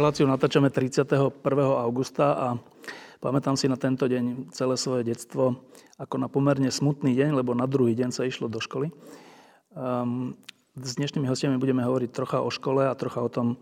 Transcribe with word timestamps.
Reláciu 0.00 0.24
natáčame 0.24 0.72
31. 0.72 1.28
augusta 1.76 2.32
a 2.32 2.48
pamätám 3.20 3.52
si 3.52 3.68
na 3.68 3.76
tento 3.76 4.08
deň 4.08 4.48
celé 4.48 4.80
svoje 4.80 5.04
detstvo 5.04 5.60
ako 6.00 6.16
na 6.16 6.24
pomerne 6.24 6.72
smutný 6.72 7.12
deň, 7.12 7.36
lebo 7.36 7.52
na 7.52 7.68
druhý 7.68 7.92
deň 7.92 8.08
sa 8.08 8.24
išlo 8.24 8.48
do 8.48 8.64
školy. 8.64 8.96
Um, 9.76 10.40
s 10.72 10.96
dnešnými 10.96 11.28
hostiami 11.28 11.60
budeme 11.60 11.84
hovoriť 11.84 12.16
trocha 12.16 12.40
o 12.40 12.48
škole 12.48 12.88
a 12.88 12.96
trocha 12.96 13.20
o 13.20 13.28
tom, 13.28 13.60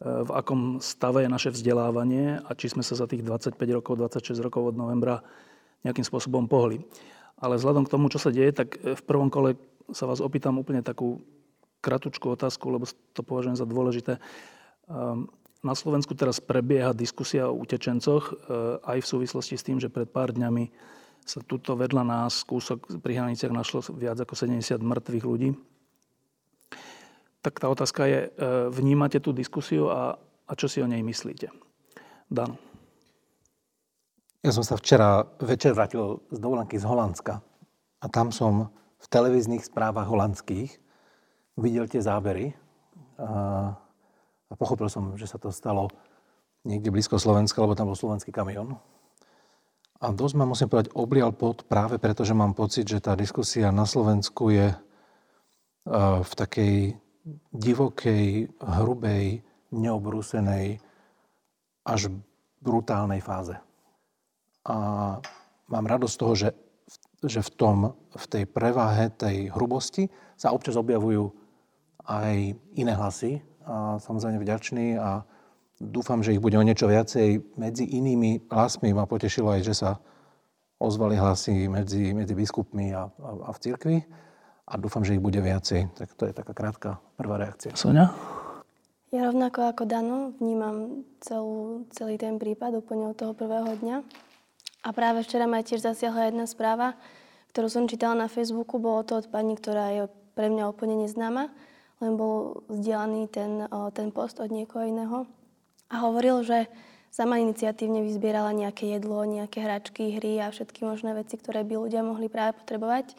e, 0.00 0.24
v 0.24 0.30
akom 0.32 0.80
stave 0.80 1.20
je 1.20 1.28
naše 1.28 1.52
vzdelávanie 1.52 2.40
a 2.40 2.50
či 2.56 2.72
sme 2.72 2.80
sa 2.80 2.96
za 2.96 3.04
tých 3.04 3.20
25 3.20 3.52
rokov, 3.76 4.00
26 4.00 4.40
rokov 4.40 4.72
od 4.72 4.80
novembra 4.80 5.20
nejakým 5.84 6.08
spôsobom 6.08 6.48
pohli. 6.48 6.80
Ale 7.36 7.60
vzhľadom 7.60 7.84
k 7.84 7.92
tomu, 7.92 8.08
čo 8.08 8.16
sa 8.16 8.32
deje, 8.32 8.56
tak 8.56 8.80
v 8.80 9.02
prvom 9.04 9.28
kole 9.28 9.60
sa 9.92 10.08
vás 10.08 10.24
opýtam 10.24 10.56
úplne 10.56 10.80
takú 10.80 11.20
kratučkú 11.84 12.32
otázku, 12.32 12.72
lebo 12.72 12.88
to 12.88 13.20
považujem 13.20 13.60
za 13.60 13.68
dôležité. 13.68 14.16
Na 15.64 15.72
Slovensku 15.72 16.12
teraz 16.12 16.44
prebieha 16.44 16.92
diskusia 16.92 17.48
o 17.48 17.56
utečencoch 17.56 18.24
e, 18.28 18.34
aj 18.84 18.98
v 19.00 19.10
súvislosti 19.16 19.56
s 19.56 19.64
tým, 19.64 19.80
že 19.80 19.88
pred 19.88 20.04
pár 20.04 20.36
dňami 20.36 20.68
sa 21.24 21.40
tuto 21.40 21.72
vedľa 21.72 22.04
nás 22.04 22.44
kúsok 22.44 23.00
pri 23.00 23.16
hraniciach 23.16 23.48
našlo 23.48 23.80
viac 23.96 24.20
ako 24.20 24.36
70 24.36 24.60
mŕtvych 24.84 25.24
ľudí. 25.24 25.56
Tak 27.40 27.64
tá 27.64 27.72
otázka 27.72 28.04
je, 28.04 28.20
e, 28.28 28.68
vnímate 28.68 29.24
tú 29.24 29.32
diskusiu 29.32 29.88
a, 29.88 30.20
a 30.20 30.52
čo 30.52 30.68
si 30.68 30.84
o 30.84 30.86
nej 30.86 31.00
myslíte? 31.00 31.48
Dan. 32.28 32.60
Ja 34.44 34.52
som 34.52 34.68
sa 34.68 34.76
včera 34.76 35.24
večer 35.40 35.72
vrátil 35.72 36.20
z 36.28 36.36
dovolenky 36.36 36.76
z 36.76 36.84
Holandska 36.84 37.40
a 38.04 38.06
tam 38.12 38.28
som 38.28 38.68
v 39.00 39.06
televíznych 39.08 39.64
správach 39.64 40.12
holandských 40.12 40.76
videl 41.56 41.88
tie 41.88 42.04
zábery. 42.04 42.52
A 43.16 43.80
a 44.54 44.58
pochopil 44.58 44.86
som, 44.86 45.18
že 45.18 45.26
sa 45.26 45.34
to 45.34 45.50
stalo 45.50 45.90
niekde 46.62 46.94
blízko 46.94 47.18
Slovenska, 47.18 47.58
lebo 47.58 47.74
tam 47.74 47.90
bol 47.90 47.98
slovenský 47.98 48.30
kamión. 48.30 48.78
A 49.98 50.14
dosť 50.14 50.34
ma, 50.38 50.46
musím 50.46 50.70
povedať, 50.70 50.94
oblial 50.94 51.34
pod 51.34 51.66
práve 51.66 51.98
preto, 51.98 52.22
že 52.22 52.38
mám 52.38 52.54
pocit, 52.54 52.86
že 52.86 53.02
tá 53.02 53.18
diskusia 53.18 53.74
na 53.74 53.82
Slovensku 53.82 54.54
je 54.54 54.70
e, 54.70 54.78
v 56.22 56.32
takej 56.38 56.94
divokej, 57.50 58.46
hrubej, 58.62 59.42
neobrúsenej, 59.74 60.78
až 61.82 62.14
brutálnej 62.62 63.18
fáze. 63.18 63.58
A 64.64 64.76
mám 65.68 65.84
radosť 65.84 66.14
z 66.14 66.20
toho, 66.20 66.34
že, 66.38 66.48
že 67.26 67.40
v, 67.42 67.50
tom, 67.58 67.76
v 68.12 68.24
tej 68.30 68.44
preváhe 68.46 69.10
tej 69.12 69.50
hrubosti 69.52 70.08
sa 70.38 70.54
občas 70.54 70.78
objavujú 70.78 71.28
aj 72.04 72.56
iné 72.76 72.92
hlasy, 72.92 73.40
a 73.64 73.98
samozrejme 74.00 74.38
vďačný 74.40 75.00
a 75.00 75.24
dúfam, 75.80 76.22
že 76.22 76.36
ich 76.36 76.42
bude 76.42 76.56
o 76.56 76.64
niečo 76.64 76.86
viacej. 76.86 77.58
Medzi 77.58 77.84
inými 77.84 78.48
hlasmi 78.48 78.94
ma 78.94 79.08
potešilo 79.08 79.50
aj, 79.50 79.60
že 79.66 79.74
sa 79.74 79.90
ozvali 80.78 81.16
hlasy 81.16 81.66
medzi, 81.66 82.12
medzi 82.12 82.34
biskupmi 82.36 82.92
a, 82.92 83.08
a, 83.08 83.30
a 83.48 83.50
v 83.50 83.58
cirkvi 83.58 83.96
a 84.64 84.72
dúfam, 84.80 85.04
že 85.04 85.16
ich 85.16 85.22
bude 85.22 85.40
viacej. 85.40 85.92
Tak 85.96 86.08
to 86.16 86.24
je 86.28 86.32
taká 86.36 86.52
krátka 86.52 86.90
prvá 87.16 87.36
reakcia. 87.40 87.76
Sonia? 87.76 88.12
Ja 89.14 89.30
rovnako 89.30 89.70
ako 89.70 89.82
Dano 89.86 90.34
vnímam 90.42 91.06
celú, 91.22 91.86
celý 91.94 92.18
ten 92.18 92.40
prípad 92.40 92.82
úplne 92.82 93.14
od 93.14 93.16
toho 93.16 93.30
prvého 93.30 93.78
dňa. 93.78 94.02
A 94.84 94.88
práve 94.90 95.22
včera 95.22 95.46
ma 95.46 95.62
tiež 95.62 95.86
zasiahla 95.86 96.28
jedna 96.28 96.44
správa, 96.50 96.98
ktorú 97.54 97.70
som 97.70 97.88
čítala 97.88 98.26
na 98.26 98.28
Facebooku. 98.28 98.82
Bolo 98.82 99.06
to 99.06 99.22
od 99.22 99.30
pani, 99.30 99.54
ktorá 99.54 99.94
je 99.94 100.02
pre 100.34 100.50
mňa 100.50 100.66
úplne 100.66 100.98
neznáma 100.98 101.48
len 102.02 102.18
bol 102.18 102.66
vzdielaný 102.66 103.30
ten, 103.30 103.70
ten 103.94 104.08
post 104.10 104.42
od 104.42 104.50
niekoho 104.50 104.86
iného. 104.86 105.28
A 105.92 106.02
hovoril, 106.02 106.42
že 106.42 106.66
sama 107.14 107.38
iniciatívne 107.38 108.02
vyzbierala 108.02 108.50
nejaké 108.50 108.90
jedlo, 108.90 109.22
nejaké 109.22 109.62
hračky, 109.62 110.18
hry 110.18 110.42
a 110.42 110.50
všetky 110.50 110.82
možné 110.82 111.14
veci, 111.14 111.38
ktoré 111.38 111.62
by 111.62 111.86
ľudia 111.86 112.02
mohli 112.02 112.26
práve 112.26 112.58
potrebovať. 112.58 113.14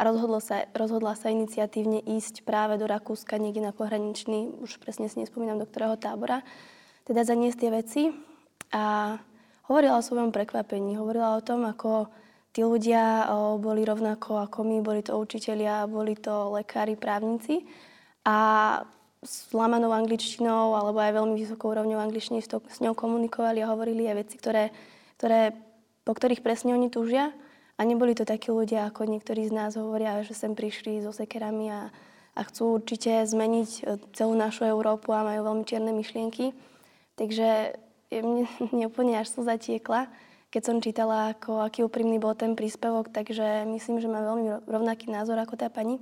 A 0.00 0.08
sa, 0.40 0.64
rozhodla 0.72 1.12
sa 1.12 1.28
iniciatívne 1.28 2.00
ísť 2.00 2.48
práve 2.48 2.80
do 2.80 2.88
Rakúska, 2.88 3.36
niekde 3.36 3.60
na 3.60 3.76
pohraničný, 3.76 4.62
už 4.64 4.80
presne 4.80 5.12
si 5.12 5.20
nespomínam, 5.20 5.60
do 5.60 5.68
ktorého 5.68 6.00
tábora, 6.00 6.40
teda 7.04 7.20
zaniesť 7.20 7.58
tie 7.60 7.70
veci. 7.74 8.02
A 8.72 9.18
hovorila 9.68 10.00
o 10.00 10.06
svojom 10.06 10.32
prekvapení, 10.32 10.96
hovorila 10.96 11.36
o 11.36 11.44
tom, 11.44 11.68
ako 11.68 12.08
tí 12.56 12.64
ľudia 12.64 13.28
boli 13.60 13.84
rovnako 13.84 14.40
ako 14.40 14.64
my, 14.64 14.80
boli 14.80 15.04
to 15.04 15.20
učitelia, 15.20 15.84
boli 15.84 16.16
to 16.16 16.54
lekári, 16.56 16.96
právnici 16.96 17.66
a 18.30 18.34
s 19.20 19.50
lamanou 19.50 19.90
angličtinou 19.90 20.72
alebo 20.78 21.02
aj 21.02 21.18
veľmi 21.18 21.34
vysokou 21.34 21.74
úrovňou 21.74 21.98
angličtiny 21.98 22.40
s 22.46 22.78
ňou 22.80 22.94
komunikovali 22.94 23.60
a 23.60 23.74
hovorili 23.74 24.06
aj 24.06 24.16
veci, 24.16 24.38
ktoré, 24.38 24.70
ktoré, 25.18 25.52
po 26.06 26.14
ktorých 26.14 26.40
presne 26.40 26.72
oni 26.78 26.88
túžia. 26.88 27.34
A 27.76 27.84
neboli 27.84 28.12
to 28.12 28.28
takí 28.28 28.52
ľudia, 28.52 28.88
ako 28.88 29.08
niektorí 29.08 29.48
z 29.48 29.56
nás 29.56 29.72
hovoria, 29.74 30.20
že 30.20 30.36
sem 30.36 30.52
prišli 30.52 31.00
so 31.00 31.16
sekerami 31.16 31.72
a, 31.72 31.80
a 32.36 32.40
chcú 32.44 32.76
určite 32.76 33.24
zmeniť 33.24 33.70
e, 33.80 33.82
celú 34.12 34.36
našu 34.36 34.68
Európu 34.68 35.16
a 35.16 35.24
majú 35.24 35.48
veľmi 35.48 35.64
čierne 35.64 35.92
myšlienky. 35.96 36.52
Takže 37.16 37.80
mne, 38.12 38.44
mne 38.72 38.84
úplne 38.84 39.16
až 39.16 39.32
slza 39.32 39.56
tiekla, 39.56 40.12
keď 40.52 40.62
som 40.64 40.76
čítala, 40.84 41.32
ako, 41.32 41.64
aký 41.64 41.80
úprimný 41.80 42.20
bol 42.20 42.36
ten 42.36 42.52
príspevok, 42.52 43.08
takže 43.08 43.64
myslím, 43.64 43.96
že 43.96 44.12
má 44.12 44.20
veľmi 44.28 44.68
rovnaký 44.68 45.08
názor 45.08 45.40
ako 45.40 45.56
tá 45.56 45.72
pani. 45.72 45.96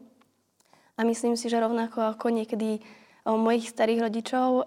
A 0.98 1.06
myslím 1.06 1.38
si, 1.38 1.46
že 1.46 1.62
rovnako 1.62 2.18
ako 2.18 2.34
niekedy 2.34 2.82
mojich 3.22 3.70
starých 3.70 4.10
rodičov 4.10 4.66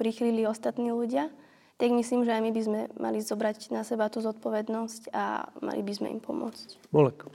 prichylili 0.00 0.48
ostatní 0.48 0.94
ľudia, 0.96 1.28
tak 1.76 1.92
myslím, 1.92 2.24
že 2.24 2.32
aj 2.32 2.42
my 2.42 2.50
by 2.56 2.62
sme 2.64 2.80
mali 2.96 3.18
zobrať 3.20 3.68
na 3.68 3.84
seba 3.84 4.08
tú 4.08 4.24
zodpovednosť 4.24 5.12
a 5.12 5.52
mali 5.60 5.84
by 5.84 5.92
sme 5.92 6.08
im 6.08 6.20
pomôcť. 6.24 6.88
Bolek. 6.88 7.28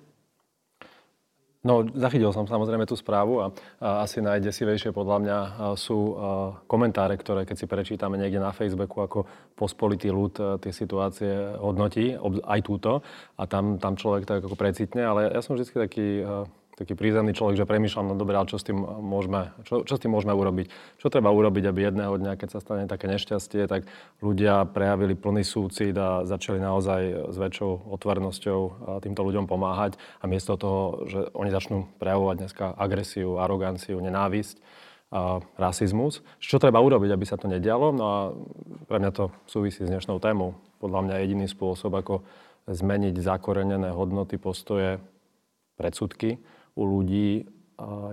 No, 1.61 1.85
zachytil 1.93 2.33
som 2.33 2.49
samozrejme 2.49 2.89
tú 2.89 2.97
správu 2.97 3.37
a, 3.37 3.53
a 3.77 4.01
asi 4.01 4.17
najdesivejšie 4.17 4.97
podľa 4.97 5.17
mňa 5.21 5.37
sú 5.77 5.93
a, 5.93 6.09
komentáre, 6.65 7.13
ktoré 7.21 7.45
keď 7.45 7.53
si 7.61 7.69
prečítame 7.69 8.17
niekde 8.17 8.41
na 8.41 8.49
Facebooku, 8.49 8.97
ako 8.97 9.29
pospolitý 9.53 10.09
ľud 10.09 10.57
tie 10.57 10.73
situácie 10.73 11.61
hodnotí, 11.61 12.17
aj 12.49 12.59
túto, 12.65 13.05
a 13.37 13.45
tam, 13.45 13.77
tam 13.77 13.93
človek 13.93 14.25
tak 14.25 14.41
ako 14.41 14.57
precitne, 14.57 15.05
ale 15.05 15.29
ja 15.29 15.41
som 15.45 15.53
vždy 15.53 15.85
taký 15.85 16.25
taký 16.81 16.97
prízemný 16.97 17.37
človek, 17.37 17.61
že 17.61 17.69
premýšľam, 17.69 18.09
no 18.09 18.15
dobre, 18.17 18.33
ale 18.33 18.49
čo 18.49 18.57
s 18.57 18.65
tým 18.65 18.81
môžeme, 18.81 19.53
čo, 19.69 19.85
čo 19.85 19.93
s 19.95 20.01
tým 20.01 20.09
môžeme 20.09 20.33
urobiť? 20.33 20.97
Čo 20.97 21.13
treba 21.13 21.29
urobiť, 21.29 21.69
aby 21.69 21.79
jedného 21.85 22.17
dňa, 22.17 22.41
keď 22.41 22.49
sa 22.57 22.59
stane 22.59 22.89
také 22.89 23.05
nešťastie, 23.05 23.69
tak 23.69 23.85
ľudia 24.25 24.65
prejavili 24.65 25.13
plný 25.13 25.45
súcit 25.45 25.93
a 25.93 26.25
začali 26.25 26.57
naozaj 26.57 27.29
s 27.29 27.37
väčšou 27.37 27.93
otvornosťou 27.93 28.59
týmto 29.05 29.21
ľuďom 29.21 29.45
pomáhať 29.45 30.01
a 30.19 30.25
miesto 30.25 30.57
toho, 30.57 31.05
že 31.05 31.29
oni 31.37 31.53
začnú 31.53 31.85
prejavovať 32.01 32.35
dneska 32.41 32.65
agresiu, 32.73 33.37
aroganciu, 33.37 34.01
nenávisť, 34.01 34.57
a 35.11 35.43
rasizmus. 35.59 36.23
Čo 36.39 36.55
treba 36.55 36.79
urobiť, 36.79 37.11
aby 37.11 37.25
sa 37.27 37.35
to 37.35 37.51
nedialo? 37.51 37.91
No 37.91 38.03
a 38.07 38.19
pre 38.87 38.95
mňa 38.95 39.11
to 39.11 39.27
súvisí 39.43 39.83
s 39.83 39.91
dnešnou 39.91 40.23
témou. 40.23 40.55
Podľa 40.79 41.03
mňa 41.03 41.15
jediný 41.19 41.51
spôsob, 41.51 41.91
ako 41.99 42.23
zmeniť 42.71 43.19
zakorenené 43.19 43.91
hodnoty, 43.91 44.39
postoje, 44.39 45.03
predsudky, 45.75 46.39
u 46.75 46.83
ľudí 46.87 47.45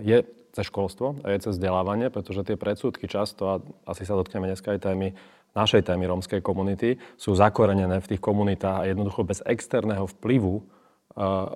je 0.02 0.18
cez 0.54 0.64
školstvo 0.66 1.22
a 1.22 1.36
je 1.36 1.44
cez 1.44 1.54
vzdelávanie, 1.60 2.08
pretože 2.08 2.42
tie 2.42 2.56
predsudky 2.58 3.06
často, 3.06 3.42
a 3.46 3.54
asi 3.86 4.08
sa 4.08 4.16
dotkneme 4.16 4.48
dneska 4.48 4.74
aj 4.74 4.80
témy, 4.80 5.14
našej 5.52 5.86
témy 5.86 6.08
rómskej 6.08 6.40
komunity, 6.40 6.96
sú 7.18 7.34
zakorenené 7.34 7.98
v 7.98 8.10
tých 8.14 8.22
komunitách 8.22 8.84
a 8.84 8.88
jednoducho 8.88 9.26
bez 9.26 9.44
externého 9.44 10.06
vplyvu 10.18 10.64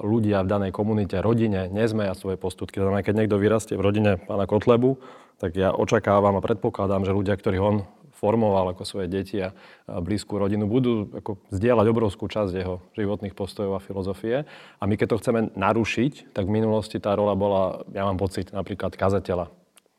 ľudia 0.02 0.42
v 0.42 0.50
danej 0.50 0.72
komunite, 0.74 1.22
rodine 1.22 1.70
nezmeja 1.70 2.18
svoje 2.18 2.34
postupky. 2.34 2.82
Znamená, 2.82 3.06
keď 3.06 3.14
niekto 3.22 3.38
vyrastie 3.38 3.78
v 3.78 3.84
rodine 3.86 4.18
pána 4.18 4.50
Kotlebu, 4.50 4.98
tak 5.38 5.54
ja 5.54 5.70
očakávam 5.70 6.34
a 6.34 6.42
predpokladám, 6.42 7.06
že 7.06 7.14
ľudia, 7.14 7.38
ktorí 7.38 7.62
on 7.62 7.86
formoval 8.22 8.70
ako 8.70 8.86
svoje 8.86 9.10
deti 9.10 9.42
a 9.42 9.50
blízku 9.90 10.38
rodinu, 10.38 10.70
budú 10.70 11.10
ako 11.10 11.42
zdieľať 11.50 11.86
obrovskú 11.90 12.30
časť 12.30 12.54
jeho 12.54 12.78
životných 12.94 13.34
postojov 13.34 13.74
a 13.74 13.82
filozofie. 13.82 14.46
A 14.78 14.82
my 14.86 14.94
keď 14.94 15.18
to 15.18 15.20
chceme 15.26 15.40
narušiť, 15.58 16.30
tak 16.30 16.46
v 16.46 16.54
minulosti 16.62 17.02
tá 17.02 17.18
rola 17.18 17.34
bola, 17.34 17.82
ja 17.90 18.06
mám 18.06 18.22
pocit, 18.22 18.54
napríklad 18.54 18.94
kazateľa 18.94 19.50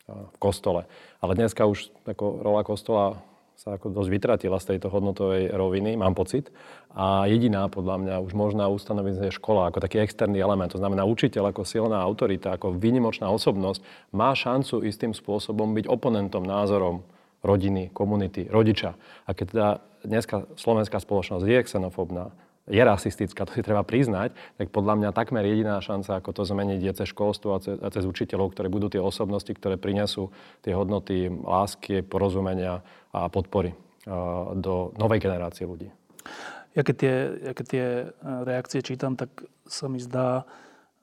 v 0.08 0.38
kostole. 0.40 0.88
Ale 1.20 1.36
dneska 1.36 1.68
už 1.68 1.92
ako 2.08 2.40
rola 2.40 2.64
kostola 2.64 3.20
sa 3.54 3.78
ako 3.78 3.96
dosť 3.96 4.10
vytratila 4.12 4.58
z 4.60 4.76
tejto 4.76 4.92
hodnotovej 4.92 5.54
roviny, 5.54 5.96
mám 5.96 6.18
pocit. 6.18 6.52
A 6.92 7.30
jediná, 7.30 7.70
podľa 7.72 7.96
mňa, 8.02 8.16
už 8.26 8.34
možná 8.36 8.68
ustanoviť 8.68 9.30
je 9.30 9.38
škola 9.40 9.70
ako 9.70 9.80
taký 9.80 10.04
externý 10.04 10.42
element. 10.42 10.74
To 10.74 10.82
znamená, 10.82 11.08
učiteľ 11.08 11.54
ako 11.54 11.64
silná 11.64 12.02
autorita, 12.04 12.56
ako 12.56 12.76
výnimočná 12.76 13.30
osobnosť 13.30 13.80
má 14.12 14.36
šancu 14.36 14.84
istým 14.84 15.16
spôsobom 15.16 15.72
byť 15.76 15.86
oponentom 15.88 16.44
názorom 16.44 17.08
rodiny, 17.44 17.92
komunity, 17.92 18.48
rodiča. 18.48 18.96
A 19.28 19.30
keď 19.36 19.46
teda 19.52 19.70
dneska 20.08 20.48
slovenská 20.56 20.98
spoločnosť 20.98 21.46
je 21.46 21.60
xenofobná, 21.68 22.32
je 22.64 22.80
rasistická, 22.80 23.44
to 23.44 23.60
si 23.60 23.62
treba 23.62 23.84
priznať, 23.84 24.32
tak 24.56 24.72
podľa 24.72 24.96
mňa 24.96 25.10
takmer 25.12 25.44
jediná 25.44 25.84
šanca, 25.84 26.24
ako 26.24 26.32
to 26.32 26.44
zmeniť, 26.48 26.80
je 26.80 26.94
cez 27.04 27.08
školstvo 27.12 27.50
a 27.52 27.60
cez, 27.60 27.76
a 27.76 27.88
cez 27.92 28.08
učiteľov, 28.08 28.56
ktoré 28.56 28.72
budú 28.72 28.88
tie 28.88 29.04
osobnosti, 29.04 29.52
ktoré 29.52 29.76
prinesú 29.76 30.32
tie 30.64 30.72
hodnoty 30.72 31.28
lásky, 31.28 32.08
porozumenia 32.08 32.80
a 33.12 33.28
podpory 33.28 33.76
do 34.56 34.96
novej 34.96 35.20
generácie 35.20 35.68
ľudí. 35.68 35.92
Ja 36.74 36.82
keď 36.82 36.96
tie, 36.98 37.16
ja 37.46 37.52
keď 37.54 37.66
tie 37.70 37.86
e, 37.86 38.06
reakcie 38.50 38.82
čítam, 38.82 39.14
tak 39.14 39.30
sa 39.70 39.86
mi 39.86 40.02
zdá, 40.02 40.44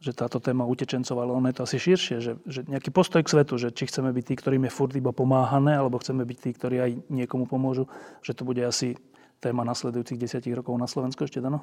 že 0.00 0.16
táto 0.16 0.40
téma 0.40 0.64
utečencov, 0.64 1.12
ale 1.20 1.30
ono 1.36 1.52
je 1.52 1.56
to 1.60 1.64
asi 1.68 1.76
širšie, 1.76 2.16
že, 2.24 2.32
že 2.48 2.64
nejaký 2.64 2.88
postoj 2.88 3.20
k 3.20 3.32
svetu, 3.36 3.60
že 3.60 3.68
či 3.68 3.84
chceme 3.84 4.08
byť 4.16 4.24
tí, 4.24 4.34
ktorým 4.40 4.64
je 4.64 4.72
furt 4.72 4.96
iba 4.96 5.12
pomáhané, 5.12 5.76
alebo 5.76 6.00
chceme 6.00 6.24
byť 6.24 6.38
tí, 6.40 6.50
ktorí 6.56 6.76
aj 6.80 6.90
niekomu 7.12 7.44
pomôžu, 7.44 7.84
že 8.24 8.32
to 8.32 8.48
bude 8.48 8.64
asi 8.64 8.96
téma 9.44 9.60
nasledujúcich 9.68 10.16
desiatich 10.16 10.56
rokov 10.56 10.72
na 10.80 10.88
Slovensku 10.88 11.28
ešte, 11.28 11.44
Dano? 11.44 11.60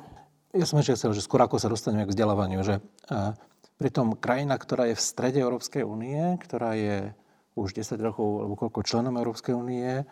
Ja 0.53 0.69
som 0.69 0.77
ešte 0.77 0.97
chcel, 1.01 1.17
že 1.17 1.25
skôr 1.25 1.41
ako 1.41 1.57
sa 1.57 1.69
dostaneme 1.69 2.05
k 2.05 2.13
vzdelávaniu, 2.13 2.61
že 2.61 2.77
pritom 3.81 4.17
krajina, 4.17 4.57
ktorá 4.57 4.89
je 4.89 4.95
v 4.97 5.05
strede 5.05 5.41
Európskej 5.41 5.81
únie, 5.81 6.37
ktorá 6.41 6.77
je 6.77 7.13
už 7.57 7.73
10 7.73 7.97
rokov 8.01 8.45
alebo 8.45 8.53
koľko 8.53 8.85
členom 8.85 9.17
Európskej 9.17 9.53
únie, 9.57 10.05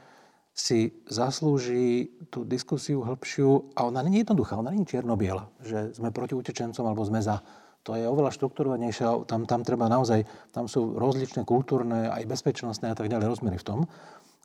si 0.56 1.04
zaslúži 1.12 2.16
tú 2.32 2.48
diskusiu 2.48 3.04
hĺbšiu 3.04 3.76
a 3.76 3.86
ona 3.86 4.00
nie 4.08 4.18
je 4.18 4.22
jednoduchá, 4.24 4.56
ona 4.56 4.72
nie 4.72 4.88
je 4.88 4.96
čierno-biela, 4.96 5.52
že 5.60 5.92
sme 5.92 6.16
proti 6.16 6.32
utečencom 6.32 6.86
alebo 6.88 7.04
sme 7.04 7.20
za. 7.20 7.44
To 7.86 7.94
je 7.94 8.10
oveľa 8.10 8.34
štrukturovanejšie, 8.34 9.30
tam, 9.30 9.46
tam 9.46 9.62
treba 9.62 9.86
naozaj, 9.86 10.26
tam 10.50 10.66
sú 10.66 10.98
rozličné 10.98 11.46
kultúrne, 11.46 12.10
aj 12.10 12.26
bezpečnostné 12.26 12.90
a 12.90 12.98
tak 12.98 13.14
ďalej 13.14 13.30
rozmery 13.30 13.62
v 13.62 13.68
tom, 13.68 13.80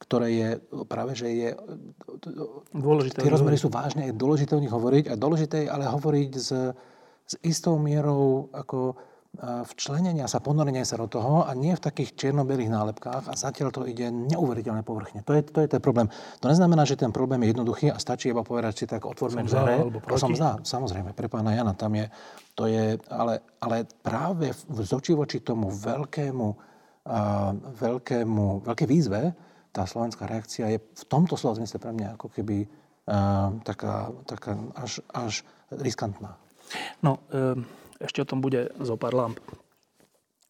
ktoré 0.04 0.28
je 0.32 0.48
práve, 0.84 1.16
že 1.16 1.28
je... 1.32 1.48
Dôležité. 2.76 3.24
Tie 3.24 3.32
rozmery 3.32 3.56
sú 3.56 3.72
vážne, 3.72 4.12
je 4.12 4.14
dôležité 4.16 4.52
o 4.56 4.60
nich 4.60 4.72
hovoriť 4.72 5.08
a 5.08 5.14
dôležité 5.16 5.56
je 5.64 5.72
ale 5.72 5.88
hovoriť 5.88 6.30
s, 6.36 6.50
s 7.24 7.34
istou 7.40 7.80
mierou 7.80 8.52
ako 8.52 9.00
včlenenia 9.38 10.26
sa, 10.26 10.42
ponorenia 10.42 10.82
sa 10.82 10.98
do 10.98 11.06
toho 11.06 11.46
a 11.46 11.54
nie 11.54 11.70
v 11.70 11.80
takých 11.80 12.18
čierno-bielých 12.18 12.66
nálepkách 12.66 13.30
a 13.30 13.34
zatiaľ 13.38 13.70
to 13.70 13.86
ide 13.86 14.10
neuveriteľne 14.10 14.82
povrchne. 14.82 15.22
To 15.22 15.32
je, 15.38 15.46
to 15.46 15.62
je 15.62 15.68
ten 15.70 15.78
problém. 15.78 16.10
To 16.42 16.50
neznamená, 16.50 16.82
že 16.82 16.98
ten 16.98 17.14
problém 17.14 17.46
je 17.46 17.54
jednoduchý 17.54 17.94
a 17.94 18.02
stačí 18.02 18.34
iba 18.34 18.42
povedať 18.42 18.74
si 18.74 18.84
tak 18.90 19.06
otvorme 19.06 19.46
dvere. 19.46 19.86
Som 20.18 20.34
za, 20.34 20.58
samozrejme, 20.66 21.14
pre 21.14 21.30
pána 21.30 21.54
Jana 21.54 21.78
tam 21.78 21.94
je, 21.94 22.10
to 22.58 22.66
je, 22.66 22.98
ale, 23.06 23.38
ale 23.62 23.86
práve 24.02 24.50
v 24.50 24.78
zoči 24.82 25.14
voči 25.14 25.38
tomu 25.40 25.70
veľkému, 25.70 26.46
uh, 26.50 27.52
veľkému, 27.78 28.66
veľké 28.66 28.84
výzve, 28.90 29.30
tá 29.70 29.86
slovenská 29.86 30.26
reakcia 30.26 30.74
je 30.74 30.78
v 30.82 31.04
tomto 31.06 31.38
slova 31.38 31.62
zmysle 31.62 31.78
pre 31.78 31.94
mňa 31.94 32.18
ako 32.18 32.34
keby 32.34 32.66
uh, 32.66 33.54
taká, 33.62 34.10
taká 34.26 34.58
až, 34.74 35.06
až 35.14 35.46
riskantná. 35.70 36.34
No, 36.98 37.22
um 37.30 37.79
ešte 38.00 38.24
o 38.24 38.28
tom 38.28 38.40
bude 38.40 38.72
zo 38.80 38.96
pár 38.96 39.12
lamp. 39.12 39.38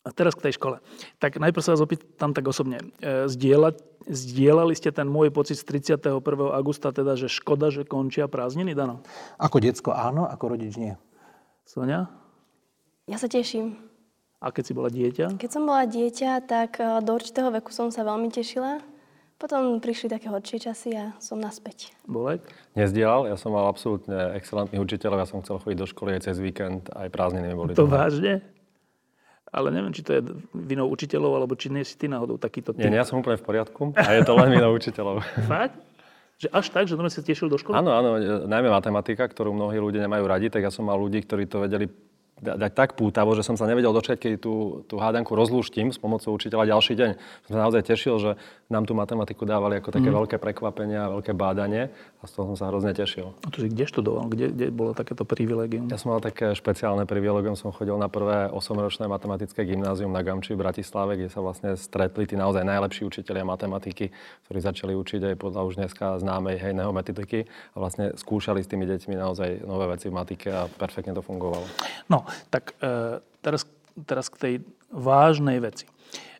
A 0.01 0.17
teraz 0.17 0.33
k 0.33 0.49
tej 0.49 0.57
škole. 0.57 0.81
Tak 1.21 1.37
najprv 1.37 1.61
sa 1.61 1.77
vás 1.77 1.85
opýtam 1.85 2.33
tak 2.33 2.49
osobne. 2.49 2.81
E, 3.05 3.29
zdieľa, 3.29 3.77
zdieľali 4.09 4.73
ste 4.73 4.89
ten 4.89 5.05
môj 5.05 5.29
pocit 5.29 5.61
z 5.61 5.69
31. 5.69 6.25
augusta, 6.57 6.89
teda, 6.89 7.21
že 7.21 7.29
škoda, 7.29 7.69
že 7.69 7.85
končia 7.85 8.25
prázdniny, 8.25 8.73
Dano? 8.73 9.05
Ako 9.37 9.61
decko 9.61 9.93
áno, 9.93 10.25
ako 10.25 10.57
rodič 10.57 10.81
nie. 10.81 10.97
Sonia? 11.69 12.09
Ja 13.05 13.21
sa 13.21 13.29
teším. 13.29 13.77
A 14.41 14.49
keď 14.49 14.65
si 14.65 14.73
bola 14.73 14.89
dieťa? 14.89 15.37
Keď 15.37 15.51
som 15.53 15.69
bola 15.69 15.85
dieťa, 15.85 16.49
tak 16.49 16.81
e, 16.81 17.05
do 17.05 17.13
určitého 17.13 17.53
veku 17.53 17.69
som 17.69 17.93
sa 17.93 18.01
veľmi 18.01 18.33
tešila. 18.33 18.81
Potom 19.41 19.81
prišli 19.81 20.13
také 20.13 20.29
horšie 20.29 20.69
časy 20.69 20.93
a 20.93 21.17
som 21.17 21.41
naspäť. 21.41 21.97
Bolek? 22.05 22.45
Nezdielal, 22.77 23.25
ja 23.25 23.41
som 23.41 23.57
mal 23.57 23.65
absolútne 23.73 24.37
excelentných 24.37 24.85
učiteľov, 24.85 25.25
ja 25.25 25.29
som 25.33 25.41
chcel 25.41 25.57
chodiť 25.57 25.79
do 25.81 25.89
školy 25.89 26.21
aj 26.21 26.29
cez 26.29 26.37
víkend, 26.37 26.93
aj 26.93 27.09
prázdniny 27.09 27.57
boli. 27.57 27.73
To 27.73 27.89
doma. 27.89 28.05
vážne? 28.05 28.45
Ale 29.49 29.73
neviem, 29.73 29.97
či 29.97 30.05
to 30.05 30.13
je 30.13 30.21
vinou 30.53 30.93
učiteľov, 30.93 31.41
alebo 31.41 31.57
či 31.57 31.73
nie 31.73 31.89
si 31.89 31.97
ty 31.97 32.05
náhodou 32.05 32.37
takýto 32.37 32.77
typ. 32.77 32.85
Nie, 32.85 32.93
nie, 32.93 33.01
ja 33.01 33.09
som 33.09 33.17
úplne 33.17 33.41
v 33.41 33.45
poriadku 33.49 33.97
a 33.97 34.13
je 34.13 34.23
to 34.29 34.37
len 34.37 34.49
vinou 34.53 34.77
učiteľov. 34.77 35.25
Fakt? 35.49 35.81
Že 36.37 36.49
až 36.53 36.67
tak, 36.73 36.85
že 36.85 36.95
sa 36.97 37.21
tešil 37.25 37.49
do 37.49 37.57
školy? 37.57 37.81
Áno, 37.81 37.97
áno, 37.97 38.21
najmä 38.45 38.69
matematika, 38.69 39.25
ktorú 39.25 39.57
mnohí 39.57 39.81
ľudia 39.81 40.05
nemajú 40.05 40.25
radi, 40.29 40.53
tak 40.53 40.69
ja 40.69 40.73
som 40.73 40.85
mal 40.85 41.01
ľudí, 41.01 41.25
ktorí 41.25 41.49
to 41.49 41.65
vedeli 41.65 41.89
dať 42.41 42.73
tak 42.73 42.91
pútavo, 42.97 43.37
že 43.37 43.45
som 43.45 43.55
sa 43.55 43.69
nevedel 43.69 43.93
dočkať, 43.93 44.17
keď 44.17 44.33
tú, 44.41 44.83
tú 44.89 44.97
hádanku 44.97 45.37
rozlúštim 45.37 45.93
s 45.93 46.01
pomocou 46.01 46.33
učiteľa 46.33 46.73
ďalší 46.73 46.97
deň. 46.97 47.11
Som 47.47 47.53
sa 47.53 47.61
naozaj 47.69 47.83
tešil, 47.85 48.17
že 48.17 48.31
nám 48.73 48.89
tú 48.89 48.97
matematiku 48.97 49.45
dávali 49.45 49.83
ako 49.83 49.91
také 49.93 50.09
mm. 50.09 50.17
veľké 50.17 50.37
prekvapenia, 50.39 51.11
veľké 51.11 51.37
bádanie 51.37 51.91
a 52.21 52.25
z 52.25 52.33
toho 52.33 52.55
som 52.55 52.57
sa 52.57 52.67
hrozne 52.71 52.97
tešil. 52.97 53.35
A 53.45 53.49
to 53.53 53.67
kde 53.67 53.85
študoval? 53.85 54.31
Kde, 54.31 54.55
kde 54.55 54.67
bolo 54.71 54.97
takéto 54.97 55.27
privilegium? 55.27 55.91
Ja 55.91 55.99
som 55.99 56.15
mal 56.15 56.23
také 56.23 56.55
špeciálne 56.55 57.05
privilegium. 57.05 57.59
Som 57.59 57.75
chodil 57.75 57.99
na 57.99 58.07
prvé 58.07 58.47
8-ročné 58.49 59.11
matematické 59.11 59.67
gymnázium 59.67 60.15
na 60.15 60.23
Gamči 60.23 60.55
v 60.55 60.63
Bratislave, 60.63 61.19
kde 61.19 61.29
sa 61.29 61.43
vlastne 61.43 61.75
stretli 61.75 62.31
tí 62.31 62.39
naozaj 62.39 62.63
najlepší 62.63 63.11
učiteľia 63.11 63.43
matematiky, 63.43 64.15
ktorí 64.47 64.59
začali 64.63 64.93
učiť 64.95 65.35
aj 65.35 65.37
podľa 65.37 65.61
už 65.67 65.75
dneska 65.83 66.23
známej 66.23 66.63
hejného 66.63 66.95
metodiky 66.95 67.51
a 67.75 67.77
vlastne 67.77 68.15
skúšali 68.15 68.63
s 68.63 68.71
tými 68.71 68.87
deťmi 68.87 69.19
naozaj 69.19 69.67
nové 69.67 69.91
veci 69.91 70.07
v 70.07 70.15
matike 70.15 70.49
a 70.49 70.71
perfektne 70.71 71.13
to 71.13 71.27
fungovalo. 71.27 71.67
No, 72.07 72.23
tak 72.49 72.75
e, 72.81 73.19
teraz, 73.43 73.67
teraz 74.07 74.27
k 74.33 74.37
tej 74.37 74.55
vážnej 74.91 75.63
veci. 75.63 75.87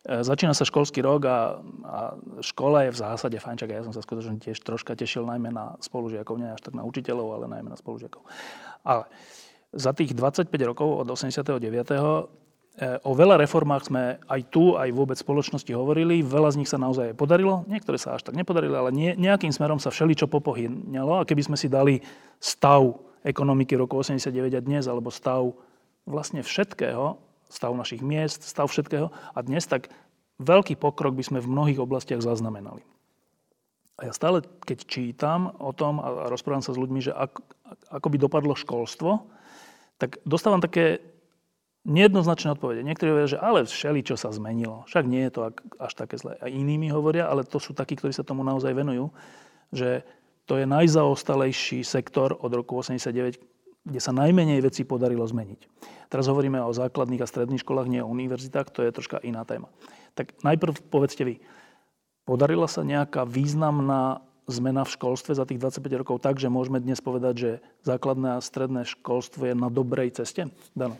E, 0.01 0.25
začína 0.25 0.57
sa 0.57 0.65
školský 0.65 1.05
rok 1.05 1.21
a, 1.29 1.61
a 1.85 1.99
škola 2.41 2.89
je 2.89 2.95
v 2.95 3.01
zásade 3.01 3.37
fajn, 3.37 3.57
čak 3.61 3.69
ja 3.69 3.85
som 3.85 3.93
sa 3.93 4.01
skutočne 4.01 4.41
tiež 4.41 4.57
troška 4.65 4.97
tešil 4.97 5.23
najmä 5.29 5.53
na 5.53 5.77
spolužiakov, 5.79 6.41
nie 6.41 6.49
až 6.49 6.61
tak 6.65 6.73
na 6.73 6.81
učiteľov, 6.81 7.37
ale 7.37 7.45
najmä 7.47 7.69
na 7.69 7.77
spolužiakov. 7.77 8.25
Ale 8.81 9.05
za 9.71 9.95
tých 9.95 10.11
25 10.17 10.51
rokov 10.67 11.05
od 11.05 11.07
89. 11.07 11.53
E, 12.71 12.97
o 13.03 13.11
veľa 13.11 13.35
reformách 13.39 13.91
sme 13.91 14.03
aj 14.31 14.41
tu, 14.47 14.79
aj 14.79 14.89
vôbec 14.95 15.19
v 15.19 15.27
spoločnosti 15.27 15.71
hovorili. 15.75 16.23
Veľa 16.23 16.55
z 16.55 16.59
nich 16.63 16.71
sa 16.71 16.79
naozaj 16.79 17.13
podarilo, 17.13 17.67
niektoré 17.67 17.99
sa 17.99 18.15
až 18.15 18.25
tak 18.25 18.33
nepodarili, 18.35 18.73
ale 18.73 18.89
nie, 18.95 19.11
nejakým 19.15 19.51
smerom 19.51 19.77
sa 19.77 19.91
všeličo 19.91 20.31
popohýňalo. 20.31 21.21
A 21.21 21.27
keby 21.27 21.51
sme 21.51 21.57
si 21.59 21.67
dali 21.67 21.99
stav 22.39 22.95
ekonomiky 23.21 23.77
roku 23.77 24.01
89 24.01 24.33
a 24.55 24.61
dnes, 24.63 24.89
alebo 24.89 25.13
stav 25.13 25.51
vlastne 26.05 26.41
všetkého, 26.41 27.19
stav 27.51 27.71
našich 27.75 27.99
miest, 27.99 28.47
stav 28.47 28.71
všetkého 28.71 29.11
a 29.11 29.39
dnes 29.43 29.67
tak 29.67 29.91
veľký 30.41 30.79
pokrok 30.79 31.13
by 31.13 31.23
sme 31.23 31.39
v 31.43 31.51
mnohých 31.51 31.79
oblastiach 31.83 32.23
zaznamenali. 32.23 32.81
A 34.01 34.09
ja 34.09 34.13
stále, 34.17 34.41
keď 34.65 34.89
čítam 34.89 35.53
o 35.61 35.69
tom 35.77 36.01
a 36.01 36.25
rozprávam 36.31 36.65
sa 36.65 36.73
s 36.73 36.81
ľuďmi, 36.81 37.05
že 37.05 37.13
ak, 37.13 37.37
ako 37.93 38.07
by 38.09 38.17
dopadlo 38.17 38.57
školstvo, 38.57 39.29
tak 40.01 40.17
dostávam 40.25 40.57
také 40.57 41.05
nejednoznačné 41.85 42.57
odpovede. 42.57 42.81
Niektorí 42.81 43.13
hovoria, 43.13 43.29
že 43.29 43.41
ale 43.41 43.69
všeli, 43.69 44.01
čo 44.01 44.17
sa 44.17 44.33
zmenilo. 44.33 44.85
Však 44.89 45.05
nie 45.05 45.29
je 45.29 45.33
to 45.33 45.41
až 45.77 45.93
také 45.93 46.17
zlé. 46.17 46.37
A 46.41 46.49
iní 46.49 46.81
mi 46.81 46.89
hovoria, 46.89 47.29
ale 47.29 47.45
to 47.45 47.61
sú 47.61 47.77
takí, 47.77 47.93
ktorí 47.93 48.09
sa 48.09 48.25
tomu 48.25 48.41
naozaj 48.41 48.73
venujú, 48.73 49.13
že 49.69 50.01
to 50.49 50.57
je 50.57 50.65
najzaostalejší 50.65 51.85
sektor 51.85 52.33
od 52.33 52.49
roku 52.49 52.81
89, 52.81 53.37
kde 53.85 53.99
sa 53.99 54.13
najmenej 54.13 54.61
vecí 54.61 54.85
podarilo 54.85 55.25
zmeniť. 55.25 55.65
Teraz 56.11 56.27
hovoríme 56.27 56.59
o 56.61 56.75
základných 56.75 57.23
a 57.23 57.29
stredných 57.29 57.63
školách, 57.63 57.87
nie 57.89 58.03
o 58.03 58.11
univerzitách, 58.11 58.69
to 58.69 58.83
je 58.85 58.93
troška 58.93 59.17
iná 59.23 59.47
téma. 59.47 59.71
Tak 60.13 60.43
najprv 60.43 60.77
povedzte 60.91 61.23
vy, 61.23 61.39
podarila 62.27 62.67
sa 62.67 62.85
nejaká 62.85 63.25
významná 63.25 64.21
zmena 64.51 64.83
v 64.83 64.93
školstve 64.93 65.31
za 65.33 65.47
tých 65.47 65.61
25 65.61 66.01
rokov 66.03 66.19
tak, 66.19 66.37
že 66.37 66.51
môžeme 66.51 66.83
dnes 66.83 66.99
povedať, 66.99 67.33
že 67.37 67.51
základné 67.87 68.37
a 68.37 68.43
stredné 68.43 68.83
školstvo 68.83 69.47
je 69.47 69.55
na 69.55 69.71
dobrej 69.71 70.19
ceste? 70.19 70.51
Dano. 70.75 70.99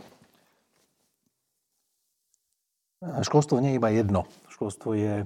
Školstvo 3.02 3.58
nie 3.58 3.74
je 3.74 3.80
iba 3.82 3.90
jedno. 3.90 4.30
Školstvo 4.54 4.94
je, 4.94 5.26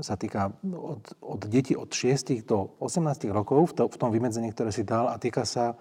sa 0.00 0.14
týka 0.16 0.56
od, 0.64 1.04
od 1.20 1.40
detí 1.44 1.76
od 1.76 1.92
6 1.92 2.48
do 2.48 2.72
18 2.80 3.28
rokov 3.28 3.70
v, 3.70 3.72
to, 3.76 3.82
v 3.92 3.96
tom 4.00 4.08
vymedzení, 4.08 4.48
ktoré 4.56 4.72
si 4.72 4.88
dal 4.88 5.12
a 5.12 5.20
týka 5.20 5.44
sa 5.44 5.76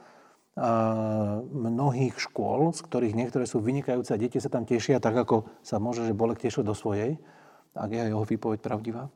mnohých 0.54 2.14
škôl, 2.22 2.78
z 2.78 2.86
ktorých 2.86 3.18
niektoré 3.18 3.50
sú 3.50 3.58
vynikajúce 3.58 4.14
a 4.14 4.22
deti 4.22 4.38
sa 4.38 4.54
tam 4.54 4.70
tešia 4.70 5.02
tak, 5.02 5.18
ako 5.18 5.50
sa 5.66 5.82
môže, 5.82 6.06
že 6.06 6.14
Bolek 6.14 6.38
tešil 6.38 6.62
do 6.62 6.78
svojej, 6.78 7.18
ak 7.74 7.90
je 7.90 8.02
jeho 8.14 8.22
výpoveď 8.22 8.62
pravdivá. 8.62 9.10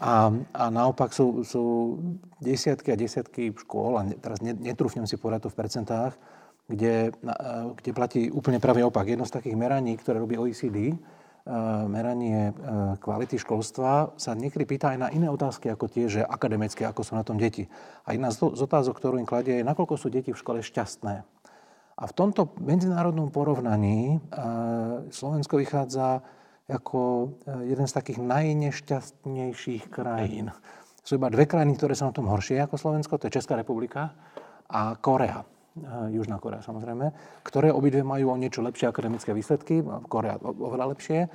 A, 0.00 0.32
a 0.52 0.64
naopak 0.68 1.12
sú, 1.12 1.44
sú 1.44 1.96
desiatky 2.40 2.92
a 2.92 3.00
desiatky 3.00 3.52
škôl, 3.52 4.00
a 4.00 4.04
teraz 4.16 4.40
netrúfnem 4.40 5.04
si 5.04 5.20
povedať 5.20 5.48
to 5.48 5.52
v 5.52 5.58
percentách, 5.60 6.12
kde, 6.68 7.12
kde 7.80 7.90
platí 7.96 8.28
úplne 8.28 8.60
pravý 8.60 8.84
opak. 8.84 9.08
Jedno 9.08 9.24
z 9.24 9.40
takých 9.40 9.56
meraní, 9.56 9.96
ktoré 9.96 10.20
robí 10.20 10.36
OECD, 10.36 10.96
meranie 11.88 12.52
kvality 13.00 13.40
školstva 13.40 14.12
sa 14.20 14.36
niekedy 14.36 14.68
pýta 14.68 14.92
aj 14.92 14.98
na 15.00 15.08
iné 15.08 15.32
otázky 15.32 15.72
ako 15.72 15.88
tie, 15.88 16.06
že 16.06 16.20
akademické, 16.20 16.84
ako 16.84 17.00
sú 17.00 17.16
na 17.16 17.24
tom 17.24 17.40
deti. 17.40 17.64
A 18.04 18.12
jedna 18.12 18.28
z 18.28 18.44
otázok, 18.60 19.00
ktorú 19.00 19.16
im 19.16 19.24
kladie, 19.24 19.60
je, 19.60 19.66
nakoľko 19.66 19.96
sú 19.96 20.12
deti 20.12 20.30
v 20.30 20.38
škole 20.38 20.60
šťastné. 20.60 21.24
A 21.98 22.02
v 22.06 22.12
tomto 22.14 22.54
medzinárodnom 22.62 23.32
porovnaní 23.32 24.22
Slovensko 25.10 25.58
vychádza 25.58 26.22
ako 26.68 27.32
jeden 27.64 27.88
z 27.88 27.96
takých 27.96 28.20
najnešťastnejších 28.22 29.88
krajín. 29.88 30.52
Sú 31.00 31.16
iba 31.16 31.32
dve 31.32 31.48
krajiny, 31.48 31.74
ktoré 31.80 31.96
sú 31.96 32.04
na 32.04 32.12
tom 32.12 32.28
horšie 32.28 32.60
ako 32.60 32.76
Slovensko, 32.76 33.16
to 33.16 33.32
je 33.32 33.40
Česká 33.40 33.56
republika 33.56 34.12
a 34.68 34.94
Korea. 35.00 35.42
Južná 36.12 36.38
Korea 36.42 36.62
samozrejme, 36.64 37.12
ktoré 37.46 37.72
obidve 37.74 38.02
majú 38.02 38.34
o 38.34 38.40
niečo 38.40 38.64
lepšie 38.64 38.90
akademické 38.90 39.30
výsledky, 39.32 39.82
Korea 40.10 40.38
oveľa 40.40 40.94
lepšie 40.96 41.28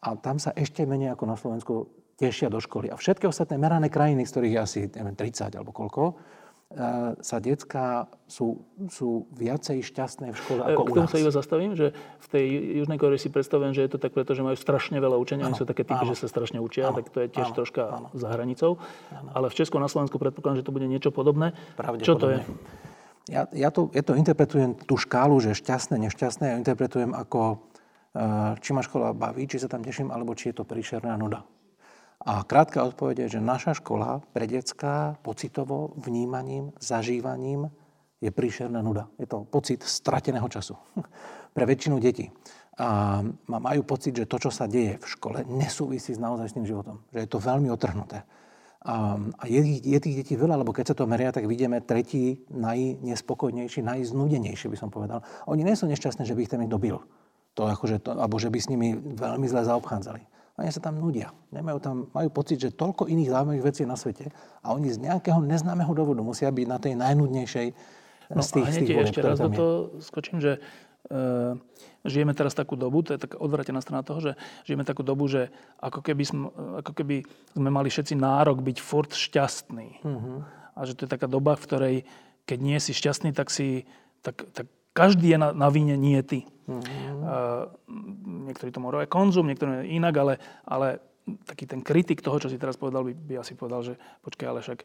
a 0.00 0.08
tam 0.16 0.40
sa 0.40 0.52
ešte 0.56 0.86
menej 0.88 1.14
ako 1.14 1.24
na 1.28 1.36
Slovensku 1.36 1.74
tešia 2.16 2.52
do 2.52 2.60
školy. 2.60 2.92
A 2.92 3.00
všetky 3.00 3.24
ostatné 3.24 3.56
merané 3.56 3.88
krajiny, 3.88 4.28
z 4.28 4.32
ktorých 4.32 4.54
je 4.54 4.60
asi 4.60 4.80
neviem, 4.92 5.16
30 5.16 5.56
alebo 5.56 5.72
koľko, 5.72 6.16
E, 6.70 7.18
sa 7.18 7.42
detská 7.42 8.06
sú, 8.30 8.62
sú 8.86 9.26
viacej 9.34 9.82
šťastné 9.90 10.30
v 10.30 10.36
škole 10.38 10.62
ako 10.62 10.86
K 10.86 11.02
tomu 11.02 11.10
sa 11.10 11.18
iba 11.18 11.34
zastavím, 11.34 11.74
že 11.74 11.90
v 12.22 12.26
tej 12.30 12.46
Južnej 12.78 12.94
Korei 12.94 13.18
si 13.18 13.26
predstavujem, 13.26 13.74
že 13.74 13.82
je 13.82 13.90
to 13.90 13.98
tak 13.98 14.14
preto, 14.14 14.38
že 14.38 14.46
majú 14.46 14.54
strašne 14.54 14.94
veľa 15.02 15.18
učenia, 15.18 15.50
oni 15.50 15.58
sú 15.58 15.66
také 15.66 15.82
typy, 15.82 16.06
že 16.14 16.22
sa 16.22 16.30
strašne 16.30 16.62
učia, 16.62 16.94
ano, 16.94 17.02
tak 17.02 17.10
to 17.10 17.26
je 17.26 17.28
tiež 17.34 17.50
ano, 17.50 17.56
troška 17.58 17.82
ano. 17.90 18.06
za 18.14 18.30
hranicou. 18.30 18.78
Ano. 19.10 19.34
Ale 19.34 19.46
v 19.50 19.58
Česku 19.58 19.82
na 19.82 19.90
Slovensku 19.90 20.14
predpokladám, 20.22 20.62
že 20.62 20.66
to 20.70 20.70
bude 20.70 20.86
niečo 20.86 21.10
podobné. 21.10 21.58
Čo 22.06 22.14
to 22.14 22.30
je? 22.30 22.38
Ja, 23.30 23.46
ja, 23.54 23.70
to, 23.70 23.86
ja 23.94 24.02
to 24.02 24.18
interpretujem, 24.18 24.74
tú 24.74 24.98
škálu, 24.98 25.38
že 25.38 25.54
šťastné, 25.54 26.02
nešťastné, 26.10 26.44
ja 26.50 26.58
interpretujem 26.58 27.14
ako, 27.14 27.62
e, 28.10 28.58
či 28.58 28.74
ma 28.74 28.82
škola 28.82 29.14
baví, 29.14 29.46
či 29.46 29.62
sa 29.62 29.70
tam 29.70 29.86
teším, 29.86 30.10
alebo 30.10 30.34
či 30.34 30.50
je 30.50 30.58
to 30.58 30.66
príšerná 30.66 31.14
nuda. 31.14 31.46
A 32.26 32.42
krátka 32.42 32.82
odpoveď 32.82 33.24
je, 33.24 33.38
že 33.38 33.40
naša 33.40 33.78
škola 33.78 34.18
pre 34.34 34.50
detská 34.50 35.14
pocitovo, 35.22 35.94
vnímaním, 35.94 36.74
zažívaním 36.82 37.70
je 38.18 38.34
príšerná 38.34 38.82
nuda. 38.82 39.06
Je 39.14 39.30
to 39.30 39.46
pocit 39.46 39.80
strateného 39.86 40.50
času 40.50 40.74
pre 41.56 41.64
väčšinu 41.70 42.02
detí. 42.02 42.34
A 42.82 43.22
majú 43.46 43.86
pocit, 43.86 44.16
že 44.16 44.26
to, 44.26 44.42
čo 44.42 44.50
sa 44.50 44.66
deje 44.66 44.98
v 44.98 45.06
škole, 45.06 45.38
nesúvisí 45.46 46.16
s 46.16 46.20
naozaj 46.20 46.50
s 46.50 46.58
životom. 46.66 46.98
Že 47.14 47.18
je 47.24 47.28
to 47.30 47.38
veľmi 47.38 47.68
otrhnuté. 47.70 48.26
A, 48.80 49.20
a 49.20 49.44
je, 49.44 49.60
je 49.84 49.98
tých 50.00 50.24
detí 50.24 50.34
veľa, 50.40 50.64
lebo 50.64 50.72
keď 50.72 50.92
sa 50.92 50.96
to 50.96 51.04
meria, 51.04 51.28
tak 51.28 51.44
vidíme 51.44 51.84
tretí 51.84 52.48
najnespokojnejší, 52.48 53.84
najznudenejší, 53.84 54.72
by 54.72 54.78
som 54.80 54.88
povedal. 54.88 55.20
Oni 55.44 55.60
nie 55.60 55.76
sú 55.76 55.84
nešťastní, 55.84 56.24
že 56.24 56.32
by 56.32 56.40
ich 56.48 56.52
ten 56.52 56.64
dobil. 56.64 56.96
To, 57.60 57.68
akože 57.68 58.00
to, 58.00 58.16
alebo 58.16 58.40
že 58.40 58.48
by 58.48 58.56
s 58.56 58.70
nimi 58.72 58.96
veľmi 58.96 59.44
zle 59.44 59.68
zaobchádzali 59.68 60.24
oni 60.60 60.68
sa 60.68 60.84
tam 60.84 61.00
nudia. 61.00 61.32
Nemajú 61.56 61.78
tam, 61.80 61.96
majú 62.12 62.28
pocit, 62.28 62.60
že 62.60 62.68
toľko 62.76 63.08
iných 63.08 63.32
zaujímavých 63.32 63.64
vecí 63.64 63.82
na 63.88 63.96
svete 63.96 64.28
a 64.60 64.76
oni 64.76 64.92
z 64.92 65.00
nejakého 65.00 65.40
neznámeho 65.40 65.88
dôvodu 65.96 66.20
musia 66.20 66.52
byť 66.52 66.66
na 66.68 66.76
tej 66.76 66.94
najnudnejšej 67.00 67.66
no, 68.36 68.42
z 68.44 68.50
tých, 68.52 68.68
z 68.68 68.76
tých 68.84 68.98
ešte 69.08 69.20
raz 69.24 69.40
do 69.40 69.48
toho 69.48 69.72
skočím, 70.04 70.38
že 70.44 70.60
žijeme 72.04 72.32
teraz 72.36 72.52
takú 72.52 72.76
dobu, 72.76 73.00
to 73.02 73.16
je 73.16 73.24
taká 73.24 73.40
odvratená 73.40 73.80
strana 73.80 74.04
toho, 74.04 74.20
že 74.20 74.32
žijeme 74.68 74.84
takú 74.84 75.00
dobu, 75.00 75.26
že 75.26 75.48
ako 75.80 76.04
keby 76.04 76.24
sme, 76.26 76.46
ako 76.84 76.92
keby 76.92 77.24
sme 77.56 77.70
mali 77.72 77.88
všetci 77.88 78.14
nárok 78.14 78.60
byť 78.60 78.76
furt 78.78 79.12
šťastný. 79.16 80.04
Uh-huh. 80.04 80.44
A 80.76 80.80
že 80.86 80.94
to 80.94 81.08
je 81.08 81.10
taká 81.10 81.26
doba, 81.26 81.58
v 81.58 81.64
ktorej 81.66 81.96
keď 82.50 82.58
nie 82.58 82.78
si 82.82 82.90
šťastný, 82.90 83.30
tak 83.30 83.46
si 83.46 83.86
tak, 84.26 84.42
tak 84.50 84.66
každý 84.90 85.36
je 85.36 85.38
na, 85.38 85.54
na 85.54 85.68
víne, 85.70 85.94
nie 85.94 86.18
ty. 86.26 86.50
Mm-hmm. 86.66 87.22
Uh, 87.22 87.70
niektorí 88.50 88.74
to 88.74 88.82
môžu 88.82 88.98
aj 88.98 89.08
konzum, 89.10 89.46
niektorí 89.46 89.86
inak, 89.86 90.14
ale, 90.18 90.34
ale 90.66 90.98
taký 91.46 91.70
ten 91.70 91.80
kritik 91.80 92.20
toho, 92.20 92.42
čo 92.42 92.50
si 92.50 92.58
teraz 92.58 92.74
povedal, 92.74 93.06
by, 93.06 93.12
by 93.14 93.34
asi 93.38 93.54
povedal, 93.54 93.86
že 93.86 93.94
počkaj, 94.26 94.46
ale 94.50 94.60
však 94.66 94.78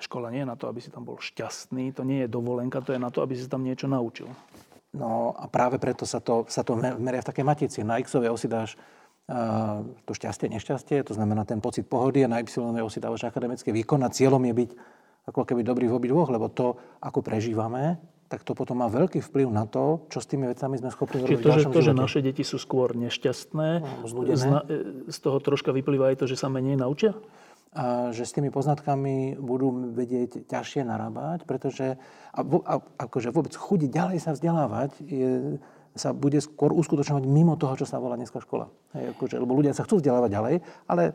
škola 0.00 0.32
nie 0.32 0.42
je 0.42 0.50
na 0.50 0.56
to, 0.56 0.64
aby 0.70 0.80
si 0.80 0.88
tam 0.88 1.04
bol 1.04 1.20
šťastný, 1.20 1.92
to 1.92 2.08
nie 2.08 2.24
je 2.24 2.28
dovolenka, 2.30 2.80
to 2.80 2.96
je 2.96 3.00
na 3.02 3.12
to, 3.12 3.20
aby 3.20 3.36
si 3.36 3.50
tam 3.50 3.66
niečo 3.66 3.84
naučil. 3.84 4.32
No 4.90 5.38
a 5.38 5.46
práve 5.46 5.78
preto 5.78 6.02
sa 6.02 6.18
to, 6.18 6.50
sa 6.50 6.66
to 6.66 6.74
meria 6.74 7.22
v 7.22 7.28
takej 7.30 7.46
matici. 7.46 7.78
Na 7.86 8.02
x 8.02 8.18
osi 8.18 8.50
dáš 8.50 8.74
uh, 9.30 9.86
to 10.02 10.12
šťastie, 10.18 10.50
nešťastie, 10.50 11.06
to 11.06 11.14
znamená 11.14 11.46
ten 11.46 11.62
pocit 11.62 11.86
pohody 11.86 12.26
a 12.26 12.28
na 12.30 12.42
y 12.42 12.50
osi 12.82 12.98
dávaš 12.98 13.30
akademický 13.30 13.70
výkon 13.70 14.02
a 14.02 14.10
cieľom 14.10 14.42
je 14.50 14.54
byť 14.66 14.70
ako 15.30 15.46
keby 15.46 15.62
dobrý 15.62 15.86
v 15.86 15.94
obidvoch, 15.94 16.26
lebo 16.32 16.50
to, 16.50 16.74
ako 16.98 17.22
prežívame, 17.22 18.02
tak 18.30 18.46
to 18.46 18.54
potom 18.54 18.82
má 18.82 18.86
veľký 18.86 19.22
vplyv 19.26 19.50
na 19.50 19.66
to, 19.66 20.06
čo 20.06 20.22
s 20.22 20.26
tými 20.26 20.46
vecami 20.46 20.78
sme 20.78 20.90
schopní 20.90 21.22
robiť 21.26 21.42
to, 21.42 21.50
že, 21.50 21.62
to, 21.70 21.80
že 21.82 21.92
naše 21.94 22.22
deti 22.22 22.46
sú 22.46 22.62
skôr 22.62 22.94
nešťastné, 22.94 23.68
no, 23.82 24.06
z, 24.06 24.44
z 25.10 25.18
toho 25.18 25.38
troška 25.42 25.74
vyplýva 25.74 26.14
aj 26.14 26.22
to, 26.22 26.26
že 26.30 26.38
sa 26.38 26.46
menej 26.46 26.78
naučia? 26.78 27.14
Že 28.10 28.22
s 28.26 28.34
tými 28.34 28.50
poznatkami 28.50 29.38
budú 29.38 29.94
vedieť 29.94 30.42
ťažšie 30.50 30.82
narábať, 30.82 31.46
pretože 31.46 32.02
a, 32.34 32.40
a, 32.42 32.74
akože 32.82 33.30
vôbec 33.30 33.54
chuť 33.54 33.86
ďalej 33.86 34.18
sa 34.18 34.34
vzdelávať 34.34 34.98
je, 34.98 35.62
sa 35.94 36.10
bude 36.10 36.42
skôr 36.42 36.74
uskutočňovať 36.74 37.30
mimo 37.30 37.54
toho, 37.54 37.78
čo 37.78 37.86
sa 37.86 38.02
volá 38.02 38.18
dneska 38.18 38.42
škola. 38.42 38.74
Hej, 38.98 39.14
akože, 39.14 39.38
lebo 39.38 39.54
ľudia 39.54 39.70
sa 39.70 39.86
chcú 39.86 40.02
vzdelávať 40.02 40.30
ďalej, 40.34 40.54
ale 40.90 41.14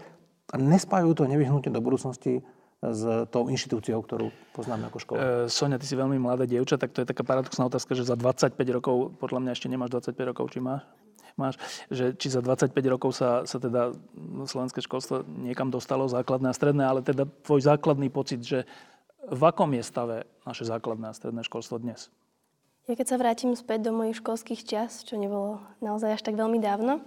nespájajú 0.56 1.12
to 1.12 1.28
nevyhnutne 1.28 1.76
do 1.76 1.84
budúcnosti 1.84 2.48
s 2.80 3.02
tou 3.32 3.48
inštitúciou, 3.50 4.04
ktorú 4.04 4.30
poznáme 4.54 4.88
ako 4.88 4.98
škola. 5.02 5.18
E, 5.18 5.28
Sonia, 5.50 5.80
ty 5.80 5.88
si 5.90 5.96
veľmi 5.98 6.20
mladá 6.20 6.46
dievča, 6.46 6.78
tak 6.78 6.92
to 6.92 7.02
je 7.02 7.08
taká 7.10 7.24
paradoxná 7.26 7.66
otázka, 7.66 7.98
že 7.98 8.06
za 8.06 8.16
25 8.20 8.56
rokov, 8.70 9.16
podľa 9.18 9.40
mňa 9.42 9.52
ešte 9.56 9.68
nemáš 9.72 9.96
25 10.14 10.32
rokov, 10.36 10.54
či 10.54 10.60
máš? 10.62 10.84
Máš, 11.36 11.60
že 11.92 12.16
či 12.16 12.32
za 12.32 12.40
25 12.40 12.72
rokov 12.88 13.12
sa, 13.12 13.44
sa 13.44 13.60
teda 13.60 13.92
slovenské 14.48 14.80
školstvo 14.80 15.28
niekam 15.28 15.68
dostalo, 15.68 16.08
základné 16.08 16.48
a 16.48 16.56
stredné, 16.56 16.84
ale 16.88 17.04
teda 17.04 17.28
tvoj 17.44 17.60
základný 17.60 18.08
pocit, 18.08 18.40
že 18.40 18.64
v 19.28 19.42
akom 19.44 19.68
je 19.76 19.84
stave 19.84 20.18
naše 20.48 20.64
základné 20.64 21.12
a 21.12 21.18
stredné 21.18 21.44
školstvo 21.44 21.76
dnes? 21.84 22.08
Ja 22.88 22.96
keď 22.96 23.08
sa 23.12 23.20
vrátim 23.20 23.52
späť 23.58 23.90
do 23.90 23.92
mojich 23.92 24.22
školských 24.22 24.62
čas, 24.64 25.04
čo 25.04 25.20
nebolo 25.20 25.60
naozaj 25.84 26.16
až 26.16 26.22
tak 26.24 26.40
veľmi 26.40 26.62
dávno, 26.64 27.04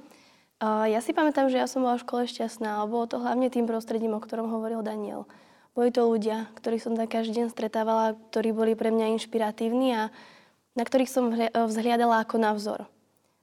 ja 0.61 0.99
si 0.99 1.15
pamätám, 1.15 1.47
že 1.49 1.63
ja 1.63 1.71
som 1.71 1.87
bola 1.87 1.95
v 1.95 2.03
škole 2.03 2.27
šťastná, 2.27 2.83
ale 2.83 2.91
bolo 2.91 3.07
to 3.07 3.23
hlavne 3.23 3.47
tým 3.47 3.71
prostredím, 3.71 4.19
o 4.19 4.21
ktorom 4.21 4.51
hovoril 4.51 4.83
Daniel. 4.83 5.31
Boli 5.79 5.95
to 5.95 6.11
ľudia, 6.11 6.51
ktorých 6.59 6.83
som 6.83 6.99
tak 6.99 7.15
každý 7.15 7.47
deň 7.47 7.55
stretávala, 7.55 8.19
ktorí 8.35 8.51
boli 8.51 8.75
pre 8.75 8.91
mňa 8.91 9.15
inšpiratívni 9.15 9.95
a 9.95 10.11
na 10.75 10.83
ktorých 10.83 11.07
som 11.07 11.31
vzhliadala 11.55 12.27
ako 12.27 12.37
na 12.43 12.51
vzor. 12.59 12.91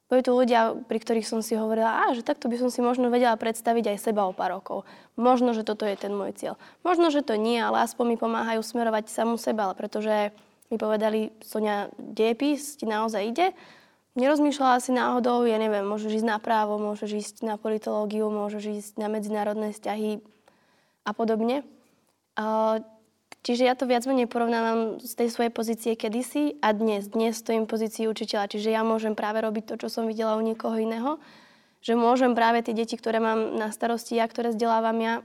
Boli 0.05 0.21
to 0.21 0.38
ľudia, 0.38 0.85
pri 0.85 1.01
ktorých 1.01 1.25
som 1.25 1.41
si 1.41 1.57
hovorila, 1.57 2.05
a, 2.05 2.13
že 2.13 2.21
takto 2.21 2.45
by 2.45 2.62
som 2.62 2.69
si 2.69 2.77
možno 2.77 3.09
vedela 3.09 3.33
predstaviť 3.33 3.95
aj 3.95 3.97
seba 3.97 4.29
o 4.29 4.38
pár 4.38 4.62
rokov. 4.62 4.85
Možno, 5.17 5.57
že 5.57 5.65
toto 5.65 5.81
je 5.81 5.97
ten 5.97 6.13
môj 6.13 6.38
cieľ. 6.38 6.62
Možno, 6.85 7.09
že 7.09 7.25
to 7.25 7.33
nie, 7.33 7.57
ale 7.57 7.81
aspoň 7.81 8.13
mi 8.13 8.17
pomáhajú 8.21 8.62
smerovať 8.62 9.09
samú 9.09 9.41
seba, 9.41 9.74
pretože 9.74 10.29
mi 10.69 10.77
povedali, 10.77 11.33
Sonia, 11.41 11.89
dejepis 11.97 12.77
ti 12.77 12.85
naozaj 12.85 13.21
ide. 13.33 13.47
Nerozmýšľala 14.13 14.77
si 14.79 14.93
náhodou, 14.93 15.43
ja 15.43 15.57
neviem, 15.57 15.83
môžeš 15.83 16.21
ísť 16.21 16.27
na 16.29 16.38
právo, 16.38 16.77
môžeš 16.77 17.12
ísť 17.12 17.35
na 17.43 17.57
politológiu, 17.57 18.29
môžeš 18.29 18.63
ísť 18.63 18.93
na 19.01 19.09
medzinárodné 19.09 19.74
vzťahy 19.74 20.21
a 21.01 21.12
podobne. 21.17 21.65
Čiže 23.46 23.70
ja 23.70 23.78
to 23.78 23.86
viac 23.86 24.02
menej 24.10 24.25
porovnávam 24.25 24.98
z 24.98 25.14
tej 25.22 25.30
svojej 25.30 25.54
pozície 25.54 25.94
kedysi 25.94 26.58
a 26.66 26.74
dnes. 26.74 27.06
Dnes 27.14 27.38
stojím 27.38 27.70
pozícii 27.70 28.10
učiteľa, 28.10 28.50
čiže 28.50 28.74
ja 28.74 28.82
môžem 28.82 29.14
práve 29.14 29.38
robiť 29.38 29.70
to, 29.70 29.86
čo 29.86 29.88
som 29.94 30.10
videla 30.10 30.34
u 30.34 30.42
niekoho 30.42 30.74
iného. 30.82 31.22
Že 31.86 31.94
môžem 31.94 32.34
práve 32.34 32.66
tie 32.66 32.74
deti, 32.74 32.98
ktoré 32.98 33.22
mám 33.22 33.54
na 33.54 33.70
starosti 33.70 34.18
ja, 34.18 34.25
ktoré 34.25 34.50
vzdelávam 34.50 34.98
ja, 34.98 35.22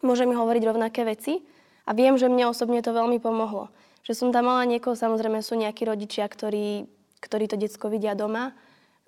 môžem 0.00 0.32
hovoriť 0.32 0.62
rovnaké 0.72 1.04
veci. 1.04 1.44
A 1.84 1.92
viem, 1.92 2.16
že 2.16 2.32
mne 2.32 2.48
osobne 2.48 2.80
to 2.80 2.96
veľmi 2.96 3.20
pomohlo. 3.20 3.68
Že 4.08 4.16
som 4.16 4.28
tam 4.32 4.48
mala 4.48 4.64
niekoho, 4.64 4.96
samozrejme 4.96 5.44
sú 5.44 5.60
nejakí 5.60 5.84
rodičia, 5.84 6.24
ktorí, 6.32 6.88
ktorí 7.20 7.44
to 7.44 7.60
detsko 7.60 7.92
vidia 7.92 8.16
doma, 8.16 8.56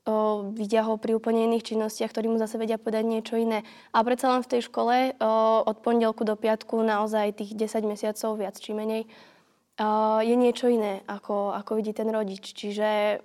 o, 0.07 0.51
vidia 0.55 0.83
ho 0.83 0.99
pri 0.99 1.15
úplne 1.15 1.47
iných 1.47 1.75
činnostiach, 1.75 2.11
ktorí 2.11 2.27
mu 2.31 2.39
zase 2.39 2.59
vedia 2.59 2.79
povedať 2.79 3.05
niečo 3.07 3.35
iné. 3.39 3.63
A 3.95 4.03
predsa 4.03 4.31
len 4.31 4.43
v 4.43 4.51
tej 4.51 4.67
škole 4.67 5.15
o, 5.19 5.63
od 5.67 5.77
pondelku 5.83 6.27
do 6.27 6.35
piatku 6.35 6.83
naozaj 6.83 7.39
tých 7.39 7.55
10 7.55 7.87
mesiacov, 7.87 8.39
viac 8.39 8.59
či 8.59 8.75
menej, 8.75 9.07
o, 9.07 10.21
je 10.23 10.35
niečo 10.35 10.67
iné, 10.67 11.07
ako, 11.07 11.55
ako 11.55 11.79
vidí 11.79 11.95
ten 11.95 12.11
rodič. 12.11 12.55
Čiže 12.55 13.21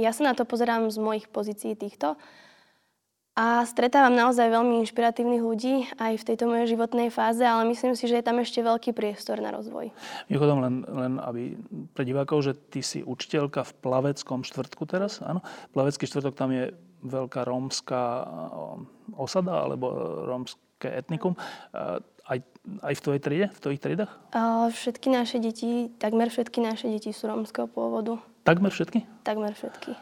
ja 0.00 0.10
sa 0.10 0.22
na 0.24 0.32
to 0.32 0.48
pozerám 0.48 0.88
z 0.88 0.98
mojich 0.98 1.28
pozícií 1.28 1.76
týchto 1.76 2.16
a 3.40 3.64
stretávam 3.64 4.12
naozaj 4.12 4.52
veľmi 4.52 4.84
inšpiratívnych 4.84 5.40
ľudí 5.40 5.88
aj 5.96 6.20
v 6.20 6.26
tejto 6.28 6.44
mojej 6.44 6.76
životnej 6.76 7.08
fáze, 7.08 7.40
ale 7.40 7.64
myslím 7.72 7.96
si, 7.96 8.04
že 8.04 8.20
je 8.20 8.26
tam 8.28 8.36
ešte 8.36 8.60
veľký 8.60 8.92
priestor 8.92 9.40
na 9.40 9.48
rozvoj. 9.48 9.88
Mimochodom, 10.28 10.60
len, 10.60 10.74
len 10.84 11.12
aby 11.24 11.56
pre 11.96 12.04
divákov, 12.04 12.44
že 12.44 12.52
ty 12.68 12.84
si 12.84 13.00
učiteľka 13.00 13.64
v 13.64 13.72
Plaveckom 13.80 14.44
štvrtku 14.44 14.84
teraz, 14.84 15.24
áno? 15.24 15.40
Plavecký 15.72 16.04
štvrtok, 16.04 16.36
tam 16.36 16.52
je 16.52 16.76
veľká 17.00 17.48
rómska 17.48 18.00
eh, 18.20 19.16
osada 19.16 19.64
alebo 19.64 19.88
rómske 20.28 20.92
etnikum. 20.92 21.32
Eh, 21.72 21.96
aj, 22.28 22.38
aj 22.84 22.94
v 22.94 23.00
tvojej 23.00 23.20
triede, 23.24 23.46
v 23.56 23.60
tvojich 23.64 23.80
triedach? 23.80 24.12
Všetky 24.70 25.08
naše 25.08 25.40
deti, 25.40 25.88
takmer 25.96 26.28
všetky 26.28 26.60
naše 26.60 26.92
deti 26.92 27.10
sú 27.16 27.26
rómskeho 27.26 27.66
pôvodu. 27.72 28.20
Takmer 28.44 28.68
všetky? 28.68 29.08
Takmer 29.24 29.56
všetky. 29.56 29.96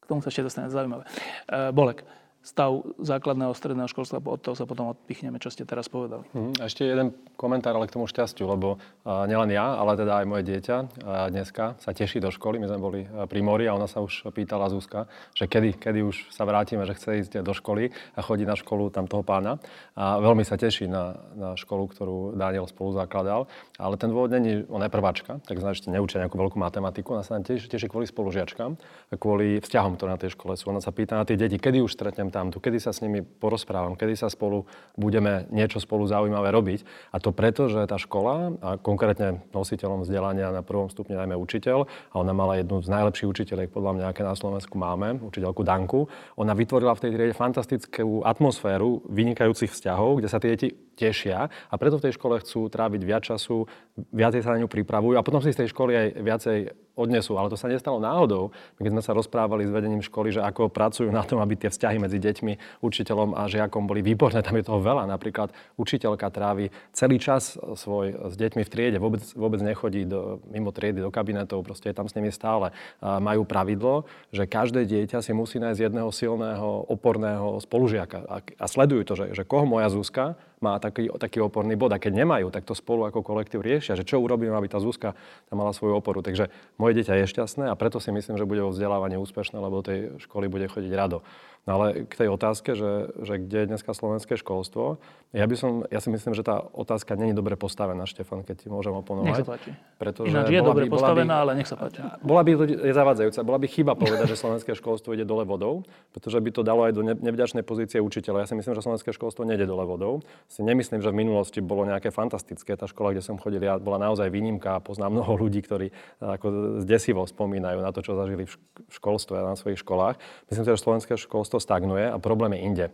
K 0.00 0.04
tomu 0.06 0.22
sa 0.22 0.30
ešte 0.30 0.46
dostane 0.46 0.70
zaujímavé. 0.70 1.04
Eh, 1.50 1.74
Bolek, 1.74 2.06
stav 2.40 2.80
základného 2.96 3.52
stredného 3.52 3.84
školstva, 3.84 4.24
od 4.24 4.40
toho 4.40 4.56
sa 4.56 4.64
potom 4.64 4.96
odpichneme, 4.96 5.36
čo 5.36 5.52
ste 5.52 5.68
teraz 5.68 5.92
povedali. 5.92 6.24
Mm, 6.32 6.56
ešte 6.64 6.88
jeden 6.88 7.12
komentár 7.36 7.76
ale 7.76 7.84
k 7.84 8.00
tomu 8.00 8.08
šťastiu, 8.08 8.48
lebo 8.48 8.80
uh, 8.80 9.28
nielen 9.28 9.52
ja, 9.52 9.76
ale 9.76 10.00
teda 10.00 10.24
aj 10.24 10.26
moje 10.26 10.48
dieťa 10.48 10.76
uh, 10.80 10.88
dneska 11.28 11.76
sa 11.76 11.92
teší 11.92 12.24
do 12.24 12.32
školy. 12.32 12.56
My 12.56 12.72
sme 12.72 12.80
boli 12.80 13.00
uh, 13.04 13.28
pri 13.28 13.44
mori 13.44 13.68
a 13.68 13.76
ona 13.76 13.84
sa 13.84 14.00
už 14.00 14.32
pýtala 14.32 14.72
Zuzka, 14.72 15.04
že 15.36 15.44
kedy, 15.44 15.76
kedy 15.76 16.00
už 16.00 16.32
sa 16.32 16.48
vrátime, 16.48 16.88
že 16.88 16.96
chce 16.96 17.10
ísť 17.20 17.32
do 17.44 17.52
školy 17.52 17.92
a 18.16 18.20
chodí 18.24 18.48
na 18.48 18.56
školu 18.56 18.88
tam 18.88 19.04
toho 19.04 19.20
pána. 19.20 19.60
A 19.92 20.16
veľmi 20.16 20.40
sa 20.40 20.56
teší 20.56 20.88
na, 20.88 21.20
na 21.36 21.50
školu, 21.60 21.92
ktorú 21.92 22.16
Daniel 22.40 22.64
spolu 22.64 22.96
zakladal. 22.96 23.52
Ale 23.76 24.00
ten 24.00 24.08
dôvod 24.08 24.32
není, 24.32 24.64
ona 24.72 24.88
je 24.88 24.92
prváčka, 24.96 25.44
tak 25.44 25.60
že 25.60 25.92
neučia 25.92 26.24
nejakú 26.24 26.40
veľkú 26.40 26.56
matematiku. 26.56 27.12
Ona 27.12 27.24
sa 27.24 27.36
teší, 27.36 27.68
teší 27.68 27.92
kvôli 27.92 28.08
spolužiačkám, 28.08 28.80
kvôli 29.20 29.60
vzťahom, 29.60 30.00
ktoré 30.00 30.16
na 30.16 30.20
tej 30.20 30.32
škole 30.32 30.56
sú. 30.56 30.72
Ona 30.72 30.80
sa 30.80 30.88
pýta 30.88 31.20
na 31.20 31.28
tie 31.28 31.36
deti, 31.36 31.60
kedy 31.60 31.84
už 31.84 31.92
stretnem 31.92 32.29
tu, 32.30 32.58
kedy 32.62 32.78
sa 32.78 32.94
s 32.94 33.02
nimi 33.02 33.20
porozprávam, 33.20 33.98
kedy 33.98 34.14
sa 34.16 34.30
spolu 34.30 34.64
budeme 34.94 35.50
niečo 35.50 35.82
spolu 35.82 36.06
zaujímavé 36.06 36.54
robiť. 36.54 36.80
A 37.12 37.18
to 37.18 37.34
preto, 37.34 37.66
že 37.66 37.84
tá 37.84 37.98
škola, 37.98 38.54
a 38.62 38.78
konkrétne 38.78 39.42
nositeľom 39.50 40.06
vzdelania 40.06 40.54
na 40.54 40.62
prvom 40.62 40.88
stupni 40.88 41.18
najmä 41.18 41.34
učiteľ, 41.36 41.84
a 41.84 42.14
ona 42.16 42.32
mala 42.32 42.56
jednu 42.62 42.80
z 42.80 42.88
najlepších 42.88 43.28
učiteľiek, 43.28 43.68
podľa 43.68 43.92
mňa, 43.98 44.04
aké 44.10 44.22
na 44.22 44.38
Slovensku 44.38 44.78
máme, 44.78 45.20
učiteľku 45.20 45.62
Danku, 45.66 46.06
ona 46.38 46.54
vytvorila 46.56 46.96
v 46.96 47.02
tej 47.04 47.10
triede 47.18 47.34
fantastickú 47.36 48.22
atmosféru 48.22 49.02
vynikajúcich 49.10 49.74
vzťahov, 49.74 50.22
kde 50.22 50.28
sa 50.30 50.38
tie 50.38 50.54
deti 50.54 50.68
tešia 51.00 51.48
a 51.48 51.74
preto 51.80 51.96
v 51.96 52.04
tej 52.04 52.20
škole 52.20 52.36
chcú 52.44 52.68
tráviť 52.68 53.02
viac 53.08 53.24
času, 53.24 53.64
viacej 54.12 54.44
sa 54.44 54.52
na 54.52 54.60
ňu 54.60 54.68
pripravujú 54.68 55.16
a 55.16 55.24
potom 55.24 55.40
si 55.40 55.56
z 55.56 55.64
tej 55.64 55.72
školy 55.72 55.92
aj 55.96 56.06
viacej 56.20 56.58
odnesú. 57.00 57.40
Ale 57.40 57.48
to 57.48 57.56
sa 57.56 57.72
nestalo 57.72 57.96
náhodou. 57.96 58.52
Keď 58.76 58.92
sme 58.92 59.02
sa 59.02 59.16
rozprávali 59.16 59.64
s 59.64 59.72
vedením 59.72 60.04
školy, 60.04 60.36
že 60.36 60.44
ako 60.44 60.68
pracujú 60.68 61.08
na 61.08 61.24
tom, 61.24 61.40
aby 61.40 61.56
tie 61.56 61.72
vzťahy 61.72 61.96
medzi 61.96 62.20
deťmi, 62.20 62.84
učiteľom 62.84 63.32
a 63.34 63.48
žiakom 63.48 63.88
boli 63.88 64.04
výborné, 64.04 64.44
tam 64.44 64.60
je 64.60 64.68
toho 64.68 64.84
veľa. 64.84 65.08
Napríklad 65.08 65.50
učiteľka 65.80 66.28
trávi 66.28 66.68
celý 66.92 67.16
čas 67.16 67.56
svoj 67.56 68.28
s 68.28 68.36
deťmi 68.36 68.62
v 68.62 68.70
triede, 68.70 68.98
vôbec, 69.00 69.24
vôbec 69.32 69.64
nechodí 69.64 70.04
do, 70.04 70.44
mimo 70.52 70.68
triedy, 70.68 71.00
do 71.00 71.08
kabinetov, 71.08 71.64
proste 71.64 71.88
je 71.90 71.96
tam 71.96 72.04
s 72.04 72.14
nimi 72.14 72.28
stále. 72.28 72.76
Majú 73.00 73.48
pravidlo, 73.48 74.04
že 74.30 74.44
každé 74.44 74.84
dieťa 74.84 75.24
si 75.24 75.32
musí 75.32 75.56
nájsť 75.56 75.80
jedného 75.88 76.10
silného, 76.12 76.84
oporného 76.90 77.56
spolužiaka. 77.64 78.28
A, 78.28 78.36
a 78.44 78.66
sledujú 78.68 79.02
to, 79.08 79.14
že, 79.16 79.26
že 79.32 79.42
koho 79.48 79.64
moja 79.64 79.88
Zuzka 79.88 80.36
má 80.60 80.76
taký, 80.76 81.08
taký 81.16 81.40
oporný 81.40 81.72
bod. 81.72 81.88
A 81.96 81.96
keď 81.96 82.20
nemajú, 82.20 82.52
tak 82.52 82.68
to 82.68 82.76
spolu 82.76 83.08
ako 83.08 83.24
kolektív 83.24 83.64
riešia, 83.64 83.96
že 83.96 84.04
čo 84.04 84.20
urobím, 84.20 84.52
aby 84.52 84.68
tá 84.68 84.76
Zuzka 84.76 85.16
tam 85.48 85.56
mala 85.56 85.72
svoju 85.72 85.96
oporu. 85.96 86.20
Takže 86.20 86.52
moje 86.76 87.00
dieťa 87.00 87.24
je 87.24 87.32
šťastné 87.32 87.64
a 87.72 87.74
preto 87.80 87.96
si 87.96 88.12
myslím, 88.12 88.36
že 88.36 88.44
bude 88.44 88.60
vo 88.60 88.68
vzdelávaní 88.68 89.16
úspešné, 89.16 89.56
lebo 89.56 89.80
do 89.80 89.88
tej 89.88 89.98
školy 90.20 90.52
bude 90.52 90.68
chodiť 90.68 90.92
rado. 90.92 91.24
No 91.70 91.78
ale 91.78 92.02
k 92.10 92.14
tej 92.18 92.28
otázke, 92.34 92.74
že, 92.74 93.14
že 93.22 93.38
kde 93.38 93.62
je 93.62 93.66
dneska 93.70 93.94
slovenské 93.94 94.34
školstvo, 94.34 94.98
ja, 95.30 95.46
by 95.46 95.54
som, 95.54 95.86
ja 95.86 96.02
si 96.02 96.10
myslím, 96.10 96.34
že 96.34 96.42
tá 96.42 96.58
otázka 96.74 97.14
není 97.14 97.30
dobre 97.30 97.54
postavená, 97.54 98.02
Štefan, 98.02 98.42
keď 98.42 98.66
ti 98.66 98.66
môžem 98.66 98.90
oponovať. 98.90 99.30
Nech 99.30 99.38
sa 99.38 99.46
páči. 99.46 99.70
Pretože 99.94 100.34
Ináč 100.34 100.50
je 100.50 100.58
dobre 100.58 100.90
by, 100.90 100.98
postavená, 100.98 101.34
by, 101.38 101.42
ale 101.46 101.52
nech 101.62 101.70
sa 101.70 101.78
páči. 101.78 102.02
Bola 102.26 102.42
by, 102.42 102.50
je 102.66 102.90
zavádzajúca, 102.90 103.40
bola 103.46 103.58
by 103.62 103.66
chyba 103.70 103.92
povedať, 103.94 104.26
že 104.26 104.34
slovenské 104.34 104.74
školstvo 104.74 105.14
ide 105.14 105.22
dole 105.22 105.46
vodou, 105.46 105.86
pretože 106.10 106.42
by 106.42 106.50
to 106.50 106.66
dalo 106.66 106.90
aj 106.90 106.98
do 106.98 107.06
nevďačnej 107.06 107.62
pozície 107.62 108.02
učiteľa. 108.02 108.42
Ja 108.42 108.46
si 108.50 108.58
myslím, 108.58 108.74
že 108.74 108.82
slovenské 108.82 109.14
školstvo 109.14 109.46
nejde 109.46 109.70
dole 109.70 109.86
vodou. 109.86 110.26
Si 110.50 110.66
nemyslím, 110.66 110.98
že 110.98 111.14
v 111.14 111.22
minulosti 111.22 111.62
bolo 111.62 111.86
nejaké 111.86 112.10
fantastické. 112.10 112.74
Tá 112.74 112.90
škola, 112.90 113.14
kde 113.14 113.22
som 113.22 113.38
chodil, 113.38 113.62
ja 113.62 113.78
bola 113.78 114.02
naozaj 114.02 114.26
výnimka 114.34 114.74
a 114.74 114.82
poznám 114.82 115.22
mnoho 115.22 115.46
ľudí, 115.46 115.62
ktorí 115.62 115.94
ako 116.18 116.82
zdesivo 116.82 117.22
spomínajú 117.22 117.78
na 117.78 117.94
to, 117.94 118.02
čo 118.02 118.18
zažili 118.18 118.50
v 118.50 118.54
školstve 118.90 119.38
a 119.38 119.46
na 119.46 119.54
svojich 119.54 119.78
školách. 119.86 120.18
Myslím 120.50 120.66
si, 120.66 120.70
že 120.74 120.82
slovenské 120.82 121.14
školstvo 121.14 121.59
stagnuje 121.60 122.10
a 122.10 122.16
problém 122.18 122.56
je 122.56 122.64
inde. 122.64 122.86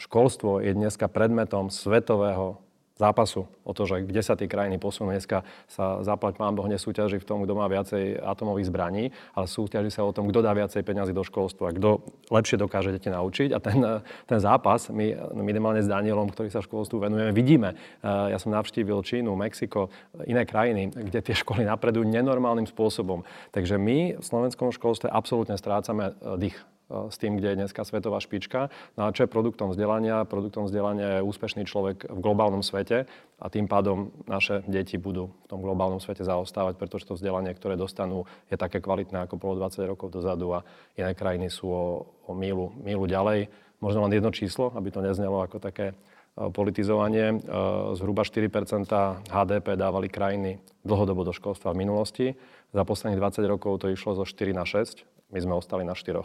Školstvo 0.00 0.60
je 0.64 0.72
dneska 0.74 1.08
predmetom 1.08 1.68
svetového 1.68 2.60
zápasu 2.92 3.48
o 3.64 3.72
to, 3.72 3.88
že 3.88 4.04
kde 4.04 4.22
sa 4.22 4.36
tie 4.38 4.46
krajiny 4.46 4.76
posunú. 4.76 5.10
Dneska 5.10 5.42
sa 5.66 6.04
zaplať 6.04 6.38
pán 6.38 6.54
Boh 6.54 6.68
nesúťaží 6.68 7.18
v 7.18 7.26
tom, 7.26 7.42
kto 7.42 7.56
má 7.56 7.66
viacej 7.66 8.20
atomových 8.20 8.68
zbraní, 8.68 9.04
ale 9.32 9.48
súťaží 9.48 9.90
sa 9.90 10.04
o 10.06 10.12
tom, 10.14 10.28
kto 10.28 10.44
dá 10.44 10.52
viacej 10.52 10.84
peniazy 10.84 11.10
do 11.10 11.24
školstva, 11.24 11.72
kto 11.72 12.04
lepšie 12.30 12.60
dokáže 12.60 12.92
deti 12.92 13.08
naučiť. 13.10 13.56
A 13.56 13.58
ten, 13.58 13.80
ten 14.28 14.38
zápas, 14.38 14.92
my 14.92 15.34
minimálne 15.34 15.82
s 15.82 15.90
Danielom, 15.90 16.30
ktorý 16.30 16.52
sa 16.52 16.60
školstvu 16.62 17.02
venujeme, 17.02 17.32
vidíme. 17.34 17.74
Ja 18.04 18.36
som 18.36 18.52
navštívil 18.54 19.00
Čínu, 19.02 19.34
Mexiko, 19.34 19.90
iné 20.28 20.44
krajiny, 20.44 20.92
kde 20.92 21.24
tie 21.24 21.34
školy 21.34 21.64
napredujú 21.66 22.06
nenormálnym 22.06 22.68
spôsobom. 22.68 23.24
Takže 23.50 23.80
my 23.80 24.20
v 24.20 24.22
slovenskom 24.22 24.70
školstve 24.70 25.10
absolútne 25.10 25.56
strácame 25.58 26.14
dých 26.38 26.54
s 27.10 27.16
tým, 27.16 27.40
kde 27.40 27.52
je 27.52 27.60
dneska 27.64 27.82
svetová 27.88 28.20
špička. 28.20 28.68
No 29.00 29.08
a 29.08 29.14
čo 29.16 29.24
je 29.24 29.32
produktom 29.32 29.72
vzdelania? 29.72 30.28
Produktom 30.28 30.68
vzdelania 30.68 31.18
je 31.18 31.26
úspešný 31.26 31.64
človek 31.64 32.06
v 32.06 32.18
globálnom 32.20 32.60
svete 32.60 33.08
a 33.40 33.46
tým 33.48 33.64
pádom 33.66 34.12
naše 34.28 34.60
deti 34.68 35.00
budú 35.00 35.32
v 35.32 35.46
tom 35.48 35.64
globálnom 35.64 35.98
svete 35.98 36.22
zaostávať, 36.22 36.76
pretože 36.76 37.08
to 37.08 37.16
vzdelanie, 37.16 37.50
ktoré 37.56 37.80
dostanú, 37.80 38.28
je 38.52 38.60
také 38.60 38.78
kvalitné 38.84 39.24
ako 39.24 39.40
bolo 39.40 39.64
20 39.64 39.88
rokov 39.88 40.12
dozadu 40.12 40.52
a 40.52 40.64
iné 40.94 41.16
krajiny 41.16 41.48
sú 41.48 41.66
o, 41.72 41.84
o 42.28 42.32
mílu, 42.36 42.76
mílu 42.84 43.08
ďalej. 43.08 43.48
Možno 43.82 44.04
len 44.06 44.14
jedno 44.14 44.30
číslo, 44.30 44.70
aby 44.76 44.94
to 44.94 45.02
neznelo 45.02 45.42
ako 45.42 45.58
také 45.58 45.96
politizovanie. 46.32 47.44
Zhruba 47.92 48.24
4% 48.24 48.88
HDP 49.28 49.76
dávali 49.76 50.08
krajiny 50.08 50.64
dlhodobo 50.80 51.28
do 51.28 51.32
školstva 51.36 51.76
v 51.76 51.80
minulosti. 51.84 52.26
Za 52.72 52.88
posledných 52.88 53.20
20 53.20 53.44
rokov 53.52 53.84
to 53.84 53.92
išlo 53.92 54.16
zo 54.16 54.24
4 54.24 54.56
na 54.56 54.64
6. 54.64 55.04
My 55.32 55.38
sme 55.40 55.54
ostali 55.56 55.84
na 55.84 55.92
4. 55.92 56.24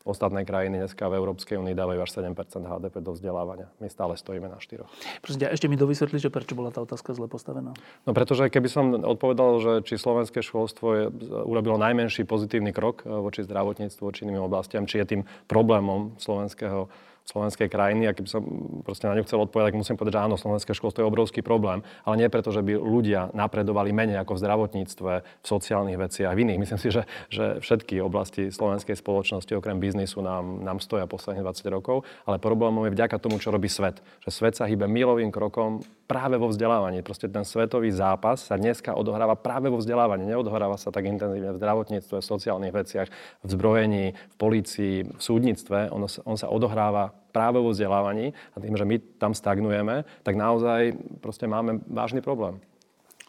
Ostatné 0.00 0.48
krajiny 0.48 0.80
dneska 0.80 1.12
v 1.12 1.20
Európskej 1.20 1.60
únii 1.60 1.76
dávajú 1.76 2.00
až 2.00 2.10
7% 2.24 2.32
HDP 2.64 3.04
do 3.04 3.12
vzdelávania. 3.12 3.68
My 3.84 3.92
stále 3.92 4.16
stojíme 4.16 4.48
na 4.48 4.56
4. 4.56 4.88
Prosím 5.20 5.44
ešte 5.44 5.68
mi 5.68 5.76
dovysvetli, 5.76 6.16
že 6.16 6.32
prečo 6.32 6.56
bola 6.56 6.72
tá 6.72 6.80
otázka 6.80 7.12
zle 7.12 7.28
postavená? 7.28 7.76
No 8.08 8.16
pretože 8.16 8.48
keby 8.48 8.68
som 8.72 8.96
odpovedal, 8.96 9.60
že 9.60 9.72
či 9.84 10.00
slovenské 10.00 10.40
školstvo 10.40 10.86
je, 10.96 11.04
urobilo 11.44 11.76
najmenší 11.76 12.24
pozitívny 12.24 12.72
krok 12.72 13.04
eh, 13.04 13.12
voči 13.12 13.44
zdravotníctvu, 13.44 14.00
voči 14.00 14.24
iným 14.24 14.48
oblastiam, 14.48 14.88
či 14.88 15.04
je 15.04 15.06
tým 15.16 15.22
problémom 15.44 16.16
slovenského 16.16 16.88
slovenskej 17.28 17.68
krajiny. 17.70 18.10
A 18.10 18.16
keby 18.16 18.28
som 18.28 18.42
proste 18.82 19.06
na 19.06 19.14
ňu 19.14 19.22
chcel 19.26 19.38
odpovedať, 19.42 19.72
tak 19.72 19.80
musím 19.80 19.96
povedať, 19.96 20.14
že 20.18 20.24
áno, 20.26 20.36
slovenské 20.40 20.72
školstvo 20.74 21.04
je 21.04 21.10
obrovský 21.10 21.40
problém. 21.44 21.86
Ale 22.02 22.18
nie 22.18 22.28
preto, 22.32 22.50
že 22.50 22.64
by 22.64 22.74
ľudia 22.74 23.30
napredovali 23.36 23.94
menej 23.94 24.18
ako 24.22 24.34
v 24.36 24.42
zdravotníctve, 24.42 25.12
v 25.22 25.46
sociálnych 25.46 25.98
veciach, 25.98 26.34
v 26.34 26.42
iných. 26.42 26.60
Myslím 26.60 26.80
si, 26.80 26.88
že, 26.90 27.02
že 27.30 27.62
všetky 27.62 28.02
oblasti 28.02 28.50
slovenskej 28.50 28.98
spoločnosti, 28.98 29.52
okrem 29.54 29.78
biznisu, 29.78 30.18
nám, 30.24 30.64
nám 30.66 30.82
stoja 30.82 31.06
posledných 31.06 31.46
20 31.46 31.70
rokov. 31.70 32.02
Ale 32.26 32.42
problémom 32.42 32.84
je 32.90 32.94
vďaka 32.96 33.16
tomu, 33.22 33.38
čo 33.38 33.54
robí 33.54 33.70
svet. 33.70 34.02
Že 34.26 34.30
svet 34.30 34.54
sa 34.58 34.66
hýbe 34.66 34.90
milovým 34.90 35.30
krokom 35.30 35.84
práve 36.10 36.34
vo 36.42 36.50
vzdelávaní. 36.50 37.06
Proste 37.06 37.30
ten 37.30 37.46
svetový 37.46 37.94
zápas 37.94 38.42
sa 38.42 38.58
dneska 38.58 38.98
odohráva 38.98 39.38
práve 39.38 39.70
vo 39.70 39.78
vzdelávaní. 39.78 40.26
Neodohráva 40.26 40.74
sa 40.74 40.90
tak 40.90 41.06
intenzívne 41.06 41.54
v 41.54 41.60
zdravotníctve, 41.62 42.18
v 42.18 42.26
sociálnych 42.26 42.74
veciach, 42.74 43.08
v 43.46 43.48
zbrojení, 43.48 44.04
v 44.18 44.34
polícii, 44.34 44.94
v 45.06 45.22
súdnictve. 45.22 45.94
On, 45.94 46.02
on 46.02 46.36
sa 46.36 46.50
odohráva 46.50 47.14
práve 47.30 47.62
vo 47.62 47.70
vzdelávaní 47.70 48.34
a 48.52 48.56
tým, 48.58 48.74
že 48.74 48.84
my 48.84 48.96
tam 49.18 49.32
stagnujeme, 49.32 50.04
tak 50.26 50.34
naozaj 50.34 50.98
proste 51.22 51.46
máme 51.46 51.82
vážny 51.86 52.20
problém. 52.20 52.58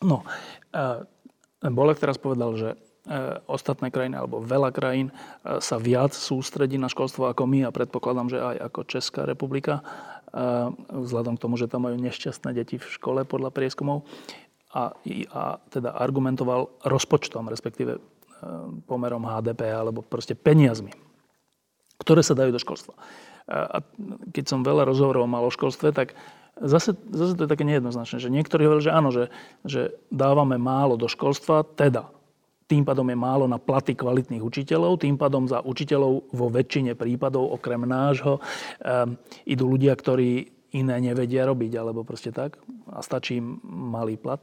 No, 0.02 0.26
uh, 0.74 1.06
Bolek 1.62 2.02
teraz 2.02 2.18
povedal, 2.18 2.58
že 2.58 2.70
ostatné 3.50 3.90
krajiny 3.90 4.14
alebo 4.14 4.46
veľa 4.46 4.70
krajín 4.70 5.10
sa 5.42 5.82
viac 5.82 6.14
sústredí 6.14 6.78
na 6.78 6.86
školstvo 6.86 7.34
ako 7.34 7.50
my 7.50 7.66
a 7.66 7.74
predpokladám, 7.74 8.30
že 8.30 8.38
aj 8.38 8.58
ako 8.70 8.80
Česká 8.86 9.26
republika 9.26 9.82
vzhľadom 10.94 11.36
k 11.36 11.42
tomu, 11.42 11.58
že 11.58 11.68
tam 11.68 11.90
majú 11.90 11.98
nešťastné 11.98 12.54
deti 12.54 12.78
v 12.78 12.86
škole 12.86 13.26
podľa 13.26 13.52
prieskumov 13.52 14.06
a, 14.72 14.96
a 15.34 15.42
teda 15.68 15.92
argumentoval 15.92 16.72
rozpočtom, 16.88 17.52
respektíve 17.52 18.00
e, 18.00 18.02
pomerom 18.88 19.28
HDP 19.28 19.68
alebo 19.68 20.00
proste 20.00 20.32
peniazmi, 20.32 20.96
ktoré 22.00 22.24
sa 22.24 22.32
dajú 22.32 22.56
do 22.56 22.62
školstva. 22.64 22.96
A 23.52 23.84
keď 24.32 24.46
som 24.48 24.64
veľa 24.64 24.88
rozhovorov 24.88 25.28
mal 25.28 25.44
o 25.44 25.52
školstve, 25.52 25.92
tak 25.92 26.16
zase, 26.56 26.96
zase 27.12 27.36
to 27.36 27.44
je 27.44 27.52
také 27.52 27.68
nejednoznačné, 27.68 28.24
že 28.24 28.32
niektorí 28.32 28.64
hovorili, 28.64 28.88
že 28.88 28.96
áno, 28.96 29.10
že, 29.12 29.28
že 29.68 29.82
dávame 30.08 30.56
málo 30.56 30.96
do 30.96 31.12
školstva, 31.12 31.68
teda 31.76 32.08
tým 32.72 32.88
pádom 32.88 33.04
je 33.12 33.20
málo 33.20 33.52
na 33.52 33.60
platy 33.60 34.00
kvalitných 34.00 34.40
učiteľov, 34.40 35.04
tým 35.04 35.20
pádom 35.20 35.44
za 35.44 35.60
učiteľov 35.60 36.32
vo 36.32 36.48
väčšine 36.48 36.96
prípadov, 36.96 37.52
okrem 37.60 37.84
nášho, 37.84 38.40
um, 38.40 39.20
idú 39.44 39.68
ľudia, 39.68 39.92
ktorí 39.92 40.48
iné 40.72 40.96
nevedia 41.04 41.44
robiť, 41.44 41.76
alebo 41.76 42.08
proste 42.08 42.32
tak. 42.32 42.56
A 42.88 43.04
stačí 43.04 43.44
im 43.44 43.60
malý 43.68 44.16
plat. 44.16 44.40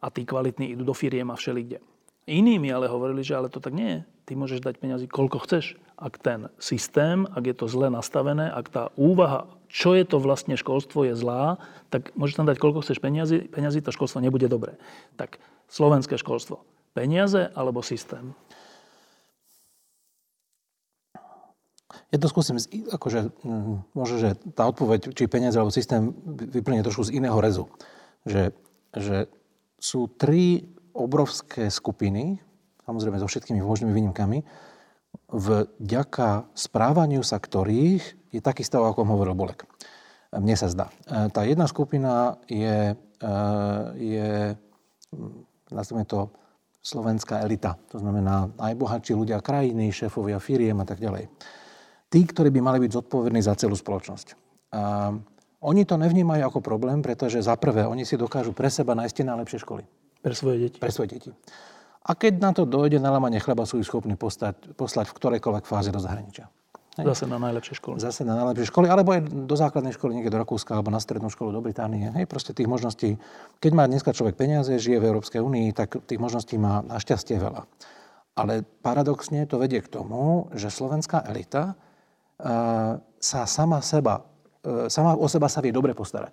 A 0.00 0.08
tí 0.08 0.24
kvalitní 0.24 0.72
idú 0.72 0.88
do 0.88 0.96
firiem 0.96 1.28
a 1.28 1.36
všelikde. 1.36 1.84
Iní 2.26 2.58
mi 2.58 2.74
ale 2.74 2.90
hovorili, 2.90 3.22
že 3.22 3.38
ale 3.38 3.46
to 3.46 3.62
tak 3.62 3.70
nie 3.70 3.86
je. 3.86 4.00
Ty 4.26 4.32
môžeš 4.34 4.58
dať 4.58 4.82
peniazy 4.82 5.06
koľko 5.06 5.46
chceš. 5.46 5.78
Ak 5.94 6.18
ten 6.18 6.50
systém, 6.58 7.22
ak 7.30 7.46
je 7.46 7.54
to 7.54 7.70
zle 7.70 7.86
nastavené, 7.86 8.50
ak 8.50 8.66
tá 8.66 8.82
úvaha, 8.98 9.46
čo 9.70 9.94
je 9.94 10.02
to 10.02 10.18
vlastne 10.18 10.58
školstvo, 10.58 11.06
je 11.06 11.14
zlá, 11.14 11.62
tak 11.94 12.10
môžeš 12.18 12.42
tam 12.42 12.50
dať 12.50 12.58
koľko 12.58 12.82
chceš 12.82 12.98
peniazy, 12.98 13.46
peniazy 13.46 13.78
to 13.78 13.94
školstvo 13.94 14.18
nebude 14.18 14.50
dobré. 14.50 14.74
Tak 15.14 15.38
slovenské 15.70 16.18
školstvo 16.18 16.66
Peniaze 16.96 17.52
alebo 17.52 17.84
systém? 17.84 18.32
Ja 22.08 22.16
to 22.16 22.32
skúsim, 22.32 22.56
akože, 22.88 23.36
mm, 23.44 23.92
možno, 23.92 24.16
že 24.16 24.30
tá 24.56 24.64
odpoveď, 24.64 25.12
či 25.12 25.28
peniaze 25.28 25.60
alebo 25.60 25.68
systém 25.68 26.16
vyplne 26.24 26.80
trošku 26.80 27.04
z 27.04 27.20
iného 27.20 27.36
rezu. 27.36 27.68
Že, 28.24 28.56
že 28.96 29.28
sú 29.76 30.08
tri 30.08 30.64
obrovské 30.96 31.68
skupiny, 31.68 32.40
samozrejme 32.88 33.20
so 33.20 33.28
všetkými 33.28 33.60
možnými 33.60 33.92
výnimkami, 33.92 34.38
vďaka 35.28 36.48
správaniu 36.56 37.20
sa 37.20 37.36
ktorých 37.36 38.32
je 38.32 38.40
taký 38.40 38.64
stav, 38.64 38.84
ako 38.84 39.04
hovoril 39.04 39.36
Bolek. 39.36 39.64
Mne 40.32 40.56
sa 40.58 40.68
zdá. 40.68 40.92
E, 41.08 41.32
tá 41.32 41.46
jedna 41.46 41.64
skupina 41.70 42.36
je, 42.50 42.92
e, 42.96 43.28
je 43.96 44.30
nazvime 45.72 46.04
to, 46.04 46.28
slovenská 46.86 47.42
elita. 47.42 47.74
To 47.90 47.98
znamená 47.98 48.46
najbohatší 48.54 49.18
ľudia 49.18 49.42
krajiny, 49.42 49.90
šéfovia 49.90 50.38
firiem 50.38 50.78
a 50.78 50.86
tak 50.86 51.02
ďalej. 51.02 51.26
Tí, 52.06 52.22
ktorí 52.22 52.54
by 52.54 52.60
mali 52.62 52.78
byť 52.86 53.02
zodpovední 53.02 53.42
za 53.42 53.58
celú 53.58 53.74
spoločnosť. 53.74 54.38
A 54.70 55.10
oni 55.66 55.82
to 55.82 55.98
nevnímajú 55.98 56.46
ako 56.46 56.62
problém, 56.62 57.02
pretože 57.02 57.42
za 57.42 57.58
prvé, 57.58 57.82
oni 57.90 58.06
si 58.06 58.14
dokážu 58.14 58.54
pre 58.54 58.70
seba 58.70 58.94
nájsť 58.94 59.26
najlepšie 59.26 59.66
školy. 59.66 59.82
Pre 60.26 60.34
svoje 60.34 60.56
deti. 60.58 60.78
Pre 60.82 60.90
svoje 60.90 61.08
deti. 61.14 61.30
A 62.06 62.10
keď 62.18 62.42
na 62.42 62.50
to 62.50 62.66
dojde 62.66 62.98
na 62.98 63.14
lamanie 63.14 63.38
chleba, 63.38 63.62
sú 63.62 63.78
ich 63.78 63.86
schopní 63.86 64.18
poslať, 64.18 64.74
poslať 64.74 65.10
v 65.10 65.14
ktorejkoľvek 65.14 65.64
fáze 65.70 65.94
do 65.94 66.02
zahraničia. 66.02 66.50
Hej. 66.98 67.12
Zase 67.12 67.24
na 67.28 67.38
najlepšie 67.38 67.74
školy. 67.76 67.96
Zase 68.00 68.22
na 68.24 68.34
najlepšie 68.40 68.72
školy, 68.72 68.86
alebo 68.88 69.12
aj 69.12 69.22
do 69.22 69.56
základnej 69.58 69.92
školy 69.94 70.16
niekde 70.16 70.32
do 70.32 70.40
Rakúska, 70.40 70.74
alebo 70.74 70.88
na 70.90 70.98
strednú 70.98 71.28
školu 71.28 71.52
do 71.52 71.60
Británie. 71.60 72.08
Hej, 72.10 72.26
proste 72.26 72.56
tých 72.56 72.66
možností. 72.66 73.20
Keď 73.60 73.72
má 73.76 73.84
dneska 73.84 74.16
človek 74.16 74.34
peniaze, 74.34 74.72
žije 74.80 74.98
v 74.98 75.08
Európskej 75.14 75.44
únii, 75.44 75.76
tak 75.76 76.00
tých 76.08 76.18
možností 76.18 76.56
má 76.56 76.80
našťastie 76.82 77.36
veľa. 77.36 77.68
Ale 78.34 78.64
paradoxne 78.80 79.44
to 79.44 79.60
vedie 79.60 79.84
k 79.84 79.92
tomu, 79.92 80.48
že 80.56 80.72
slovenská 80.72 81.22
elita 81.28 81.76
uh, 81.76 82.96
sa 83.20 83.40
sama, 83.44 83.84
seba, 83.84 84.24
uh, 84.64 84.88
sama 84.88 85.20
o 85.20 85.28
seba 85.28 85.52
sa 85.52 85.60
vie 85.60 85.70
dobre 85.70 85.92
postarať. 85.92 86.32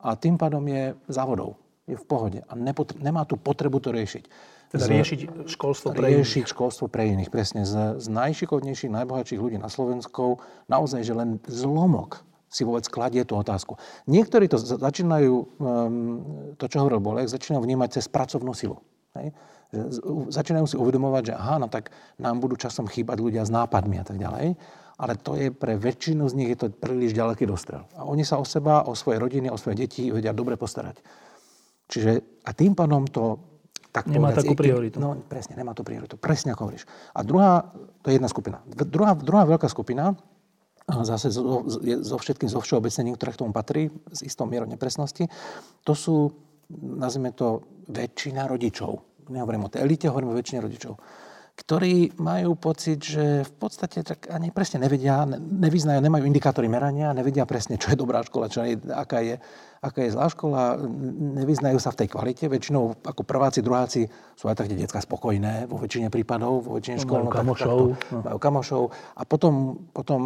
A 0.00 0.16
tým 0.16 0.40
pádom 0.40 0.64
je 0.64 0.96
závodou. 1.12 1.60
Je 1.84 1.96
v 2.00 2.06
pohode. 2.08 2.40
A 2.48 2.52
nepotr- 2.56 2.96
nemá 2.96 3.28
tu 3.28 3.36
potrebu 3.36 3.76
to 3.80 3.92
riešiť. 3.92 4.24
Teda 4.72 4.90
riešiť 4.90 5.46
školstvo 5.46 5.94
pre 5.94 6.08
riešiť 6.10 6.42
iných. 6.42 6.50
školstvo 6.50 6.84
pre 6.90 7.02
iných, 7.12 7.30
presne. 7.30 7.62
Z, 7.68 8.00
z 8.00 8.06
najšikovnejších, 8.10 8.90
najbohatších 8.90 9.38
ľudí 9.38 9.60
na 9.60 9.68
Slovensku 9.70 10.42
naozaj, 10.66 11.04
že 11.04 11.14
len 11.14 11.38
zlomok 11.46 12.24
si 12.50 12.62
vôbec 12.62 12.86
kladie 12.86 13.22
tú 13.26 13.34
otázku. 13.34 13.78
Niektorí 14.06 14.46
to 14.46 14.58
začínajú, 14.58 15.34
um, 15.58 16.54
to 16.54 16.70
čo 16.70 16.82
hovoril 16.82 17.02
Bolek, 17.02 17.26
začínajú 17.26 17.62
vnímať 17.62 17.98
cez 17.98 18.06
pracovnú 18.06 18.54
silu. 18.54 18.78
Hej? 19.18 19.34
Začínajú 20.30 20.66
si 20.70 20.76
uvedomovať, 20.78 21.22
že 21.30 21.34
aha, 21.34 21.58
no 21.58 21.66
tak 21.66 21.90
nám 22.18 22.38
budú 22.38 22.54
časom 22.54 22.86
chýbať 22.86 23.18
ľudia 23.18 23.42
s 23.42 23.50
nápadmi 23.50 23.98
a 23.98 24.06
tak 24.06 24.22
ďalej. 24.22 24.54
Ale 24.94 25.18
to 25.18 25.34
je 25.34 25.50
pre 25.50 25.74
väčšinu 25.74 26.30
z 26.30 26.34
nich 26.38 26.50
je 26.54 26.58
to 26.62 26.66
príliš 26.70 27.18
ďaleký 27.18 27.50
dostrel. 27.50 27.82
A 27.98 28.06
oni 28.06 28.22
sa 28.22 28.38
o 28.38 28.46
seba, 28.46 28.86
o 28.86 28.94
svoje 28.94 29.18
rodiny, 29.18 29.50
o 29.50 29.58
svoje 29.58 29.82
deti 29.82 30.14
vedia 30.14 30.30
dobre 30.30 30.54
postarať. 30.54 31.02
Čiže 31.88 32.42
a 32.44 32.50
tým 32.52 32.72
pádom 32.76 33.04
to 33.08 33.40
tak 33.94 34.10
nemá 34.10 34.34
povedať, 34.34 34.42
takú 34.42 34.54
prioritu. 34.58 34.96
No 34.98 35.14
presne, 35.22 35.54
nemá 35.54 35.70
tú 35.70 35.86
prioritu. 35.86 36.18
Presne 36.18 36.50
ako 36.50 36.66
hovoríš. 36.66 36.84
A 37.14 37.22
druhá, 37.22 37.70
to 38.02 38.10
je 38.10 38.18
jedna 38.18 38.26
skupina. 38.26 38.58
Druhá, 38.66 39.14
druhá 39.14 39.46
veľká 39.46 39.70
skupina, 39.70 40.18
zase 40.90 41.30
zo, 41.30 41.62
zo 42.02 42.16
všetkým, 42.18 42.50
zo 42.50 42.58
všeobecnením, 42.58 43.14
ktoré 43.14 43.30
k 43.32 43.40
tomu 43.40 43.54
patrí, 43.54 43.88
s 44.10 44.26
istou 44.26 44.50
mierou 44.50 44.66
nepresnosti, 44.66 45.30
to 45.86 45.94
sú, 45.94 46.34
nazvime 46.74 47.30
to, 47.32 47.62
väčšina 47.86 48.50
rodičov. 48.50 48.98
Nehovorím 49.30 49.68
o 49.68 49.72
tej 49.72 49.86
elite, 49.86 50.10
hovorím 50.10 50.34
o 50.34 50.38
väčšine 50.40 50.60
rodičov 50.60 50.98
ktorí 51.54 52.18
majú 52.18 52.58
pocit, 52.58 52.98
že 52.98 53.46
v 53.46 53.52
podstate 53.62 54.02
tak 54.02 54.26
ani 54.26 54.50
presne 54.50 54.82
nevedia, 54.82 55.22
nevyznajú, 55.38 56.02
nemajú 56.02 56.26
indikátory 56.26 56.66
merania, 56.66 57.14
nevedia 57.14 57.46
presne, 57.46 57.78
čo 57.78 57.94
je 57.94 57.98
dobrá 57.98 58.26
škola, 58.26 58.50
čo 58.50 58.66
je, 58.66 58.74
aká, 58.90 59.22
je, 59.22 59.38
aká 59.78 60.02
je 60.02 60.10
zlá 60.18 60.26
škola, 60.34 60.82
nevyznajú 61.38 61.78
sa 61.78 61.94
v 61.94 62.02
tej 62.02 62.08
kvalite. 62.10 62.50
Väčšinou 62.50 62.98
ako 63.06 63.22
prváci, 63.22 63.62
druháci 63.62 64.10
sú 64.34 64.50
aj 64.50 64.58
tak 64.58 64.66
tie 64.66 64.82
detská 64.82 64.98
spokojné 64.98 65.70
vo 65.70 65.78
väčšine 65.78 66.10
prípadov, 66.10 66.66
vo 66.66 66.74
väčšine 66.74 66.98
škôl. 67.06 67.22
Majú 67.22 67.30
no, 67.30 67.38
kamošov. 67.38 67.78
no. 67.94 68.18
Majú 68.26 68.38
kamošov. 68.42 68.82
A 69.14 69.22
potom, 69.22 69.54
potom 69.94 70.20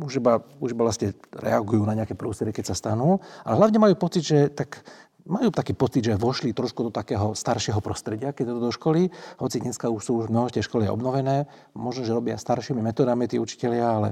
už, 0.00 0.16
iba, 0.16 0.40
už 0.64 0.72
iba 0.72 0.88
vlastne 0.88 1.12
reagujú 1.28 1.84
na 1.84 1.92
nejaké 1.92 2.16
prústery, 2.16 2.56
keď 2.56 2.72
sa 2.72 2.74
stanú. 2.74 3.20
Ale 3.44 3.60
hlavne 3.60 3.76
majú 3.76 4.00
pocit, 4.00 4.24
že 4.24 4.48
tak 4.48 4.80
majú 5.26 5.48
taký 5.52 5.76
pocit, 5.76 6.06
že 6.06 6.20
vošli 6.20 6.54
trošku 6.54 6.88
do 6.88 6.92
takého 6.92 7.34
staršieho 7.34 7.80
prostredia, 7.82 8.32
keď 8.32 8.54
idú 8.54 8.60
do 8.68 8.72
školy, 8.72 9.10
hoci 9.40 9.60
dneska 9.60 9.90
už 9.90 10.02
sú 10.02 10.12
už 10.20 10.26
mnoho 10.32 10.48
tie 10.48 10.64
školy 10.64 10.86
obnovené, 10.86 11.48
možno, 11.76 12.06
že 12.06 12.16
robia 12.16 12.40
staršími 12.40 12.80
metodami 12.80 13.26
tí 13.28 13.36
učitelia, 13.36 13.86
ale 13.86 14.08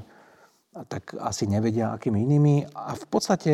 tak 0.87 1.17
asi 1.19 1.49
nevedia, 1.49 1.95
akými 1.97 2.23
inými. 2.23 2.55
A 2.77 2.95
v 2.95 3.07
podstate 3.09 3.53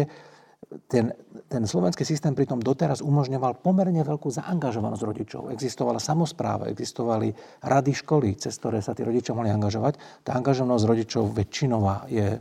ten, 0.88 1.12
ten 1.46 1.62
slovenský 1.68 2.02
systém 2.02 2.34
pritom 2.34 2.58
doteraz 2.58 3.04
umožňoval 3.04 3.60
pomerne 3.62 4.02
veľkú 4.02 4.28
zaangažovanosť 4.32 5.02
rodičov. 5.04 5.42
Existovala 5.54 6.00
samozpráva, 6.00 6.68
existovali 6.72 7.30
rady 7.62 7.92
školy, 7.94 8.34
cez 8.36 8.56
ktoré 8.58 8.80
sa 8.82 8.96
tí 8.96 9.06
rodičia 9.06 9.36
mohli 9.36 9.52
angažovať. 9.52 10.24
Tá 10.26 10.34
angažovanosť 10.34 10.84
rodičov 10.88 11.24
väčšinová 11.36 12.10
je 12.10 12.40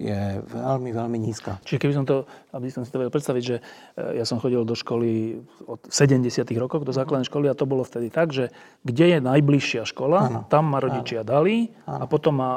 je 0.00 0.40
veľmi, 0.48 0.90
veľmi 0.96 1.18
nízka. 1.20 1.60
Čiže 1.68 1.78
keby 1.84 1.92
som 1.92 2.04
to, 2.08 2.24
aby 2.56 2.72
som 2.72 2.88
si 2.88 2.90
to 2.90 2.96
vedel 2.96 3.12
predstaviť, 3.12 3.42
že 3.44 3.56
e, 3.60 3.62
ja 4.16 4.24
som 4.24 4.40
chodil 4.40 4.64
do 4.64 4.72
školy 4.72 5.36
od 5.68 5.84
70 5.92 6.24
rokov, 6.56 6.88
do 6.88 6.96
základnej 6.96 7.28
školy 7.28 7.52
a 7.52 7.54
to 7.54 7.68
bolo 7.68 7.84
vtedy 7.84 8.08
tak, 8.08 8.32
že 8.32 8.48
kde 8.80 9.16
je 9.16 9.18
najbližšia 9.20 9.84
škola, 9.84 10.18
ano. 10.24 10.40
tam 10.48 10.72
ma 10.72 10.80
rodičia 10.80 11.20
ano. 11.20 11.28
dali 11.28 11.68
ano. 11.84 12.00
a 12.00 12.04
potom 12.08 12.34
ma 12.40 12.52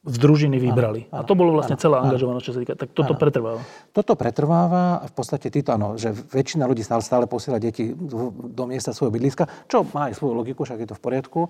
z 0.00 0.16
družiny 0.16 0.56
vybrali. 0.56 1.12
Áno, 1.12 1.12
áno, 1.12 1.20
a 1.20 1.28
to 1.28 1.36
bolo 1.36 1.50
vlastne 1.52 1.76
celá 1.76 2.00
angažovanosť, 2.00 2.44
čo 2.48 2.52
sa 2.56 2.60
týka. 2.64 2.72
Tak 2.72 2.96
toto 2.96 3.12
áno. 3.12 3.20
pretrváva. 3.20 3.60
Toto 3.92 4.16
pretrváva 4.16 5.04
a 5.04 5.04
v 5.04 5.12
podstate 5.12 5.52
títo, 5.52 5.76
áno, 5.76 6.00
že 6.00 6.16
väčšina 6.16 6.64
ľudí 6.64 6.80
stále, 6.80 7.04
stále 7.04 7.28
posiela 7.28 7.60
deti 7.60 7.92
do 7.92 8.64
miesta 8.64 8.96
svojho 8.96 9.12
bydliska, 9.12 9.68
čo 9.68 9.84
má 9.92 10.08
aj 10.08 10.16
svoju 10.16 10.32
logiku, 10.40 10.64
však 10.64 10.80
je 10.80 10.88
to 10.88 10.96
v 10.96 11.04
poriadku. 11.04 11.40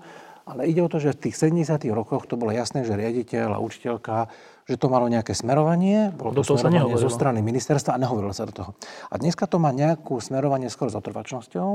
Ale 0.43 0.67
ide 0.67 0.83
o 0.83 0.91
to, 0.91 0.99
že 0.99 1.15
v 1.15 1.31
tých 1.31 1.39
70 1.39 1.79
rokoch 1.95 2.27
to 2.27 2.35
bolo 2.35 2.51
jasné, 2.51 2.83
že 2.83 2.91
riaditeľ 2.91 3.55
a 3.55 3.63
učiteľka 3.63 4.27
že 4.71 4.79
to 4.79 4.87
malo 4.87 5.11
nejaké 5.11 5.35
smerovanie, 5.35 6.15
bolo 6.15 6.39
to 6.39 6.47
do 6.47 6.55
smerovanie 6.55 6.95
zo 6.95 7.11
strany 7.11 7.43
ministerstva 7.43 7.99
a 7.99 8.01
nehovorilo 8.01 8.31
sa 8.31 8.47
do 8.47 8.55
toho. 8.55 8.71
A 9.11 9.19
dneska 9.19 9.43
to 9.51 9.59
má 9.59 9.75
nejakú 9.75 10.23
smerovanie 10.23 10.71
skôr 10.71 10.87
s 10.87 10.95
otrvačnosťou 10.95 11.69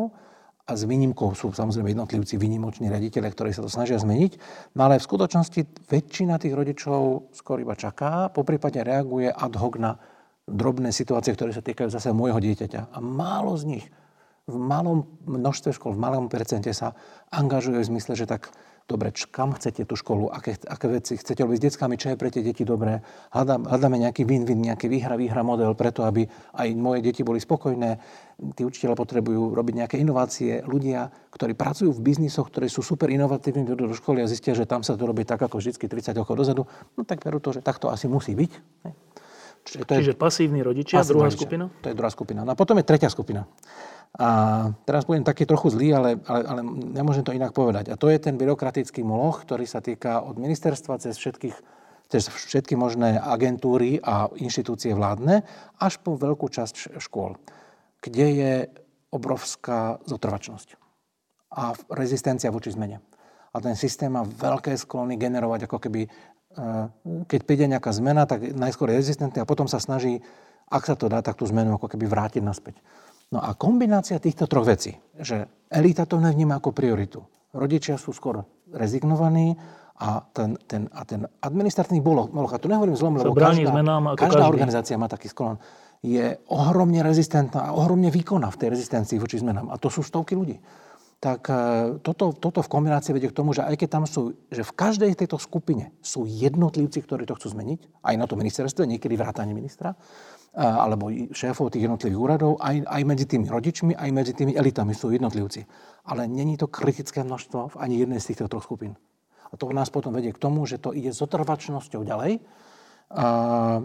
a 0.66 0.72
s 0.72 0.82
výnimkou 0.82 1.36
sú 1.36 1.52
samozrejme 1.52 1.92
jednotlivci 1.92 2.40
výnimoční 2.40 2.90
riaditeľe, 2.90 3.28
ktorí 3.30 3.50
sa 3.52 3.62
to 3.62 3.70
snažia 3.70 4.00
zmeniť, 4.00 4.32
no 4.74 4.88
ale 4.88 4.98
v 4.98 5.06
skutočnosti 5.06 5.60
väčšina 5.92 6.40
tých 6.40 6.56
rodičov 6.56 7.30
skôr 7.36 7.62
iba 7.62 7.76
čaká, 7.76 8.32
poprípade 8.32 8.82
reaguje 8.82 9.30
ad 9.30 9.54
hoc 9.60 9.76
na 9.78 10.00
drobné 10.48 10.90
situácie, 10.90 11.34
ktoré 11.36 11.52
sa 11.52 11.62
týkajú 11.62 11.90
zase 11.90 12.10
môjho 12.16 12.38
dieťaťa. 12.38 12.94
A 12.94 12.98
málo 12.98 13.54
z 13.58 13.78
nich 13.78 13.86
v 14.46 14.56
malom 14.58 15.06
množstve 15.26 15.74
škôl, 15.74 15.98
v 15.98 16.02
malom 16.02 16.30
percente 16.30 16.70
sa 16.70 16.94
angažuje 17.34 17.82
v 17.82 17.88
zmysle, 17.94 18.14
že 18.14 18.30
tak 18.30 18.54
dobre, 18.86 19.10
č, 19.10 19.26
kam 19.26 19.50
chcete 19.50 19.82
tú 19.82 19.98
školu, 19.98 20.30
aké, 20.30 20.54
aké 20.62 20.86
veci 20.86 21.18
chcete 21.18 21.42
robiť 21.42 21.58
s 21.58 21.64
deckami, 21.70 21.98
čo 21.98 22.14
je 22.14 22.16
pre 22.16 22.30
tie 22.30 22.42
deti 22.42 22.62
dobré. 22.62 23.02
Hľadám, 23.34 23.66
hľadáme 23.66 23.98
nejaký 23.98 24.22
win-win, 24.22 24.62
nejaký 24.62 24.86
výhra-výhra 24.86 25.42
model 25.42 25.74
preto, 25.74 26.06
aby 26.06 26.30
aj 26.54 26.68
moje 26.78 27.02
deti 27.02 27.26
boli 27.26 27.42
spokojné. 27.42 27.98
Tí 28.54 28.62
učiteľe 28.62 28.94
potrebujú 28.94 29.58
robiť 29.58 29.74
nejaké 29.84 29.96
inovácie. 29.98 30.62
Ľudia, 30.62 31.10
ktorí 31.34 31.58
pracujú 31.58 31.90
v 31.90 32.00
biznisoch, 32.00 32.46
ktorí 32.46 32.70
sú 32.70 32.86
super 32.86 33.10
inovatívni, 33.10 33.66
do 33.66 33.90
školy 33.90 34.22
a 34.22 34.30
zistia, 34.30 34.54
že 34.54 34.70
tam 34.70 34.86
sa 34.86 34.94
to 34.94 35.02
robí 35.02 35.26
tak, 35.26 35.42
ako 35.42 35.58
vždy 35.58 35.74
30 35.74 36.14
rokov 36.22 36.38
dozadu, 36.38 36.62
no 36.94 37.02
tak 37.02 37.26
veru 37.26 37.42
to, 37.42 37.50
že 37.50 37.66
takto 37.66 37.90
asi 37.90 38.06
musí 38.06 38.38
byť. 38.38 38.52
Čiže, 39.66 39.82
to 39.82 39.92
je, 39.92 39.98
Čiže 39.98 40.14
pasívni 40.14 40.62
rodičia, 40.62 41.02
pasívni 41.02 41.10
druhá 41.10 41.26
rodičia. 41.26 41.42
skupina? 41.42 41.64
To 41.82 41.86
je 41.90 41.94
druhá 41.98 42.10
skupina. 42.14 42.40
No 42.46 42.54
a 42.54 42.56
potom 42.56 42.78
je 42.78 42.86
tretia 42.86 43.10
skupina. 43.10 43.50
A 44.16 44.28
teraz 44.88 45.04
budem 45.04 45.24
taký 45.28 45.44
trochu 45.44 45.68
zlý, 45.76 45.92
ale, 45.92 46.10
ale, 46.24 46.42
ale 46.48 46.60
nemôžem 46.64 47.20
to 47.20 47.36
inak 47.36 47.52
povedať. 47.52 47.92
A 47.92 48.00
to 48.00 48.08
je 48.08 48.16
ten 48.16 48.40
byrokratický 48.40 49.04
moloch, 49.04 49.44
ktorý 49.44 49.68
sa 49.68 49.84
týka 49.84 50.24
od 50.24 50.40
ministerstva 50.40 50.96
cez 50.96 51.20
všetkých 51.20 51.56
cez 52.06 52.30
všetky 52.30 52.78
možné 52.78 53.18
agentúry 53.18 53.98
a 53.98 54.30
inštitúcie 54.38 54.94
vládne, 54.94 55.42
až 55.82 55.98
po 55.98 56.14
veľkú 56.14 56.46
časť 56.46 57.02
škôl, 57.02 57.34
kde 57.98 58.26
je 58.30 58.52
obrovská 59.10 59.98
zotrvačnosť 60.06 60.78
a 61.56 61.74
rezistencia 61.94 62.52
voči 62.52 62.70
zmene. 62.74 63.02
A 63.54 63.56
ten 63.58 63.74
systém 63.74 64.12
má 64.12 64.22
veľké 64.22 64.76
sklony 64.76 65.16
generovať, 65.16 65.66
ako 65.66 65.78
keby, 65.80 66.04
e, 66.04 66.08
keď 67.24 67.40
príde 67.42 67.66
nejaká 67.66 67.90
zmena, 67.96 68.28
tak 68.28 68.52
najskôr 68.52 68.92
je 68.92 69.00
rezistentný 69.00 69.40
a 69.40 69.48
potom 69.48 69.64
sa 69.64 69.80
snaží, 69.80 70.20
ak 70.68 70.82
sa 70.84 70.94
to 70.98 71.08
dá, 71.08 71.24
tak 71.24 71.40
tú 71.40 71.48
zmenu 71.48 71.74
ako 71.74 71.88
keby 71.96 72.04
vrátiť 72.04 72.42
naspäť. 72.44 72.78
No 73.34 73.42
a 73.42 73.58
kombinácia 73.58 74.22
týchto 74.22 74.46
troch 74.46 74.70
vecí, 74.70 74.94
že 75.18 75.50
elita 75.66 76.06
to 76.06 76.22
nevníma 76.22 76.62
ako 76.62 76.70
prioritu. 76.70 77.26
Rodičia 77.50 77.98
sú 77.98 78.14
skoro 78.14 78.62
rezignovaní 78.70 79.58
a 79.96 80.20
ten, 80.30 80.54
ten, 80.68 80.86
a 80.92 81.02
ten 81.08 81.24
administratívny 81.40 82.04
boloch, 82.04 82.30
a 82.30 82.60
tu 82.60 82.68
nehovorím 82.68 82.94
zlom, 82.94 83.16
lebo 83.16 83.32
každá, 83.32 83.72
zmenám 83.72 84.14
každá 84.14 84.44
každý. 84.44 84.52
organizácia 84.52 84.94
má 85.00 85.08
taký 85.08 85.32
sklon, 85.32 85.56
je 86.04 86.36
ohromne 86.52 87.00
rezistentná 87.00 87.72
a 87.72 87.74
ohromne 87.74 88.12
výkonná 88.12 88.52
v 88.52 88.60
tej 88.60 88.68
rezistencii 88.76 89.16
voči 89.16 89.40
zmenám. 89.40 89.72
A 89.72 89.80
to 89.80 89.88
sú 89.88 90.04
stovky 90.04 90.36
ľudí. 90.36 90.60
tak 91.16 91.48
e, 91.48 91.96
toto, 92.04 92.36
toto 92.36 92.60
v 92.60 92.68
kombinácii 92.68 93.16
vedie 93.16 93.32
k 93.32 93.38
tomu, 93.40 93.56
že 93.56 93.64
aj 93.64 93.74
keď 93.80 93.88
tam 93.88 94.04
sú, 94.04 94.36
že 94.52 94.60
v 94.60 94.72
každej 94.76 95.16
tejto 95.16 95.40
skupine 95.40 95.96
sú 96.04 96.28
jednotlivci, 96.28 97.00
ktorí 97.00 97.24
to 97.24 97.34
chcú 97.40 97.56
zmeniť, 97.56 98.04
aj 98.04 98.14
na 98.20 98.28
to 98.28 98.36
ministerstve, 98.36 98.84
niekedy 98.84 99.16
vrátanie 99.16 99.56
ministra, 99.56 99.96
alebo 100.56 101.12
šéfov 101.12 101.68
tých 101.68 101.84
jednotlivých 101.84 102.16
úradov, 102.16 102.56
aj, 102.64 102.80
aj 102.88 103.02
medzi 103.04 103.28
tými 103.28 103.44
rodičmi, 103.44 103.92
aj 103.92 104.08
medzi 104.08 104.32
tými 104.32 104.56
elitami 104.56 104.96
sú 104.96 105.12
jednotlivci. 105.12 105.68
Ale 106.08 106.24
není 106.24 106.56
to 106.56 106.72
kritické 106.72 107.20
množstvo 107.20 107.76
v 107.76 107.76
ani 107.76 108.00
jednej 108.00 108.24
z 108.24 108.32
týchto 108.32 108.48
troch 108.48 108.64
skupín. 108.64 108.96
A 109.52 109.54
to 109.60 109.68
nás 109.70 109.92
potom 109.92 110.16
vedie 110.16 110.32
k 110.32 110.40
tomu, 110.40 110.64
že 110.64 110.80
to 110.80 110.96
ide 110.96 111.12
s 111.12 111.20
otrvačnosťou 111.20 112.02
ďalej. 112.08 112.40
A, 113.06 113.26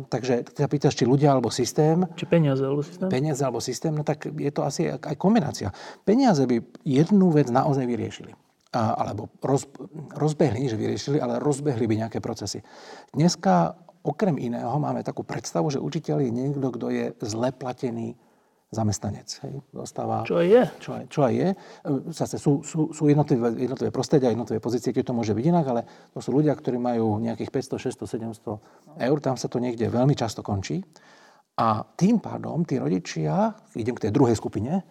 takže 0.09 0.47
ty 0.49 0.65
sa 0.65 0.71
pýtaš, 0.71 0.97
či 0.97 1.05
ľudia 1.05 1.35
alebo 1.35 1.53
systém. 1.53 2.07
Či 2.17 2.25
peniaze 2.25 2.63
alebo 2.65 2.81
systém? 2.81 3.11
Peniaze 3.11 3.41
alebo 3.45 3.61
systém, 3.61 3.93
no 3.93 4.01
tak 4.07 4.25
je 4.25 4.49
to 4.49 4.65
asi 4.65 4.89
aj 4.89 5.15
kombinácia. 5.19 5.69
Peniaze 6.07 6.47
by 6.47 6.57
jednu 6.87 7.29
vec 7.29 7.51
naozaj 7.51 7.85
vyriešili. 7.85 8.33
Alebo 8.71 9.27
roz, 9.43 9.67
rozbehli, 10.15 10.71
že 10.71 10.79
vyriešili, 10.79 11.19
ale 11.19 11.43
rozbehli 11.43 11.85
by 11.85 12.07
nejaké 12.07 12.23
procesy. 12.23 12.63
Dneska 13.11 13.75
okrem 14.01 14.37
iného 14.37 14.73
máme 14.81 15.05
takú 15.05 15.21
predstavu, 15.21 15.69
že 15.69 15.81
učiteľ 15.81 16.17
je 16.25 16.31
niekto, 16.31 16.67
kto 16.73 16.87
je 16.89 17.05
zle 17.21 17.49
platený 17.53 18.17
zamestnanec. 18.71 19.27
Hej. 19.43 19.53
Dostáva, 19.75 20.23
čo 20.23 20.39
aj 20.39 20.47
je. 20.47 20.63
Čo 20.79 20.89
aj, 20.95 21.03
čo 21.11 21.19
aj 21.27 21.33
je. 21.35 21.49
Zase 22.15 22.39
sú, 22.39 22.63
sú, 22.63 22.95
sú 22.95 23.03
jednotlivé, 23.11 23.67
jednotlivé 23.67 23.91
prostredia, 23.91 24.31
jednotlivé 24.31 24.63
pozície, 24.63 24.95
keď 24.95 25.11
to 25.11 25.17
môže 25.17 25.35
byť 25.35 25.45
inak, 25.45 25.65
ale 25.67 25.81
to 26.15 26.23
sú 26.23 26.31
ľudia, 26.31 26.55
ktorí 26.55 26.79
majú 26.79 27.19
nejakých 27.19 27.51
500, 27.51 27.91
600, 27.99 28.31
700 28.39 29.03
eur, 29.11 29.17
tam 29.19 29.35
sa 29.35 29.51
to 29.51 29.59
niekde 29.59 29.91
veľmi 29.91 30.15
často 30.15 30.39
končí. 30.39 30.79
A 31.59 31.83
tým 31.83 32.23
pádom 32.23 32.63
tí 32.63 32.79
rodičia, 32.79 33.51
idem 33.75 33.91
k 33.91 34.07
tej 34.07 34.15
druhej 34.15 34.39
skupine, 34.39 34.87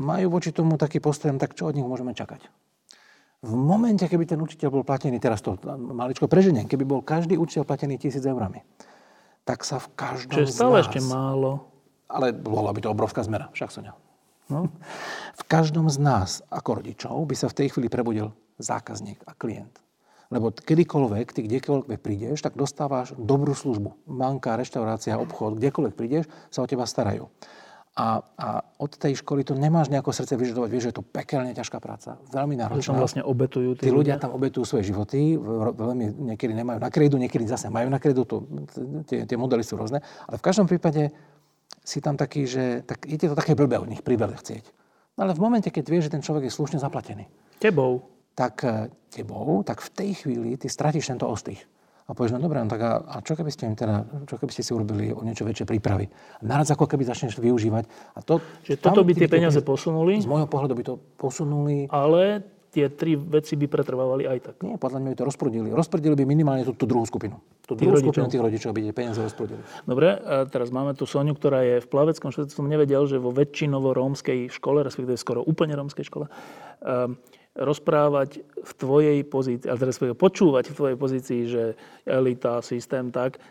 majú 0.00 0.40
voči 0.40 0.50
tomu 0.50 0.80
taký 0.80 1.04
postoj, 1.04 1.36
tak 1.36 1.52
čo 1.52 1.68
od 1.68 1.76
nich 1.76 1.84
môžeme 1.84 2.16
čakať. 2.16 2.59
V 3.40 3.56
momente, 3.56 4.04
keby 4.04 4.28
ten 4.28 4.36
učiteľ 4.36 4.68
bol 4.68 4.84
platený, 4.84 5.16
teraz 5.16 5.40
to 5.40 5.56
maličko 5.64 6.28
preženiem, 6.28 6.68
keby 6.68 6.84
bol 6.84 7.00
každý 7.00 7.40
učiteľ 7.40 7.64
platený 7.64 7.96
tisíc 7.96 8.20
eurami, 8.20 8.60
tak 9.48 9.64
sa 9.64 9.80
v 9.80 9.88
každom 9.96 10.36
Čo 10.36 10.40
je 10.44 10.52
stále 10.52 10.76
z 10.76 10.76
nás, 10.76 10.84
ešte 10.84 11.00
málo. 11.08 11.50
Ale 12.04 12.36
bola 12.36 12.68
by 12.76 12.84
to 12.84 12.92
obrovská 12.92 13.24
zmena, 13.24 13.48
však 13.56 13.72
Sonia. 13.72 13.96
No. 14.52 14.68
V 15.40 15.42
každom 15.48 15.88
z 15.88 15.96
nás, 16.02 16.44
ako 16.52 16.84
rodičov, 16.84 17.16
by 17.24 17.32
sa 17.32 17.48
v 17.48 17.64
tej 17.64 17.66
chvíli 17.72 17.88
prebudil 17.88 18.34
zákazník 18.60 19.24
a 19.24 19.32
klient. 19.32 19.72
Lebo 20.28 20.52
kedykoľvek, 20.52 21.26
ty 21.32 21.40
kdekoľvek 21.48 21.98
prídeš, 21.98 22.44
tak 22.44 22.60
dostávaš 22.60 23.16
dobrú 23.16 23.56
službu. 23.56 24.04
Banka, 24.04 24.54
reštaurácia, 24.54 25.18
obchod, 25.18 25.56
kdekoľvek 25.56 25.94
prídeš, 25.96 26.28
sa 26.52 26.60
o 26.60 26.68
teba 26.68 26.84
starajú. 26.84 27.26
A, 28.00 28.24
a 28.40 28.64
od 28.80 28.96
tej 28.96 29.20
školy 29.20 29.44
to 29.44 29.52
nemáš 29.52 29.92
nejako 29.92 30.16
srdce 30.16 30.32
vyžadovať. 30.32 30.68
Vieš, 30.72 30.84
že 30.88 30.90
je 30.94 30.96
to 30.96 31.04
pekelne 31.04 31.52
ťažká 31.52 31.84
práca. 31.84 32.16
Veľmi 32.32 32.56
náročná. 32.56 32.96
Že 32.96 32.96
vlastne 32.96 33.20
obetujú 33.20 33.76
tí, 33.76 33.84
tí 33.84 33.92
ľudia. 33.92 34.16
ľudia 34.16 34.24
tam 34.24 34.32
obetujú 34.32 34.64
svoje 34.64 34.88
životy. 34.88 35.36
Veľmi 35.76 36.32
niekedy 36.32 36.56
nemajú 36.56 36.80
na 36.80 36.88
kredu, 36.88 37.20
niekedy 37.20 37.44
zase 37.44 37.68
majú 37.68 37.92
na 37.92 38.00
kredu. 38.00 38.24
To, 38.24 38.48
tie, 39.04 39.28
tie 39.28 39.36
modely 39.36 39.60
sú 39.60 39.76
rôzne. 39.76 40.00
Ale 40.24 40.40
v 40.40 40.44
každom 40.48 40.64
prípade 40.64 41.12
si 41.84 42.00
tam 42.00 42.16
taký, 42.16 42.48
že 42.48 42.88
tak, 42.88 43.04
je 43.04 43.20
to 43.20 43.36
také 43.36 43.52
blbé 43.52 43.76
od 43.76 43.88
nich 43.92 44.00
priveľa 44.00 44.40
chcieť. 44.40 44.64
No 45.20 45.28
ale 45.28 45.36
v 45.36 45.44
momente, 45.44 45.68
keď 45.68 45.84
vieš, 45.84 46.08
že 46.08 46.16
ten 46.16 46.24
človek 46.24 46.48
je 46.48 46.56
slušne 46.56 46.80
zaplatený. 46.80 47.28
Tebou. 47.60 48.00
Tak 48.32 48.54
eh, 48.64 48.88
tebou, 49.12 49.60
tak 49.60 49.84
v 49.84 49.90
tej 49.92 50.10
chvíli 50.24 50.56
ty 50.56 50.72
stratíš 50.72 51.12
tento 51.12 51.28
ostých. 51.28 51.60
A 52.10 52.12
povieš, 52.12 52.34
no 52.34 52.42
dobré, 52.42 52.58
no 52.58 52.66
tak 52.66 52.82
a, 52.82 53.06
a 53.06 53.16
čo 53.22 53.38
keby 53.38 53.54
ste 53.54 53.70
im 53.70 53.78
teda, 53.78 54.02
čo 54.26 54.34
keby 54.34 54.50
ste 54.50 54.66
si 54.66 54.74
urobili 54.74 55.14
o 55.14 55.22
niečo 55.22 55.46
väčšie 55.46 55.62
prípravy? 55.62 56.10
Naraz 56.42 56.74
ako 56.74 56.90
keby 56.90 57.06
začneš 57.06 57.38
využívať. 57.38 57.86
A 58.18 58.26
to, 58.26 58.42
Čiže 58.66 58.82
toto 58.82 59.06
by 59.06 59.14
tie 59.14 59.30
peniaze 59.30 59.62
posunuli? 59.62 60.18
Z 60.18 60.26
môjho 60.26 60.50
pohľadu 60.50 60.74
by 60.74 60.82
to 60.82 60.94
posunuli. 61.14 61.86
Ale 61.86 62.42
tie 62.70 62.90
tri 62.90 63.14
veci 63.14 63.58
by 63.58 63.66
pretrvávali 63.66 64.26
aj 64.26 64.38
tak. 64.42 64.56
Nie, 64.62 64.74
podľa 64.78 64.98
mňa 65.02 65.08
by 65.14 65.18
to 65.18 65.26
rozprudili. 65.26 65.68
Rozprudili 65.70 66.14
by 66.18 66.24
minimálne 66.26 66.62
tú, 66.62 66.74
tú 66.74 66.86
druhú 66.86 67.02
skupinu. 67.06 67.38
Tú 67.66 67.74
druhú 67.74 67.98
rodičov. 67.98 68.14
skupinu 68.14 68.26
tých 68.30 68.42
rodičov 68.42 68.70
by 68.74 68.80
tie 68.90 68.94
peniaze 68.94 69.20
rozprudili. 69.22 69.62
Dobre, 69.86 70.14
a 70.14 70.46
teraz 70.46 70.70
máme 70.70 70.94
tu 70.94 71.06
Soniu, 71.06 71.34
ktorá 71.34 71.62
je 71.62 71.76
v 71.82 71.86
Plaveckom 71.90 72.30
štáte. 72.30 72.54
Som 72.54 72.70
nevedel, 72.70 73.02
že 73.10 73.18
vo 73.18 73.34
väčšinovo 73.34 73.94
rómskej 73.94 74.50
škole, 74.54 74.86
respektíve 74.86 75.18
skoro 75.18 75.42
úplne 75.42 75.74
rómskej 75.74 76.06
škole, 76.06 76.26
um, 76.26 77.18
rozprávať 77.58 78.46
v 78.46 78.72
tvojej 78.78 79.18
pozícii, 79.26 79.66
ale 79.66 79.82
teraz 79.82 79.98
počúvať 79.98 80.70
v 80.70 80.76
tvojej 80.76 80.96
pozícii, 80.96 81.40
že 81.50 81.62
elita, 82.06 82.62
systém 82.62 83.10
tak, 83.10 83.42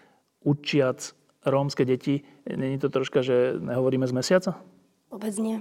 učiac 0.43 1.13
rómske 1.43 1.83
deti, 1.83 2.23
není 2.47 2.79
to 2.79 2.88
troška, 2.88 3.23
že 3.23 3.59
nehovoríme 3.59 4.07
z 4.07 4.13
mesiaca? 4.15 4.51
Vôbec 5.12 5.35
nie. 5.39 5.59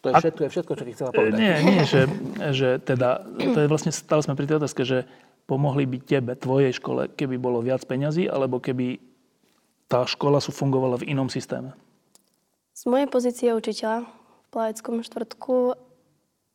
To 0.00 0.08
je, 0.08 0.14
všetko, 0.16 0.40
je 0.40 0.50
všetko, 0.50 0.72
čo 0.80 0.84
ti 0.88 0.92
chcela 0.96 1.10
povedať. 1.12 1.36
Nie, 1.36 1.56
nie, 1.60 1.84
že, 1.84 2.08
že 2.56 2.80
teda, 2.80 3.20
to 3.36 3.58
je 3.60 3.68
vlastne, 3.68 3.92
stále 3.92 4.24
sme 4.24 4.32
pri 4.32 4.48
tej 4.48 4.56
otázke, 4.56 4.82
že 4.82 5.04
pomohli 5.44 5.84
by 5.84 5.98
tebe, 6.00 6.32
tvojej 6.40 6.72
škole, 6.72 7.12
keby 7.12 7.36
bolo 7.36 7.60
viac 7.60 7.84
peňazí, 7.84 8.24
alebo 8.24 8.64
keby 8.64 8.96
tá 9.90 10.08
škola 10.08 10.40
sú 10.40 10.56
fungovala 10.56 11.02
v 11.02 11.12
inom 11.12 11.28
systéme? 11.28 11.76
Z 12.72 12.88
mojej 12.88 13.10
pozície 13.12 13.52
učiteľa 13.52 14.08
v 14.08 14.46
Plaveckom 14.48 15.04
štvrtku 15.04 15.56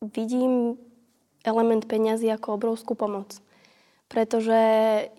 vidím 0.02 0.80
element 1.46 1.86
peňazí 1.86 2.28
ako 2.34 2.58
obrovskú 2.58 2.98
pomoc. 2.98 3.40
Pretože 4.06 4.60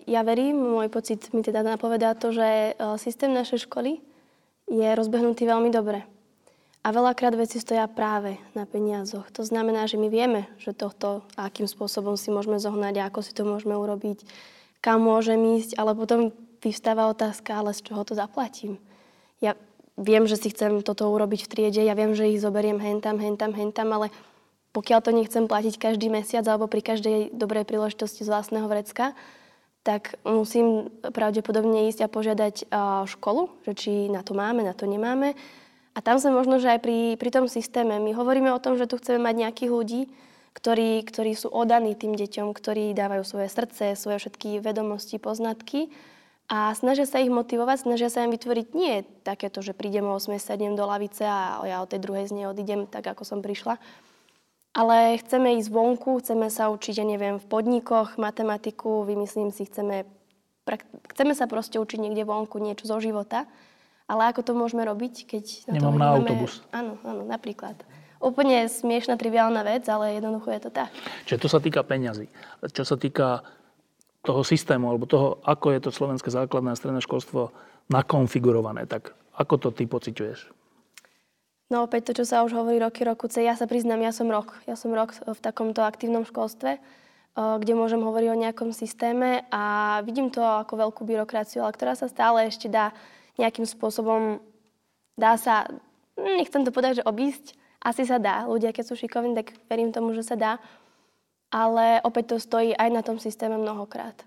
ja 0.07 0.21
verím, 0.23 0.57
môj 0.57 0.87
pocit 0.87 1.31
mi 1.35 1.43
teda 1.43 1.59
napovedá 1.63 2.15
to, 2.15 2.31
že 2.31 2.47
e, 2.47 2.71
systém 2.95 3.35
našej 3.35 3.67
školy 3.67 3.99
je 4.67 4.87
rozbehnutý 4.95 5.43
veľmi 5.43 5.71
dobre. 5.71 6.07
A 6.87 6.95
veľakrát 6.95 7.35
veci 7.35 7.59
stoja 7.59 7.83
práve 7.91 8.39
na 8.55 8.63
peniazoch. 8.63 9.27
To 9.35 9.43
znamená, 9.43 9.91
že 9.91 9.99
my 9.99 10.07
vieme, 10.07 10.47
že 10.55 10.71
tohto, 10.71 11.19
akým 11.35 11.67
spôsobom 11.67 12.15
si 12.15 12.31
môžeme 12.31 12.63
zohnať, 12.63 13.11
ako 13.11 13.19
si 13.19 13.35
to 13.35 13.43
môžeme 13.43 13.75
urobiť, 13.75 14.23
kam 14.79 15.03
môžem 15.03 15.59
ísť, 15.59 15.75
ale 15.75 15.91
potom 15.91 16.31
vyvstáva 16.63 17.11
otázka, 17.11 17.59
ale 17.59 17.75
z 17.75 17.91
čoho 17.91 18.07
to 18.07 18.15
zaplatím. 18.15 18.79
Ja 19.43 19.59
viem, 19.99 20.31
že 20.31 20.39
si 20.39 20.47
chcem 20.47 20.79
toto 20.79 21.11
urobiť 21.11 21.43
v 21.43 21.51
triede, 21.51 21.81
ja 21.83 21.91
viem, 21.91 22.15
že 22.15 22.29
ich 22.31 22.39
zoberiem 22.39 22.79
hentam, 22.79 23.19
hentam, 23.19 23.51
hentam, 23.51 23.91
ale 23.91 24.07
pokiaľ 24.77 24.99
to 25.01 25.09
nechcem 25.09 25.49
platiť 25.49 25.81
každý 25.81 26.13
mesiac 26.13 26.45
alebo 26.45 26.69
pri 26.69 26.85
každej 26.85 27.33
dobrej 27.33 27.65
príležitosti 27.65 28.21
z 28.21 28.29
vlastného 28.29 28.69
vrecka, 28.69 29.17
tak 29.81 30.21
musím 30.21 30.93
pravdepodobne 31.01 31.89
ísť 31.89 32.05
a 32.05 32.11
požiadať 32.13 32.69
školu, 33.09 33.49
že 33.65 33.73
či 33.73 33.91
na 34.13 34.21
to 34.21 34.37
máme, 34.37 34.61
na 34.61 34.77
to 34.77 34.85
nemáme. 34.85 35.33
A 35.97 35.99
tam 36.05 36.21
sme 36.21 36.29
možno, 36.29 36.61
že 36.61 36.77
aj 36.77 36.85
pri, 36.85 37.17
pri 37.17 37.29
tom 37.33 37.49
systéme. 37.49 37.97
My 37.97 38.13
hovoríme 38.13 38.53
o 38.53 38.61
tom, 38.61 38.77
že 38.77 38.85
tu 38.85 39.01
chceme 39.01 39.17
mať 39.17 39.49
nejakých 39.49 39.71
ľudí, 39.73 40.01
ktorí, 40.53 41.01
ktorí 41.09 41.33
sú 41.33 41.49
odaní 41.49 41.97
tým 41.97 42.13
deťom, 42.13 42.53
ktorí 42.53 42.93
dávajú 42.93 43.25
svoje 43.25 43.49
srdce, 43.49 43.97
svoje 43.97 44.21
všetky 44.21 44.61
vedomosti, 44.61 45.17
poznatky 45.17 45.89
a 46.47 46.71
snažia 46.77 47.09
sa 47.09 47.17
ich 47.19 47.33
motivovať, 47.33 47.83
snažia 47.83 48.13
sa 48.13 48.23
im 48.23 48.31
vytvoriť 48.31 48.67
nie 48.77 49.03
takéto, 49.25 49.59
že 49.59 49.75
prídem 49.75 50.05
o 50.05 50.15
8, 50.15 50.37
sadnem 50.37 50.77
do 50.77 50.85
lavice 50.85 51.25
a 51.25 51.59
ja 51.65 51.81
o 51.83 51.89
tej 51.89 51.99
druhej 51.99 52.29
z 52.29 52.35
nej 52.37 52.45
odídem 52.45 52.85
tak, 52.85 53.03
ako 53.03 53.25
som 53.25 53.39
prišla, 53.43 53.81
ale 54.77 55.17
chceme 55.17 55.57
ísť 55.57 55.73
vonku, 55.73 56.21
chceme 56.21 56.53
sa 56.53 56.69
učiť, 56.69 57.01
ja 57.01 57.05
neviem, 57.09 57.41
v 57.41 57.45
podnikoch, 57.49 58.21
matematiku, 58.21 59.01
vymyslím 59.09 59.49
si, 59.49 59.65
chceme, 59.65 60.05
chceme 61.17 61.33
sa 61.33 61.49
proste 61.49 61.81
učiť 61.81 61.97
niekde 61.97 62.21
vonku, 62.29 62.61
niečo 62.61 62.85
zo 62.85 63.01
života. 63.01 63.49
Ale 64.07 64.29
ako 64.31 64.45
to 64.45 64.53
môžeme 64.53 64.85
robiť, 64.85 65.27
keď 65.27 65.45
na 65.67 65.73
Nemám 65.81 65.91
to 65.91 65.99
na 65.99 66.07
autobus. 66.13 66.53
Áno, 66.71 66.95
áno, 67.03 67.27
napríklad. 67.27 67.75
Úplne 68.23 68.69
smiešná, 68.69 69.19
triviálna 69.19 69.65
vec, 69.67 69.83
ale 69.89 70.15
jednoducho 70.15 70.53
je 70.53 70.61
to 70.63 70.71
tak. 70.71 70.93
Čiže 71.27 71.41
to 71.41 71.47
sa 71.51 71.59
týka 71.59 71.83
peňazí. 71.83 72.31
Čo 72.71 72.87
sa 72.87 72.95
týka 72.95 73.43
toho 74.23 74.41
systému, 74.47 74.87
alebo 74.87 75.09
toho, 75.09 75.43
ako 75.43 75.73
je 75.73 75.79
to 75.83 75.89
slovenské 75.91 76.29
základné 76.31 76.71
a 76.71 76.79
stredné 76.79 77.01
školstvo 77.03 77.51
nakonfigurované, 77.91 78.87
tak 78.87 79.11
ako 79.35 79.53
to 79.57 79.69
ty 79.75 79.83
pociťuješ? 79.89 80.56
No 81.67 81.83
opäť 81.83 82.11
to, 82.11 82.23
čo 82.23 82.25
sa 82.27 82.47
už 82.47 82.55
hovorí 82.55 82.79
roky, 82.79 83.03
rokuce. 83.03 83.43
Ja 83.43 83.59
sa 83.59 83.67
priznám, 83.67 83.99
ja 83.99 84.15
som 84.15 84.31
rok. 84.31 84.55
Ja 84.63 84.79
som 84.79 84.95
rok 84.95 85.11
v 85.19 85.39
takomto 85.43 85.83
aktívnom 85.83 86.23
školstve, 86.23 86.79
kde 87.35 87.73
môžem 87.75 87.99
hovoriť 87.99 88.29
o 88.31 88.41
nejakom 88.47 88.71
systéme 88.71 89.43
a 89.51 89.99
vidím 90.07 90.31
to 90.31 90.39
ako 90.39 90.79
veľkú 90.79 91.03
byrokraciu, 91.03 91.61
ale 91.61 91.75
ktorá 91.75 91.93
sa 91.99 92.07
stále 92.07 92.47
ešte 92.47 92.71
dá 92.71 92.95
nejakým 93.35 93.67
spôsobom, 93.67 94.39
dá 95.19 95.35
sa, 95.35 95.67
nechcem 96.17 96.63
to 96.63 96.71
povedať, 96.71 97.03
že 97.03 97.07
obísť, 97.07 97.53
asi 97.83 98.07
sa 98.07 98.17
dá. 98.17 98.47
Ľudia, 98.47 98.73
keď 98.73 98.83
sú 98.89 98.95
šikovní, 98.97 99.37
tak 99.37 99.53
verím 99.69 99.93
tomu, 99.93 100.15
že 100.17 100.25
sa 100.25 100.33
dá. 100.39 100.57
Ale 101.47 102.03
opäť 102.03 102.35
to 102.35 102.43
stojí 102.43 102.75
aj 102.75 102.89
na 102.91 102.99
tom 102.99 103.19
systéme 103.23 103.55
mnohokrát 103.55 104.26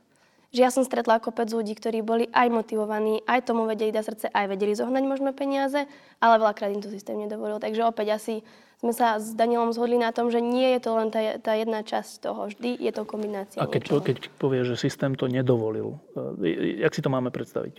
že 0.50 0.66
ja 0.66 0.70
som 0.74 0.82
stretla 0.82 1.22
kopec 1.22 1.46
ľudí, 1.46 1.78
ktorí 1.78 2.02
boli 2.02 2.26
aj 2.34 2.50
motivovaní, 2.50 3.22
aj 3.22 3.46
tomu 3.46 3.70
vedeli 3.70 3.94
dať 3.94 4.04
srdce, 4.04 4.26
aj 4.34 4.46
vedeli 4.50 4.74
zohnať 4.74 5.04
možno 5.06 5.30
peniaze, 5.30 5.86
ale 6.18 6.34
veľakrát 6.42 6.74
im 6.74 6.82
to 6.82 6.90
systém 6.90 7.22
nedovolil. 7.22 7.62
Takže 7.62 7.86
opäť 7.86 8.18
asi 8.18 8.34
sme 8.82 8.90
sa 8.90 9.20
s 9.20 9.36
Danielom 9.36 9.70
zhodli 9.70 10.00
na 10.00 10.10
tom, 10.10 10.32
že 10.32 10.42
nie 10.42 10.74
je 10.74 10.80
to 10.82 10.90
len 10.96 11.12
tá, 11.14 11.20
tá 11.38 11.54
jedna 11.54 11.86
časť 11.86 12.26
toho, 12.26 12.50
vždy 12.50 12.80
je 12.82 12.92
to 12.96 13.06
kombinácia. 13.06 13.60
A 13.62 13.70
keď, 13.70 14.02
keď 14.02 14.18
povie, 14.40 14.66
že 14.66 14.74
systém 14.74 15.14
to 15.14 15.30
nedovolil, 15.30 16.02
e, 16.42 16.82
jak 16.82 16.96
si 16.96 17.04
to 17.04 17.12
máme 17.12 17.30
predstaviť? 17.30 17.78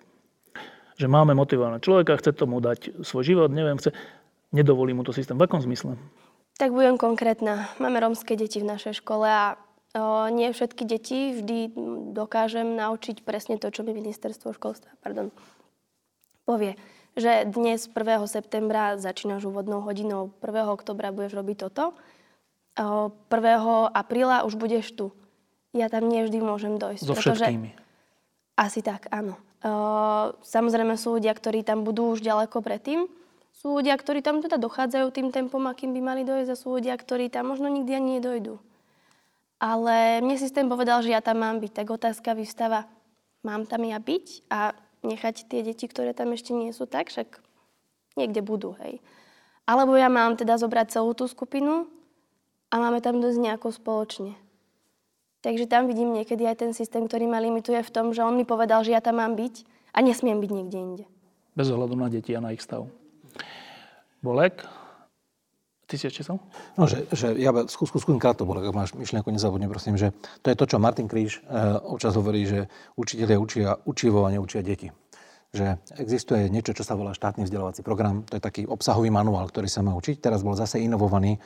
Že 0.96 1.08
máme 1.10 1.34
motivovaného 1.34 1.82
človeka, 1.82 2.22
chce 2.22 2.38
tomu 2.38 2.62
dať 2.62 3.02
svoj 3.02 3.24
život, 3.26 3.50
neviem, 3.50 3.82
chce, 3.82 3.92
nedovolí 4.54 4.94
mu 4.94 5.02
to 5.02 5.12
systém. 5.12 5.36
V 5.36 5.44
akom 5.44 5.60
zmysle? 5.60 5.98
Tak 6.62 6.70
budem 6.72 7.02
konkrétna. 7.02 7.74
Máme 7.82 7.98
rómske 7.98 8.38
deti 8.38 8.62
v 8.62 8.70
našej 8.70 9.02
škole 9.02 9.26
a 9.26 9.58
nie 10.32 10.48
všetky 10.56 10.88
deti 10.88 11.36
vždy 11.36 11.76
dokážem 12.16 12.80
naučiť 12.80 13.28
presne 13.28 13.60
to, 13.60 13.68
čo 13.68 13.84
mi 13.84 13.92
ministerstvo 13.92 14.56
školstva 14.56 14.92
pardon, 15.04 15.36
povie. 16.48 16.80
Že 17.20 17.52
dnes 17.52 17.92
1. 17.92 18.00
septembra 18.32 18.96
začínaš 18.96 19.44
úvodnou 19.44 19.84
hodinou, 19.84 20.32
1. 20.40 20.64
oktobra 20.72 21.12
budeš 21.12 21.36
robiť 21.36 21.58
toto, 21.68 21.92
o, 22.80 23.12
1. 23.28 23.92
apríla 23.92 24.48
už 24.48 24.56
budeš 24.56 24.96
tu. 24.96 25.12
Ja 25.76 25.92
tam 25.92 26.08
nie 26.08 26.24
vždy 26.24 26.40
môžem 26.40 26.80
dojsť. 26.80 27.04
So 27.04 27.16
všetkými. 27.16 27.76
Asi 28.56 28.80
tak, 28.80 29.12
áno. 29.12 29.40
Samozrejme 30.44 30.96
sú 30.96 31.20
ľudia, 31.20 31.36
ktorí 31.36 31.62
tam 31.68 31.84
budú 31.84 32.12
už 32.12 32.24
ďaleko 32.24 32.64
predtým. 32.64 33.08
Sú 33.52 33.78
ľudia, 33.78 33.94
ktorí 34.00 34.24
tam 34.24 34.40
teda 34.42 34.58
dochádzajú 34.58 35.08
tým 35.14 35.30
tempom, 35.30 35.62
akým 35.68 35.94
by 35.94 36.02
mali 36.02 36.22
dojsť 36.24 36.50
a 36.50 36.60
sú 36.60 36.74
ľudia, 36.80 36.96
ktorí 36.98 37.30
tam 37.30 37.52
možno 37.54 37.70
nikdy 37.70 37.92
ani 37.94 38.10
nedojdu. 38.18 38.58
Ale 39.62 40.26
mne 40.26 40.42
systém 40.42 40.66
povedal, 40.66 41.06
že 41.06 41.14
ja 41.14 41.22
tam 41.22 41.46
mám 41.46 41.62
byť. 41.62 41.72
Tak 41.78 41.88
otázka 41.94 42.34
vystáva, 42.34 42.90
mám 43.46 43.70
tam 43.70 43.86
ja 43.86 44.02
byť 44.02 44.50
a 44.50 44.74
nechať 45.06 45.46
tie 45.46 45.62
deti, 45.62 45.86
ktoré 45.86 46.18
tam 46.18 46.34
ešte 46.34 46.50
nie 46.58 46.74
sú 46.74 46.90
tak, 46.90 47.14
však 47.14 47.38
niekde 48.18 48.42
budú, 48.42 48.74
hej. 48.82 48.98
Alebo 49.70 49.94
ja 49.94 50.10
mám 50.10 50.34
teda 50.34 50.58
zobrať 50.58 50.98
celú 50.98 51.14
tú 51.14 51.30
skupinu 51.30 51.86
a 52.74 52.76
máme 52.82 53.06
tam 53.06 53.22
dosť 53.22 53.38
nejako 53.38 53.70
spoločne. 53.70 54.34
Takže 55.46 55.70
tam 55.70 55.86
vidím 55.90 56.14
niekedy 56.14 56.46
aj 56.46 56.66
ten 56.66 56.72
systém, 56.74 57.06
ktorý 57.06 57.30
ma 57.30 57.42
limituje 57.42 57.82
v 57.82 57.94
tom, 57.94 58.14
že 58.14 58.26
on 58.26 58.38
mi 58.38 58.46
povedal, 58.46 58.82
že 58.82 58.94
ja 58.94 59.02
tam 59.02 59.22
mám 59.22 59.38
byť 59.38 59.66
a 59.94 60.02
nesmiem 60.02 60.38
byť 60.38 60.52
niekde 60.54 60.78
inde. 60.78 61.06
Bez 61.54 61.70
ohľadu 61.70 61.98
na 61.98 62.10
deti 62.10 62.34
a 62.34 62.42
na 62.42 62.54
ich 62.54 62.62
stav. 62.62 62.90
Bolek? 64.22 64.81
Ty 65.92 66.00
si 66.00 66.08
ešte 66.08 66.24
som? 66.24 66.40
No, 66.80 66.88
že, 66.88 67.04
že 67.12 67.36
ja 67.36 67.52
skús, 67.68 67.92
skús, 67.92 68.08
krátko, 68.08 68.48
Bolek, 68.48 68.72
ak 68.72 68.80
máš 68.80 68.96
myšlienku, 68.96 69.28
nezabudni, 69.28 69.68
prosím, 69.68 70.00
že 70.00 70.16
to 70.40 70.48
je 70.48 70.56
to, 70.56 70.64
čo 70.64 70.80
Martin 70.80 71.12
Kríž 71.12 71.44
e, 71.44 71.52
občas 71.84 72.16
hovorí, 72.16 72.48
že 72.48 72.72
učiteľia 72.96 73.36
učia 73.36 73.76
učivo 73.84 74.24
a 74.24 74.32
neučia 74.32 74.64
deti. 74.64 74.88
Že 75.52 75.84
existuje 76.00 76.48
niečo, 76.48 76.72
čo 76.72 76.88
sa 76.88 76.96
volá 76.96 77.12
štátny 77.12 77.44
vzdelávací 77.44 77.84
program, 77.84 78.24
to 78.24 78.40
je 78.40 78.44
taký 78.48 78.64
obsahový 78.64 79.12
manuál, 79.12 79.52
ktorý 79.52 79.68
sa 79.68 79.84
má 79.84 79.92
učiť. 80.00 80.24
Teraz 80.24 80.48
bol 80.48 80.56
zase 80.56 80.80
inovovaný 80.80 81.44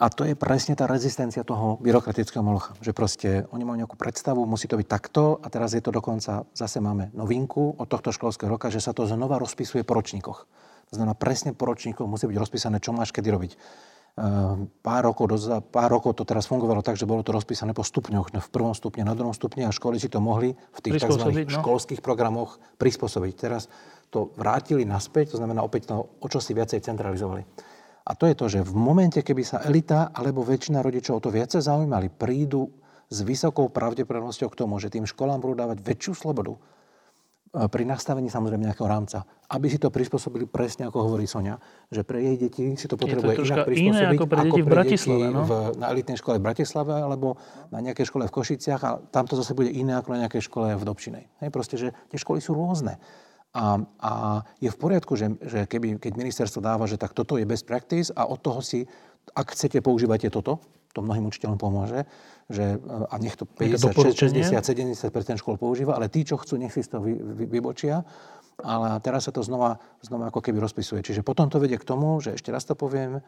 a 0.00 0.08
to 0.08 0.24
je 0.24 0.32
presne 0.32 0.72
tá 0.72 0.88
rezistencia 0.88 1.44
toho 1.44 1.76
byrokratického 1.84 2.40
molocha. 2.40 2.72
Že 2.80 2.96
proste 2.96 3.28
oni 3.52 3.68
majú 3.68 3.76
nejakú 3.76 4.00
predstavu, 4.00 4.40
musí 4.48 4.72
to 4.72 4.80
byť 4.80 4.88
takto 4.88 5.36
a 5.44 5.52
teraz 5.52 5.76
je 5.76 5.84
to 5.84 5.92
dokonca, 5.92 6.48
zase 6.56 6.80
máme 6.80 7.12
novinku 7.12 7.76
od 7.76 7.92
tohto 7.92 8.08
školského 8.08 8.48
roka, 8.48 8.72
že 8.72 8.80
sa 8.80 8.96
to 8.96 9.04
znova 9.04 9.36
rozpisuje 9.36 9.84
po 9.84 10.00
ročníkoch. 10.00 10.48
Znamená, 10.94 11.18
presne 11.18 11.50
po 11.52 11.66
ročníkoch 11.66 12.06
musí 12.06 12.30
byť 12.30 12.38
rozpísané, 12.38 12.78
čo 12.78 12.94
máš 12.94 13.10
kedy 13.10 13.28
robiť. 13.34 13.52
Uh, 14.14 14.70
pár 14.78 15.10
rokov, 15.10 15.26
doza, 15.26 15.58
pár 15.58 15.90
rokov 15.90 16.14
to 16.14 16.22
teraz 16.22 16.46
fungovalo 16.46 16.86
tak, 16.86 16.94
že 16.94 17.02
bolo 17.02 17.26
to 17.26 17.34
rozpísané 17.34 17.74
po 17.74 17.82
stupňoch. 17.82 18.30
No, 18.30 18.38
v 18.38 18.50
prvom 18.54 18.70
stupne, 18.70 19.02
na 19.02 19.18
druhom 19.18 19.34
stupni 19.34 19.66
a 19.66 19.74
školy 19.74 19.98
si 19.98 20.06
to 20.06 20.22
mohli 20.22 20.54
v 20.54 20.78
tých 20.78 21.02
tzv. 21.02 21.18
No? 21.18 21.50
školských 21.50 21.98
programoch 21.98 22.62
prispôsobiť. 22.78 23.32
Teraz 23.34 23.66
to 24.14 24.30
vrátili 24.38 24.86
naspäť, 24.86 25.34
to 25.34 25.42
znamená 25.42 25.66
opäť 25.66 25.90
to 25.90 26.06
o 26.22 26.26
čo 26.30 26.38
si 26.38 26.54
viacej 26.54 26.86
centralizovali. 26.86 27.42
A 28.06 28.14
to 28.14 28.30
je 28.30 28.38
to, 28.38 28.46
že 28.46 28.60
v 28.62 28.74
momente, 28.78 29.18
keby 29.18 29.42
sa 29.42 29.66
elita 29.66 30.14
alebo 30.14 30.46
väčšina 30.46 30.78
rodičov 30.78 31.18
o 31.18 31.24
to 31.24 31.34
viacej 31.34 31.64
zaujímali, 31.64 32.06
prídu 32.14 32.70
s 33.10 33.18
vysokou 33.26 33.66
pravdepodobnosťou 33.66 34.48
k 34.52 34.58
tomu, 34.62 34.78
že 34.78 34.94
tým 34.94 35.10
školám 35.10 35.42
budú 35.42 35.58
dávať 35.58 35.82
väčšiu 35.82 36.12
slobodu 36.14 36.54
pri 37.54 37.86
nastavení 37.86 38.26
samozrejme 38.26 38.66
nejakého 38.66 38.90
rámca, 38.90 39.22
aby 39.46 39.70
si 39.70 39.78
to 39.78 39.94
prispôsobili 39.94 40.50
presne 40.50 40.90
ako 40.90 41.06
hovorí 41.06 41.22
Sonia, 41.30 41.54
že 41.86 42.02
pre 42.02 42.18
jej 42.18 42.34
deti 42.34 42.74
si 42.74 42.90
to 42.90 42.98
potrebuje 42.98 43.38
to 43.38 43.46
inak 43.46 43.62
prispôsobiť 43.62 43.94
iné 43.94 44.10
ako 44.10 44.24
pre 44.26 44.38
deti 44.42 44.50
ako 44.50 44.56
v 44.58 44.68
Bratislave. 44.74 45.26
No? 45.30 45.40
V, 45.46 45.52
na 45.78 45.86
elitnej 45.94 46.18
škole 46.18 46.42
v 46.42 46.44
Bratislave 46.50 46.94
alebo 46.98 47.38
na 47.70 47.78
nejakej 47.78 48.10
škole 48.10 48.26
v 48.26 48.34
Košiciach 48.34 48.80
a 48.82 48.90
tam 49.14 49.30
to 49.30 49.38
zase 49.38 49.54
bude 49.54 49.70
iné 49.70 49.94
ako 49.94 50.18
na 50.18 50.26
nejakej 50.26 50.42
škole 50.42 50.74
v 50.74 50.82
Dobšinej. 50.82 51.24
Hej, 51.46 51.50
proste, 51.54 51.78
že 51.78 51.94
tie 52.10 52.18
školy 52.18 52.42
sú 52.42 52.58
rôzne. 52.58 52.98
A, 53.54 53.78
a 54.02 54.10
je 54.58 54.66
v 54.66 54.78
poriadku, 54.78 55.14
že, 55.14 55.38
že 55.38 55.70
keby, 55.70 56.02
keď 56.02 56.18
ministerstvo 56.18 56.58
dáva, 56.58 56.90
že 56.90 56.98
tak 56.98 57.14
toto 57.14 57.38
je 57.38 57.46
best 57.46 57.70
practice 57.70 58.10
a 58.10 58.26
od 58.26 58.42
toho 58.42 58.58
si, 58.58 58.82
ak 59.30 59.54
chcete, 59.54 59.78
používate 59.78 60.26
toto, 60.26 60.58
to 60.90 60.98
mnohým 61.02 61.30
učiteľom 61.30 61.54
pomôže, 61.54 62.02
že, 62.50 62.76
a 62.84 63.14
nech 63.20 63.36
to 63.36 63.48
50, 63.48 63.94
60, 64.14 64.60
70 64.60 65.40
škôl 65.40 65.56
používa, 65.56 65.96
ale 65.96 66.12
tí, 66.12 66.24
čo 66.24 66.36
chcú, 66.36 66.60
nech 66.60 66.72
si 66.72 66.84
toho 66.84 67.00
vy, 67.00 67.16
vy, 67.16 67.44
vybočia. 67.48 68.04
Ale 68.62 69.02
teraz 69.02 69.26
sa 69.26 69.34
to 69.34 69.42
znova, 69.42 69.82
znova 69.98 70.30
ako 70.30 70.38
keby 70.38 70.62
rozpisuje. 70.62 71.02
Čiže 71.02 71.26
potom 71.26 71.50
to 71.50 71.58
vedie 71.58 71.74
k 71.74 71.82
tomu, 71.82 72.22
že 72.22 72.38
ešte 72.38 72.54
raz 72.54 72.62
to 72.62 72.78
poviem, 72.78 73.18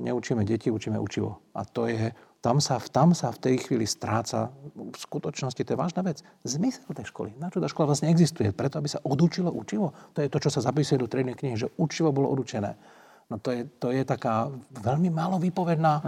neučíme 0.00 0.46
deti, 0.46 0.70
učíme 0.70 1.00
učivo. 1.00 1.42
A 1.56 1.66
to 1.66 1.90
je, 1.90 2.14
tam 2.38 2.60
sa, 2.60 2.78
tam 2.78 3.10
sa 3.16 3.34
v 3.34 3.40
tej 3.40 3.56
chvíli 3.66 3.88
stráca, 3.88 4.52
v 4.76 4.94
skutočnosti 4.94 5.58
to 5.64 5.72
je 5.74 5.80
vážna 5.80 6.06
vec, 6.06 6.22
zmysel 6.46 6.94
tej 6.94 7.10
školy. 7.10 7.34
Na 7.40 7.50
čo 7.50 7.58
tá 7.58 7.66
škola 7.66 7.90
vlastne 7.90 8.12
existuje? 8.12 8.52
Preto, 8.54 8.78
aby 8.78 8.86
sa 8.86 9.02
odučilo 9.02 9.50
učivo. 9.50 9.96
To 10.14 10.22
je 10.22 10.30
to, 10.30 10.38
čo 10.38 10.50
sa 10.52 10.60
zapisuje 10.62 11.00
do 11.00 11.10
trednej 11.10 11.34
knihy, 11.34 11.56
že 11.56 11.72
učivo 11.74 12.12
bolo 12.14 12.30
odučené. 12.30 12.76
No 13.32 13.40
to 13.40 13.50
je, 13.50 13.62
to 13.80 13.88
je 13.88 14.04
taká 14.04 14.52
veľmi 14.84 15.08
málo 15.08 15.40
vypovedná 15.40 16.04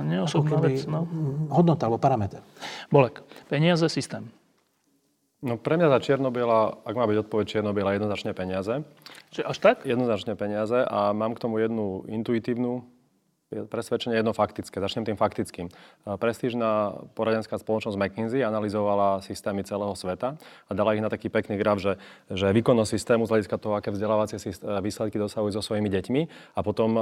vec, 0.61 0.85
no. 0.85 1.09
hodnota 1.49 1.89
alebo 1.89 1.97
parameter. 1.97 2.45
Bolek, 2.93 3.25
peniaze, 3.49 3.89
systém. 3.89 4.29
No 5.45 5.61
pre 5.61 5.77
mňa 5.77 5.93
za 5.93 5.99
Čiernobyla, 6.01 6.85
ak 6.85 6.95
má 6.97 7.05
byť 7.05 7.19
odpoveď 7.29 7.47
Čiernobyla, 7.47 7.97
jednoznačne 7.97 8.33
peniaze. 8.33 8.75
Čiže 9.33 9.45
až 9.45 9.57
tak? 9.61 9.77
Jednoznačne 9.85 10.33
peniaze 10.33 10.81
a 10.81 11.13
mám 11.13 11.37
k 11.37 11.43
tomu 11.45 11.61
jednu 11.61 12.09
intuitívnu 12.09 12.85
presvedčenie 13.47 14.19
jedno 14.19 14.35
faktické. 14.35 14.83
Začnem 14.83 15.07
tým 15.07 15.15
faktickým. 15.15 15.71
Prestížna 16.03 16.99
poradenská 17.15 17.55
spoločnosť 17.63 17.95
McKinsey 17.95 18.43
analyzovala 18.43 19.23
systémy 19.23 19.63
celého 19.63 19.95
sveta 19.95 20.35
a 20.67 20.71
dala 20.75 20.99
ich 20.99 21.03
na 21.03 21.07
taký 21.07 21.31
pekný 21.31 21.55
graf, 21.55 21.79
že, 21.79 21.95
že 22.27 22.51
výkonnosť 22.51 22.91
systému 22.91 23.23
z 23.23 23.31
hľadiska 23.31 23.57
toho, 23.63 23.79
aké 23.79 23.95
vzdelávacie 23.95 24.43
výsledky 24.83 25.23
dosahujú 25.23 25.55
so 25.55 25.63
svojimi 25.63 25.87
deťmi 25.87 26.21
a 26.59 26.61
potom 26.67 26.99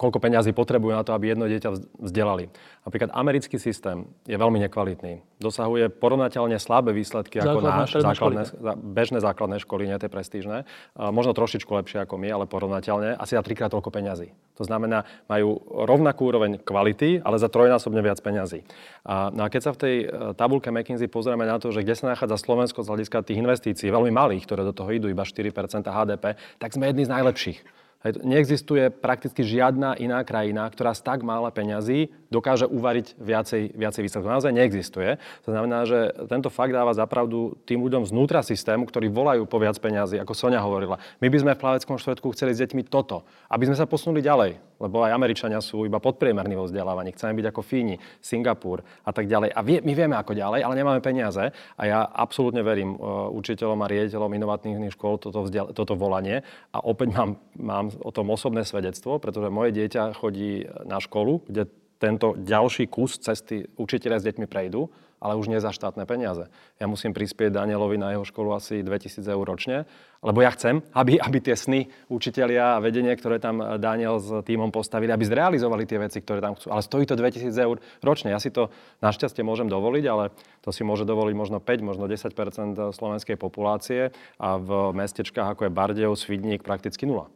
koľko 0.00 0.16
peňazí 0.16 0.56
potrebujú 0.56 0.96
na 0.96 1.04
to, 1.04 1.12
aby 1.12 1.36
jedno 1.36 1.44
dieťa 1.44 2.00
vzdelali. 2.00 2.48
Napríklad 2.88 3.12
americký 3.12 3.60
systém 3.60 4.08
je 4.24 4.36
veľmi 4.40 4.56
nekvalitný. 4.64 5.20
Dosahuje 5.44 5.92
porovnateľne 5.92 6.56
slabé 6.56 6.96
výsledky 6.96 7.36
ako 7.36 7.60
náš, 7.60 8.00
základné, 8.00 8.48
bežné 8.80 9.20
základné 9.20 9.60
školy, 9.60 9.92
nie 9.92 10.00
tie 10.00 10.08
prestížne. 10.08 10.64
Možno 10.96 11.36
trošičku 11.36 11.68
lepšie 11.68 12.00
ako 12.08 12.16
my, 12.16 12.32
ale 12.32 12.44
porovnateľne. 12.48 13.20
Asi 13.20 13.36
za 13.36 13.44
trikrát 13.44 13.68
toľko 13.68 13.92
peňazí. 13.92 14.32
To 14.56 14.64
znamená, 14.64 15.04
majú 15.28 15.60
rovnakú 15.68 16.32
úroveň 16.32 16.58
kvality, 16.60 17.20
ale 17.20 17.36
za 17.36 17.52
trojnásobne 17.52 18.00
viac 18.00 18.18
peňazí. 18.24 18.64
A, 19.04 19.28
no 19.30 19.44
a 19.44 19.52
keď 19.52 19.60
sa 19.60 19.72
v 19.76 19.80
tej 19.80 19.94
e, 20.02 20.06
tabulke 20.32 20.72
McKinsey 20.72 21.12
pozrieme 21.12 21.44
na 21.44 21.60
to, 21.60 21.70
že 21.70 21.84
kde 21.84 21.94
sa 21.94 22.16
nachádza 22.16 22.40
Slovensko 22.40 22.80
z 22.80 22.90
hľadiska 22.90 23.22
tých 23.22 23.40
investícií, 23.40 23.92
veľmi 23.92 24.10
malých, 24.10 24.48
ktoré 24.48 24.64
do 24.64 24.72
toho 24.72 24.88
idú, 24.90 25.12
iba 25.12 25.28
4% 25.28 25.52
HDP, 25.84 26.40
tak 26.56 26.72
sme 26.72 26.88
jedni 26.88 27.04
z 27.04 27.12
najlepších. 27.12 27.85
Neexistuje 28.22 28.92
prakticky 28.92 29.42
žiadna 29.42 29.98
iná 29.98 30.22
krajina, 30.22 30.68
ktorá 30.70 30.94
z 30.94 31.02
tak 31.02 31.26
mála 31.26 31.50
peňazí 31.50 32.12
dokáže 32.30 32.66
uvariť 32.66 33.18
viacej, 33.18 33.62
viacej 33.74 34.02
výsledkov. 34.02 34.34
Naozaj 34.34 34.52
neexistuje. 34.54 35.18
To 35.46 35.50
znamená, 35.54 35.86
že 35.86 36.10
tento 36.26 36.50
fakt 36.50 36.74
dáva 36.74 36.90
zapravdu 36.94 37.54
tým 37.64 37.82
ľuďom 37.82 38.06
znútra 38.06 38.42
systému, 38.42 38.86
ktorí 38.86 39.10
volajú 39.10 39.46
po 39.46 39.62
viac 39.62 39.78
peňazí, 39.78 40.18
ako 40.18 40.34
Sonia 40.34 40.62
hovorila. 40.62 40.98
My 41.22 41.30
by 41.30 41.38
sme 41.42 41.52
v 41.54 41.62
plaveckom 41.62 41.96
štvrtku 41.98 42.34
chceli 42.34 42.52
s 42.54 42.62
deťmi 42.62 42.86
toto, 42.90 43.22
aby 43.50 43.70
sme 43.70 43.78
sa 43.78 43.86
posunuli 43.86 44.22
ďalej 44.22 44.58
lebo 44.76 45.04
aj 45.04 45.16
Američania 45.16 45.60
sú 45.64 45.88
iba 45.88 45.96
podpriemerní 45.96 46.54
vo 46.56 46.68
vzdelávaní. 46.68 47.16
Chceme 47.16 47.36
byť 47.40 47.46
ako 47.48 47.60
Fíni, 47.64 47.96
Singapur 48.20 48.84
a 49.04 49.10
tak 49.12 49.24
ďalej. 49.24 49.56
A 49.56 49.60
vie, 49.64 49.78
my 49.80 49.92
vieme 49.96 50.16
ako 50.16 50.36
ďalej, 50.36 50.60
ale 50.60 50.74
nemáme 50.76 51.00
peniaze. 51.00 51.48
A 51.76 51.82
ja 51.88 52.04
absolútne 52.04 52.60
verím 52.60 52.96
uh, 52.96 53.32
učiteľom 53.32 53.80
a 53.80 53.90
riaditeľom 53.90 54.36
inovatívnych 54.36 54.92
škôl 54.92 55.16
toto, 55.16 55.48
vzdial- 55.48 55.72
toto 55.72 55.96
volanie. 55.96 56.44
A 56.76 56.84
opäť 56.84 57.16
mám, 57.16 57.40
mám 57.56 57.88
o 58.00 58.10
tom 58.12 58.30
osobné 58.32 58.62
svedectvo, 58.66 59.18
pretože 59.18 59.52
moje 59.52 59.72
dieťa 59.76 60.16
chodí 60.16 60.68
na 60.84 61.00
školu, 61.00 61.44
kde 61.48 61.68
tento 61.96 62.36
ďalší 62.36 62.92
kus 62.92 63.16
cesty 63.16 63.64
učiteľe 63.80 64.20
s 64.20 64.26
deťmi 64.28 64.46
prejdú 64.48 64.92
ale 65.20 65.36
už 65.36 65.48
nie 65.48 65.60
za 65.62 65.72
štátne 65.72 66.04
peniaze. 66.04 66.48
Ja 66.76 66.86
musím 66.86 67.16
prispieť 67.16 67.52
Danielovi 67.52 67.96
na 67.96 68.12
jeho 68.12 68.24
školu 68.24 68.52
asi 68.52 68.84
2000 68.84 69.24
eur 69.24 69.44
ročne, 69.48 69.88
lebo 70.20 70.44
ja 70.44 70.52
chcem, 70.52 70.84
aby, 70.92 71.16
aby 71.16 71.38
tie 71.40 71.56
sny 71.56 71.88
učitelia 72.12 72.76
a 72.76 72.82
vedenie, 72.82 73.12
ktoré 73.16 73.40
tam 73.40 73.58
Daniel 73.80 74.20
s 74.20 74.28
týmom 74.44 74.68
postavili, 74.68 75.12
aby 75.12 75.24
zrealizovali 75.24 75.88
tie 75.88 75.98
veci, 76.00 76.20
ktoré 76.20 76.44
tam 76.44 76.56
chcú. 76.56 76.68
Ale 76.68 76.84
stojí 76.84 77.04
to 77.08 77.16
2000 77.16 77.48
eur 77.56 77.76
ročne. 78.04 78.32
Ja 78.32 78.40
si 78.40 78.52
to 78.52 78.68
našťastie 79.00 79.40
môžem 79.40 79.72
dovoliť, 79.72 80.04
ale 80.08 80.36
to 80.60 80.70
si 80.72 80.84
môže 80.84 81.08
dovoliť 81.08 81.34
možno 81.36 81.58
5, 81.64 81.88
možno 81.88 82.04
10% 82.04 82.92
slovenskej 82.92 83.36
populácie 83.40 84.12
a 84.36 84.60
v 84.60 84.92
mestečkách 84.92 85.56
ako 85.56 85.68
je 85.68 85.72
Bardejov, 85.72 86.14
Svidník 86.18 86.60
prakticky 86.60 87.08
nula. 87.08 87.32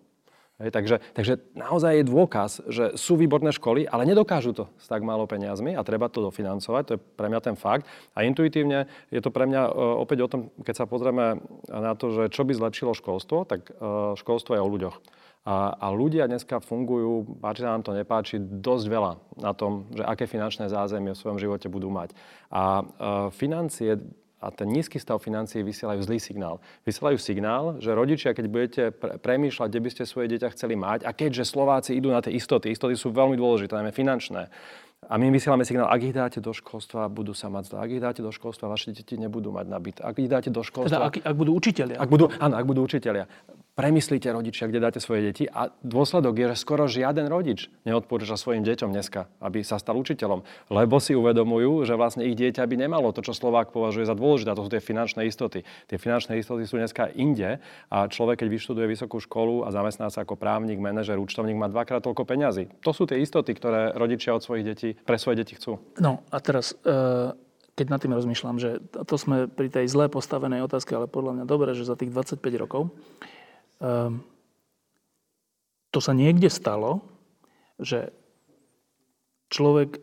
Hej, 0.61 0.77
takže, 0.77 0.97
takže 1.17 1.41
naozaj 1.57 2.05
je 2.05 2.05
dôkaz, 2.05 2.51
že 2.69 2.93
sú 2.93 3.17
výborné 3.17 3.49
školy, 3.49 3.89
ale 3.89 4.05
nedokážu 4.05 4.53
to 4.53 4.69
s 4.77 4.93
tak 4.93 5.01
málo 5.01 5.25
peniazmi 5.25 5.73
a 5.73 5.81
treba 5.81 6.13
to 6.13 6.21
dofinancovať. 6.21 6.83
To 6.85 6.93
je 6.97 7.01
pre 7.01 7.33
mňa 7.33 7.41
ten 7.41 7.57
fakt. 7.57 7.89
A 8.13 8.29
intuitívne 8.29 8.85
je 9.09 9.25
to 9.25 9.33
pre 9.33 9.49
mňa 9.49 9.63
e, 9.65 9.71
opäť 10.05 10.19
o 10.21 10.29
tom, 10.29 10.41
keď 10.61 10.85
sa 10.85 10.85
pozrieme 10.85 11.41
na 11.65 11.97
to, 11.97 12.13
že 12.13 12.29
čo 12.29 12.45
by 12.45 12.53
zlepšilo 12.53 12.93
školstvo, 12.93 13.49
tak 13.49 13.73
e, 13.73 14.13
školstvo 14.21 14.53
je 14.53 14.61
o 14.61 14.69
ľuďoch. 14.69 14.97
A, 15.49 15.73
a 15.81 15.89
ľudia 15.89 16.29
dneska 16.29 16.61
fungujú, 16.61 17.41
páči 17.41 17.65
nám 17.65 17.81
to, 17.81 17.97
nepáči, 17.97 18.37
dosť 18.37 18.85
veľa 18.93 19.13
na 19.41 19.57
tom, 19.57 19.89
že 19.97 20.05
aké 20.05 20.29
finančné 20.29 20.69
zázemie 20.69 21.17
v 21.17 21.21
svojom 21.25 21.41
živote 21.41 21.73
budú 21.73 21.89
mať. 21.89 22.13
A 22.53 22.85
e, 22.85 22.85
financie 23.33 23.97
a 24.41 24.49
ten 24.49 24.73
nízky 24.73 24.97
stav 24.97 25.21
financií 25.21 25.61
vysielajú 25.61 26.01
zlý 26.01 26.17
signál. 26.17 26.65
Vysielajú 26.89 27.21
signál, 27.21 27.65
že 27.77 27.93
rodičia, 27.93 28.33
keď 28.33 28.47
budete 28.49 28.83
pre- 28.91 29.21
premýšľať, 29.21 29.69
kde 29.69 29.85
by 29.85 29.91
ste 29.93 30.03
svoje 30.09 30.33
dieťa 30.33 30.57
chceli 30.57 30.81
mať, 30.81 31.05
a 31.05 31.13
keďže 31.13 31.45
Slováci 31.45 31.93
idú 31.93 32.09
na 32.09 32.25
tie 32.25 32.33
istoty, 32.33 32.73
istoty 32.73 32.97
sú 32.97 33.13
veľmi 33.13 33.37
dôležité, 33.37 33.77
najmä 33.77 33.93
finančné, 33.93 34.49
a 35.11 35.19
my 35.19 35.27
vysielame 35.35 35.67
signál, 35.67 35.91
ak 35.91 36.07
ich 36.07 36.15
dáte 36.15 36.39
do 36.39 36.55
školstva, 36.55 37.11
budú 37.11 37.35
sa 37.35 37.51
mať 37.51 37.75
zle. 37.75 37.77
Ak 37.83 37.91
ich 37.91 37.99
dáte 37.99 38.23
do 38.23 38.31
školstva, 38.31 38.71
vaše 38.71 38.95
deti 38.95 39.19
nebudú 39.19 39.51
mať 39.51 39.67
nabit. 39.67 39.97
Ak 39.99 40.23
ich 40.23 40.31
dáte 40.31 40.55
do 40.55 40.63
školstva... 40.63 40.87
Teda 40.87 41.07
ak, 41.11 41.15
ak 41.27 41.35
budú 41.35 41.51
učiteľia. 41.59 41.99
Ak 41.99 42.07
budú, 42.07 42.31
áno, 42.39 42.55
ak 42.55 42.63
budú 42.63 42.87
učiteľia 42.87 43.27
premyslíte 43.81 44.29
rodičia, 44.29 44.69
kde 44.69 44.85
dáte 44.85 45.01
svoje 45.01 45.33
deti 45.33 45.45
a 45.49 45.73
dôsledok 45.81 46.37
je, 46.37 46.47
že 46.53 46.57
skoro 46.61 46.85
žiaden 46.85 47.33
rodič 47.33 47.73
neodporúča 47.89 48.37
svojim 48.37 48.61
deťom 48.61 48.93
dneska, 48.93 49.33
aby 49.41 49.65
sa 49.65 49.81
stal 49.81 49.97
učiteľom, 49.97 50.45
lebo 50.69 51.01
si 51.01 51.17
uvedomujú, 51.17 51.89
že 51.89 51.97
vlastne 51.97 52.29
ich 52.29 52.37
dieťa 52.37 52.61
by 52.69 52.77
nemalo 52.77 53.09
to, 53.17 53.25
čo 53.25 53.33
Slovák 53.33 53.73
považuje 53.73 54.05
za 54.05 54.13
dôležité, 54.13 54.53
to 54.53 54.69
sú 54.69 54.71
tie 54.71 54.85
finančné 54.85 55.25
istoty. 55.25 55.65
Tie 55.89 55.97
finančné 55.97 56.37
istoty 56.37 56.69
sú 56.69 56.77
dneska 56.77 57.09
inde 57.17 57.57
a 57.89 58.05
človek, 58.05 58.45
keď 58.45 58.49
vyštuduje 58.53 58.87
vysokú 58.91 59.17
školu 59.17 59.65
a 59.65 59.73
zamestná 59.73 60.13
sa 60.13 60.29
ako 60.29 60.37
právnik, 60.37 60.77
manažer, 60.77 61.17
účtovník, 61.17 61.57
má 61.57 61.73
dvakrát 61.73 62.05
toľko 62.05 62.29
peňazí. 62.29 62.69
To 62.85 62.93
sú 62.93 63.09
tie 63.09 63.23
istoty, 63.25 63.57
ktoré 63.57 63.97
rodičia 63.97 64.37
od 64.37 64.45
svojich 64.45 64.67
detí, 64.67 64.90
pre 64.95 65.17
svoje 65.21 65.45
deti 65.45 65.59
chcú. 65.59 65.79
No 65.99 66.23
a 66.31 66.39
teraz... 66.41 66.75
Uh 66.87 67.37
keď 67.71 67.97
nad 67.97 68.03
tým 68.05 68.13
rozmýšľam, 68.13 68.61
že 68.61 68.77
to 69.09 69.17
sme 69.17 69.49
pri 69.49 69.73
tej 69.73 69.89
zle 69.89 70.13
postavenej 70.13 70.69
otázke, 70.69 70.93
ale 70.93 71.09
podľa 71.09 71.41
mňa 71.41 71.45
dobre, 71.49 71.73
že 71.73 71.89
za 71.89 71.97
tých 71.97 72.13
25 72.13 72.37
rokov 72.61 72.93
Um, 73.81 74.21
to 75.91 76.05
sa 76.05 76.13
niekde 76.13 76.53
stalo, 76.53 77.01
že 77.81 78.13
človek 79.49 79.99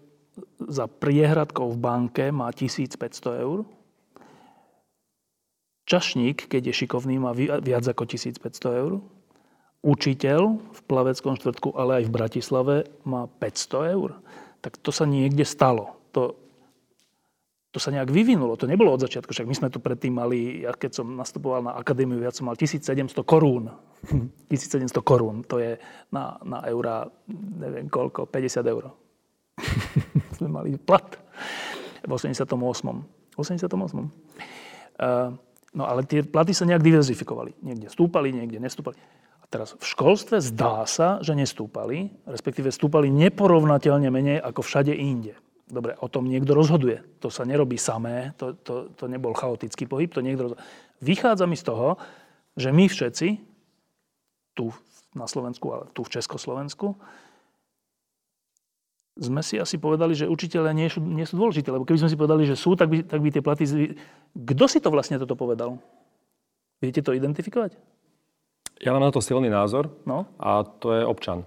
za 0.58 0.90
priehradkou 0.90 1.70
v 1.72 1.78
banke 1.78 2.26
má 2.34 2.50
1500 2.50 3.46
eur. 3.46 3.70
Čašník, 5.88 6.50
keď 6.50 6.74
je 6.74 6.84
šikovný, 6.84 7.22
má 7.22 7.32
viac 7.38 7.86
ako 7.86 8.04
1500 8.10 8.82
eur. 8.82 9.00
Učiteľ 9.86 10.42
v 10.58 10.80
Plaveckom 10.90 11.38
štvrtku, 11.38 11.78
ale 11.78 12.02
aj 12.02 12.04
v 12.10 12.16
Bratislave 12.18 12.76
má 13.08 13.30
500 13.40 13.94
eur. 13.96 14.20
Tak 14.62 14.82
to 14.82 14.90
sa 14.90 15.06
niekde 15.06 15.46
stalo. 15.46 15.98
To, 16.16 16.36
to 17.72 17.78
sa 17.78 17.94
nejak 17.94 18.10
vyvinulo. 18.10 18.58
To 18.58 18.66
nebolo 18.66 18.96
od 18.96 19.06
začiatku. 19.06 19.30
Však 19.30 19.46
my 19.46 19.56
sme 19.56 19.70
tu 19.70 19.78
predtým 19.78 20.18
mali, 20.18 20.66
ja 20.66 20.74
keď 20.74 21.04
som 21.04 21.14
nastupoval 21.14 21.62
na 21.62 21.74
akadémiu, 21.78 22.18
ja 22.24 22.34
som 22.34 22.50
mal 22.50 22.58
1700 22.58 23.14
korún. 23.22 23.70
1700 24.52 24.92
korún. 25.06 25.46
To 25.52 25.62
je 25.62 25.78
na, 26.10 26.42
na 26.42 26.66
eurá, 26.66 27.06
neviem 27.60 27.92
koľko, 27.92 28.26
50 28.30 28.66
eur. 28.66 28.94
sme 30.38 30.50
mali 30.50 30.78
plat 30.78 31.06
v 32.06 32.12
88. 32.12 32.50
88. 33.38 33.70
Uh, 34.98 35.30
no 35.78 35.84
ale 35.86 36.02
tie 36.10 36.26
platy 36.26 36.58
sa 36.58 36.66
nejak 36.66 36.82
diverzifikovali. 36.82 37.62
Niekde 37.62 37.94
stúpali, 37.94 38.34
niekde 38.34 38.58
nestúpali. 38.58 38.98
Teraz 39.48 39.80
v 39.80 39.86
školstve 39.86 40.44
zdá 40.44 40.84
sa, 40.84 41.24
že 41.24 41.32
nestúpali, 41.32 42.12
respektíve 42.28 42.68
stúpali 42.68 43.08
neporovnateľne 43.08 44.12
menej 44.12 44.38
ako 44.44 44.60
všade 44.60 44.92
inde. 44.92 45.40
Dobre, 45.68 45.96
o 46.00 46.08
tom 46.12 46.28
niekto 46.28 46.52
rozhoduje. 46.52 47.04
To 47.24 47.32
sa 47.32 47.48
nerobí 47.48 47.80
samé, 47.80 48.36
to, 48.36 48.56
to, 48.60 48.92
to 48.96 49.08
nebol 49.08 49.32
chaotický 49.32 49.88
pohyb, 49.88 50.12
to 50.12 50.24
niekto 50.24 50.52
rozhoduje. 50.52 50.68
Vychádza 51.00 51.48
mi 51.48 51.56
z 51.56 51.64
toho, 51.64 51.96
že 52.60 52.76
my 52.76 52.92
všetci, 52.92 53.28
tu 54.52 54.72
na 55.16 55.28
Slovensku, 55.28 55.68
ale 55.72 55.84
tu 55.96 56.04
v 56.04 56.12
Československu, 56.12 56.96
sme 59.18 59.42
si 59.42 59.58
asi 59.58 59.82
povedali, 59.82 60.14
že 60.14 60.30
učiteľe 60.30 60.72
nie 60.78 60.88
sú, 60.92 61.02
nie 61.02 61.26
sú 61.26 61.42
dôležité, 61.42 61.74
lebo 61.74 61.88
keby 61.88 62.06
sme 62.06 62.12
si 62.12 62.20
povedali, 62.20 62.44
že 62.46 62.60
sú, 62.60 62.78
tak 62.78 62.92
by, 62.92 63.02
tak 63.02 63.20
by 63.24 63.30
tie 63.34 63.42
platy... 63.42 63.64
Kto 64.38 64.66
si 64.70 64.78
to 64.78 64.94
vlastne 64.94 65.18
toto 65.18 65.34
povedal? 65.34 65.82
Viete 66.78 67.02
to 67.02 67.18
identifikovať? 67.18 67.74
Ja 68.82 68.94
mám 68.94 69.02
na 69.02 69.14
to 69.14 69.24
silný 69.24 69.50
názor 69.50 69.90
no? 70.06 70.30
a 70.38 70.62
to 70.66 70.94
je 70.94 71.04
občan. 71.06 71.46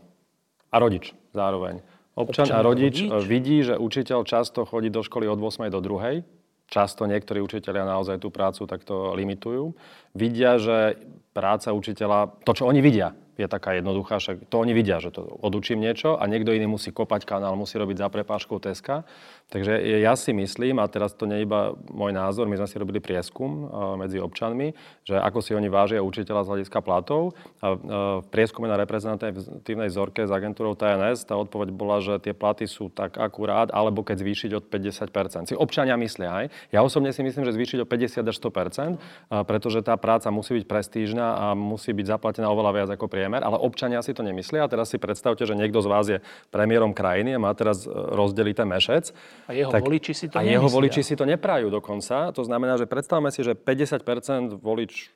A 0.71 0.79
rodič 0.79 1.15
zároveň. 1.31 1.83
Občan, 2.19 2.51
a 2.51 2.61
rodič, 2.61 3.07
rodič 3.07 3.27
vidí, 3.27 3.63
že 3.63 3.79
učiteľ 3.79 4.27
často 4.27 4.67
chodí 4.67 4.91
do 4.91 5.01
školy 5.01 5.31
od 5.31 5.39
8. 5.39 5.71
do 5.71 5.79
2. 5.79 6.27
Často 6.71 7.03
niektorí 7.07 7.43
učiteľia 7.43 7.83
naozaj 7.83 8.23
tú 8.23 8.31
prácu 8.31 8.63
takto 8.67 9.15
limitujú. 9.19 9.75
Vidia, 10.15 10.59
že 10.59 10.99
práca 11.35 11.75
učiteľa, 11.75 12.43
to, 12.47 12.53
čo 12.55 12.67
oni 12.67 12.79
vidia, 12.79 13.15
je 13.41 13.49
taká 13.49 13.73
jednoduchá, 13.81 14.21
však 14.21 14.53
to 14.53 14.57
oni 14.61 14.77
vidia, 14.77 15.01
že 15.01 15.11
to 15.11 15.25
odučím 15.25 15.81
niečo 15.81 16.21
a 16.21 16.29
niekto 16.29 16.53
iný 16.53 16.69
musí 16.69 16.93
kopať 16.93 17.25
kanál, 17.25 17.57
musí 17.57 17.81
robiť 17.81 17.97
za 17.97 18.09
prepážkou 18.13 18.61
teska. 18.61 19.09
Takže 19.51 19.83
ja 19.83 20.15
si 20.15 20.31
myslím, 20.31 20.79
a 20.79 20.87
teraz 20.87 21.11
to 21.13 21.27
nie 21.27 21.43
je 21.43 21.47
iba 21.47 21.75
môj 21.91 22.15
názor, 22.15 22.47
my 22.47 22.55
sme 22.55 22.71
si 22.71 22.79
robili 22.79 23.03
prieskum 23.03 23.67
medzi 23.99 24.23
občanmi, 24.23 24.73
že 25.03 25.19
ako 25.19 25.43
si 25.43 25.59
oni 25.59 25.67
vážia 25.67 26.07
učiteľa 26.07 26.47
z 26.47 26.51
hľadiska 26.55 26.79
platov. 26.87 27.35
A 27.59 27.75
v 28.23 28.27
prieskume 28.31 28.71
na 28.71 28.79
reprezentatívnej 28.79 29.91
vzorke 29.91 30.23
s 30.23 30.31
agentúrou 30.31 30.79
TNS 30.79 31.27
tá 31.27 31.35
odpoveď 31.35 31.75
bola, 31.75 31.99
že 31.99 32.23
tie 32.23 32.31
platy 32.31 32.71
sú 32.71 32.95
tak 32.95 33.19
akurát, 33.19 33.75
alebo 33.75 34.07
keď 34.07 34.23
zvýšiť 34.23 34.51
od 34.55 34.65
50 34.71 35.51
Si 35.51 35.55
občania 35.59 35.99
myslia 35.99 36.31
aj. 36.31 36.47
Ja 36.71 36.87
osobne 36.87 37.11
si 37.11 37.27
myslím, 37.27 37.43
že 37.43 37.55
zvýšiť 37.59 37.79
o 37.83 37.87
50 37.87 38.31
až 38.31 38.37
100% 38.39 39.03
pretože 39.45 39.83
tá 39.83 39.99
práca 39.99 40.31
musí 40.31 40.63
byť 40.63 40.67
prestížna 40.67 41.27
a 41.35 41.47
musí 41.59 41.91
byť 41.91 42.07
zaplatená 42.07 42.47
oveľa 42.51 42.73
viac 42.75 42.89
ako 42.95 43.11
priemer, 43.11 43.43
ale 43.43 43.59
občania 43.59 44.03
si 44.03 44.15
to 44.15 44.23
nemyslia. 44.23 44.67
A 44.67 44.71
teraz 44.71 44.93
si 44.93 44.99
predstavte, 45.01 45.43
že 45.47 45.59
niekto 45.59 45.83
z 45.83 45.89
vás 45.91 46.07
je 46.07 46.19
premiérom 46.55 46.95
krajiny 46.95 47.37
a 47.37 47.43
má 47.43 47.53
teraz 47.55 47.85
e, 47.85 47.91
rozdeliť 47.91 48.55
ten 48.55 48.69
mešec. 48.69 49.05
A 49.51 49.53
jeho 49.53 49.75
tak, 49.75 49.83
voliči 49.83 50.13
si 50.15 50.31
to 50.31 50.39
A 50.39 50.47
jeho 50.47 50.71
voliči 50.71 51.03
si 51.03 51.19
to 51.19 51.27
neprajú 51.27 51.75
dokonca. 51.75 52.31
To 52.31 52.43
znamená, 52.47 52.79
že 52.79 52.87
predstavme 52.87 53.35
si, 53.35 53.43
že 53.43 53.59
50% 53.59 54.63
volič 54.63 55.11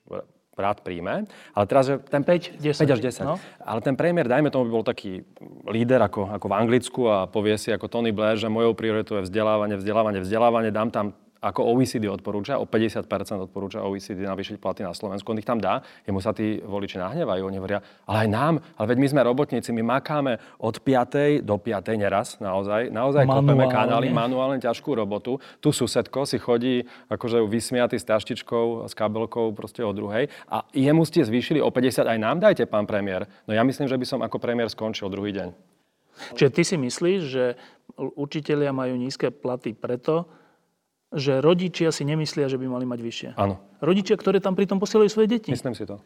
rád 0.55 0.87
príjme, 0.87 1.27
ale 1.51 1.65
teraz, 1.67 1.91
že 1.91 1.99
ten 1.99 2.23
5, 2.23 2.63
10, 2.63 2.87
5 2.87 2.95
až 2.95 3.01
10. 3.03 3.27
No. 3.27 3.43
Ale 3.59 3.83
ten 3.83 3.99
premiér, 3.99 4.31
dajme 4.31 4.55
tomu, 4.55 4.71
by 4.71 4.73
bol 4.75 4.87
taký 4.87 5.27
líder 5.67 5.99
ako, 5.99 6.31
ako 6.31 6.47
v 6.47 6.55
Anglicku 6.55 7.03
a 7.11 7.27
povie 7.27 7.59
si 7.59 7.75
ako 7.75 7.91
Tony 7.91 8.15
Blair, 8.15 8.39
že 8.39 8.47
mojou 8.47 8.75
prioritou 8.75 9.19
je 9.19 9.27
vzdelávanie, 9.27 9.79
vzdelávanie, 9.79 10.23
vzdelávanie, 10.23 10.71
dám 10.71 10.91
tam 10.95 11.07
ako 11.45 11.77
OECD 11.77 12.09
odporúča, 12.09 12.57
o 12.57 12.65
50% 12.65 13.05
odporúča 13.45 13.85
OECD 13.85 14.25
navýšiť 14.25 14.57
platy 14.57 14.81
na 14.81 14.97
Slovensku. 14.97 15.29
On 15.29 15.37
ich 15.37 15.45
tam 15.45 15.61
dá, 15.61 15.85
jemu 16.09 16.25
sa 16.25 16.33
tí 16.33 16.65
voliči 16.65 16.97
nahnevajú. 16.97 17.45
Oni 17.45 17.61
hovoria, 17.61 17.85
ale 18.09 18.25
aj 18.25 18.29
nám, 18.33 18.55
ale 18.81 18.87
veď 18.97 18.99
my 19.05 19.09
sme 19.13 19.21
robotníci, 19.29 19.69
my 19.77 19.85
makáme 20.01 20.41
od 20.57 20.81
5. 20.81 21.45
do 21.45 21.61
5. 21.61 22.01
neraz, 22.01 22.41
naozaj. 22.41 22.89
Naozaj 22.89 23.29
kopeme 23.29 23.69
kanály, 23.69 24.09
manuálne 24.09 24.57
ťažkú 24.57 24.97
robotu. 24.97 25.37
Tu 25.61 25.69
susedko 25.69 26.25
si 26.25 26.41
chodí 26.41 26.89
akože 27.13 27.45
vysmiatý 27.45 28.01
s 28.01 28.09
taštičkou, 28.09 28.89
s 28.89 28.97
kabelkou 28.97 29.53
proste 29.53 29.85
o 29.85 29.93
druhej. 29.93 30.33
A 30.49 30.65
jemu 30.73 31.05
ste 31.05 31.21
zvýšili 31.21 31.61
o 31.61 31.69
50, 31.69 32.09
aj 32.09 32.19
nám 32.19 32.41
dajte, 32.41 32.65
pán 32.65 32.89
premiér. 32.89 33.29
No 33.45 33.53
ja 33.53 33.61
myslím, 33.61 33.85
že 33.85 34.01
by 34.01 34.07
som 34.09 34.21
ako 34.25 34.41
premiér 34.41 34.73
skončil 34.73 35.13
druhý 35.13 35.37
deň. 35.37 35.53
Čiže 36.39 36.51
ty 36.55 36.63
si 36.63 36.77
myslíš, 36.79 37.21
že 37.27 37.45
učitelia 37.99 38.71
majú 38.71 38.95
nízke 38.95 39.35
platy 39.35 39.75
preto, 39.75 40.31
že 41.15 41.39
rodičia 41.39 41.95
si 41.95 42.03
nemyslia, 42.03 42.51
že 42.51 42.59
by 42.59 42.67
mali 42.67 42.85
mať 42.85 43.01
vyššie. 43.01 43.29
Áno. 43.39 43.63
Rodičia, 43.79 44.19
ktoré 44.19 44.43
tam 44.43 44.59
pritom 44.59 44.83
posielajú 44.83 45.09
svoje 45.09 45.31
deti. 45.31 45.55
Myslím 45.55 45.79
si 45.79 45.87
to. 45.87 46.03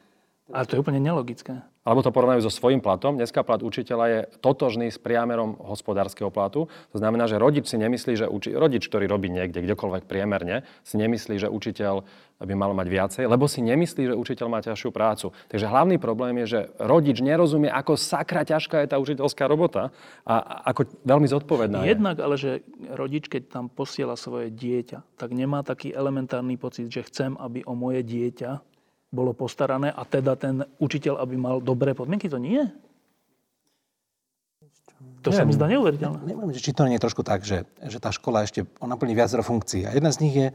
Ale 0.49 0.65
to 0.65 0.77
je 0.77 0.83
úplne 0.83 1.01
nelogické. 1.01 1.61
Alebo 1.89 2.05
to 2.05 2.13
porovnajú 2.13 2.45
so 2.45 2.53
svojím 2.53 2.85
platom. 2.85 3.17
Dneska 3.17 3.41
plat 3.41 3.65
učiteľa 3.65 4.07
je 4.13 4.21
totožný 4.45 4.93
s 4.93 5.01
priamerom 5.01 5.57
hospodárskeho 5.57 6.29
platu. 6.29 6.69
To 6.93 6.97
znamená, 7.01 7.25
že 7.25 7.41
rodič 7.41 7.69
si 7.69 7.81
nemyslí, 7.81 8.13
že 8.13 8.27
uči... 8.29 8.53
rodič, 8.53 8.85
ktorý 8.93 9.09
robí 9.09 9.33
niekde, 9.33 9.65
kdekoľvek 9.65 10.05
priemerne, 10.05 10.69
si 10.85 11.01
nemyslí, 11.01 11.41
že 11.41 11.49
učiteľ 11.49 12.05
by 12.39 12.55
mal 12.55 12.71
mať 12.77 12.87
viacej, 12.93 13.25
lebo 13.27 13.51
si 13.51 13.65
nemyslí, 13.65 14.13
že 14.13 14.15
učiteľ 14.15 14.47
má 14.47 14.61
ťažšiu 14.61 14.91
prácu. 14.95 15.35
Takže 15.49 15.67
hlavný 15.67 15.97
problém 15.99 16.39
je, 16.45 16.47
že 16.47 16.61
rodič 16.79 17.19
nerozumie, 17.19 17.73
ako 17.73 17.99
sakra 17.99 18.45
ťažká 18.47 18.85
je 18.85 18.93
tá 18.95 18.97
učiteľská 19.01 19.49
robota 19.49 19.91
a 20.23 20.63
ako 20.71 20.87
veľmi 21.03 21.27
zodpovedná 21.27 21.83
Jednak 21.89 22.21
je. 22.21 22.23
ale, 22.23 22.37
že 22.39 22.51
rodič, 22.95 23.27
keď 23.27 23.43
tam 23.49 23.65
posiela 23.67 24.15
svoje 24.15 24.55
dieťa, 24.55 25.19
tak 25.19 25.35
nemá 25.35 25.67
taký 25.67 25.91
elementárny 25.91 26.55
pocit, 26.61 26.87
že 26.93 27.03
chcem, 27.11 27.35
aby 27.41 27.67
o 27.67 27.75
moje 27.75 28.07
dieťa 28.07 28.68
bolo 29.09 29.33
postarané 29.33 29.89
a 29.89 30.05
teda 30.05 30.37
ten 30.37 30.65
učiteľ, 30.79 31.21
aby 31.25 31.35
mal 31.41 31.57
dobré 31.65 31.97
podmienky. 31.97 32.29
To 32.29 32.37
nie. 32.37 32.61
To 35.23 35.31
neviem, 35.31 35.39
sa 35.39 35.45
mi 35.47 35.53
zdá 35.55 35.67
neuveriteľné. 35.71 36.19
Neviem, 36.27 36.51
či 36.55 36.75
to 36.75 36.87
nie 36.87 36.99
je 36.99 37.05
trošku 37.07 37.23
tak, 37.23 37.47
že, 37.47 37.67
že 37.87 37.99
tá 37.99 38.11
škola 38.11 38.43
ešte 38.47 38.67
naplní 38.83 39.15
viacero 39.15 39.47
funkcií. 39.47 39.87
A 39.87 39.95
jedna 39.95 40.11
z 40.11 40.19
nich 40.23 40.35
je, 40.35 40.49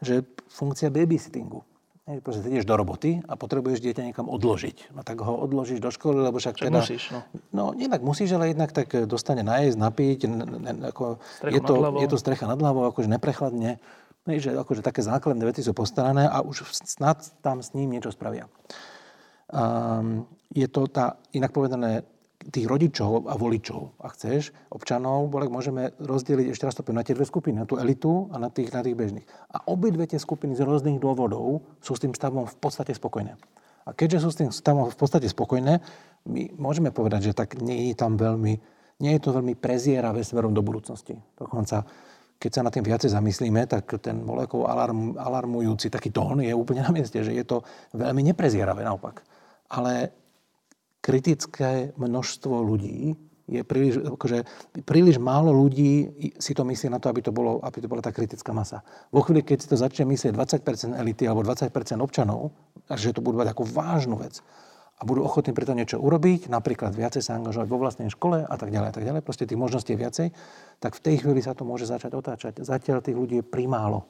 že 0.00 0.14
funkcia 0.48 0.88
babysittingu. 0.88 1.64
Proste 2.02 2.42
ideš 2.50 2.66
do 2.66 2.74
roboty 2.74 3.22
a 3.30 3.38
potrebuješ 3.38 3.78
dieťa 3.78 4.02
niekam 4.10 4.26
odložiť. 4.26 4.90
No 4.90 5.06
tak 5.06 5.22
ho 5.22 5.38
odložíš 5.38 5.78
do 5.78 5.94
školy, 5.94 6.18
lebo 6.18 6.42
však 6.42 6.58
teda... 6.58 6.82
musíš, 6.82 7.14
no. 7.14 7.20
No, 7.54 7.64
jednak 7.78 8.02
musíš, 8.02 8.34
ale 8.34 8.50
jednak 8.50 8.74
tak 8.74 8.90
dostane 9.06 9.46
najesť, 9.46 9.78
napiť. 9.78 10.18
Ne, 10.26 10.44
ne, 10.44 10.72
ako, 10.90 11.22
je, 11.46 11.60
to, 11.62 11.74
je 12.02 12.08
to 12.10 12.18
strecha 12.18 12.50
nad 12.50 12.58
hlavou, 12.58 12.90
akože 12.90 13.06
neprechladne. 13.06 13.78
Hej, 14.22 14.38
že 14.46 14.50
akože 14.54 14.86
také 14.86 15.02
základné 15.02 15.42
veci 15.42 15.66
sú 15.66 15.74
postarané 15.74 16.30
a 16.30 16.46
už 16.46 16.62
snad 16.86 17.18
tam 17.42 17.58
s 17.58 17.74
ním 17.74 17.90
niečo 17.90 18.14
spravia. 18.14 18.46
Um, 19.50 20.30
je 20.54 20.70
to 20.70 20.86
tá, 20.86 21.18
inak 21.34 21.50
povedané, 21.50 22.06
tých 22.50 22.66
rodičov 22.66 23.30
a 23.30 23.38
voličov, 23.38 24.02
ak 24.02 24.18
chceš, 24.18 24.50
občanov, 24.74 25.30
Bolek, 25.30 25.50
môžeme 25.50 25.94
rozdeliť, 26.02 26.50
ešte 26.50 26.66
raz 26.66 26.74
to 26.74 26.82
na 26.90 27.06
tie 27.06 27.14
dve 27.14 27.22
skupiny, 27.22 27.62
na 27.62 27.66
tú 27.66 27.78
elitu 27.78 28.26
a 28.34 28.38
na 28.42 28.50
tých, 28.50 28.74
na 28.74 28.82
tých 28.82 28.98
bežných. 28.98 29.26
A 29.54 29.62
obidve 29.70 30.10
tie 30.10 30.18
skupiny 30.18 30.58
z 30.58 30.66
rôznych 30.66 30.98
dôvodov 30.98 31.62
sú 31.78 31.94
s 31.94 32.02
tým 32.02 32.10
stavom 32.14 32.50
v 32.50 32.56
podstate 32.58 32.90
spokojné. 32.98 33.38
A 33.86 33.90
keďže 33.94 34.26
sú 34.26 34.28
s 34.34 34.38
tým 34.38 34.50
stavom 34.50 34.90
v 34.90 34.98
podstate 34.98 35.26
spokojné, 35.30 35.82
my 36.26 36.42
môžeme 36.58 36.94
povedať, 36.94 37.30
že 37.30 37.32
tak 37.34 37.58
nie 37.58 37.90
je 37.90 37.94
tam 37.98 38.14
veľmi, 38.14 38.54
nie 39.02 39.12
je 39.18 39.22
to 39.22 39.34
veľmi 39.34 39.54
prezieravé 39.58 40.22
smerom 40.22 40.54
do 40.54 40.62
budúcnosti. 40.62 41.18
Dokonca 41.38 41.86
keď 42.42 42.50
sa 42.50 42.66
na 42.66 42.74
tým 42.74 42.82
viacej 42.82 43.14
zamyslíme, 43.14 43.70
tak 43.70 44.02
ten 44.02 44.18
molekov 44.18 44.66
alarm, 44.66 45.14
alarmujúci 45.14 45.86
taký 45.94 46.10
tón 46.10 46.42
je 46.42 46.50
úplne 46.50 46.82
na 46.82 46.90
mieste, 46.90 47.22
že 47.22 47.30
je 47.30 47.46
to 47.46 47.62
veľmi 47.94 48.26
neprezieravé 48.34 48.82
naopak. 48.82 49.22
Ale 49.70 50.10
kritické 50.98 51.94
množstvo 51.94 52.66
ľudí 52.66 53.14
je 53.46 53.62
príliš, 53.62 54.02
akože, 54.02 54.42
príliš 54.82 55.22
málo 55.22 55.54
ľudí 55.54 56.10
si 56.34 56.50
to 56.50 56.66
myslí 56.66 56.90
na 56.90 56.98
to, 56.98 57.10
aby 57.14 57.22
to, 57.22 57.30
bolo, 57.30 57.62
aby 57.62 57.78
to 57.78 57.86
bola 57.86 58.02
tá 58.02 58.10
kritická 58.10 58.50
masa. 58.50 58.82
Vo 59.14 59.22
chvíli, 59.22 59.46
keď 59.46 59.58
si 59.62 59.68
to 59.70 59.78
začne 59.78 60.10
myslieť 60.10 60.34
20% 60.34 60.98
elity 60.98 61.30
alebo 61.30 61.46
20% 61.46 61.70
občanov, 62.02 62.50
že 62.90 63.14
to 63.14 63.22
budú 63.22 63.38
mať 63.38 63.54
ako 63.54 63.62
vážnu 63.70 64.18
vec, 64.18 64.42
a 65.02 65.06
budú 65.06 65.26
ochotní 65.26 65.50
preto 65.50 65.74
niečo 65.74 65.98
urobiť, 65.98 66.46
napríklad 66.46 66.94
viacej 66.94 67.26
sa 67.26 67.34
angažovať 67.34 67.66
vo 67.66 67.82
vlastnej 67.82 68.06
škole 68.06 68.46
a 68.46 68.54
tak 68.54 68.70
ďalej 68.70 68.88
a 68.88 68.94
tak 68.94 69.02
ďalej, 69.02 69.26
proste 69.26 69.50
tých 69.50 69.58
možností 69.58 69.98
je 69.98 70.02
viacej, 70.06 70.26
tak 70.78 70.94
v 70.94 71.02
tej 71.02 71.26
chvíli 71.26 71.42
sa 71.42 71.58
to 71.58 71.66
môže 71.66 71.90
začať 71.90 72.14
otáčať. 72.14 72.62
Zatiaľ 72.62 73.02
tých 73.02 73.18
ľudí 73.18 73.42
je 73.42 73.44
primálo. 73.44 74.06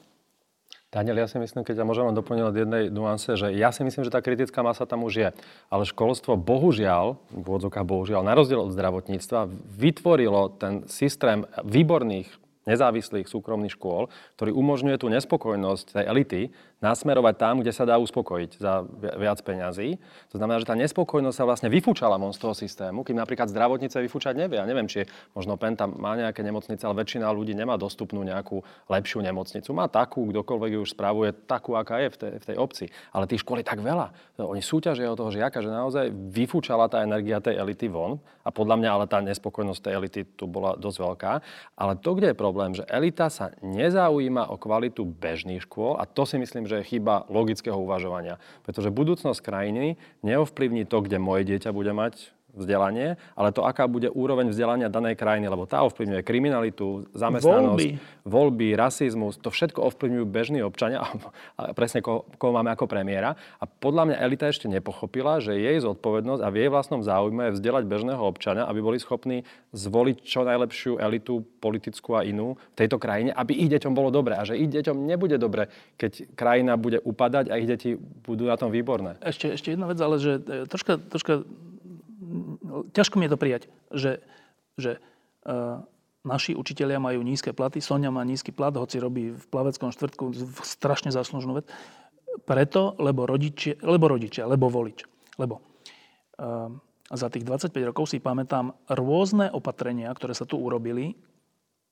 Daniel, 0.93 1.25
ja 1.25 1.25
si 1.25 1.41
myslím, 1.41 1.65
keď 1.65 1.81
ja 1.81 1.89
môžem 1.89 2.05
len 2.05 2.13
doplniť 2.13 2.45
od 2.45 2.53
jednej 2.53 2.85
nuance, 2.93 3.25
že 3.25 3.49
ja 3.57 3.73
si 3.73 3.81
myslím, 3.81 4.05
že 4.05 4.13
tá 4.13 4.21
kritická 4.21 4.61
masa 4.61 4.85
tam 4.85 5.09
už 5.09 5.15
je. 5.17 5.29
Ale 5.73 5.89
školstvo 5.89 6.37
bohužiaľ, 6.37 7.17
v 7.33 7.45
úvodzovkách 7.49 7.89
bohužiaľ, 7.89 8.21
na 8.21 8.37
rozdiel 8.37 8.61
od 8.61 8.77
zdravotníctva, 8.77 9.49
vytvorilo 9.73 10.53
ten 10.61 10.85
systém 10.93 11.49
výborných 11.65 12.29
nezávislých 12.69 13.25
súkromných 13.25 13.75
škôl, 13.75 14.13
ktorý 14.37 14.53
umožňuje 14.53 14.97
tú 15.01 15.09
nespokojnosť 15.09 15.87
tej 15.97 16.05
elity 16.05 16.41
nasmerovať 16.83 17.35
tam, 17.39 17.55
kde 17.63 17.71
sa 17.71 17.87
dá 17.87 17.97
uspokojiť 18.03 18.59
za 18.59 18.83
viac 18.99 19.39
peňazí. 19.41 20.03
To 20.35 20.37
znamená, 20.37 20.59
že 20.59 20.67
tá 20.67 20.75
nespokojnosť 20.75 21.37
sa 21.39 21.47
vlastne 21.47 21.71
vyfúčala 21.71 22.19
von 22.19 22.35
z 22.35 22.43
toho 22.43 22.53
systému, 22.59 23.07
kým 23.07 23.15
napríklad 23.17 23.47
zdravotnice 23.49 24.03
vyfúčať 24.03 24.35
nevie. 24.35 24.59
Ja 24.59 24.67
neviem, 24.67 24.91
či 24.91 25.07
možno 25.33 25.55
PEN 25.55 25.79
tam 25.79 25.95
má 25.95 26.19
nejaké 26.19 26.43
nemocnice, 26.43 26.83
ale 26.83 27.07
väčšina 27.07 27.31
ľudí 27.31 27.55
nemá 27.55 27.79
dostupnú 27.79 28.27
nejakú 28.27 28.67
lepšiu 28.91 29.23
nemocnicu. 29.23 29.71
Má 29.71 29.87
takú, 29.87 30.27
kdokoľvek 30.35 30.71
ju 30.75 30.81
už 30.83 30.91
spravuje, 30.99 31.31
takú, 31.47 31.79
aká 31.79 32.03
je 32.03 32.09
v 32.11 32.17
tej, 32.19 32.33
v 32.43 32.45
tej 32.51 32.57
obci. 32.59 32.85
Ale 33.15 33.31
tých 33.31 33.47
škôl 33.47 33.63
je 33.63 33.71
tak 33.71 33.79
veľa. 33.79 34.11
Oni 34.43 34.59
súťažia 34.59 35.07
od 35.07 35.19
toho 35.23 35.31
žiaka, 35.31 35.63
že 35.63 35.71
naozaj 35.71 36.11
vyfúčala 36.11 36.91
tá 36.91 37.07
energia 37.07 37.39
tej 37.39 37.63
elity 37.63 37.87
von. 37.87 38.19
A 38.43 38.51
podľa 38.51 38.83
mňa 38.83 38.91
ale 38.91 39.07
tá 39.07 39.23
nespokojnosť 39.23 39.81
tej 39.87 39.95
elity 39.95 40.21
tu 40.35 40.51
bola 40.51 40.75
dosť 40.75 40.99
veľká. 40.99 41.33
Ale 41.79 41.95
to, 42.03 42.11
kde 42.19 42.35
je 42.35 42.37
problém, 42.37 42.75
že 42.75 42.83
elita 42.91 43.31
sa 43.31 43.55
nezaujíma 43.63 44.51
o 44.51 44.59
kvalitu 44.59 45.07
bežných 45.07 45.63
škôl 45.63 45.95
a 45.95 46.09
to 46.09 46.27
si 46.27 46.43
myslím, 46.43 46.67
že 46.73 46.81
je 46.81 46.91
chyba 46.97 47.29
logického 47.29 47.77
uvažovania. 47.77 48.41
Pretože 48.65 48.89
budúcnosť 48.89 49.45
krajiny 49.45 50.01
neovplyvní 50.25 50.89
to, 50.89 51.05
kde 51.05 51.21
moje 51.21 51.45
dieťa 51.45 51.69
bude 51.77 51.93
mať 51.93 52.33
vzdelanie, 52.53 53.17
ale 53.33 53.49
to, 53.51 53.65
aká 53.65 53.89
bude 53.89 54.13
úroveň 54.13 54.53
vzdelania 54.53 54.93
danej 54.93 55.17
krajiny, 55.17 55.49
lebo 55.49 55.65
tá 55.65 55.81
ovplyvňuje 55.89 56.21
kriminalitu, 56.21 57.09
zamestnanosť, 57.17 57.73
voľby, 57.73 57.89
voľby 58.29 58.69
rasizmus, 58.77 59.41
to 59.41 59.49
všetko 59.49 59.81
ovplyvňujú 59.93 60.25
bežní 60.29 60.61
občania, 60.61 61.03
a 61.59 61.73
presne 61.73 62.05
koho, 62.05 62.29
koho 62.37 62.53
máme 62.53 62.73
ako 62.73 62.85
premiéra. 62.85 63.35
A 63.59 63.65
podľa 63.65 64.13
mňa 64.13 64.17
elita 64.21 64.47
ešte 64.49 64.69
nepochopila, 64.69 65.41
že 65.41 65.57
jej 65.57 65.81
zodpovednosť 65.81 66.43
a 66.45 66.49
v 66.53 66.57
jej 66.65 66.69
vlastnom 66.69 67.01
záujme 67.01 67.51
je 67.51 67.57
vzdelať 67.57 67.85
bežného 67.89 68.23
občana, 68.23 68.69
aby 68.69 68.81
boli 68.85 69.01
schopní 69.01 69.43
zvoliť 69.73 70.17
čo 70.21 70.45
najlepšiu 70.45 71.01
elitu 71.01 71.41
politickú 71.59 72.21
a 72.21 72.23
inú 72.23 72.61
v 72.77 72.85
tejto 72.85 73.01
krajine, 73.01 73.33
aby 73.33 73.57
ich 73.57 73.73
deťom 73.73 73.93
bolo 73.97 74.13
dobre 74.13 74.37
a 74.37 74.45
že 74.45 74.61
ich 74.61 74.69
deťom 74.69 75.09
nebude 75.09 75.41
dobre, 75.41 75.73
keď 75.97 76.37
krajina 76.37 76.77
bude 76.77 77.01
upadať 77.01 77.49
a 77.49 77.57
ich 77.57 77.69
deti 77.69 77.97
budú 77.97 78.47
na 78.47 78.61
tom 78.61 78.69
výborné. 78.69 79.17
Ešte, 79.25 79.57
ešte 79.57 79.73
jedna 79.73 79.89
vec, 79.89 79.99
ale 80.03 80.21
že 80.21 80.43
e, 80.45 80.69
troška, 80.69 81.01
troška 81.01 81.47
ťažko 82.93 83.19
mi 83.19 83.27
je 83.29 83.33
to 83.33 83.39
prijať, 83.41 83.63
že, 83.93 84.23
že 84.81 84.99
uh, 85.47 85.85
naši 86.23 86.55
učitelia 86.55 87.03
majú 87.03 87.23
nízke 87.23 87.51
platy, 87.51 87.83
Sonia 87.83 88.15
má 88.15 88.23
nízky 88.23 88.55
plat, 88.55 88.75
hoci 88.75 89.03
robí 89.03 89.35
v 89.35 89.45
plaveckom 89.51 89.91
štvrtku 89.91 90.35
strašne 90.63 91.11
záslužnú 91.11 91.63
vec. 91.63 91.67
Preto, 92.49 92.97
lebo 92.97 93.29
rodičia, 93.29 93.77
lebo, 93.85 94.09
rodičia, 94.09 94.49
lebo 94.49 94.73
volič. 94.73 95.05
Lebo 95.37 95.61
uh, 96.41 96.73
za 97.13 97.29
tých 97.29 97.45
25 97.45 97.91
rokov 97.93 98.09
si 98.09 98.23
pamätám 98.23 98.73
rôzne 98.89 99.53
opatrenia, 99.53 100.09
ktoré 100.17 100.33
sa 100.33 100.49
tu 100.49 100.57
urobili 100.57 101.13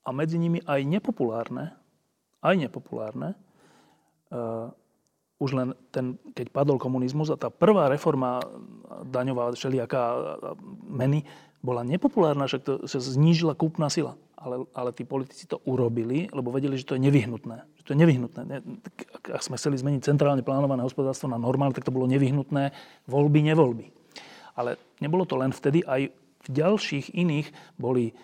a 0.01 0.09
medzi 0.09 0.41
nimi 0.41 0.57
aj 0.65 0.81
nepopulárne, 0.81 1.77
aj 2.41 2.55
nepopulárne, 2.57 3.37
uh, 4.33 4.73
už 5.41 5.57
len 5.57 5.69
ten, 5.89 6.21
keď 6.37 6.53
padol 6.53 6.77
komunizmus 6.77 7.33
a 7.33 7.41
tá 7.41 7.49
prvá 7.49 7.89
reforma 7.89 8.45
daňová 9.09 9.49
všelijaká 9.57 10.37
meny 10.85 11.25
bola 11.65 11.81
nepopulárna, 11.81 12.45
však 12.45 12.61
to 12.61 12.73
sa 12.85 13.01
znížila 13.01 13.57
kúpna 13.57 13.89
sila. 13.89 14.13
Ale, 14.41 14.65
ale 14.73 14.89
tí 14.89 15.05
politici 15.05 15.45
to 15.45 15.61
urobili, 15.69 16.25
lebo 16.33 16.49
vedeli, 16.49 16.73
že 16.73 16.89
to 16.89 16.97
je 16.97 17.05
nevyhnutné. 17.05 17.61
Že 17.77 17.83
to 17.85 17.93
je 17.93 17.99
nevyhnutné. 18.01 18.41
Ak 19.29 19.45
sme 19.45 19.53
chceli 19.53 19.77
zmeniť 19.77 20.01
centrálne 20.01 20.41
plánované 20.41 20.81
hospodárstvo 20.81 21.29
na 21.29 21.37
normálne, 21.37 21.77
tak 21.77 21.85
to 21.85 21.93
bolo 21.93 22.09
nevyhnutné. 22.09 22.73
Voľby, 23.05 23.45
nevoľby. 23.53 23.93
Ale 24.57 24.81
nebolo 24.97 25.29
to 25.29 25.37
len 25.37 25.53
vtedy, 25.53 25.85
aj 25.85 26.09
v 26.41 26.47
ďalších 26.49 27.13
iných 27.13 27.53
boli 27.77 28.17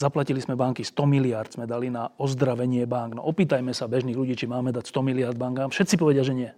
Zaplatili 0.00 0.40
sme 0.40 0.56
banky 0.56 0.80
100 0.80 0.96
miliard, 1.04 1.52
sme 1.52 1.68
dali 1.68 1.92
na 1.92 2.08
ozdravenie 2.16 2.88
bank. 2.88 3.20
No 3.20 3.22
opýtajme 3.28 3.76
sa 3.76 3.84
bežných 3.84 4.16
ľudí, 4.16 4.32
či 4.32 4.48
máme 4.48 4.72
dať 4.72 4.88
100 4.88 5.04
miliard 5.04 5.36
bankám. 5.36 5.68
Všetci 5.68 6.00
povedia, 6.00 6.24
že 6.24 6.32
nie. 6.32 6.48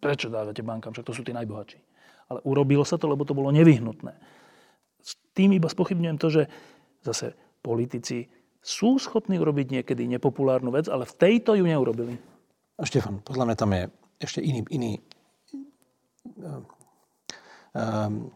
Prečo 0.00 0.32
dávate 0.32 0.64
bankám? 0.64 0.96
Však 0.96 1.04
to 1.04 1.12
sú 1.12 1.20
tí 1.20 1.36
najbohatší. 1.36 1.76
Ale 2.32 2.40
urobilo 2.48 2.80
sa 2.80 2.96
to, 2.96 3.12
lebo 3.12 3.28
to 3.28 3.36
bolo 3.36 3.52
nevyhnutné. 3.52 4.16
S 5.04 5.20
tým 5.36 5.52
iba 5.52 5.68
spochybňujem 5.68 6.16
to, 6.16 6.32
že 6.32 6.42
zase 7.04 7.36
politici 7.60 8.32
sú 8.64 8.96
schopní 8.96 9.36
urobiť 9.36 9.76
niekedy 9.76 10.08
nepopulárnu 10.08 10.72
vec, 10.72 10.88
ale 10.88 11.04
v 11.04 11.14
tejto 11.20 11.60
ju 11.60 11.68
neurobili. 11.68 12.16
Štefan, 12.80 13.20
podľa 13.20 13.52
mňa 13.52 13.56
tam 13.60 13.70
je 13.76 13.82
ešte 14.24 14.40
iný, 14.40 14.64
iný 14.72 14.96
um, 17.76 18.32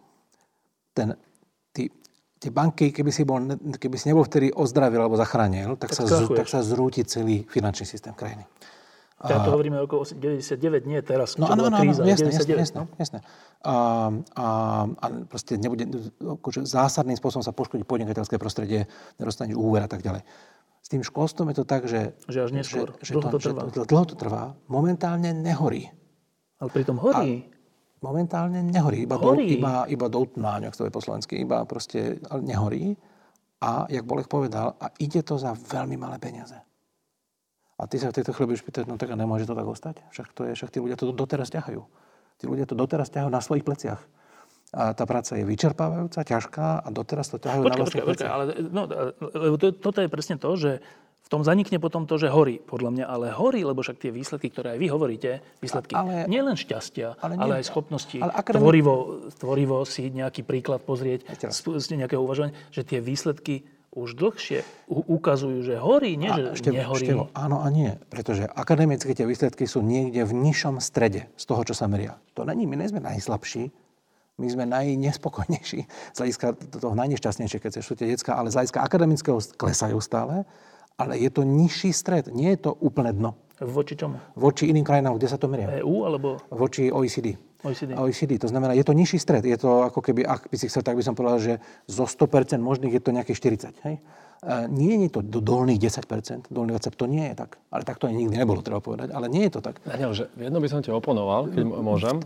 ten 0.93 1.17
tie 2.39 2.51
banky, 2.55 2.95
keby 2.95 3.11
si, 3.11 3.27
bol, 3.27 3.43
keby 3.59 3.97
si 3.99 4.07
nebol 4.11 4.23
vtedy 4.23 4.55
ozdravil 4.55 5.03
alebo 5.03 5.19
zachránil, 5.19 5.75
tak, 5.75 5.91
tak, 5.91 5.99
sa, 5.99 6.03
zrú, 6.07 6.27
tak 6.35 6.47
sa 6.47 6.61
zrúti 6.63 7.03
celý 7.03 7.43
finančný 7.51 7.85
systém 7.85 8.15
krajiny. 8.15 8.47
Ja 9.19 9.43
to 9.43 9.51
hovoríme 9.51 9.83
okolo 9.83 10.07
99, 10.07 10.87
nie 10.87 11.03
teraz, 11.03 11.35
no, 11.43 11.51
áno, 11.51 11.67
áno, 11.67 11.83
kríza, 11.83 12.07
jasné, 12.07 12.31
99, 12.39 12.63
jasné, 12.63 12.79
no? 12.79 12.85
jasné. 13.03 13.19
A, 13.67 13.75
a, 14.39 14.47
a 14.95 15.07
proste 15.27 15.59
nebude, 15.59 15.91
akože 16.23 16.63
zásadným 16.63 17.19
spôsobom 17.19 17.43
sa 17.43 17.51
poškodí 17.51 17.83
podnikateľské 17.83 18.39
prostredie, 18.39 18.87
nedostaneš 19.19 19.59
úver 19.59 19.83
a 19.83 19.91
tak 19.91 20.07
ďalej. 20.07 20.23
S 20.79 20.89
tým 20.95 21.03
školstvom 21.03 21.51
je 21.51 21.57
to 21.59 21.65
tak, 21.67 21.91
že... 21.91 22.15
Že 22.31 22.39
až 22.47 22.51
neskôr, 22.55 22.95
že, 23.03 23.11
že 23.11 23.13
dlho 23.19 23.27
to, 23.27 23.31
to 23.35 23.39
trvá. 23.43 23.63
Že, 23.67 23.91
dlho 23.91 24.07
to 24.07 24.15
trvá, 24.15 24.45
momentálne 24.71 25.35
nehorí. 25.35 25.91
Ale 26.63 26.71
pritom 26.71 27.03
horí. 27.03 27.51
A, 27.51 27.58
momentálne 28.03 28.63
nehorí. 28.63 29.05
Iba, 29.05 29.17
horí. 29.19 29.59
Do, 29.59 29.59
iba, 29.63 29.75
iba 29.91 30.07
doutnáň, 30.07 30.71
ak 30.71 30.75
to 30.79 30.87
je 30.87 30.93
po 30.95 31.03
slovensky. 31.03 31.43
Iba 31.43 31.67
proste 31.67 32.23
nehorí. 32.39 32.95
A, 33.59 33.91
jak 33.91 34.07
Bolek 34.07 34.31
povedal, 34.31 34.79
a 34.79 34.87
ide 35.03 35.27
to 35.27 35.35
za 35.35 35.51
veľmi 35.51 35.99
malé 35.99 36.23
peniaze. 36.23 36.55
A 37.79 37.87
ty 37.87 37.99
sa 37.99 38.11
v 38.11 38.23
tejto 38.23 38.35
chvíli 38.35 38.55
budeš 38.55 38.67
pýtať, 38.67 38.91
no 38.91 38.99
tak 38.99 39.11
a 39.11 39.19
nemôže 39.19 39.47
to 39.47 39.55
tak 39.55 39.67
ostať? 39.67 40.03
Však, 40.11 40.27
to 40.35 40.47
je, 40.47 40.53
však 40.55 40.71
tí 40.75 40.79
ľudia 40.83 40.99
to 40.99 41.11
doteraz 41.11 41.51
ťahajú. 41.51 41.83
Tí 42.39 42.45
ľudia 42.47 42.67
to 42.67 42.75
doteraz 42.79 43.11
ťahajú 43.11 43.31
na 43.31 43.43
svojich 43.43 43.67
pleciach. 43.67 43.99
A 44.75 44.93
tá 44.93 45.09
práca 45.09 45.35
je 45.39 45.47
vyčerpávajúca, 45.49 46.23
ťažká 46.23 46.85
a 46.85 46.89
doteraz 46.91 47.31
to 47.33 47.39
ťahajú 47.43 47.63
počkej, 47.67 47.73
na 47.73 47.79
vlastných 47.83 48.07
počkej, 48.07 48.11
pleciach. 48.15 48.31
Ale, 48.35 48.45
no, 48.69 48.83
lebo 49.33 49.57
to, 49.59 49.75
toto 49.75 49.99
je 50.03 50.09
presne 50.11 50.37
to, 50.39 50.51
že 50.55 50.79
v 51.29 51.37
tom 51.37 51.45
zanikne 51.45 51.77
potom 51.77 52.09
to, 52.09 52.17
že 52.17 52.33
horí, 52.33 52.57
podľa 52.57 52.89
mňa, 52.89 53.05
ale 53.05 53.29
horí, 53.29 53.61
lebo 53.61 53.85
však 53.85 54.01
tie 54.01 54.09
výsledky, 54.09 54.49
ktoré 54.49 54.73
aj 54.73 54.79
vy 54.81 54.89
hovoríte, 54.89 55.45
výsledky 55.61 55.93
ale, 55.93 56.25
nie 56.25 56.41
len 56.41 56.57
šťastia, 56.57 57.21
ale, 57.21 57.37
nie, 57.37 57.45
ale 57.45 57.53
aj 57.61 57.69
schopnosti 57.69 58.17
ale 58.17 58.33
akademi... 58.33 58.65
tvorivo, 58.65 58.95
tvorivo 59.37 59.77
si 59.85 60.09
nejaký 60.09 60.41
príklad 60.49 60.81
pozrieť, 60.81 61.29
z 61.53 61.87
nejakého 62.01 62.25
uvažovania, 62.25 62.57
že 62.73 62.81
tie 62.81 63.05
výsledky 63.05 63.61
už 63.93 64.17
dlhšie 64.17 64.65
ukazujú, 64.89 65.69
že 65.69 65.77
horí, 65.77 66.17
nie 66.17 66.33
že 66.33 66.57
ešte, 66.57 66.73
nehorí. 66.73 67.05
Števo, 67.05 67.29
áno 67.37 67.61
a 67.61 67.69
nie, 67.69 67.93
pretože 68.09 68.49
akademické 68.49 69.13
tie 69.13 69.29
výsledky 69.29 69.69
sú 69.69 69.85
niekde 69.85 70.25
v 70.25 70.33
nižšom 70.33 70.81
strede 70.81 71.29
z 71.37 71.45
toho, 71.45 71.61
čo 71.61 71.77
sa 71.77 71.93
meria. 71.93 72.17
To 72.41 72.49
není, 72.49 72.65
my 72.65 72.81
nie 72.81 72.89
sme 72.89 73.05
najslabší, 73.05 73.69
my 74.39 74.47
sme 74.49 74.65
najnespokojnejší 74.65 75.81
z 76.15 76.17
hľadiska 76.17 76.47
toho 76.79 76.95
najnešťastnejšie, 76.97 77.59
keď 77.61 77.85
sú 77.85 77.93
tie 77.99 78.09
detská, 78.09 78.33
ale 78.39 78.49
z 78.49 78.57
hľadiska 78.57 78.81
akademického 78.81 79.37
klesajú 79.61 80.01
stále 80.01 80.49
ale 80.99 81.15
je 81.15 81.31
to 81.31 81.47
nižší 81.47 81.95
stred, 81.95 82.27
nie 82.35 82.59
je 82.59 82.69
to 82.69 82.71
úplne 82.75 83.15
dno. 83.15 83.39
Voči 83.63 83.95
čomu? 83.95 84.19
Voči 84.35 84.71
iným 84.71 84.87
krajinám, 84.87 85.19
kde 85.19 85.31
sa 85.31 85.39
to 85.39 85.51
meria. 85.51 85.71
EU 85.83 86.07
alebo? 86.07 86.43
Voči 86.51 86.91
OECD. 86.91 87.39
OECD. 87.63 87.99
OECD. 87.99 88.39
To 88.39 88.51
znamená, 88.51 88.75
je 88.75 88.87
to 88.87 88.95
nižší 88.95 89.19
stred. 89.19 89.43
Je 89.43 89.59
to 89.59 89.83
ako 89.91 89.99
keby, 89.99 90.23
ak 90.23 90.47
by 90.47 90.55
si 90.59 90.71
chcel, 90.71 90.87
tak 90.87 90.95
by 90.95 91.03
som 91.03 91.19
povedal, 91.19 91.43
že 91.43 91.55
zo 91.91 92.07
100% 92.07 92.59
možných 92.63 92.99
je 92.99 93.03
to 93.03 93.11
nejaké 93.11 93.35
40. 93.35 93.75
Hej? 93.83 93.99
E, 93.99 94.71
nie 94.71 94.95
je 95.03 95.11
to 95.11 95.27
do 95.27 95.43
dolných 95.43 95.83
10%, 95.83 96.55
dolných 96.55 96.79
20%, 96.79 96.95
to 96.95 97.07
nie 97.11 97.27
je 97.31 97.35
tak. 97.35 97.59
Ale 97.75 97.83
tak 97.83 97.99
to 97.99 98.07
ani 98.07 98.23
nikdy 98.23 98.39
nebolo, 98.39 98.63
treba 98.63 98.79
povedať. 98.79 99.11
Ale 99.11 99.27
nie 99.27 99.43
je 99.51 99.59
to 99.59 99.61
tak. 99.63 99.83
Daniel, 99.83 100.15
že 100.15 100.31
jedno 100.39 100.63
by 100.63 100.69
som 100.71 100.79
ti 100.79 100.95
oponoval, 100.95 101.51
keď 101.51 101.63
môžem. 101.67 102.23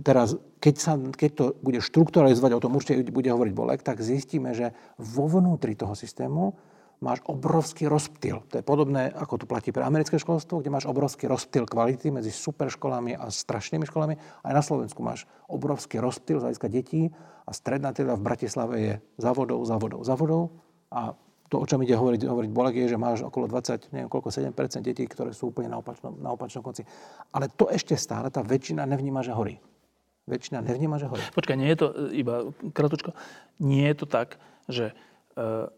Teraz, 0.00 0.40
keď, 0.56 0.74
sa, 0.80 0.96
keď 0.96 1.30
to 1.36 1.44
bude 1.60 1.84
štrukturalizovať, 1.84 2.52
o 2.56 2.62
tom 2.64 2.72
určite 2.72 3.12
bude 3.12 3.28
hovoriť 3.28 3.52
Bolek, 3.52 3.84
tak 3.84 4.00
zistíme, 4.00 4.56
že 4.56 4.72
vo 4.96 5.28
vnútri 5.28 5.76
toho 5.76 5.92
systému 5.92 6.56
máš 7.02 7.18
obrovský 7.26 7.90
rozptyl. 7.90 8.46
To 8.48 8.54
je 8.56 8.64
podobné, 8.64 9.10
ako 9.10 9.42
to 9.42 9.46
platí 9.50 9.74
pre 9.74 9.82
americké 9.82 10.16
školstvo, 10.22 10.62
kde 10.62 10.70
máš 10.70 10.86
obrovský 10.86 11.26
rozptyl 11.26 11.66
kvality 11.66 12.14
medzi 12.14 12.30
super 12.30 12.70
školami 12.70 13.18
a 13.18 13.26
strašnými 13.26 13.82
školami. 13.84 14.14
Aj 14.46 14.52
na 14.54 14.62
Slovensku 14.62 15.02
máš 15.02 15.26
obrovský 15.50 15.98
rozptyl 15.98 16.38
z 16.38 16.44
hľadiska 16.46 16.68
detí 16.70 17.10
a 17.42 17.50
stredná 17.50 17.90
teda 17.90 18.14
v 18.14 18.22
Bratislave 18.22 18.74
je 18.78 18.94
závodov, 19.18 19.66
závodov, 19.66 20.00
závodov. 20.06 20.42
A 20.94 21.18
to, 21.50 21.60
o 21.60 21.68
čom 21.68 21.82
ide 21.84 21.98
hovoriť, 21.98 22.24
hovoriť 22.24 22.50
Bolek, 22.54 22.80
je, 22.80 22.94
že 22.94 22.96
máš 22.96 23.26
okolo 23.28 23.44
20, 23.44 23.92
neviem 23.92 24.08
koľko, 24.08 24.32
7% 24.32 24.80
detí, 24.80 25.04
ktoré 25.04 25.36
sú 25.36 25.52
úplne 25.52 25.68
na 25.68 25.84
opačnom, 25.84 26.16
na 26.16 26.32
opačnom 26.32 26.64
konci. 26.64 26.86
Ale 27.28 27.52
to 27.52 27.68
ešte 27.68 27.92
stále 27.98 28.32
tá 28.32 28.40
väčšina 28.40 28.88
nevníma, 28.88 29.20
že 29.20 29.36
horí. 29.36 29.60
Väčšina 30.24 30.64
nevníma, 30.64 30.96
že 30.96 31.10
horí. 31.10 31.20
Počkaj, 31.34 31.56
nie 31.58 31.68
je 31.74 31.78
to, 31.82 31.86
iba 32.14 32.48
kratučko, 32.72 33.12
nie 33.60 33.84
je 33.90 33.96
to 34.00 34.06
tak, 34.08 34.40
že 34.70 34.96
e, 35.34 35.68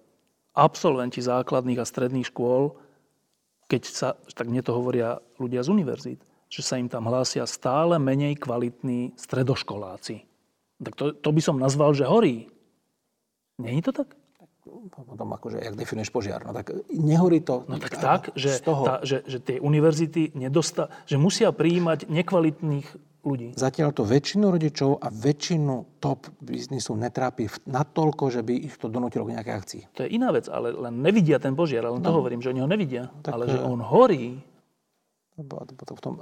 absolventi 0.55 1.19
základných 1.19 1.83
a 1.83 1.89
stredných 1.89 2.31
škôl, 2.31 2.79
keď 3.67 3.83
sa, 3.85 4.09
tak 4.33 4.47
mne 4.47 4.63
to 4.63 4.73
hovoria 4.73 5.19
ľudia 5.37 5.67
z 5.67 5.69
univerzít, 5.75 6.21
že 6.47 6.63
sa 6.63 6.79
im 6.79 6.87
tam 6.87 7.11
hlásia 7.11 7.43
stále 7.51 7.99
menej 7.99 8.39
kvalitní 8.39 9.19
stredoškoláci. 9.19 10.23
Tak 10.79 10.95
to, 10.95 11.05
to 11.15 11.31
by 11.35 11.41
som 11.43 11.59
nazval, 11.59 11.91
že 11.97 12.07
horí. 12.07 12.47
Není 13.59 13.83
to 13.83 13.91
tak? 13.91 14.15
Potom 14.95 15.29
akože, 15.29 15.61
jak 15.61 15.77
definuješ 15.77 16.09
požiar. 16.09 16.41
No 16.41 16.57
tak 16.57 16.73
nehorí 16.89 17.45
to. 17.45 17.69
No 17.69 17.77
tak 17.77 18.01
tak, 18.01 18.23
že, 18.33 18.59
toho... 18.65 18.85
tá, 18.85 18.95
že, 19.05 19.21
že 19.29 19.39
tie 19.39 19.61
univerzity 19.61 20.33
nedosta, 20.33 20.89
že 21.05 21.21
musia 21.21 21.53
prijímať 21.53 22.09
nekvalitných 22.09 22.89
ľudí. 23.25 23.49
Zatiaľ 23.57 23.97
to 23.97 24.05
väčšinu 24.05 24.53
rodičov 24.53 25.01
a 25.01 25.09
väčšinu 25.09 25.99
top 25.99 26.29
biznisu 26.45 26.95
netrápi 26.95 27.49
natoľko, 27.67 28.25
že 28.29 28.41
by 28.45 28.55
ich 28.55 28.77
to 28.77 28.93
donútilo 28.93 29.25
k 29.25 29.35
nejakej 29.41 29.55
akcii. 29.57 29.83
To 29.97 30.05
je 30.05 30.11
iná 30.13 30.31
vec, 30.31 30.47
ale 30.53 30.71
len 30.71 31.01
nevidia 31.01 31.41
ten 31.41 31.57
požiar, 31.57 31.89
len 31.89 31.99
no. 31.99 32.05
to 32.05 32.13
hovorím, 32.13 32.45
že 32.45 32.53
oni 32.53 32.61
ho 32.61 32.69
nevidia. 32.69 33.09
Tak, 33.25 33.33
ale 33.33 33.45
že 33.49 33.59
on 33.59 33.81
horí. 33.81 34.39
V 35.35 35.51
tom, 35.51 35.97
v 35.99 36.01
tom 36.01 36.15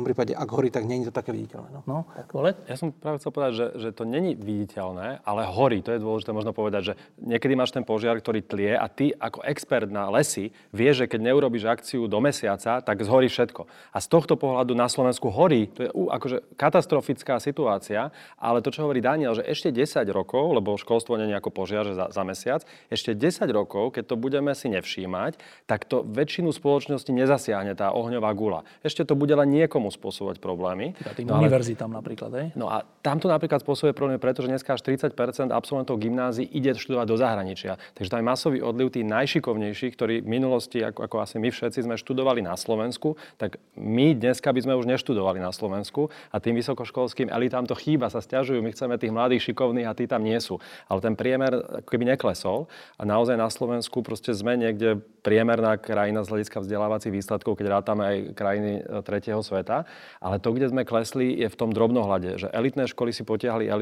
prípade, 0.00 0.32
ak 0.32 0.48
horí, 0.48 0.72
tak 0.72 0.88
nie 0.88 1.04
je 1.04 1.12
to 1.12 1.20
také 1.20 1.36
viditeľné. 1.36 1.68
No, 1.68 1.80
no 1.84 2.08
tak. 2.16 2.32
Ja 2.64 2.80
som 2.80 2.96
práve 2.96 3.20
chcel 3.20 3.28
povedať, 3.28 3.52
že, 3.52 3.66
že 3.76 3.88
to 3.92 4.08
není 4.08 4.32
viditeľné, 4.32 5.20
ale 5.20 5.44
horí. 5.44 5.84
To 5.84 5.92
je 5.92 6.00
dôležité 6.00 6.32
možno 6.32 6.56
povedať, 6.56 6.92
že 6.92 6.94
niekedy 7.20 7.52
máš 7.52 7.76
ten 7.76 7.84
požiar, 7.84 8.16
ktorý 8.16 8.40
tlie 8.40 8.72
a 8.72 8.88
ty 8.88 9.12
ako 9.12 9.44
expert 9.44 9.92
na 9.92 10.08
lesy 10.08 10.48
vieš, 10.72 11.04
že 11.04 11.10
keď 11.12 11.20
neurobiš 11.28 11.68
akciu 11.68 12.08
do 12.08 12.16
mesiaca, 12.24 12.80
tak 12.80 13.04
zhorí 13.04 13.28
všetko. 13.28 13.68
A 13.92 13.98
z 14.00 14.06
tohto 14.08 14.40
pohľadu 14.40 14.72
na 14.72 14.88
Slovensku 14.88 15.28
horí. 15.28 15.68
To 15.76 15.80
je 15.84 15.90
akože 15.92 16.56
katastrofická 16.56 17.42
situácia, 17.42 18.08
ale 18.38 18.62
to, 18.62 18.72
čo 18.72 18.86
hovorí 18.86 19.02
Daniel, 19.02 19.34
že 19.36 19.44
ešte 19.44 19.74
10 19.74 20.08
rokov, 20.14 20.56
lebo 20.56 20.78
školstvo 20.78 21.18
nie 21.18 21.34
je 21.34 21.36
ako 21.36 21.50
požiar 21.50 21.82
že 21.82 21.98
za, 21.98 22.06
za 22.14 22.22
mesiac, 22.22 22.62
ešte 22.86 23.18
10 23.18 23.44
rokov, 23.50 23.98
keď 23.98 24.14
to 24.14 24.16
budeme 24.16 24.54
si 24.54 24.70
nevšímať, 24.70 25.36
tak 25.66 25.90
to 25.90 26.06
väčšinu 26.06 26.54
spoločnosti 26.54 27.10
nezasiahne 27.10 27.74
tá 27.74 27.90
ohňová 27.90 28.30
gula. 28.38 28.62
Ešte 28.86 29.02
to 29.02 29.18
bude 29.18 29.34
len 29.34 29.50
niekomu 29.50 29.81
niekomu 29.82 29.90
spôsobovať 29.90 30.38
problémy. 30.38 30.94
A 31.02 31.10
tým 31.10 31.26
no, 31.26 31.42
univerzitám 31.42 31.90
napríklad, 31.90 32.30
hej? 32.38 32.46
No 32.54 32.70
a 32.70 32.86
tam 33.02 33.18
to 33.18 33.26
napríklad 33.26 33.66
spôsobuje 33.66 33.90
problémy, 33.90 34.22
pretože 34.22 34.46
dneska 34.46 34.78
až 34.78 34.86
30% 34.86 35.50
absolventov 35.50 35.98
gymnázií 35.98 36.46
ide 36.54 36.70
študovať 36.78 37.06
do 37.10 37.16
zahraničia. 37.18 37.82
Takže 37.98 38.14
tam 38.14 38.22
je 38.22 38.26
masový 38.30 38.58
odliv 38.62 38.94
tých 38.94 39.02
najšikovnejších, 39.10 39.92
ktorí 39.98 40.14
v 40.22 40.28
minulosti, 40.30 40.86
ako, 40.86 41.10
ako 41.10 41.16
asi 41.18 41.42
my 41.42 41.50
všetci 41.50 41.82
sme 41.82 41.98
študovali 41.98 42.46
na 42.46 42.54
Slovensku, 42.54 43.18
tak 43.42 43.58
my 43.74 44.14
dneska 44.14 44.54
by 44.54 44.60
sme 44.62 44.78
už 44.78 44.86
neštudovali 44.86 45.42
na 45.42 45.50
Slovensku 45.50 46.14
a 46.30 46.38
tým 46.38 46.54
vysokoškolským 46.54 47.26
elitám 47.34 47.66
to 47.66 47.74
chýba, 47.74 48.06
sa 48.06 48.22
stiažujú, 48.22 48.62
my 48.62 48.70
chceme 48.70 48.94
tých 49.00 49.10
mladých 49.10 49.50
šikovných 49.50 49.88
a 49.90 49.96
tí 49.98 50.06
tam 50.06 50.22
nie 50.22 50.38
sú. 50.38 50.62
Ale 50.86 51.02
ten 51.02 51.18
priemer 51.18 51.82
keby 51.88 52.14
neklesol 52.14 52.70
a 53.00 53.02
naozaj 53.02 53.34
na 53.34 53.50
Slovensku 53.50 54.04
proste 54.04 54.30
sme 54.30 54.54
niekde 54.54 55.02
priemerná 55.24 55.78
krajina 55.78 56.26
z 56.26 56.30
hľadiska 56.34 56.60
vzdelávacích 56.60 57.14
výsledkov, 57.14 57.56
keď 57.56 57.66
rátame 57.80 58.02
aj 58.04 58.16
krajiny 58.36 58.72
e, 58.82 59.00
tretieho 59.06 59.40
sveta 59.40 59.71
sveta, 59.72 59.88
ale 60.20 60.36
to, 60.38 60.52
kde 60.52 60.66
sme 60.68 60.82
klesli, 60.84 61.40
je 61.40 61.48
v 61.48 61.56
tom 61.56 61.70
drobnohľade, 61.72 62.36
že 62.36 62.48
elitné 62.52 62.84
školy 62.86 63.10
si 63.16 63.24
potiahli 63.24 63.64
e, 63.66 63.72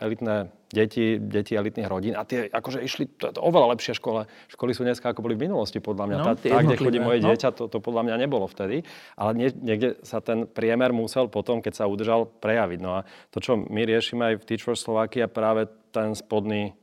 elitné 0.00 0.48
deti, 0.72 1.20
deti 1.20 1.52
elitných 1.54 1.88
rodín 1.88 2.14
a 2.16 2.24
tie 2.24 2.48
akože 2.48 2.80
išli, 2.82 3.04
to, 3.20 3.36
to 3.36 3.40
oveľa 3.44 3.76
lepšie 3.76 3.94
škole. 3.94 4.24
Školy 4.50 4.72
sú 4.72 4.82
dneska 4.82 5.12
ako 5.12 5.22
boli 5.22 5.36
v 5.36 5.46
minulosti, 5.46 5.78
podľa 5.78 6.04
mňa. 6.08 6.16
No, 6.16 6.24
tá, 6.24 6.34
tá, 6.40 6.58
kde 6.64 6.76
chodí 6.80 6.98
moje 6.98 7.20
no. 7.20 7.30
dieťa, 7.30 7.48
to, 7.52 7.68
to 7.68 7.78
podľa 7.78 8.02
mňa 8.08 8.16
nebolo 8.26 8.48
vtedy, 8.48 8.82
ale 9.14 9.30
nie, 9.36 9.48
niekde 9.52 10.00
sa 10.02 10.24
ten 10.24 10.48
priemer 10.48 10.90
musel 10.96 11.28
potom, 11.28 11.60
keď 11.60 11.72
sa 11.76 11.84
udržal, 11.84 12.26
prejaviť. 12.40 12.78
No 12.80 13.00
a 13.02 13.06
to, 13.30 13.38
čo 13.38 13.60
my 13.60 13.82
riešime 13.84 14.34
aj 14.34 14.34
v 14.42 14.46
Teach 14.48 14.64
for 14.64 14.74
Slovakia, 14.78 15.28
práve 15.28 15.68
ten 15.92 16.16
spodný 16.16 16.74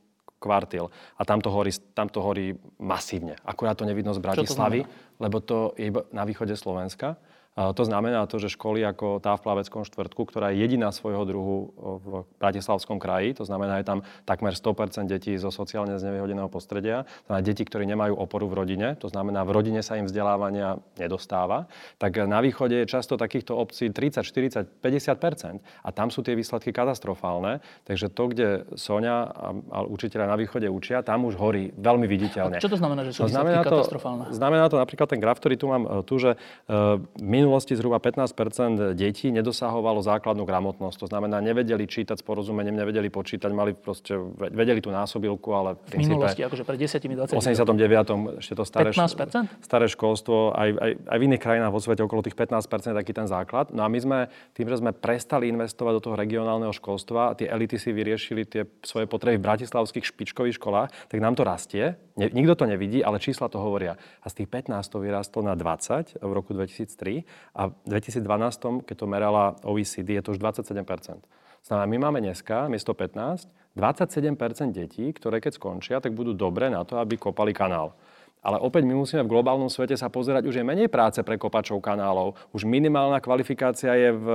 kvartil. 0.44 0.92
A 1.16 1.24
tam 1.24 1.40
to 1.40 1.48
horí, 1.48 1.72
tam 1.96 2.12
to 2.12 2.20
horí 2.20 2.52
masívne. 2.76 3.40
Akurát 3.48 3.80
to 3.80 3.88
nevidno 3.88 4.12
z 4.12 4.20
Bratislavy, 4.20 4.84
to 4.84 4.92
lebo 5.24 5.40
to 5.40 5.72
je 5.80 5.88
iba 5.88 6.04
na 6.12 6.28
východe 6.28 6.52
Slovenska. 6.52 7.16
To 7.54 7.82
znamená 7.86 8.26
to, 8.26 8.42
že 8.42 8.50
školy 8.50 8.82
ako 8.82 9.22
tá 9.22 9.38
v 9.38 9.46
Plaveckom 9.46 9.86
štvrtku, 9.86 10.26
ktorá 10.26 10.50
je 10.50 10.58
jediná 10.58 10.90
svojho 10.90 11.22
druhu 11.22 11.58
v 11.78 12.06
Bratislavskom 12.42 12.98
kraji, 12.98 13.38
to 13.38 13.46
znamená, 13.46 13.78
je 13.78 13.86
tam 13.86 14.02
takmer 14.26 14.58
100% 14.58 15.06
detí 15.06 15.38
zo 15.38 15.54
sociálne 15.54 15.94
znevýhodeného 15.94 16.50
prostredia, 16.50 17.06
to 17.06 17.26
znamená 17.30 17.42
deti, 17.46 17.62
ktorí 17.62 17.86
nemajú 17.86 18.18
oporu 18.18 18.50
v 18.50 18.54
rodine, 18.58 18.88
to 18.98 19.06
znamená, 19.06 19.46
v 19.46 19.54
rodine 19.54 19.86
sa 19.86 19.94
im 19.94 20.10
vzdelávania 20.10 20.82
nedostáva, 20.98 21.70
tak 22.02 22.18
na 22.26 22.42
východe 22.42 22.74
je 22.82 22.90
často 22.90 23.14
takýchto 23.14 23.54
obcí 23.54 23.86
30, 23.86 24.26
40, 24.26 24.82
50% 24.82 25.62
a 25.62 25.88
tam 25.94 26.10
sú 26.10 26.26
tie 26.26 26.34
výsledky 26.34 26.74
katastrofálne. 26.74 27.62
Takže 27.86 28.10
to, 28.10 28.24
kde 28.34 28.48
Sonia 28.74 29.30
a, 29.30 29.86
učiteľa 29.86 30.26
na 30.26 30.34
východe 30.34 30.66
učia, 30.66 31.06
tam 31.06 31.30
už 31.30 31.38
horí 31.38 31.70
veľmi 31.78 32.10
viditeľne. 32.10 32.58
A 32.58 32.64
čo 32.64 32.72
to 32.72 32.82
znamená, 32.82 33.06
že 33.06 33.14
sú 33.14 33.26
to 33.26 33.30
znamená 33.30 33.62
to, 33.62 33.78
katastrofálne? 33.78 34.34
Znamená 34.34 34.66
to 34.66 34.82
napríklad 34.82 35.06
ten 35.06 35.22
graf, 35.22 35.38
ktorý 35.38 35.54
tu 35.54 35.66
mám 35.70 35.82
e, 35.86 36.02
tu, 36.02 36.18
že 36.18 36.34
uh, 36.34 36.98
minulosti 37.44 37.76
zhruba 37.76 38.00
15% 38.00 38.96
detí 38.96 39.28
nedosahovalo 39.28 40.00
základnú 40.00 40.48
gramotnosť. 40.48 40.96
To 41.04 41.06
znamená, 41.12 41.44
nevedeli 41.44 41.84
čítať 41.84 42.16
s 42.16 42.24
porozumením, 42.24 42.72
nevedeli 42.80 43.12
počítať, 43.12 43.52
mali 43.52 43.76
proste, 43.76 44.16
vedeli 44.50 44.80
tú 44.80 44.88
násobilku, 44.88 45.52
ale 45.52 45.76
v 45.76 45.80
princípe... 45.92 46.16
minulosti, 46.16 46.40
akože 46.40 46.64
pred 46.64 46.78
10 46.80 47.04
20 47.04 47.36
89. 47.36 48.40
ešte 48.40 48.54
to 48.56 48.64
staré, 48.64 48.90
15%? 48.96 49.60
staré 49.60 49.86
školstvo, 49.92 50.56
aj, 50.56 50.68
aj, 50.80 50.90
aj 51.04 51.16
v 51.20 51.22
iných 51.28 51.42
krajinách 51.44 51.72
vo 51.76 51.80
svete 51.84 52.00
okolo 52.00 52.24
tých 52.24 52.34
15% 52.34 52.96
taký 52.96 53.12
ten 53.12 53.28
základ. 53.28 53.68
No 53.76 53.84
a 53.84 53.88
my 53.92 53.98
sme 54.00 54.18
tým, 54.56 54.72
že 54.72 54.80
sme 54.80 54.96
prestali 54.96 55.52
investovať 55.52 55.92
do 56.00 56.02
toho 56.10 56.16
regionálneho 56.16 56.72
školstva, 56.72 57.36
tie 57.36 57.52
elity 57.52 57.76
si 57.76 57.92
vyriešili 57.92 58.48
tie 58.48 58.64
svoje 58.80 59.04
potreby 59.04 59.36
v 59.36 59.44
bratislavských 59.44 60.08
špičkových 60.08 60.56
školách, 60.56 60.88
tak 61.12 61.18
nám 61.20 61.36
to 61.36 61.44
rastie. 61.44 62.00
Nikto 62.16 62.54
to 62.54 62.64
nevidí, 62.66 63.02
ale 63.02 63.18
čísla 63.18 63.50
to 63.50 63.58
hovoria. 63.58 63.98
A 64.22 64.26
z 64.30 64.42
tých 64.42 64.48
15 64.50 64.86
to 64.86 65.02
vyrastlo 65.02 65.42
na 65.42 65.58
20 65.58 66.22
v 66.22 66.32
roku 66.32 66.54
2003 66.54 67.26
a 67.58 67.68
v 67.68 67.72
2012, 67.90 68.86
keď 68.86 68.96
to 68.96 69.06
merala 69.06 69.58
OECD, 69.66 70.18
je 70.18 70.22
to 70.22 70.32
už 70.34 70.38
27% 70.38 71.26
Znamená, 71.64 71.86
my 71.88 71.98
máme 71.98 72.20
dneska, 72.20 72.68
miesto 72.68 72.92
15, 72.92 73.48
27% 73.72 74.76
detí, 74.76 75.08
ktoré 75.16 75.40
keď 75.40 75.56
skončia, 75.56 75.96
tak 75.96 76.12
budú 76.12 76.36
dobre 76.36 76.68
na 76.68 76.84
to, 76.84 77.00
aby 77.00 77.16
kopali 77.16 77.56
kanál. 77.56 77.96
Ale 78.44 78.60
opäť 78.60 78.84
my 78.84 78.92
musíme 78.92 79.24
v 79.24 79.32
globálnom 79.32 79.72
svete 79.72 79.96
sa 79.96 80.12
pozerať, 80.12 80.44
už 80.44 80.60
je 80.60 80.64
menej 80.64 80.92
práce 80.92 81.16
pre 81.24 81.40
kopačov 81.40 81.80
kanálov. 81.80 82.36
Už 82.52 82.68
minimálna 82.68 83.16
kvalifikácia 83.24 83.96
je 83.96 84.10
v, 84.12 84.26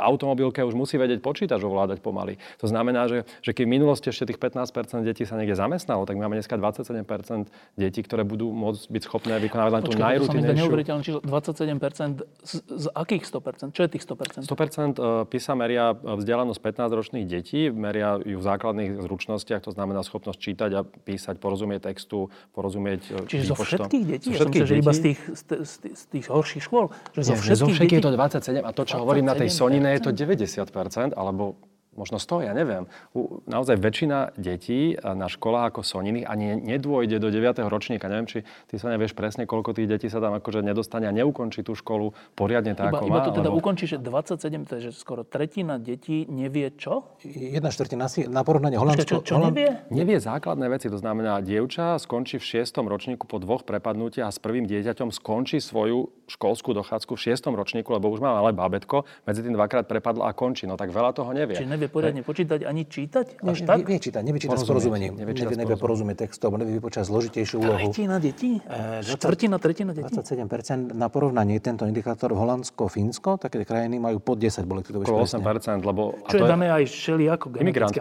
automobilke, 0.00 0.64
už 0.64 0.72
musí 0.72 0.96
vedieť 0.96 1.20
počítač 1.20 1.60
ovládať 1.60 2.00
pomaly. 2.00 2.40
To 2.64 2.66
znamená, 2.66 3.12
že, 3.12 3.28
že 3.44 3.52
keď 3.52 3.64
v 3.68 3.72
minulosti 3.76 4.08
ešte 4.08 4.32
tých 4.32 4.40
15% 4.40 5.04
detí 5.04 5.28
sa 5.28 5.36
niekde 5.36 5.52
zamestnalo, 5.52 6.08
tak 6.08 6.16
máme 6.16 6.40
dneska 6.40 6.56
27% 6.56 7.52
detí, 7.76 8.00
ktoré 8.00 8.24
budú 8.24 8.48
môcť 8.48 8.88
byť 8.88 9.02
schopné 9.04 9.36
vykonávať 9.44 9.72
len 9.76 9.82
tú 9.84 9.92
najrutinejšiu. 10.00 10.72
číslo. 11.04 11.20
27% 11.20 12.24
z, 12.40 12.52
z 12.64 12.86
akých 12.96 13.24
100%? 13.28 13.76
Čo 13.76 13.82
je 13.84 13.90
tých 13.92 14.04
100%? 14.08 14.48
100% 14.48 15.28
PISA 15.28 15.52
meria 15.52 15.92
vzdelanosť 15.92 16.56
15-ročných 16.56 17.26
detí, 17.28 17.68
meria 17.68 18.16
ju 18.16 18.40
v 18.40 18.44
základných 18.44 19.04
zručnostiach, 19.04 19.60
to 19.60 19.76
znamená 19.76 20.00
schopnosť 20.00 20.38
čítať 20.40 20.70
a 20.72 20.80
písať, 20.82 21.36
porozumieť 21.36 21.92
textu, 21.92 22.32
porozumieť 22.56 23.28
Čiže 23.28 23.41
zo 23.48 23.56
všetkých 23.58 24.04
detí? 24.06 24.28
Zo 24.30 24.36
všetkých 24.38 24.62
ja 24.62 24.66
som 24.66 24.70
že 24.70 24.74
iba 24.78 24.92
z 24.92 25.00
tých, 25.02 25.20
z, 25.32 25.42
z, 25.66 25.72
z 25.90 26.02
tých 26.12 26.26
horších 26.30 26.62
škôl. 26.62 26.86
Že 27.16 27.22
zo 27.22 27.34
všetkých, 27.34 27.58
zo 27.58 27.66
všetkých 27.66 28.00
detí? 28.00 28.06
je 28.06 28.06
to 28.06 28.62
27 28.62 28.62
a 28.62 28.70
to, 28.70 28.82
čo 28.86 28.96
27%? 28.98 29.02
hovorím 29.02 29.26
na 29.26 29.34
tej 29.34 29.50
Sonine, 29.50 29.88
je 29.96 30.00
to 30.02 30.10
90%, 30.14 31.18
alebo 31.18 31.58
možno 31.94 32.16
100, 32.16 32.48
ja 32.48 32.52
neviem. 32.56 32.88
U, 33.12 33.44
naozaj 33.44 33.76
väčšina 33.76 34.36
detí 34.40 34.96
na 34.98 35.28
školách 35.28 35.72
ako 35.72 35.80
Soniny 35.84 36.24
ani 36.24 36.56
nedôjde 36.56 37.20
do 37.20 37.28
9. 37.28 37.60
ročníka. 37.68 38.08
Neviem, 38.08 38.28
či 38.28 38.38
ty 38.68 38.80
sa 38.80 38.88
nevieš 38.88 39.12
presne, 39.12 39.44
koľko 39.44 39.76
tých 39.76 39.88
detí 39.88 40.08
sa 40.08 40.18
tam 40.18 40.32
akože 40.36 40.64
nedostane 40.64 41.04
a 41.08 41.12
neukončí 41.12 41.60
tú 41.60 41.76
školu 41.76 42.16
poriadne 42.32 42.72
tak, 42.72 42.92
iba, 42.92 42.98
ako 43.00 43.06
iba 43.08 43.20
má. 43.20 43.26
to 43.28 43.32
teda 43.36 43.50
lebo... 43.52 43.60
ukončí, 43.60 43.84
že 43.84 44.00
27, 44.00 44.68
to 44.68 44.72
je, 44.80 44.80
že 44.88 44.92
skoro 44.96 45.22
tretina 45.22 45.76
detí 45.76 46.24
nevie 46.28 46.72
čo? 46.74 47.16
Jedna 47.22 47.68
štvrtina 47.68 48.08
si 48.08 48.24
na 48.24 48.40
porovnanie 48.42 48.80
Holandsko... 48.80 49.20
Čo, 49.20 49.36
čo 49.36 49.36
nevie? 49.38 49.84
Nevie 49.92 50.16
základné 50.16 50.66
veci, 50.72 50.88
to 50.88 50.96
znamená, 50.96 51.44
dievča 51.44 52.00
skončí 52.00 52.40
v 52.40 52.64
6. 52.64 52.72
ročníku 52.80 53.28
po 53.28 53.36
dvoch 53.36 53.68
prepadnutiach 53.68 54.28
a 54.28 54.32
s 54.32 54.40
prvým 54.40 54.64
dieťaťom 54.64 55.12
skončí 55.12 55.60
svoju 55.60 56.08
školskú 56.32 56.72
dochádzku 56.72 57.12
v 57.14 57.20
6. 57.36 57.52
ročníku, 57.52 57.92
lebo 57.92 58.08
už 58.08 58.24
má 58.24 58.32
ale 58.40 58.56
bábetko, 58.56 59.04
medzi 59.28 59.44
tým 59.44 59.52
dvakrát 59.52 59.84
prepadla 59.84 60.28
a 60.28 60.32
končí. 60.32 60.64
No 60.64 60.80
tak 60.80 60.88
veľa 60.88 61.12
toho 61.12 61.30
nevie. 61.36 61.58
Či 61.58 61.68
nevie 61.68 61.92
poriadne 61.92 62.24
počítať 62.24 62.64
ani 62.64 62.88
čítať? 62.88 63.44
Až 63.44 63.60
vie, 63.60 63.68
tak? 63.68 63.76
vie 63.84 63.98
čítať, 64.00 64.22
nevie 64.24 64.40
čítať 64.40 64.58
s 64.58 64.64
porozumením. 64.64 65.12
nevie 65.12 65.36
Nevie, 65.36 65.44
čítať 65.44 65.58
nevie 65.60 65.76
porozumieť 65.76 66.28
textom, 66.28 66.56
nevie 66.56 66.80
vypočať 66.80 67.04
zložitejšiu 67.08 67.56
úlohu. 67.60 67.88
Tretina 67.92 68.16
detí? 68.16 68.58
Eh, 68.64 69.04
Štvrtina, 69.04 69.56
tretina 69.60 69.92
detí? 69.92 70.08
27% 70.08 70.96
na 70.96 71.12
porovnanie 71.12 71.60
tento 71.60 71.84
indikátor 71.84 72.32
Holandsko, 72.32 72.88
Fínsko, 72.88 73.36
také 73.36 73.64
krajiny 73.68 74.00
majú 74.00 74.22
pod 74.22 74.40
10, 74.40 74.64
boli 74.64 74.80
to 74.80 74.96
Okolo 74.96 75.28
presne. 75.28 75.44
8%, 75.44 75.84
lebo... 75.84 76.16
Čo 76.30 76.36
je 76.40 76.42
dané 76.48 76.66
aj 76.72 76.84
všelijako 76.88 77.46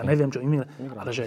ja 0.02 0.04
neviem 0.08 0.30
čo, 0.34 0.40
imigr... 0.42 0.66
ale 0.98 1.12
že 1.14 1.26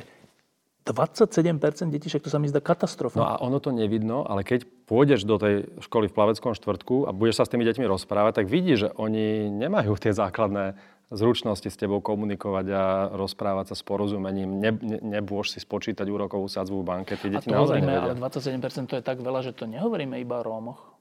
27% 0.93 1.89
detí, 1.89 2.13
však 2.13 2.29
to 2.29 2.31
sa 2.31 2.37
mi 2.37 2.53
zdá 2.53 2.61
katastrofa. 2.61 3.17
No 3.17 3.25
a 3.25 3.35
ono 3.41 3.57
to 3.57 3.73
nevidno, 3.73 4.21
ale 4.29 4.45
keď 4.45 4.69
pôjdeš 4.85 5.25
do 5.25 5.41
tej 5.41 5.65
školy 5.81 6.13
v 6.13 6.17
plaveckom 6.17 6.53
štvrtku 6.53 7.09
a 7.09 7.11
budeš 7.17 7.41
sa 7.41 7.45
s 7.49 7.53
tými 7.57 7.65
deťmi 7.65 7.89
rozprávať, 7.89 8.45
tak 8.45 8.47
vidíš, 8.53 8.77
že 8.77 8.89
oni 9.01 9.49
nemajú 9.49 9.97
tie 9.97 10.13
základné 10.13 10.77
zručnosti 11.09 11.69
s 11.69 11.77
tebou 11.77 12.05
komunikovať 12.05 12.67
a 12.73 12.85
rozprávať 13.17 13.73
sa 13.73 13.75
s 13.77 13.83
porozumením. 13.85 14.61
Ne, 14.61 14.73
ne, 14.77 14.99
nebôž 15.01 15.53
si 15.53 15.61
spočítať 15.61 16.05
úrokovú 16.05 16.49
sadzbu 16.49 16.81
v 16.81 16.87
banke. 16.87 17.13
Tie 17.17 17.29
a 17.29 17.33
deti 17.39 17.49
to 17.49 17.57
naozaj 17.57 17.81
hovoríme, 17.81 17.93
nevedia. 17.93 18.13
ale 18.13 18.85
27% 18.85 18.93
to 18.93 18.95
je 19.01 19.05
tak 19.05 19.19
veľa, 19.21 19.41
že 19.45 19.53
to 19.57 19.65
nehovoríme 19.65 20.17
iba 20.21 20.41
o 20.41 20.45
Rómoch. 20.45 20.94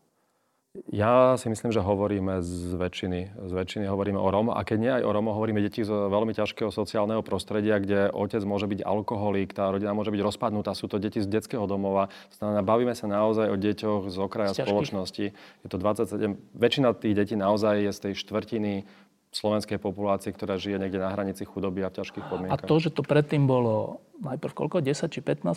Ja 0.90 1.38
si 1.38 1.54
myslím, 1.54 1.70
že 1.70 1.86
hovoríme 1.86 2.42
z 2.42 2.74
väčšiny. 2.74 3.46
Z 3.46 3.52
väčšiny 3.54 3.86
hovoríme 3.86 4.18
o 4.18 4.26
Rómoch. 4.34 4.58
A 4.58 4.66
keď 4.66 4.78
nie 4.82 4.90
aj 4.90 5.06
o 5.06 5.14
Rómoch, 5.14 5.38
hovoríme 5.38 5.62
deti 5.62 5.86
z 5.86 5.94
veľmi 5.94 6.34
ťažkého 6.34 6.74
sociálneho 6.74 7.22
prostredia, 7.22 7.78
kde 7.78 8.10
otec 8.10 8.42
môže 8.42 8.66
byť 8.66 8.82
alkoholík, 8.82 9.54
tá 9.54 9.70
rodina 9.70 9.94
môže 9.94 10.10
byť 10.10 10.22
rozpadnutá. 10.26 10.74
Sú 10.74 10.90
to 10.90 10.98
deti 10.98 11.22
z 11.22 11.30
detského 11.30 11.70
domova. 11.70 12.10
Znamená, 12.34 12.66
bavíme 12.66 12.98
sa 12.98 13.06
naozaj 13.06 13.54
o 13.54 13.58
deťoch 13.58 14.10
z 14.10 14.18
okraja 14.18 14.58
Z 14.58 14.66
spoločnosti. 14.66 15.26
Je 15.38 15.68
to 15.70 15.78
27. 15.78 16.42
Väčšina 16.58 16.98
tých 16.98 17.14
detí 17.22 17.38
naozaj 17.38 17.86
je 17.86 17.92
z 17.94 18.00
tej 18.10 18.14
štvrtiny 18.26 18.90
slovenskej 19.30 19.78
populácie, 19.78 20.34
ktorá 20.34 20.58
žije 20.58 20.82
niekde 20.82 20.98
na 20.98 21.14
hranici 21.14 21.46
chudoby 21.46 21.86
a 21.86 21.94
v 21.94 22.02
ťažkých 22.02 22.26
A 22.26 22.30
podmienkach. 22.34 22.66
to, 22.66 22.82
že 22.82 22.90
to 22.90 23.06
predtým 23.06 23.46
bolo 23.46 24.02
najprv 24.26 24.54
koľko? 24.58 24.82
10 24.82 25.06
či 25.10 25.22
15 25.22 25.54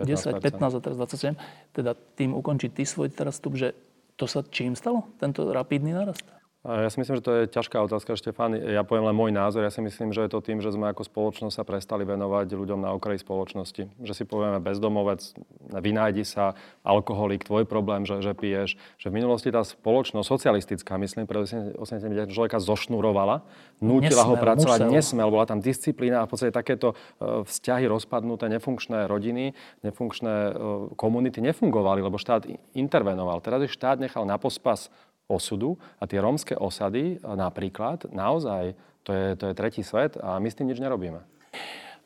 10, 0.00 0.40
15 0.40 0.76
a 0.76 0.80
teraz 0.80 0.96
27. 0.96 1.36
Teda 1.76 1.92
tým 1.92 2.32
ukončiť 2.32 2.72
ty 2.72 2.88
svoj 2.88 3.12
teraz 3.12 3.36
vstup, 3.40 3.56
že 3.56 3.76
to 4.16 4.24
sa 4.24 4.40
čím 4.42 4.72
stalo? 4.72 5.12
Tento 5.20 5.44
rapidný 5.52 5.92
narast? 5.92 6.24
Ja 6.66 6.90
si 6.90 6.98
myslím, 6.98 7.22
že 7.22 7.22
to 7.22 7.32
je 7.38 7.42
ťažká 7.46 7.78
otázka, 7.78 8.18
Štefán. 8.18 8.58
Ja 8.58 8.82
poviem 8.82 9.06
len 9.06 9.14
môj 9.14 9.30
názor. 9.30 9.62
Ja 9.62 9.70
si 9.70 9.78
myslím, 9.86 10.10
že 10.10 10.26
je 10.26 10.34
to 10.34 10.42
tým, 10.42 10.58
že 10.58 10.74
sme 10.74 10.90
ako 10.90 11.06
spoločnosť 11.06 11.54
sa 11.54 11.62
prestali 11.62 12.02
venovať 12.02 12.58
ľuďom 12.58 12.82
na 12.82 12.90
okraji 12.90 13.22
spoločnosti. 13.22 13.86
Že 14.02 14.12
si 14.12 14.26
povieme 14.26 14.58
bezdomovec, 14.58 15.22
vynájdi 15.70 16.26
sa, 16.26 16.58
alkoholik, 16.82 17.46
tvoj 17.46 17.70
problém, 17.70 18.02
že, 18.02 18.18
že 18.18 18.34
piješ. 18.34 18.74
Že 18.98 19.06
v 19.08 19.14
minulosti 19.14 19.54
tá 19.54 19.62
spoločnosť, 19.62 20.26
socialistická, 20.26 20.98
myslím, 20.98 21.30
pre 21.30 21.46
80 21.46 22.34
človeka 22.34 22.58
zošnurovala, 22.58 23.46
nútila 23.78 24.26
ho 24.26 24.34
Nesmel, 24.34 24.44
pracovať, 24.50 24.80
musel. 24.90 24.94
nesmel, 24.98 25.28
bola 25.30 25.46
tam 25.46 25.62
disciplína 25.62 26.24
a 26.24 26.26
v 26.26 26.30
podstate 26.34 26.50
takéto 26.50 26.98
e, 27.22 27.46
vzťahy 27.46 27.86
rozpadnuté, 27.86 28.50
nefunkčné 28.50 29.06
rodiny, 29.06 29.54
nefunkčné 29.86 30.34
e, 30.34 30.52
komunity 30.98 31.38
nefungovali, 31.38 32.02
lebo 32.02 32.18
štát 32.18 32.50
intervenoval. 32.74 33.38
Teraz 33.38 33.62
ich 33.62 33.70
štát 33.70 34.02
nechal 34.02 34.26
na 34.26 34.34
pospas 34.34 34.90
osudu 35.26 35.78
a 35.98 36.06
tie 36.06 36.22
rómske 36.22 36.54
osady 36.54 37.18
napríklad, 37.22 38.06
naozaj, 38.14 38.78
to 39.02 39.10
je, 39.10 39.26
to 39.34 39.44
je 39.50 39.54
tretí 39.54 39.82
svet 39.82 40.18
a 40.22 40.38
my 40.38 40.48
s 40.50 40.58
tým 40.58 40.70
nič 40.70 40.78
nerobíme. 40.78 41.22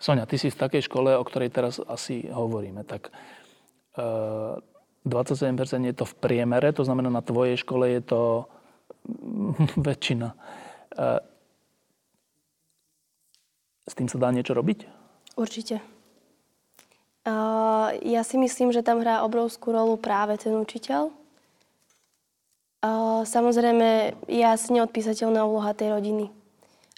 Sonia, 0.00 0.24
ty 0.24 0.40
si 0.40 0.48
v 0.48 0.56
takej 0.56 0.88
škole, 0.88 1.12
o 1.12 1.24
ktorej 1.24 1.52
teraz 1.52 1.76
asi 1.76 2.24
hovoríme, 2.32 2.88
tak 2.88 3.12
e, 3.92 4.02
27% 5.04 5.92
je 5.92 5.94
to 5.96 6.08
v 6.08 6.14
priemere, 6.16 6.72
to 6.72 6.88
znamená 6.88 7.12
na 7.12 7.20
tvojej 7.20 7.60
škole 7.60 7.84
je 7.84 8.00
to 8.00 8.48
väčšina. 9.88 10.32
E, 10.32 11.06
s 13.84 13.92
tým 13.92 14.08
sa 14.08 14.16
dá 14.16 14.32
niečo 14.32 14.56
robiť? 14.56 14.88
Určite. 15.36 15.84
Uh, 17.20 17.92
ja 18.00 18.24
si 18.24 18.40
myslím, 18.40 18.72
že 18.72 18.80
tam 18.80 19.04
hrá 19.04 19.20
obrovskú 19.28 19.76
rolu 19.76 20.00
práve 20.00 20.40
ten 20.40 20.56
učiteľ. 20.56 21.12
Uh, 22.80 23.28
samozrejme, 23.28 24.16
je 24.24 24.40
asi 24.40 24.72
neodpísateľná 24.72 25.44
úloha 25.44 25.76
tej 25.76 25.92
rodiny. 25.92 26.32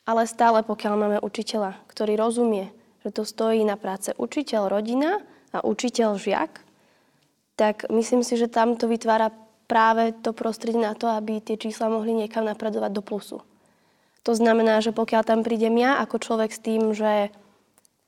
Ale 0.06 0.30
stále, 0.30 0.62
pokiaľ 0.62 0.94
máme 0.94 1.18
učiteľa, 1.18 1.74
ktorý 1.90 2.14
rozumie, 2.14 2.70
že 3.02 3.10
to 3.10 3.26
stojí 3.26 3.66
na 3.66 3.74
práce 3.74 4.14
učiteľ, 4.14 4.70
rodina 4.70 5.18
a 5.50 5.66
učiteľ, 5.66 6.22
žiak, 6.22 6.62
tak 7.58 7.90
myslím 7.90 8.22
si, 8.22 8.38
že 8.38 8.46
tam 8.46 8.78
to 8.78 8.86
vytvára 8.86 9.34
práve 9.66 10.14
to 10.22 10.30
prostredie 10.30 10.78
na 10.78 10.94
to, 10.94 11.10
aby 11.10 11.42
tie 11.42 11.58
čísla 11.58 11.90
mohli 11.90 12.14
niekam 12.14 12.46
napredovať 12.46 12.90
do 12.94 13.02
plusu. 13.02 13.38
To 14.22 14.38
znamená, 14.38 14.78
že 14.78 14.94
pokiaľ 14.94 15.22
tam 15.26 15.40
prídem 15.42 15.82
ja 15.82 15.98
ako 15.98 16.22
človek 16.22 16.50
s 16.54 16.62
tým, 16.62 16.94
že 16.94 17.34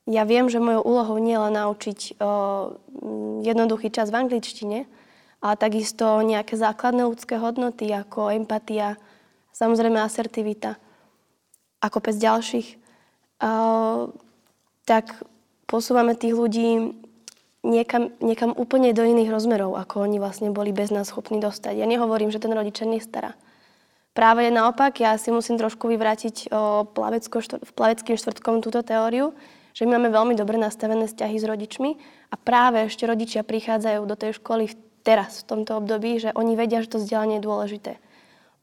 ja 0.07 0.23
viem, 0.23 0.47
že 0.47 0.63
mojou 0.63 0.85
úlohou 0.85 1.17
nie 1.19 1.35
je 1.35 1.43
len 1.43 1.55
naučiť 1.59 1.99
mm, 2.21 3.43
jednoduchý 3.43 3.91
čas 3.91 4.13
v 4.13 4.19
angličtine, 4.23 4.87
ale 5.41 5.55
takisto 5.57 6.21
nejaké 6.23 6.55
základné 6.55 7.07
ľudské 7.07 7.39
hodnoty 7.39 7.91
ako 7.91 8.35
empatia, 8.35 8.99
samozrejme 9.55 9.99
asertivita 9.99 10.79
a 11.79 11.85
kopec 11.87 12.15
ďalších, 12.17 12.79
tak 14.85 15.05
posúvame 15.65 16.13
tých 16.17 16.33
ľudí 16.33 16.93
niekam, 17.65 18.13
niekam 18.21 18.53
úplne 18.53 18.93
do 18.93 19.01
iných 19.01 19.33
rozmerov, 19.33 19.75
ako 19.75 20.05
oni 20.05 20.21
vlastne 20.21 20.53
boli 20.53 20.69
bez 20.69 20.93
nás 20.93 21.09
schopní 21.09 21.41
dostať. 21.41 21.81
Ja 21.81 21.89
nehovorím, 21.89 22.29
že 22.29 22.41
ten 22.41 22.53
rodič 22.53 22.81
nestará. 22.85 23.33
Práve 24.15 24.47
naopak, 24.47 24.95
ja 25.03 25.19
si 25.19 25.27
musím 25.33 25.59
trošku 25.59 25.91
vyvrátiť 25.91 26.47
o 26.55 26.87
plavecko, 26.87 27.43
štvr- 27.43 27.67
plaveckým 27.75 28.15
štvrtkom 28.15 28.63
túto 28.63 28.79
teóriu, 28.79 29.35
že 29.75 29.83
my 29.83 29.99
máme 29.99 30.07
veľmi 30.07 30.39
dobre 30.39 30.55
nastavené 30.55 31.03
vzťahy 31.11 31.35
s 31.35 31.43
rodičmi 31.43 31.91
a 32.31 32.35
práve 32.39 32.87
ešte 32.87 33.03
rodičia 33.03 33.43
prichádzajú 33.43 34.07
do 34.07 34.15
tej 34.15 34.39
školy 34.39 34.71
v- 34.71 34.79
teraz, 35.05 35.45
v 35.45 35.47
tomto 35.53 35.77
období, 35.77 36.17
že 36.17 36.33
oni 36.33 36.57
vedia, 36.57 36.81
že 36.81 36.89
to 36.89 36.99
vzdelanie 36.99 37.37
je 37.37 37.45
dôležité. 37.45 37.91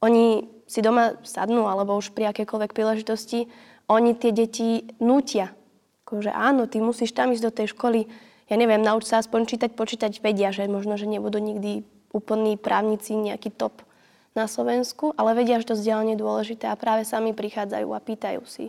Oni 0.02 0.50
si 0.66 0.82
doma 0.82 1.14
sadnú, 1.22 1.70
alebo 1.70 1.94
už 1.94 2.10
pri 2.10 2.34
akékoľvek 2.34 2.74
príležitosti, 2.74 3.46
oni 3.86 4.18
tie 4.18 4.34
deti 4.34 4.90
nútia. 4.98 5.54
Akože 6.02 6.34
áno, 6.34 6.66
ty 6.66 6.82
musíš 6.82 7.14
tam 7.14 7.30
ísť 7.30 7.44
do 7.46 7.54
tej 7.54 7.66
školy, 7.70 8.10
ja 8.50 8.56
neviem, 8.58 8.82
nauč 8.82 9.08
sa 9.08 9.22
aspoň 9.22 9.48
čítať, 9.48 9.70
počítať, 9.72 10.12
vedia, 10.20 10.50
že 10.50 10.66
možno, 10.66 10.98
že 10.98 11.06
nebudú 11.06 11.38
nikdy 11.38 11.86
úplní 12.12 12.60
právnici, 12.60 13.16
nejaký 13.16 13.48
top 13.54 13.86
na 14.36 14.48
Slovensku, 14.48 15.12
ale 15.16 15.36
vedia, 15.36 15.60
že 15.60 15.72
to 15.72 15.78
vzdelanie 15.78 16.16
je 16.16 16.24
dôležité 16.24 16.68
a 16.68 16.76
práve 16.76 17.04
sami 17.08 17.32
prichádzajú 17.32 17.88
a 17.92 18.00
pýtajú 18.00 18.42
si. 18.44 18.68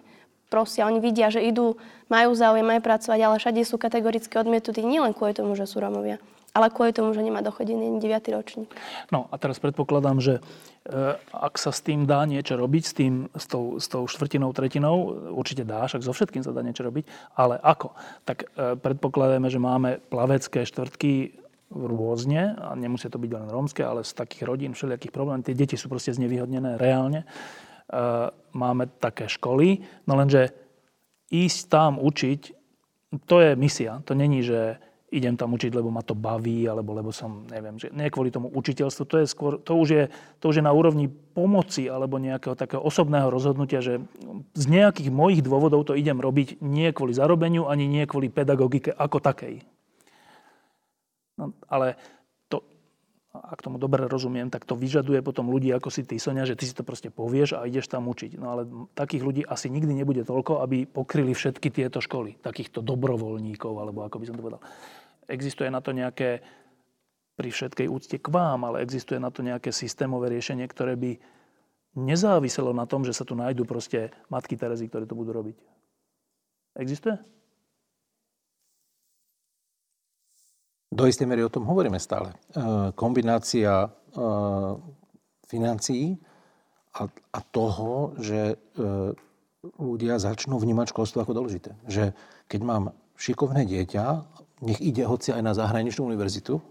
Prosia, 0.51 0.86
oni 0.86 1.01
vidia, 1.01 1.34
že 1.34 1.41
idú, 1.41 1.80
majú 2.11 2.32
záujem 2.38 2.67
aj 2.78 2.82
pracovať, 2.84 3.19
ale 3.26 3.36
všade 3.41 3.61
sú 3.65 3.82
kategoricky 3.82 4.38
odmietnutí 4.38 4.86
nielen 4.86 5.15
kvôli 5.17 5.34
tomu, 5.34 5.57
že 5.57 5.65
sú 5.65 5.82
Romovia, 5.82 6.21
ale 6.53 6.69
kvôli 6.69 6.93
tomu, 6.93 7.17
že 7.17 7.25
nemá 7.25 7.41
dochodený 7.41 7.97
9. 7.97 8.29
ročník. 8.29 8.69
No 9.09 9.25
a 9.33 9.35
teraz 9.41 9.57
predpokladám, 9.57 10.21
že 10.21 10.37
e, 10.37 10.41
ak 11.33 11.57
sa 11.57 11.73
s 11.73 11.81
tým 11.81 12.05
dá 12.05 12.21
niečo 12.29 12.53
robiť, 12.53 12.83
s, 12.85 12.93
tým, 12.93 13.13
s, 13.33 13.45
tou, 13.49 13.81
s 13.81 13.89
tou 13.89 14.05
štvrtinou, 14.05 14.53
tretinou, 14.53 15.17
určite 15.33 15.65
dá, 15.65 15.89
však 15.89 16.05
so 16.05 16.13
všetkým 16.13 16.45
sa 16.45 16.53
dá 16.53 16.61
niečo 16.61 16.85
robiť, 16.85 17.09
ale 17.33 17.57
ako? 17.57 17.97
Tak 18.29 18.37
e, 18.45 18.47
predpokladáme, 18.77 19.49
že 19.49 19.57
máme 19.57 19.97
plavecké 20.13 20.61
štvrtky 20.69 21.41
rôzne, 21.73 22.53
a 22.53 22.77
nemusia 22.77 23.09
to 23.09 23.17
byť 23.17 23.31
len 23.33 23.49
rómske, 23.49 23.81
ale 23.81 24.05
z 24.05 24.13
takých 24.13 24.45
rodín, 24.45 24.77
všelijakých 24.77 25.09
problémov. 25.09 25.41
Tie 25.41 25.57
deti 25.57 25.73
sú 25.73 25.89
proste 25.89 26.13
znevýhodnené 26.13 26.77
reálne. 26.77 27.25
E, 27.25 27.27
máme 28.53 28.93
také 29.01 29.25
školy, 29.25 29.81
no 30.05 30.13
lenže 30.13 30.53
ísť 31.33 31.59
tam 31.65 31.97
učiť, 31.97 32.41
to 33.25 33.41
je 33.41 33.57
misia. 33.57 34.05
To 34.05 34.13
není, 34.13 34.45
že 34.45 34.77
idem 35.14 35.38
tam 35.38 35.53
učiť, 35.53 35.70
lebo 35.70 35.93
ma 35.93 36.01
to 36.01 36.18
baví, 36.18 36.66
alebo 36.66 36.97
lebo 36.97 37.14
som, 37.14 37.45
neviem, 37.45 37.78
že 37.78 37.93
nie 37.93 38.09
kvôli 38.09 38.34
tomu 38.34 38.49
učiteľstvu, 38.49 39.03
to, 39.05 39.16
je 39.22 39.26
skôr, 39.30 39.61
to, 39.61 39.78
už 39.78 39.88
je, 39.93 40.03
to 40.41 40.49
už 40.49 40.59
je 40.59 40.66
na 40.66 40.74
úrovni 40.74 41.05
pomoci 41.07 41.86
alebo 41.86 42.18
nejakého 42.18 42.57
takého 42.57 42.82
osobného 42.82 43.30
rozhodnutia, 43.30 43.86
že 43.86 44.01
z 44.57 44.66
nejakých 44.66 45.14
mojich 45.14 45.45
dôvodov 45.45 45.86
to 45.86 45.93
idem 45.93 46.18
robiť 46.18 46.59
nie 46.66 46.89
kvôli 46.89 47.14
zarobeniu, 47.14 47.70
ani 47.70 47.86
nie 47.86 48.09
kvôli 48.09 48.34
pedagogike 48.34 48.89
ako 48.89 49.22
takej. 49.22 49.61
No, 51.38 51.53
ale 51.66 51.97
to, 52.49 52.61
ak 53.34 53.66
tomu 53.66 53.82
dobre 53.82 54.05
rozumiem, 54.05 54.53
tak 54.53 54.70
to 54.70 54.78
vyžaduje 54.78 55.26
potom 55.26 55.49
ľudí 55.49 55.74
ako 55.74 55.89
si 55.89 56.05
ty, 56.05 56.22
Sonia, 56.22 56.45
že 56.45 56.53
ty 56.53 56.70
si 56.70 56.78
to 56.78 56.86
proste 56.86 57.09
povieš 57.09 57.57
a 57.57 57.66
ideš 57.66 57.89
tam 57.89 58.05
učiť. 58.05 58.38
No 58.38 58.53
ale 58.53 58.70
takých 58.93 59.26
ľudí 59.26 59.41
asi 59.41 59.74
nikdy 59.74 59.97
nebude 59.97 60.22
toľko, 60.22 60.61
aby 60.61 60.86
pokryli 60.86 61.34
všetky 61.34 61.74
tieto 61.74 61.97
školy. 61.97 62.38
Takýchto 62.38 62.86
dobrovoľníkov, 62.86 63.74
alebo 63.74 64.05
ako 64.05 64.22
by 64.22 64.26
som 64.30 64.38
to 64.38 64.45
povedal. 64.45 64.61
Existuje 65.28 65.69
na 65.71 65.80
to 65.80 65.95
nejaké, 65.95 66.43
pri 67.34 67.49
všetkej 67.49 67.88
úcte 67.89 68.17
k 68.19 68.28
vám, 68.30 68.67
ale 68.67 68.86
existuje 68.86 69.17
na 69.17 69.34
to 69.34 69.41
nejaké 69.41 69.74
systémové 69.74 70.30
riešenie, 70.30 70.67
ktoré 70.69 70.93
by 70.93 71.17
nezáviselo 71.97 72.74
na 72.74 72.86
tom, 72.89 73.05
že 73.05 73.13
sa 73.13 73.26
tu 73.26 73.38
nájdú 73.38 73.65
proste 73.65 74.09
matky 74.30 74.57
Terezy, 74.57 74.89
ktoré 74.89 75.05
to 75.05 75.17
budú 75.17 75.34
robiť. 75.34 75.57
Existuje? 76.78 77.17
Do 80.93 81.09
istej 81.09 81.26
miery 81.26 81.41
o 81.41 81.49
tom 81.49 81.65
hovoríme 81.65 81.97
stále. 81.97 82.38
E, 82.53 82.93
kombinácia 82.93 83.86
e, 83.86 83.89
financií 85.49 86.21
a, 86.93 87.09
toho, 87.49 88.13
že 88.21 88.53
e, 88.53 88.55
ľudia 89.82 90.21
začnú 90.21 90.61
vnímať 90.61 90.93
školstvo 90.93 91.26
ako 91.26 91.34
dôležité. 91.34 91.74
Že 91.89 92.13
keď 92.45 92.61
mám 92.61 92.84
šikovné 93.17 93.65
dieťa, 93.65 94.05
nech 94.64 94.80
ide 94.80 95.03
hoci 95.03 95.36
aj 95.36 95.43
na 95.43 95.53
zahraničnú 95.53 96.07
univerzitu, 96.07 96.64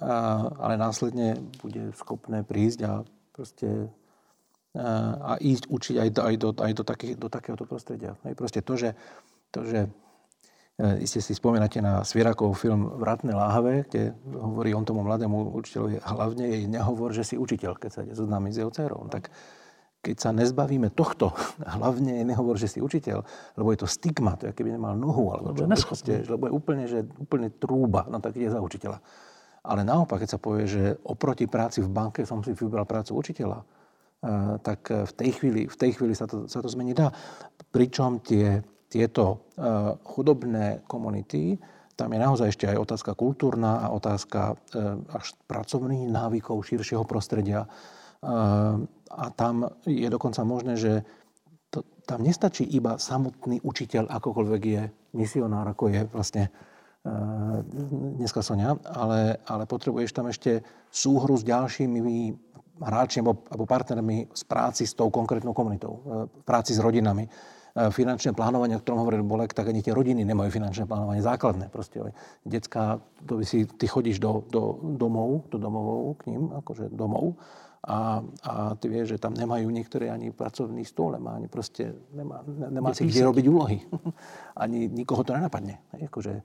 a, 0.00 0.46
ale 0.62 0.78
následne 0.78 1.36
bude 1.60 1.92
schopné 1.98 2.46
prísť 2.46 2.78
a 2.86 2.92
proste 3.34 3.90
a, 4.78 5.18
a 5.18 5.32
ísť 5.42 5.66
učiť 5.66 5.96
aj 5.98 6.08
do, 6.14 6.20
aj 6.22 6.34
do, 6.38 6.48
aj 6.54 6.72
do, 6.78 6.82
takých, 6.86 7.14
do 7.18 7.28
takéhoto 7.28 7.66
prostredia. 7.66 8.14
Hej, 8.22 8.38
proste 8.38 8.62
to, 8.62 8.78
že, 8.78 8.94
to, 9.50 9.66
že 9.66 9.90
E, 10.80 11.04
iste 11.04 11.20
si 11.20 11.36
spomínate 11.36 11.84
na 11.84 12.00
Svierakov 12.00 12.56
film 12.56 12.88
Vratné 12.96 13.36
láhave, 13.36 13.84
kde 13.84 14.16
hovorí 14.32 14.72
on 14.72 14.88
tomu 14.88 15.04
mladému 15.04 15.52
učiteľovi, 15.60 16.00
hlavne 16.00 16.44
jej 16.48 16.64
nehovor, 16.64 17.12
že 17.12 17.20
si 17.20 17.36
učiteľ, 17.36 17.76
keď 17.76 17.90
sa 17.92 18.00
ide 18.00 18.16
zoznámiť 18.16 18.52
s 18.56 18.58
jeho 18.64 18.72
dcerou. 18.72 19.00
Tak 19.12 19.28
keď 20.00 20.16
sa 20.16 20.30
nezbavíme 20.32 20.90
tohto, 20.92 21.32
hlavne 21.76 22.24
nehovor, 22.24 22.56
že 22.56 22.68
si 22.68 22.78
učiteľ, 22.80 23.20
lebo 23.60 23.68
je 23.72 23.78
to 23.84 23.88
stigma, 23.88 24.36
to 24.40 24.48
je, 24.48 24.56
keby 24.56 24.74
nemal 24.74 24.96
nohu, 24.96 25.36
alebo 25.36 25.52
čo, 25.52 25.64
proste, 25.86 26.24
lebo 26.24 26.48
je 26.48 26.52
úplne, 26.52 26.84
že, 26.88 27.04
úplne 27.20 27.52
trúba, 27.52 28.08
no 28.08 28.18
tak 28.18 28.36
ide 28.36 28.48
za 28.48 28.60
učiteľa. 28.60 28.98
Ale 29.60 29.84
naopak, 29.84 30.24
keď 30.24 30.28
sa 30.34 30.40
povie, 30.40 30.64
že 30.64 30.96
oproti 31.04 31.44
práci 31.44 31.84
v 31.84 31.92
banke 31.92 32.24
som 32.24 32.40
si 32.40 32.56
vybral 32.56 32.88
prácu 32.88 33.12
učiteľa, 33.12 33.60
e, 33.60 33.64
tak 34.64 34.88
v 34.88 35.12
tej 35.12 35.30
chvíli, 35.36 35.68
v 35.68 35.76
tej 35.76 36.00
chvíli 36.00 36.16
sa, 36.16 36.24
to, 36.24 36.48
sa 36.48 36.64
to 36.64 36.68
zmení 36.72 36.96
dá. 36.96 37.12
Pričom 37.68 38.24
tie 38.24 38.64
tieto 38.90 39.24
e, 39.30 39.36
chudobné 40.02 40.82
komunity, 40.90 41.54
tam 41.94 42.10
je 42.10 42.18
naozaj 42.18 42.48
ešte 42.50 42.66
aj 42.66 42.82
otázka 42.82 43.14
kultúrna 43.14 43.86
a 43.86 43.94
otázka 43.94 44.58
e, 44.74 44.84
až 45.14 45.38
pracovných 45.46 46.10
návykov 46.10 46.66
širšieho 46.66 47.06
prostredia. 47.06 47.70
E, 48.20 48.34
a 49.10 49.24
tam 49.34 49.66
je 49.84 50.08
dokonca 50.10 50.44
možné, 50.46 50.78
že 50.78 50.92
to, 51.70 51.82
tam 52.06 52.22
nestačí 52.22 52.62
iba 52.62 52.98
samotný 52.98 53.58
učiteľ, 53.62 54.06
akokoľvek 54.06 54.62
je 54.62 54.82
misionár, 55.18 55.66
ako 55.74 55.90
je 55.90 56.00
vlastne 56.10 56.44
dneska 58.20 58.44
Sonia, 58.44 58.76
ale, 58.84 59.40
ale 59.48 59.64
potrebuješ 59.64 60.12
tam 60.12 60.28
ešte 60.28 60.60
súhru 60.92 61.32
s 61.32 61.48
ďalšími 61.48 61.96
hráčmi 62.76 63.24
alebo, 63.24 63.64
partnermi 63.64 64.28
z 64.36 64.42
práci 64.44 64.84
s 64.84 64.92
tou 64.92 65.08
konkrétnou 65.08 65.56
komunitou, 65.56 66.04
v 66.28 66.44
práci 66.44 66.76
s 66.76 66.78
rodinami 66.78 67.24
E, 67.70 67.90
finančné 67.94 68.34
plánovanie, 68.34 68.74
o 68.74 68.82
ktorom 68.82 69.06
hovoril 69.06 69.22
Bolek, 69.22 69.54
tak 69.54 69.70
ani 69.70 69.78
tie 69.78 69.94
rodiny 69.94 70.26
nemajú 70.26 70.50
finančné 70.50 70.90
plánovanie 70.90 71.22
základné. 71.22 71.70
Proste, 71.70 72.02
detská, 72.42 72.98
to 73.26 73.38
by 73.38 73.44
si, 73.46 73.62
ty 73.78 73.86
chodíš 73.86 74.18
do, 74.18 74.42
do 74.50 74.82
domov, 74.98 75.46
do 75.54 75.58
domovov 75.58 76.18
k 76.18 76.34
ním, 76.34 76.50
akože 76.50 76.90
domov, 76.90 77.38
a, 77.80 78.20
a 78.44 78.52
ty 78.76 78.92
vieš, 78.92 79.16
že 79.16 79.22
tam 79.24 79.32
nemajú 79.32 79.64
niektoré 79.72 80.12
ani 80.12 80.28
pracovný 80.36 80.84
stôl, 80.84 81.16
nemá 81.16 81.40
ani 81.40 81.48
proste, 81.48 81.96
nemá, 82.12 82.44
nemá 82.46 82.92
si 82.92 83.08
kde 83.08 83.24
robiť 83.24 83.44
úlohy. 83.48 83.80
ani 84.64 84.92
nikoho 84.92 85.24
to 85.24 85.32
nenapadne. 85.32 85.80
Akože, 85.96 86.44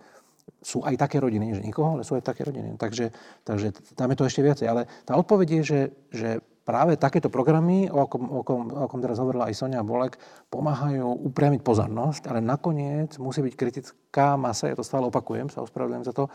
sú 0.62 0.82
aj 0.86 0.96
také 0.96 1.20
rodiny, 1.20 1.58
že 1.58 1.62
nikoho, 1.66 2.00
ale 2.00 2.08
sú 2.08 2.16
aj 2.16 2.24
také 2.24 2.46
rodiny. 2.46 2.80
Takže, 2.80 3.12
takže 3.44 3.74
tam 3.98 4.10
je 4.14 4.18
to 4.18 4.28
ešte 4.30 4.42
viacej. 4.46 4.68
Ale 4.70 4.88
tá 5.04 5.18
odpoveď 5.18 5.48
je, 5.60 5.62
že, 5.62 5.82
že 6.14 6.30
práve 6.66 6.98
takéto 6.98 7.30
programy, 7.30 7.86
o 7.94 8.02
akom, 8.02 8.26
o, 8.26 8.42
kom, 8.42 8.66
o 8.74 8.88
kom 8.90 9.00
teraz 9.02 9.22
hovorila 9.22 9.46
aj 9.50 9.56
Sonia 9.58 9.86
Bolek, 9.86 10.18
pomáhajú 10.50 11.06
upriamiť 11.30 11.62
pozornosť, 11.62 12.34
ale 12.34 12.42
nakoniec 12.42 13.22
musí 13.22 13.46
byť 13.46 13.54
kritická 13.54 14.34
masa, 14.34 14.74
ja 14.74 14.76
to 14.76 14.82
stále 14.82 15.06
opakujem, 15.06 15.54
sa 15.54 15.62
ospravedlňujem 15.62 16.10
za 16.10 16.14
to, 16.18 16.26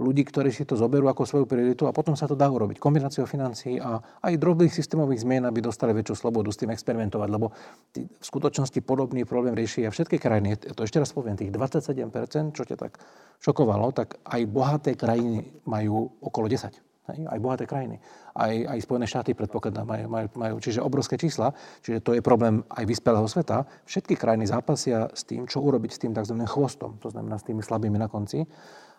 ľudí, 0.00 0.26
ktorí 0.26 0.50
si 0.50 0.66
to 0.66 0.74
zoberú 0.74 1.06
ako 1.06 1.22
svoju 1.22 1.46
prioritu 1.46 1.86
a 1.86 1.94
potom 1.94 2.18
sa 2.18 2.26
to 2.26 2.34
dá 2.34 2.50
urobiť. 2.50 2.82
Kombináciou 2.82 3.28
financií 3.28 3.78
a 3.78 3.98
aj 3.98 4.34
drobných 4.40 4.72
systémových 4.72 5.22
zmien, 5.22 5.44
aby 5.46 5.62
dostali 5.62 5.94
väčšiu 5.94 6.14
slobodu 6.26 6.50
s 6.50 6.58
tým 6.58 6.74
experimentovať, 6.74 7.28
lebo 7.30 7.54
v 7.94 8.24
skutočnosti 8.24 8.80
podobný 8.82 9.22
problém 9.22 9.54
riešia 9.54 9.94
všetky 9.94 10.18
krajiny. 10.18 10.58
To 10.74 10.82
ešte 10.82 10.98
raz 10.98 11.14
poviem, 11.14 11.38
tých 11.38 11.54
27%, 11.54 12.56
čo 12.56 12.62
ťa 12.66 12.76
tak 12.78 12.98
šokovalo, 13.38 13.94
tak 13.94 14.18
aj 14.26 14.40
bohaté 14.50 14.98
krajiny 14.98 15.62
majú 15.68 16.10
okolo 16.22 16.50
10. 16.50 16.94
Hej, 17.04 17.28
aj 17.28 17.36
bohaté 17.36 17.68
krajiny. 17.68 18.00
Aj, 18.32 18.48
aj 18.48 18.80
Spojené 18.80 19.04
štáty 19.04 19.36
predpokladám 19.36 19.84
majú, 19.84 20.08
majú, 20.08 20.26
majú. 20.40 20.54
Čiže 20.56 20.80
obrovské 20.80 21.20
čísla. 21.20 21.52
Čiže 21.84 22.00
to 22.00 22.16
je 22.16 22.24
problém 22.24 22.64
aj 22.72 22.84
vyspelého 22.88 23.28
sveta. 23.28 23.68
Všetky 23.84 24.16
krajiny 24.16 24.48
zápasia 24.48 25.12
s 25.12 25.28
tým, 25.28 25.44
čo 25.44 25.60
urobiť 25.60 25.90
s 25.92 26.00
tým 26.00 26.16
tzv. 26.16 26.32
chvostom. 26.48 26.96
To 27.04 27.12
znamená 27.12 27.36
s 27.36 27.44
tými 27.44 27.60
slabými 27.60 28.00
na 28.00 28.08
konci. 28.08 28.48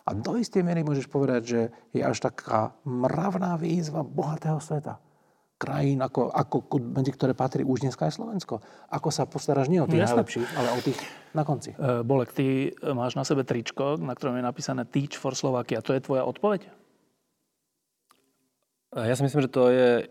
A 0.06 0.14
do 0.14 0.38
istej 0.38 0.62
miery 0.62 0.86
môžeš 0.86 1.10
povedať, 1.10 1.42
že 1.42 1.60
je 1.90 1.98
až 1.98 2.22
taká 2.22 2.78
mravná 2.86 3.58
výzva 3.58 4.06
bohatého 4.06 4.62
sveta. 4.62 5.02
Krajín, 5.56 6.04
ako, 6.04 6.30
ako, 6.30 6.78
medzi 6.78 7.16
ktoré 7.16 7.32
patrí 7.32 7.64
už 7.64 7.82
dneska 7.82 8.06
aj 8.06 8.20
Slovensko. 8.20 8.60
Ako 8.92 9.08
sa 9.08 9.26
postaráš 9.26 9.72
nie 9.72 9.80
o 9.80 9.88
tých 9.88 10.04
najlepších, 10.04 10.48
ale 10.52 10.68
o 10.76 10.80
tých 10.84 11.00
na 11.32 11.42
konci. 11.48 11.72
E, 11.72 12.04
Bolek, 12.04 12.30
ty 12.36 12.76
máš 12.92 13.16
na 13.16 13.24
sebe 13.24 13.42
tričko, 13.42 13.96
na 13.96 14.12
ktorom 14.12 14.36
je 14.36 14.44
napísané 14.44 14.84
Teach 14.84 15.16
for 15.16 15.32
Slovakia. 15.32 15.80
To 15.80 15.96
je 15.96 16.04
tvoja 16.04 16.28
odpoveď? 16.28 16.68
Ja 18.94 19.16
si 19.16 19.24
myslím, 19.26 19.48
že 19.48 19.50
to 19.50 19.72
je 19.72 20.06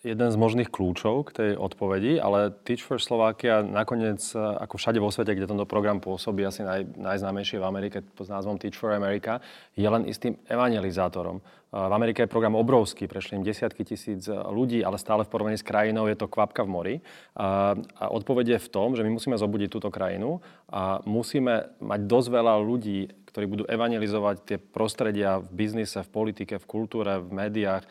jeden 0.00 0.28
z 0.32 0.36
možných 0.40 0.72
kľúčov 0.72 1.28
k 1.28 1.30
tej 1.36 1.50
odpovedi, 1.60 2.16
ale 2.16 2.56
Teach 2.64 2.80
for 2.80 2.96
Slovakia 2.96 3.60
nakoniec, 3.60 4.20
ako 4.34 4.80
všade 4.80 4.96
vo 4.96 5.12
svete, 5.12 5.36
kde 5.36 5.44
tento 5.44 5.68
program 5.68 6.00
pôsobí, 6.00 6.40
asi 6.40 6.64
naj, 6.64 6.96
najznámejšie 6.96 7.60
v 7.60 7.68
Amerike 7.68 7.98
pod 8.00 8.32
názvom 8.32 8.56
Teach 8.56 8.80
for 8.80 8.96
America, 8.96 9.44
je 9.76 9.84
len 9.84 10.08
istým 10.08 10.40
evangelizátorom. 10.48 11.44
V 11.70 11.92
Amerike 11.94 12.26
je 12.26 12.32
program 12.32 12.58
obrovský, 12.58 13.06
prešli 13.06 13.38
im 13.38 13.46
desiatky 13.46 13.86
tisíc 13.86 14.26
ľudí, 14.26 14.82
ale 14.82 14.98
stále 14.98 15.22
v 15.22 15.30
porovnaní 15.30 15.54
s 15.54 15.62
krajinou 15.62 16.10
je 16.10 16.18
to 16.18 16.26
kvapka 16.26 16.66
v 16.66 16.72
mori. 16.72 16.94
A, 17.38 17.78
odpoveď 18.10 18.58
je 18.58 18.64
v 18.66 18.68
tom, 18.74 18.98
že 18.98 19.06
my 19.06 19.14
musíme 19.14 19.38
zobudiť 19.38 19.70
túto 19.70 19.86
krajinu 19.86 20.42
a 20.66 20.98
musíme 21.06 21.70
mať 21.78 22.00
dosť 22.10 22.28
veľa 22.34 22.54
ľudí, 22.58 23.20
ktorí 23.30 23.46
budú 23.46 23.64
evangelizovať 23.70 24.36
tie 24.42 24.58
prostredia 24.58 25.38
v 25.38 25.48
biznise, 25.54 26.02
v 26.02 26.10
politike, 26.10 26.58
v 26.58 26.66
kultúre, 26.66 27.22
v 27.22 27.30
médiách, 27.30 27.86
e, 27.86 27.88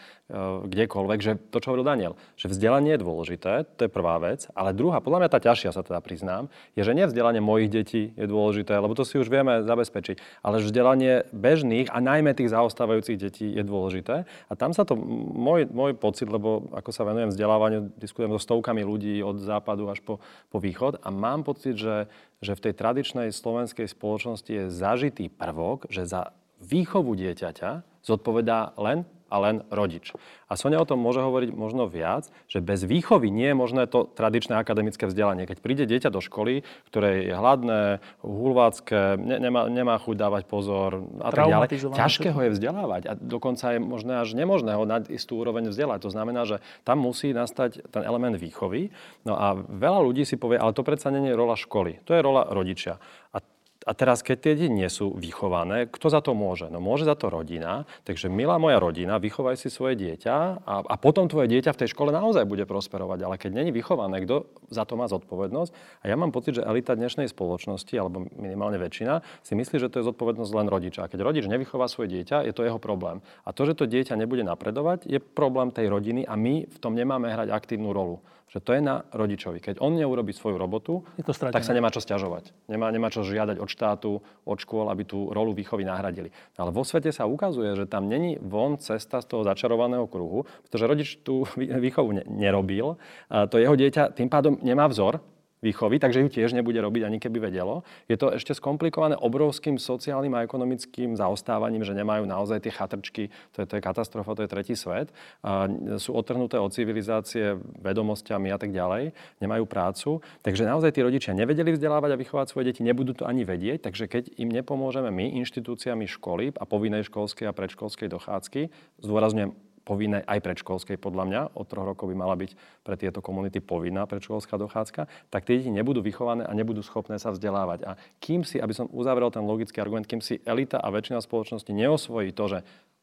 kdekoľvek, 0.65 1.19
že 1.19 1.32
to, 1.49 1.57
čo 1.57 1.73
hovoril 1.73 1.86
Daniel, 1.86 2.13
že 2.38 2.49
vzdelanie 2.49 2.95
je 2.95 3.01
dôležité, 3.01 3.65
to 3.75 3.86
je 3.86 3.91
prvá 3.91 4.21
vec, 4.21 4.45
ale 4.53 4.77
druhá, 4.77 5.01
podľa 5.01 5.25
mňa 5.25 5.30
tá 5.34 5.39
ťažšia 5.41 5.73
sa 5.73 5.82
teda 5.82 5.99
priznám, 6.05 6.53
je, 6.77 6.86
že 6.86 6.93
nie 6.93 7.09
vzdelanie 7.09 7.41
mojich 7.41 7.73
detí 7.73 8.13
je 8.13 8.25
dôležité, 8.30 8.77
lebo 8.77 8.93
to 8.93 9.01
si 9.01 9.17
už 9.17 9.25
vieme 9.27 9.65
zabezpečiť, 9.65 10.45
ale 10.45 10.61
vzdelanie 10.61 11.25
bežných 11.34 11.89
a 11.89 11.97
najmä 11.97 12.38
tých 12.38 12.53
zaostávajúcich 12.53 13.17
detí 13.17 13.49
je 13.49 13.63
dôležité. 13.65 14.30
A 14.30 14.53
tam 14.53 14.71
sa 14.71 14.86
to, 14.86 14.93
môj, 15.34 15.65
môj 15.73 15.97
pocit, 15.97 16.30
lebo 16.30 16.69
ako 16.77 16.93
sa 16.93 17.03
venujem 17.09 17.34
vzdelávaniu, 17.34 17.89
diskutujem 17.97 18.30
so 18.38 18.41
stovkami 18.41 18.86
ľudí 18.86 19.25
od 19.25 19.41
západu 19.41 19.89
až 19.89 20.05
po, 20.05 20.21
po 20.53 20.57
východ 20.61 21.01
a 21.01 21.09
mám 21.09 21.41
pocit, 21.41 21.75
že 21.75 22.05
že 22.39 22.55
v 22.55 22.63
tej 22.71 22.73
tradičnej 22.75 23.27
slovenskej 23.36 23.88
spoločnosti 23.91 24.47
je 24.47 24.71
zažitý 24.71 25.27
prvok, 25.27 25.91
že 25.91 26.07
za 26.07 26.32
výchovu 26.63 27.15
dieťaťa 27.15 27.84
zodpovedá 28.03 28.75
len 28.80 29.03
a 29.30 29.36
len 29.39 29.63
rodič. 29.69 30.11
A 30.49 30.57
Sonia 30.57 30.82
o 30.82 30.89
tom 30.89 30.97
môže 30.97 31.21
hovoriť 31.21 31.53
možno 31.53 31.86
viac, 31.86 32.27
že 32.49 32.59
bez 32.59 32.82
výchovy 32.84 33.30
nie 33.30 33.53
je 33.53 33.57
možné 33.57 33.86
to 33.86 34.09
tradičné 34.09 34.57
akademické 34.57 35.05
vzdelanie. 35.05 35.45
Keď 35.45 35.57
príde 35.61 35.86
dieťa 35.86 36.09
do 36.09 36.19
školy, 36.19 36.65
ktoré 36.89 37.30
je 37.30 37.34
hladné, 37.38 38.01
hulvácké, 38.25 39.15
ne, 39.21 39.38
nemá, 39.38 39.69
nemá 39.69 39.95
chuť 40.01 40.15
dávať 40.17 40.43
pozor 40.49 41.05
a 41.21 41.30
tak 41.30 41.45
ďalej, 41.47 41.93
ťažké 41.93 42.34
ho 42.34 42.41
je 42.49 42.51
vzdelávať 42.57 43.03
a 43.05 43.13
dokonca 43.13 43.77
je 43.77 43.80
možné 43.80 44.13
až 44.25 44.34
nemožné 44.34 44.73
ho 44.73 44.84
na 44.89 45.05
istú 45.05 45.38
úroveň 45.38 45.69
vzdelať. 45.69 46.09
To 46.09 46.11
znamená, 46.11 46.49
že 46.49 46.65
tam 46.82 47.05
musí 47.05 47.30
nastať 47.30 47.93
ten 47.93 48.01
element 48.01 48.36
výchovy. 48.36 48.89
No 49.23 49.38
a 49.38 49.53
veľa 49.55 50.01
ľudí 50.01 50.25
si 50.25 50.36
povie, 50.36 50.57
ale 50.57 50.73
to 50.73 50.82
predsa 50.82 51.13
nie 51.13 51.30
je 51.30 51.38
rola 51.38 51.53
školy, 51.53 52.01
to 52.09 52.17
je 52.17 52.25
rola 52.25 52.49
rodičia. 52.49 52.97
A 53.30 53.39
a 53.88 53.95
teraz, 53.95 54.19
keď 54.19 54.38
tie 54.43 54.53
deti 54.59 54.67
nie 54.67 54.91
sú 54.91 55.15
vychované, 55.15 55.88
kto 55.88 56.11
za 56.11 56.19
to 56.19 56.36
môže? 56.36 56.67
No 56.67 56.84
môže 56.84 57.07
za 57.07 57.15
to 57.15 57.32
rodina. 57.32 57.88
Takže 58.03 58.27
milá 58.27 58.59
moja 58.59 58.75
rodina, 58.75 59.23
vychovaj 59.23 59.55
si 59.55 59.71
svoje 59.71 59.95
dieťa 59.95 60.36
a, 60.67 60.75
a 60.84 60.95
potom 60.99 61.32
tvoje 61.32 61.47
dieťa 61.47 61.71
v 61.71 61.80
tej 61.86 61.95
škole 61.95 62.11
naozaj 62.11 62.43
bude 62.43 62.67
prosperovať. 62.67 63.23
Ale 63.23 63.36
keď 63.39 63.51
není 63.55 63.71
vychované, 63.71 64.19
kto 64.27 64.51
za 64.67 64.84
to 64.84 64.99
má 64.99 65.07
zodpovednosť? 65.07 65.71
A 66.03 66.11
ja 66.11 66.19
mám 66.19 66.36
pocit, 66.36 66.59
že 66.59 66.67
elita 66.67 66.91
dnešnej 66.91 67.32
spoločnosti, 67.32 67.95
alebo 67.95 68.27
minimálne 68.36 68.75
väčšina, 68.84 69.23
si 69.47 69.55
myslí, 69.55 69.80
že 69.80 69.88
to 69.88 70.03
je 70.03 70.07
zodpovednosť 70.11 70.51
len 70.59 70.67
rodiča. 70.67 71.07
A 71.07 71.11
keď 71.11 71.23
rodič 71.23 71.47
nevychová 71.47 71.88
svoje 71.88 72.19
dieťa, 72.19 72.51
je 72.51 72.51
to 72.51 72.67
jeho 72.67 72.84
problém. 72.84 73.23
A 73.47 73.55
to, 73.55 73.63
že 73.63 73.80
to 73.80 73.88
dieťa 73.88 74.19
nebude 74.19 74.43
napredovať, 74.43 75.07
je 75.07 75.23
problém 75.23 75.71
tej 75.71 75.88
rodiny 75.88 76.27
a 76.27 76.36
my 76.36 76.67
v 76.67 76.77
tom 76.84 76.99
nemáme 76.99 77.32
hrať 77.32 77.47
aktívnu 77.47 77.95
rolu 77.95 78.19
že 78.50 78.60
to 78.60 78.74
je 78.74 78.82
na 78.82 79.06
rodičovi. 79.14 79.62
Keď 79.62 79.78
on 79.78 79.93
neurobi 79.93 80.34
svoju 80.34 80.58
robotu, 80.58 81.06
je 81.16 81.24
to 81.24 81.38
tak 81.38 81.62
sa 81.62 81.72
nemá 81.72 81.93
čo 81.93 82.02
stiažovať. 82.02 82.52
Nemá, 82.66 82.89
nemá 82.89 83.14
čo 83.14 83.22
žiadať 83.22 83.62
od 83.62 83.70
štátu, 83.70 84.12
od 84.43 84.58
škôl, 84.58 84.89
aby 84.89 85.06
tú 85.06 85.30
rolu 85.30 85.54
výchovy 85.54 85.86
nahradili. 85.86 86.34
Ale 86.58 86.74
vo 86.74 86.82
svete 86.82 87.14
sa 87.14 87.30
ukazuje, 87.30 87.78
že 87.78 87.86
tam 87.86 88.10
není 88.10 88.41
von 88.41 88.82
cesta 88.82 89.22
z 89.22 89.30
toho 89.30 89.45
začarovaného 89.45 90.10
kruhu, 90.10 90.50
pretože 90.66 90.89
rodič 90.89 91.10
tú 91.22 91.45
výchovu 91.56 92.26
nerobil. 92.26 92.97
To 93.30 93.56
jeho 93.56 93.78
dieťa 93.78 94.18
tým 94.18 94.28
pádom 94.28 94.58
nemá 94.66 94.89
vzor, 94.89 95.22
výchovy, 95.60 95.99
takže 95.99 96.24
ju 96.24 96.30
tiež 96.32 96.55
nebude 96.55 96.80
robiť 96.80 97.03
ani 97.03 97.18
keby 97.20 97.51
vedelo. 97.51 97.84
Je 98.07 98.16
to 98.16 98.32
ešte 98.32 98.55
skomplikované 98.55 99.20
obrovským 99.20 99.76
sociálnym 99.76 100.32
a 100.36 100.43
ekonomickým 100.47 101.20
zaostávaním, 101.20 101.84
že 101.84 101.95
nemajú 101.95 102.24
naozaj 102.24 102.64
tie 102.64 102.74
chatrčky, 102.74 103.24
to 103.51 103.64
je, 103.64 103.66
to 103.68 103.74
je 103.78 103.82
katastrofa, 103.84 104.36
to 104.36 104.43
je 104.47 104.49
tretí 104.51 104.76
svet. 104.76 105.12
A 105.43 105.68
sú 105.99 106.16
otrhnuté 106.16 106.55
od 106.55 106.72
civilizácie 106.72 107.60
vedomosťami 107.84 108.49
a 108.51 108.57
tak 108.57 108.72
ďalej, 108.72 109.12
nemajú 109.43 109.64
prácu. 109.68 110.10
Takže 110.43 110.64
naozaj 110.64 110.95
tí 110.95 111.03
rodičia 111.03 111.36
nevedeli 111.36 111.76
vzdelávať 111.76 112.16
a 112.16 112.20
vychovať 112.20 112.47
svoje 112.47 112.72
deti, 112.72 112.82
nebudú 112.84 113.16
to 113.16 113.28
ani 113.28 113.43
vedieť, 113.43 113.84
takže 113.84 114.07
keď 114.07 114.24
im 114.39 114.49
nepomôžeme 114.51 115.12
my 115.12 115.36
inštitúciami 115.43 116.07
školy 116.07 116.55
a 116.55 116.64
povinnej 116.64 117.03
školskej 117.07 117.51
a 117.51 117.53
predškolskej 117.55 118.07
dochádzky, 118.07 118.62
zdôrazňujem 119.03 119.68
povinné 119.89 120.21
aj 120.29 120.45
predškolskej 120.45 121.01
podľa 121.01 121.25
mňa, 121.25 121.41
od 121.57 121.65
troch 121.65 121.89
rokov 121.89 122.13
by 122.13 122.15
mala 122.15 122.37
byť 122.37 122.53
pre 122.85 122.93
tieto 122.93 123.25
komunity 123.25 123.57
povinná 123.57 124.05
predškolská 124.05 124.53
dochádzka, 124.61 125.09
tak 125.33 125.49
tie 125.49 125.57
deti 125.57 125.73
nebudú 125.73 126.05
vychované 126.05 126.45
a 126.45 126.53
nebudú 126.53 126.85
schopné 126.85 127.17
sa 127.17 127.33
vzdelávať. 127.33 127.89
A 127.89 127.97
kým 128.21 128.45
si, 128.45 128.61
aby 128.61 128.77
som 128.77 128.85
uzavrel 128.93 129.33
ten 129.33 129.41
logický 129.41 129.81
argument, 129.81 130.05
kým 130.05 130.21
si 130.21 130.37
elita 130.45 130.77
a 130.77 130.93
väčšina 130.93 131.25
spoločnosti 131.25 131.73
neosvojí 131.73 132.29
to, 132.37 132.45
že 132.45 132.59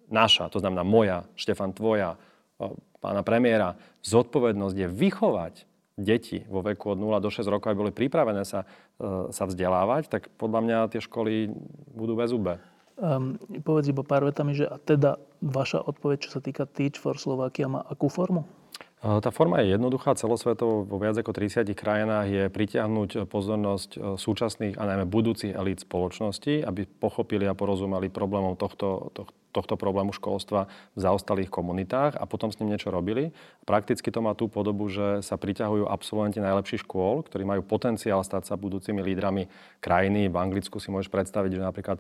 naša, 0.07 0.47
to 0.47 0.63
znamená 0.63 0.87
moja, 0.87 1.27
Štefan, 1.35 1.75
tvoja, 1.75 2.15
pána 3.03 3.27
premiéra, 3.27 3.75
zodpovednosť 4.07 4.77
je 4.79 4.89
vychovať 4.89 5.55
deti 5.97 6.45
vo 6.47 6.61
veku 6.61 6.93
od 6.93 6.99
0 7.01 7.25
do 7.25 7.33
6 7.33 7.49
rokov, 7.49 7.73
aby 7.73 7.89
boli 7.89 7.93
pripravené 7.93 8.45
sa, 8.45 8.69
e, 9.01 9.33
sa 9.33 9.49
vzdelávať, 9.49 10.13
tak 10.13 10.23
podľa 10.37 10.61
mňa 10.61 10.79
tie 10.93 11.01
školy 11.01 11.49
budú 11.97 12.15
bez 12.21 12.31
zube. 12.31 12.61
Um, 12.97 13.37
povedz 13.61 13.93
iba 13.93 14.01
pár 14.01 14.25
vetami, 14.25 14.57
že 14.57 14.65
a 14.65 14.81
teda 14.81 15.21
vaša 15.45 15.85
odpoveď, 15.85 16.29
čo 16.29 16.31
sa 16.33 16.41
týka 16.41 16.65
Teach 16.65 16.97
for 16.97 17.21
Slovakia, 17.21 17.69
má 17.69 17.85
akú 17.85 18.09
formu? 18.09 18.49
Tá 19.07 19.31
forma 19.31 19.61
je 19.61 19.77
jednoduchá, 19.77 20.19
celosvetovo 20.19 20.83
vo 20.89 20.97
viac 20.99 21.15
ako 21.21 21.31
30 21.31 21.69
krajinách 21.77 22.27
je 22.27 22.45
pritiahnuť 22.49 23.31
pozornosť 23.31 23.91
e, 23.95 23.99
súčasných 24.19 24.81
a 24.81 24.83
najmä 24.83 25.05
budúcich 25.07 25.55
elít 25.55 25.85
spoločnosti, 25.85 26.65
aby 26.65 26.89
pochopili 26.89 27.47
a 27.47 27.55
porozumeli 27.55 28.11
problémom 28.11 28.59
tohto, 28.59 29.15
tohto 29.15 29.46
tohto 29.57 29.81
problému 29.81 30.13
školstva 30.13 30.69
v 30.93 30.99
zaostalých 31.01 31.49
komunitách 31.49 32.21
a 32.21 32.29
potom 32.29 32.53
s 32.53 32.61
ním 32.61 32.77
niečo 32.77 32.93
robili. 32.93 33.33
Prakticky 33.65 34.13
to 34.13 34.21
má 34.21 34.37
tú 34.37 34.53
podobu, 34.53 34.93
že 34.93 35.25
sa 35.25 35.41
priťahujú 35.41 35.89
absolventi 35.89 36.45
najlepších 36.45 36.85
škôl, 36.85 37.25
ktorí 37.25 37.49
majú 37.49 37.65
potenciál 37.65 38.21
stať 38.21 38.53
sa 38.53 38.61
budúcimi 38.61 39.01
lídrami 39.01 39.49
krajiny. 39.81 40.29
V 40.29 40.37
Anglicku 40.37 40.77
si 40.77 40.93
môžeš 40.93 41.09
predstaviť, 41.09 41.57
že 41.57 41.63
napríklad 41.65 41.99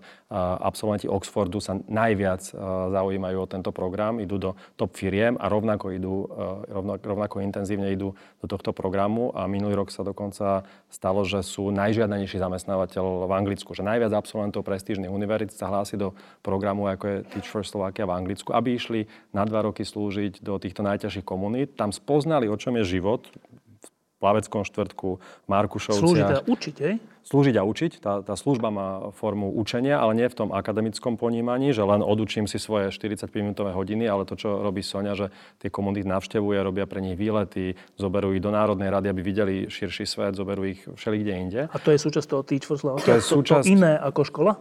absolventi 0.61 1.09
Oxfordu 1.09 1.65
sa 1.65 1.81
najviac 1.89 2.53
zaujímajú 2.93 3.39
o 3.41 3.49
tento 3.49 3.73
program, 3.73 4.21
idú 4.21 4.37
do 4.37 4.51
top 4.77 4.93
firiem 4.93 5.41
a 5.41 5.49
rovnako, 5.49 5.97
idú, 5.97 6.29
rovnako, 6.69 7.03
rovnako 7.07 7.37
intenzívne 7.41 7.89
idú 7.89 8.13
do 8.43 8.47
tohto 8.51 8.77
programu 8.77 9.33
a 9.33 9.49
minulý 9.49 9.79
rok 9.79 9.89
sa 9.95 10.05
dokonca 10.05 10.67
stalo, 10.91 11.23
že 11.23 11.41
sú 11.47 11.71
najžiadnejší 11.71 12.43
zamestnávateľ 12.43 13.31
v 13.31 13.33
Anglicku, 13.33 13.73
že 13.73 13.87
najviac 13.87 14.13
absolventov 14.13 14.67
prestížnych 14.67 15.09
univerzít 15.09 15.55
sa 15.55 15.71
hlási 15.71 15.95
do 15.95 16.13
programu, 16.43 16.91
ako 16.91 17.05
je 17.07 17.17
Teach 17.31 17.46
for 17.49 17.63
Slovakia 17.65 18.05
v 18.05 18.15
Anglicku, 18.19 18.53
aby 18.53 18.77
išli 18.77 19.01
na 19.31 19.47
dva 19.47 19.65
roky 19.65 19.87
slúžiť 19.87 20.43
do 20.43 20.59
týchto 20.59 20.83
najťažších 20.85 21.27
komunít. 21.27 21.75
Tam 21.79 21.95
spoznali, 21.95 22.51
o 22.51 22.57
čom 22.59 22.77
je 22.83 22.99
život 22.99 23.27
v 23.31 23.89
Plaveckom 24.17 24.65
štvrtku, 24.65 25.21
v 25.21 25.49
Markušovciach. 25.53 26.01
Slúžiť 26.01 26.33
a 26.33 26.41
učiť, 26.41 26.77
hej? 26.81 26.95
Slúžiť 27.21 27.55
a 27.61 27.63
učiť. 27.69 27.93
Tá, 28.01 28.25
tá 28.25 28.33
služba 28.33 28.73
má 28.73 28.89
formu 29.13 29.53
učenia, 29.53 30.01
ale 30.01 30.17
nie 30.17 30.25
v 30.25 30.39
tom 30.41 30.49
akademickom 30.57 31.21
ponímaní, 31.21 31.77
že 31.77 31.85
len 31.85 32.01
odučím 32.01 32.49
si 32.49 32.57
svoje 32.57 32.89
45-minútové 32.97 33.77
hodiny, 33.77 34.09
ale 34.09 34.25
to, 34.25 34.39
čo 34.41 34.65
robí 34.65 34.81
Sonia, 34.81 35.13
že 35.13 35.29
tie 35.61 35.69
komunity 35.69 36.09
navštevuje, 36.09 36.57
robia 36.65 36.89
pre 36.89 37.05
nich 37.05 37.19
výlety, 37.21 37.77
zoberú 38.01 38.33
ich 38.33 38.41
do 38.41 38.49
Národnej 38.49 38.89
rady, 38.89 39.13
aby 39.13 39.21
videli 39.21 39.55
širší 39.69 40.09
svet, 40.09 40.33
zoberú 40.33 40.65
ich 40.65 40.81
všelikde 40.81 41.33
inde. 41.37 41.63
A 41.69 41.77
to 41.77 41.93
je 41.93 42.01
súčasť 42.01 42.27
toho 42.31 42.41
Teach 42.41 42.65
for 42.65 42.81
Slovakia? 42.81 43.05
To 43.05 43.13
je 43.21 43.23
súčasť... 43.23 43.65
To, 43.65 43.69
to 43.69 43.75
iné 43.77 44.01
ako 44.01 44.23
škola? 44.25 44.57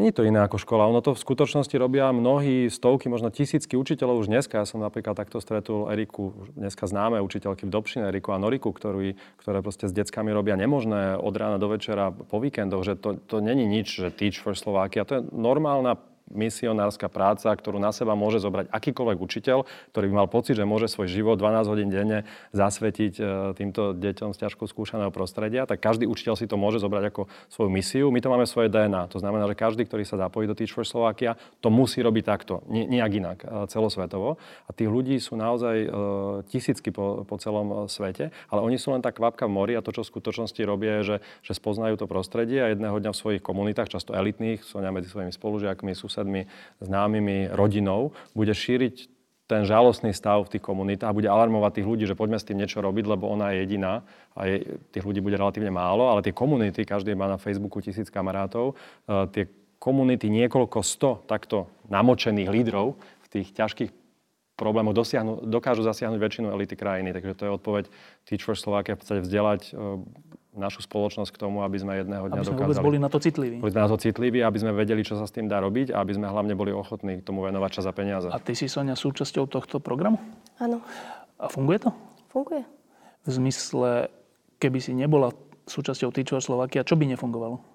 Nie 0.00 0.08
je 0.08 0.16
to 0.16 0.24
iné 0.24 0.40
ako 0.40 0.56
škola. 0.56 0.88
Ono 0.88 1.04
to 1.04 1.12
v 1.12 1.20
skutočnosti 1.20 1.76
robia 1.76 2.08
mnohí, 2.16 2.72
stovky, 2.72 3.12
možno 3.12 3.28
tisícky 3.28 3.76
učiteľov 3.76 4.24
už 4.24 4.32
dneska. 4.32 4.56
Ja 4.56 4.64
som 4.64 4.80
napríklad 4.80 5.12
takto 5.12 5.36
stretol 5.36 5.92
Eriku, 5.92 6.48
dneska 6.56 6.88
známe 6.88 7.20
učiteľky 7.20 7.68
v 7.68 7.74
Dobšine, 7.76 8.08
Eriku 8.08 8.32
a 8.32 8.40
Noriku, 8.40 8.72
ktorý, 8.72 9.20
ktoré 9.36 9.60
proste 9.60 9.84
s 9.84 9.92
deckami 9.92 10.32
robia 10.32 10.56
nemožné 10.56 11.20
od 11.20 11.36
rána 11.36 11.60
do 11.60 11.68
večera 11.68 12.08
po 12.08 12.40
víkendoch, 12.40 12.88
že 12.88 12.96
to, 12.96 13.20
to 13.20 13.44
není 13.44 13.68
nič, 13.68 14.00
že 14.00 14.08
Teach 14.08 14.40
for 14.40 14.56
Slovakia. 14.56 15.04
To 15.04 15.20
je 15.20 15.28
normálna 15.28 16.00
misionárska 16.32 17.06
práca, 17.12 17.52
ktorú 17.52 17.76
na 17.76 17.92
seba 17.92 18.16
môže 18.16 18.40
zobrať 18.40 18.72
akýkoľvek 18.72 19.18
učiteľ, 19.20 19.58
ktorý 19.92 20.06
by 20.08 20.14
mal 20.24 20.28
pocit, 20.28 20.56
že 20.56 20.64
môže 20.66 20.88
svoj 20.88 21.08
život 21.08 21.36
12 21.36 21.72
hodín 21.72 21.88
denne 21.92 22.24
zasvetiť 22.56 23.12
e, 23.20 23.22
týmto 23.54 23.92
deťom 23.92 24.32
z 24.32 24.48
ťažko 24.48 24.64
skúšaného 24.64 25.12
prostredia, 25.12 25.68
tak 25.68 25.84
každý 25.84 26.08
učiteľ 26.08 26.34
si 26.40 26.48
to 26.48 26.56
môže 26.56 26.80
zobrať 26.80 27.04
ako 27.12 27.22
svoju 27.52 27.70
misiu. 27.70 28.06
My 28.08 28.24
to 28.24 28.32
máme 28.32 28.48
svoje 28.48 28.72
DNA. 28.72 29.12
To 29.12 29.20
znamená, 29.20 29.44
že 29.46 29.56
každý, 29.58 29.84
ktorý 29.84 30.08
sa 30.08 30.16
zapojí 30.16 30.48
do 30.48 30.56
Teach 30.56 30.72
for 30.72 30.88
Slovakia, 30.88 31.36
to 31.60 31.68
musí 31.68 32.00
robiť 32.00 32.24
takto, 32.24 32.64
nejak 32.68 33.12
inak, 33.12 33.38
e, 33.44 33.46
celosvetovo. 33.68 34.40
A 34.66 34.70
tých 34.72 34.88
ľudí 34.88 35.20
sú 35.20 35.36
naozaj 35.36 35.76
e, 35.84 35.88
tisícky 36.48 36.88
po, 36.88 37.28
po 37.28 37.36
celom 37.36 37.86
svete, 37.86 38.32
ale 38.48 38.60
oni 38.64 38.80
sú 38.80 38.94
len 38.94 39.04
tá 39.04 39.12
kvapka 39.12 39.44
v 39.44 39.52
mori 39.52 39.72
a 39.76 39.84
to, 39.84 39.92
čo 39.92 40.06
v 40.06 40.10
skutočnosti 40.16 40.62
robia, 40.64 41.02
je, 41.02 41.02
že, 41.04 41.16
že 41.44 41.52
spoznajú 41.58 42.00
to 42.00 42.06
prostredie 42.08 42.62
a 42.62 42.70
jedného 42.72 42.96
dňa 42.98 43.10
v 43.12 43.20
svojich 43.20 43.42
komunitách, 43.42 43.92
často 43.92 44.14
elitných, 44.14 44.62
sú 44.62 44.80
medzi 44.82 45.08
svojimi 45.08 45.32
spolužiakmi, 45.32 45.92
sú 45.96 46.06
susedmi, 46.22 46.46
známymi, 46.78 47.50
rodinou, 47.50 48.14
bude 48.38 48.54
šíriť 48.54 49.10
ten 49.50 49.66
žalostný 49.66 50.14
stav 50.14 50.46
v 50.46 50.56
tých 50.56 50.64
komunitách 50.64 51.10
a 51.10 51.18
bude 51.18 51.28
alarmovať 51.28 51.82
tých 51.82 51.88
ľudí, 51.90 52.04
že 52.06 52.16
poďme 52.16 52.38
s 52.38 52.46
tým 52.46 52.62
niečo 52.62 52.80
robiť, 52.80 53.04
lebo 53.04 53.26
ona 53.28 53.52
je 53.52 53.66
jediná 53.66 54.06
a 54.38 54.48
je, 54.48 54.78
tých 54.94 55.04
ľudí 55.04 55.20
bude 55.20 55.36
relatívne 55.36 55.68
málo, 55.68 56.08
ale 56.08 56.24
tie 56.24 56.32
komunity, 56.32 56.86
každý 56.86 57.12
má 57.12 57.28
na 57.28 57.36
Facebooku 57.36 57.82
tisíc 57.82 58.08
kamarátov, 58.08 58.78
uh, 58.78 59.28
tie 59.28 59.50
komunity 59.82 60.30
niekoľko 60.30 60.78
sto 60.86 61.20
takto 61.26 61.68
namočených 61.90 62.48
lídrov 62.48 62.96
v 62.96 63.28
tých 63.28 63.52
ťažkých 63.52 63.90
problémoch 64.56 64.94
dosiahnu, 64.94 65.44
dokážu 65.44 65.82
zasiahnuť 65.82 66.22
väčšinu 66.22 66.46
elity 66.54 66.78
krajiny. 66.78 67.10
Takže 67.10 67.34
to 67.34 67.42
je 67.44 67.56
odpoveď 67.58 67.84
Teach 68.24 68.46
for 68.46 68.54
Slovakia 68.54 68.94
v 68.94 69.00
podstate 69.04 69.20
vzdelať 69.26 69.60
uh, 69.74 70.00
našu 70.52 70.84
spoločnosť 70.84 71.32
k 71.32 71.38
tomu, 71.40 71.64
aby 71.64 71.80
sme 71.80 71.96
jedného 71.96 72.28
dňa 72.28 72.40
aby 72.44 72.48
sme 72.48 72.60
dokázali... 72.60 72.84
boli 72.84 72.98
na 73.00 73.08
to 73.08 73.18
citliví. 73.18 73.56
Boli 73.58 73.72
na 73.72 73.88
to 73.88 73.96
citliví, 73.96 74.38
aby 74.44 74.58
sme 74.60 74.72
vedeli, 74.76 75.00
čo 75.00 75.16
sa 75.16 75.24
s 75.24 75.32
tým 75.32 75.48
dá 75.48 75.58
robiť 75.64 75.96
a 75.96 76.04
aby 76.04 76.12
sme 76.12 76.28
hlavne 76.28 76.52
boli 76.52 76.70
ochotní 76.70 77.20
k 77.20 77.22
tomu 77.24 77.44
venovať 77.48 77.70
čas 77.80 77.84
a 77.88 77.92
peniaze. 77.96 78.28
A 78.28 78.36
ty 78.36 78.52
si, 78.52 78.68
Sonia, 78.68 78.92
súčasťou 78.92 79.48
tohto 79.48 79.80
programu? 79.80 80.20
Áno. 80.60 80.84
A 81.40 81.48
funguje 81.48 81.88
to? 81.88 81.90
Funguje. 82.28 82.62
V 83.24 83.30
zmysle, 83.32 84.12
keby 84.60 84.78
si 84.78 84.92
nebola 84.92 85.32
súčasťou 85.64 86.12
Teach 86.12 86.36
Slovakia, 86.44 86.84
čo 86.84 87.00
by 87.00 87.08
nefungovalo? 87.16 87.72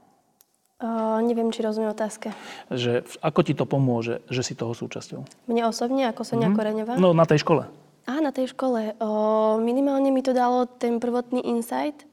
Uh, 0.78 1.18
neviem, 1.26 1.50
či 1.50 1.66
rozumiem 1.66 1.90
otázke. 1.90 2.30
Že, 2.70 3.02
ako 3.26 3.40
ti 3.42 3.58
to 3.58 3.66
pomôže, 3.66 4.22
že 4.30 4.46
si 4.46 4.54
toho 4.54 4.78
súčasťou? 4.78 5.50
Mne 5.50 5.74
osobne, 5.74 6.06
ako 6.06 6.22
Sonia 6.22 6.54
mm-hmm. 6.54 6.58
Koreňová? 6.62 6.94
No, 7.02 7.18
na 7.18 7.26
tej 7.26 7.42
škole. 7.42 7.66
Á, 8.08 8.24
na 8.24 8.32
tej 8.32 8.56
škole. 8.56 8.96
O, 9.04 9.58
minimálne 9.60 10.16
mi 10.16 10.24
to 10.24 10.32
dalo 10.32 10.64
ten 10.64 11.04
prvotný 11.04 11.44
insight, 11.44 12.07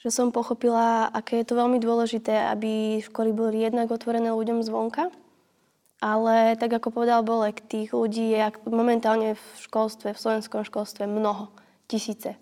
že 0.00 0.12
som 0.12 0.34
pochopila, 0.34 1.08
aké 1.08 1.40
je 1.40 1.48
to 1.48 1.58
veľmi 1.58 1.80
dôležité, 1.80 2.52
aby 2.52 3.00
školy 3.00 3.32
boli 3.32 3.64
jednak 3.64 3.88
otvorené 3.88 4.30
ľuďom 4.30 4.60
zvonka, 4.62 5.08
ale 6.00 6.60
tak 6.60 6.76
ako 6.76 6.92
povedal 6.92 7.24
Bolek, 7.24 7.64
tých 7.64 7.96
ľudí 7.96 8.36
je 8.36 8.52
momentálne 8.68 9.32
v 9.34 9.44
školstve, 9.64 10.12
v 10.12 10.20
slovenskom 10.20 10.62
školstve 10.68 11.08
mnoho, 11.08 11.48
tisíce, 11.88 12.36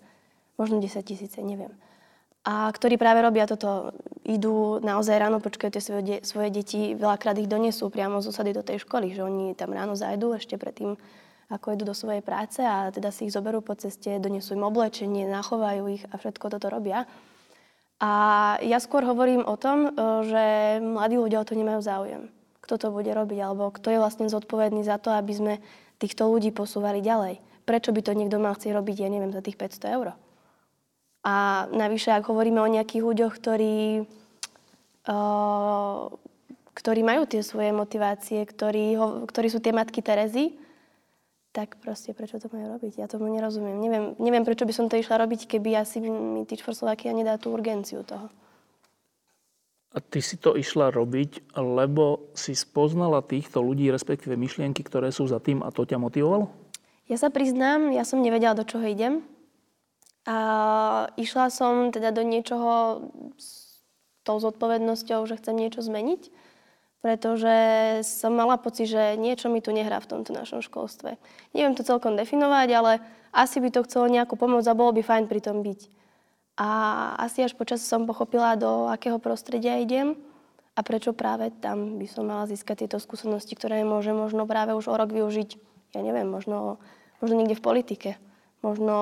možno 0.59 0.83
10 0.83 0.99
tisíce, 1.07 1.39
neviem. 1.39 1.71
A 2.45 2.69
ktorí 2.69 3.01
práve 3.01 3.25
robia 3.25 3.49
toto, 3.49 3.89
idú 4.21 4.77
naozaj 4.77 5.17
ráno, 5.17 5.41
počkajú 5.41 5.71
tie 5.73 5.81
svoje, 5.81 6.03
de- 6.05 6.21
svoje 6.21 6.53
deti, 6.53 6.93
veľakrát 6.93 7.33
ich 7.41 7.49
donesú 7.49 7.89
priamo 7.89 8.21
z 8.21 8.29
osady 8.29 8.53
do 8.53 8.61
tej 8.61 8.85
školy, 8.85 9.17
že 9.17 9.25
oni 9.25 9.57
tam 9.57 9.73
ráno 9.73 9.97
zajdú 9.97 10.37
ešte 10.37 10.53
predtým, 10.53 10.93
ako 11.49 11.73
idú 11.73 11.89
do 11.89 11.97
svojej 11.97 12.21
práce 12.21 12.61
a 12.61 12.93
teda 12.93 13.09
si 13.09 13.25
ich 13.25 13.33
zoberú 13.33 13.65
po 13.65 13.73
ceste, 13.73 14.21
donesú 14.21 14.53
im 14.53 14.65
oblečenie, 14.65 15.25
nachovajú 15.25 15.83
ich 15.89 16.03
a 16.09 16.21
všetko 16.21 16.53
toto 16.53 16.69
robia. 16.69 17.09
A 18.03 18.11
ja 18.59 18.77
skôr 18.83 19.07
hovorím 19.07 19.47
o 19.47 19.55
tom, 19.55 19.87
e, 19.87 19.89
že 20.27 20.43
mladí 20.83 21.15
ľudia 21.15 21.39
o 21.39 21.47
to 21.47 21.55
nemajú 21.55 21.79
záujem. 21.79 22.27
Kto 22.59 22.75
to 22.75 22.87
bude 22.91 23.07
robiť, 23.07 23.39
alebo 23.39 23.71
kto 23.71 23.93
je 23.93 24.01
vlastne 24.01 24.27
zodpovedný 24.27 24.83
za 24.83 24.99
to, 24.99 25.15
aby 25.15 25.31
sme 25.31 25.53
týchto 25.95 26.27
ľudí 26.27 26.51
posúvali 26.51 26.99
ďalej. 26.99 27.39
Prečo 27.63 27.95
by 27.95 28.01
to 28.03 28.11
niekto 28.11 28.37
mal 28.37 28.53
chcieť 28.53 28.75
robiť, 28.75 28.95
ja 28.99 29.09
neviem, 29.09 29.31
za 29.31 29.39
tých 29.39 29.55
500 29.55 29.95
eur. 29.95 30.07
A 31.25 31.65
navyše, 31.73 32.13
ak 32.13 32.29
hovoríme 32.29 32.61
o 32.61 32.69
nejakých 32.69 33.01
ľuďoch, 33.01 33.33
ktorí, 33.41 34.05
uh, 35.09 36.13
ktorí 36.77 37.01
majú 37.01 37.25
tie 37.25 37.41
svoje 37.41 37.73
motivácie, 37.73 38.45
ktorí, 38.45 38.93
ktorí 39.25 39.47
sú 39.49 39.57
tie 39.57 39.73
matky 39.73 40.05
Terezy, 40.05 40.53
tak 41.55 41.79
proste 41.79 42.11
prečo 42.11 42.35
to 42.35 42.51
majú 42.51 42.75
robiť? 42.75 42.99
Ja 42.99 43.07
tomu 43.07 43.31
nerozumiem. 43.31 43.79
Neviem, 43.79 44.05
neviem 44.19 44.43
prečo 44.43 44.67
by 44.67 44.75
som 44.75 44.91
to 44.91 44.99
išla 44.99 45.23
robiť, 45.23 45.47
keby 45.47 45.79
asi 45.79 46.03
mi 46.03 46.43
Teach 46.43 46.59
for 46.59 46.75
Slovakia 46.75 47.15
nedá 47.15 47.39
tú 47.39 47.55
urgenciu 47.55 48.03
toho. 48.03 48.27
A 49.95 50.03
ty 50.03 50.19
si 50.19 50.35
to 50.35 50.59
išla 50.59 50.91
robiť, 50.91 51.55
lebo 51.55 52.27
si 52.35 52.51
spoznala 52.51 53.23
týchto 53.23 53.63
ľudí, 53.63 53.87
respektíve 53.87 54.35
myšlienky, 54.35 54.83
ktoré 54.83 55.07
sú 55.15 55.23
za 55.31 55.39
tým 55.39 55.63
a 55.63 55.71
to 55.71 55.87
ťa 55.87 55.95
motivovalo? 55.95 56.51
Ja 57.07 57.15
sa 57.15 57.31
priznám, 57.31 57.95
ja 57.95 58.03
som 58.03 58.19
nevedela, 58.19 58.59
do 58.59 58.67
čoho 58.67 58.83
idem. 58.83 59.23
A 60.27 61.07
išla 61.15 61.47
som 61.47 61.95
teda 61.95 62.11
do 62.11 62.27
niečoho 62.27 63.07
s 63.39 63.79
tou 64.27 64.35
zodpovednosťou, 64.43 65.23
že 65.31 65.39
chcem 65.39 65.55
niečo 65.55 65.79
zmeniť 65.79 66.27
pretože 67.05 67.53
som 68.01 68.33
mala 68.33 68.57
pocit, 68.57 68.89
že 68.89 69.13
niečo 69.13 69.45
mi 69.45 69.61
tu 69.61 69.69
nehrá 69.69 70.01
v 70.01 70.09
tomto 70.09 70.33
našom 70.33 70.65
školstve. 70.65 71.21
Neviem 71.53 71.77
to 71.77 71.85
celkom 71.85 72.17
definovať, 72.17 72.69
ale 72.73 72.91
asi 73.29 73.61
by 73.61 73.69
to 73.69 73.85
chcelo 73.85 74.09
nejakú 74.09 74.33
pomoc 74.33 74.65
a 74.65 74.73
bolo 74.73 74.89
by 74.89 75.05
fajn 75.05 75.29
pri 75.29 75.37
tom 75.37 75.61
byť. 75.61 75.85
A 76.57 76.69
asi 77.21 77.45
až 77.45 77.53
počas 77.53 77.85
som 77.85 78.09
pochopila, 78.09 78.57
do 78.57 78.89
akého 78.89 79.21
prostredia 79.21 79.77
idem 79.77 80.17
a 80.73 80.81
prečo 80.81 81.13
práve 81.13 81.53
tam 81.61 82.01
by 82.01 82.09
som 82.09 82.25
mala 82.25 82.49
získať 82.49 82.89
tieto 82.89 82.97
skúsenosti, 82.97 83.53
ktoré 83.53 83.85
môžem 83.85 84.17
možno 84.17 84.49
práve 84.49 84.73
už 84.73 84.89
o 84.89 84.97
rok 84.97 85.13
využiť, 85.13 85.61
ja 85.93 86.01
neviem, 86.01 86.25
možno, 86.25 86.81
možno 87.21 87.37
niekde 87.37 87.53
v 87.53 87.65
politike. 87.69 88.09
Možno 88.65 88.97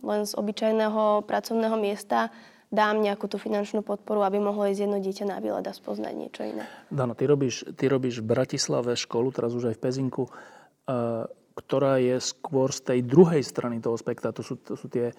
len 0.00 0.24
z 0.24 0.32
obyčajného 0.32 1.28
pracovného 1.28 1.76
miesta 1.76 2.32
dám 2.70 2.98
nejakú 2.98 3.30
tú 3.30 3.38
finančnú 3.38 3.86
podporu, 3.86 4.26
aby 4.26 4.42
mohlo 4.42 4.66
ísť 4.66 4.80
jedno 4.86 4.98
dieťa 4.98 5.24
na 5.30 5.38
výlet 5.38 5.66
a 5.66 5.72
spoznať 5.72 6.14
niečo 6.14 6.42
iné. 6.42 6.66
Dana, 6.90 7.14
ty 7.14 7.24
robíš, 7.30 7.62
ty 7.78 7.86
robíš 7.86 8.22
v 8.22 8.34
Bratislave 8.34 8.98
školu, 8.98 9.30
teraz 9.30 9.54
už 9.54 9.70
aj 9.70 9.74
v 9.78 9.82
Pezinku, 9.82 10.24
uh, 10.26 11.24
ktorá 11.56 12.02
je 12.02 12.18
skôr 12.20 12.74
z 12.74 12.80
tej 12.84 13.00
druhej 13.06 13.40
strany 13.40 13.78
toho 13.78 13.96
spektra. 13.96 14.34
To 14.34 14.42
sú, 14.42 14.58
to 14.60 14.74
sú 14.74 14.90
tie 14.90 15.14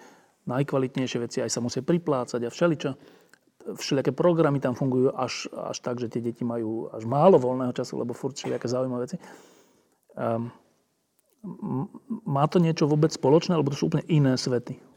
najkvalitnejšie 0.46 1.18
veci, 1.20 1.38
aj 1.42 1.50
sa 1.50 1.64
musia 1.64 1.82
priplácať 1.84 2.40
a 2.46 2.52
všeličo. 2.52 2.90
Všelijaké 3.68 4.16
programy 4.16 4.64
tam 4.64 4.72
fungujú 4.72 5.12
až, 5.12 5.50
až 5.52 5.76
tak, 5.84 6.00
že 6.00 6.08
tie 6.08 6.24
deti 6.24 6.40
majú 6.40 6.88
až 6.88 7.04
málo 7.04 7.36
voľného 7.36 7.74
času, 7.76 8.00
lebo 8.00 8.16
furt 8.16 8.38
všelijaké 8.38 8.64
zaujímavé 8.64 9.04
veci. 9.04 9.18
Um, 10.16 10.48
má 12.24 12.48
to 12.48 12.58
niečo 12.58 12.88
vôbec 12.88 13.12
spoločné, 13.12 13.54
alebo 13.54 13.70
to 13.70 13.78
sú 13.78 13.92
úplne 13.92 14.08
iné 14.08 14.34
svety? 14.34 14.87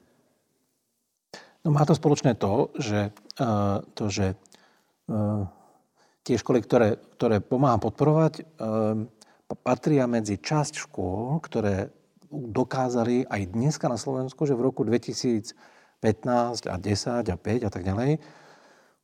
No 1.62 1.70
má 1.70 1.86
to 1.86 1.94
spoločné 1.94 2.34
to, 2.42 2.74
že, 2.74 3.14
uh, 3.38 3.86
to, 3.94 4.10
že 4.10 4.34
uh, 4.34 5.46
tie 6.26 6.36
školy, 6.42 6.66
ktoré, 6.66 6.98
ktoré 7.18 7.38
pomáham 7.38 7.78
podporovať, 7.78 8.34
uh, 8.42 9.06
patria 9.62 10.10
medzi 10.10 10.42
časť 10.42 10.90
škôl, 10.90 11.38
ktoré 11.44 11.94
dokázali 12.32 13.28
aj 13.28 13.42
dneska 13.54 13.86
na 13.92 14.00
Slovensku, 14.00 14.48
že 14.48 14.58
v 14.58 14.72
roku 14.72 14.82
2015 14.88 15.54
a 16.66 16.76
10 16.80 17.30
a 17.30 17.38
5 17.38 17.68
a 17.68 17.70
tak 17.70 17.84
ďalej, 17.84 18.24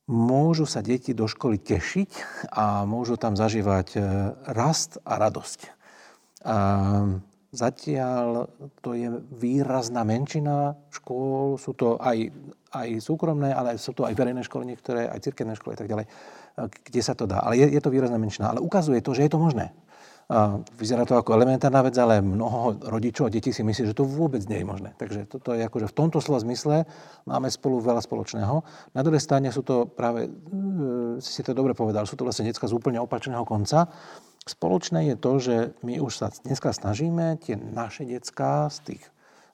môžu 0.08 0.64
sa 0.64 0.80
deti 0.80 1.12
do 1.12 1.28
školy 1.28 1.60
tešiť 1.60 2.10
a 2.48 2.88
môžu 2.88 3.20
tam 3.20 3.36
zažívať 3.36 4.00
rast 4.48 4.96
a 5.04 5.20
radosť. 5.20 5.60
Zatiaľ 7.48 8.44
to 8.84 8.92
je 8.92 9.08
výrazná 9.40 10.04
menšina 10.04 10.76
škôl, 10.92 11.56
sú 11.56 11.72
to 11.72 11.96
aj, 11.96 12.28
aj 12.76 12.88
súkromné, 13.00 13.56
ale 13.56 13.80
sú 13.80 13.96
to 13.96 14.04
aj 14.04 14.12
verejné 14.12 14.44
školy 14.44 14.68
niektoré, 14.68 15.08
aj 15.08 15.24
cirkevné 15.24 15.56
školy 15.56 15.72
a 15.72 15.80
tak 15.80 15.88
ďalej, 15.88 16.06
kde 16.68 17.00
sa 17.00 17.16
to 17.16 17.24
dá. 17.24 17.40
Ale 17.40 17.56
je, 17.56 17.72
je 17.72 17.80
to 17.80 17.88
výrazná 17.88 18.20
menšina. 18.20 18.52
Ale 18.52 18.60
ukazuje 18.60 19.00
to, 19.00 19.16
že 19.16 19.24
je 19.24 19.32
to 19.32 19.40
možné. 19.40 19.72
Vyzerá 20.76 21.08
to 21.08 21.16
ako 21.16 21.40
elementárna 21.40 21.80
vec, 21.80 21.96
ale 21.96 22.20
mnoho 22.20 22.76
rodičov 22.84 23.28
a 23.28 23.32
detí 23.32 23.48
si 23.48 23.64
myslí, 23.64 23.88
že 23.88 23.96
to 23.96 24.04
vôbec 24.04 24.44
nie 24.44 24.60
je 24.60 24.66
možné. 24.68 24.92
Takže 25.00 25.24
toto 25.24 25.56
je 25.56 25.64
akože 25.64 25.88
v 25.88 25.96
tomto 25.96 26.20
slova 26.20 26.44
zmysle 26.44 26.84
máme 27.24 27.48
spolu 27.48 27.80
veľa 27.80 28.04
spoločného. 28.04 28.60
Na 28.92 29.00
druhej 29.00 29.24
strane 29.24 29.48
sú 29.48 29.64
to 29.64 29.88
práve, 29.88 30.28
e, 30.28 30.30
si 31.24 31.40
to 31.40 31.56
dobre 31.56 31.72
povedal, 31.72 32.04
sú 32.04 32.20
to 32.20 32.28
vlastne 32.28 32.44
detská 32.44 32.68
z 32.68 32.76
úplne 32.76 33.00
opačného 33.00 33.40
konca. 33.48 33.88
Spoločné 34.44 35.08
je 35.08 35.16
to, 35.16 35.32
že 35.40 35.54
my 35.80 35.96
už 35.96 36.12
sa 36.20 36.28
dneska 36.44 36.76
snažíme 36.76 37.40
tie 37.40 37.56
naše 37.56 38.04
detská 38.04 38.68
z 38.68 38.92
tých 38.92 39.04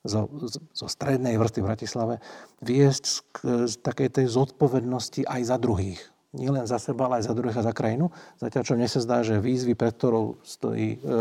zo, 0.03 0.27
zo 0.75 0.87
strednej 0.91 1.39
vrsty 1.39 1.63
v 1.63 1.69
Bratislave 1.71 2.15
viesť 2.61 3.05
z, 3.07 3.19
z 3.71 3.75
takej 3.79 4.11
tej 4.11 4.27
zodpovednosti 4.27 5.23
aj 5.23 5.41
za 5.47 5.57
druhých. 5.57 6.14
Nie 6.35 6.51
len 6.51 6.67
za 6.67 6.83
seba, 6.83 7.07
ale 7.07 7.23
aj 7.23 7.31
za 7.31 7.35
druhých 7.35 7.59
a 7.63 7.67
za 7.67 7.75
krajinu. 7.75 8.11
Zatiaľ, 8.43 8.63
čo 8.67 8.75
mne 8.75 8.89
sa 8.91 9.01
zdá, 9.01 9.23
že 9.23 9.39
výzvy, 9.39 9.79
pred, 9.79 9.95
ktorou 9.95 10.43
stojí, 10.43 10.99
e, 10.99 11.15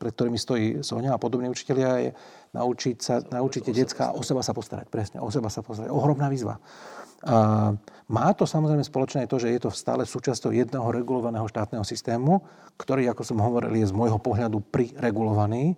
pred 0.00 0.12
ktorými 0.16 0.40
stojí 0.40 0.66
Sonia 0.80 1.12
a 1.12 1.20
podobní 1.20 1.52
učiteľia, 1.52 1.90
je 2.00 2.10
naučiť 2.56 2.96
sa, 2.96 3.20
naučiť 3.20 3.68
detská 3.68 4.16
o 4.16 4.24
seba 4.24 4.40
sa 4.40 4.56
postarať. 4.56 4.88
Presne, 4.88 5.18
o 5.20 5.28
seba 5.28 5.52
sa 5.52 5.60
postarať. 5.60 5.92
Ohromná 5.92 6.32
výzva. 6.32 6.56
A 7.26 7.72
má 8.06 8.28
to 8.38 8.46
samozrejme 8.46 8.86
spoločné 8.86 9.26
to, 9.26 9.40
že 9.40 9.50
je 9.50 9.60
to 9.66 9.70
stále 9.74 10.04
súčasťou 10.06 10.54
jedného 10.54 10.88
regulovaného 10.94 11.48
štátneho 11.50 11.82
systému, 11.82 12.44
ktorý, 12.78 13.10
ako 13.10 13.22
som 13.26 13.42
hovoril, 13.42 13.74
je 13.76 13.90
z 13.90 13.96
môjho 13.96 14.20
pohľadu 14.20 14.62
priregulovaný 14.70 15.74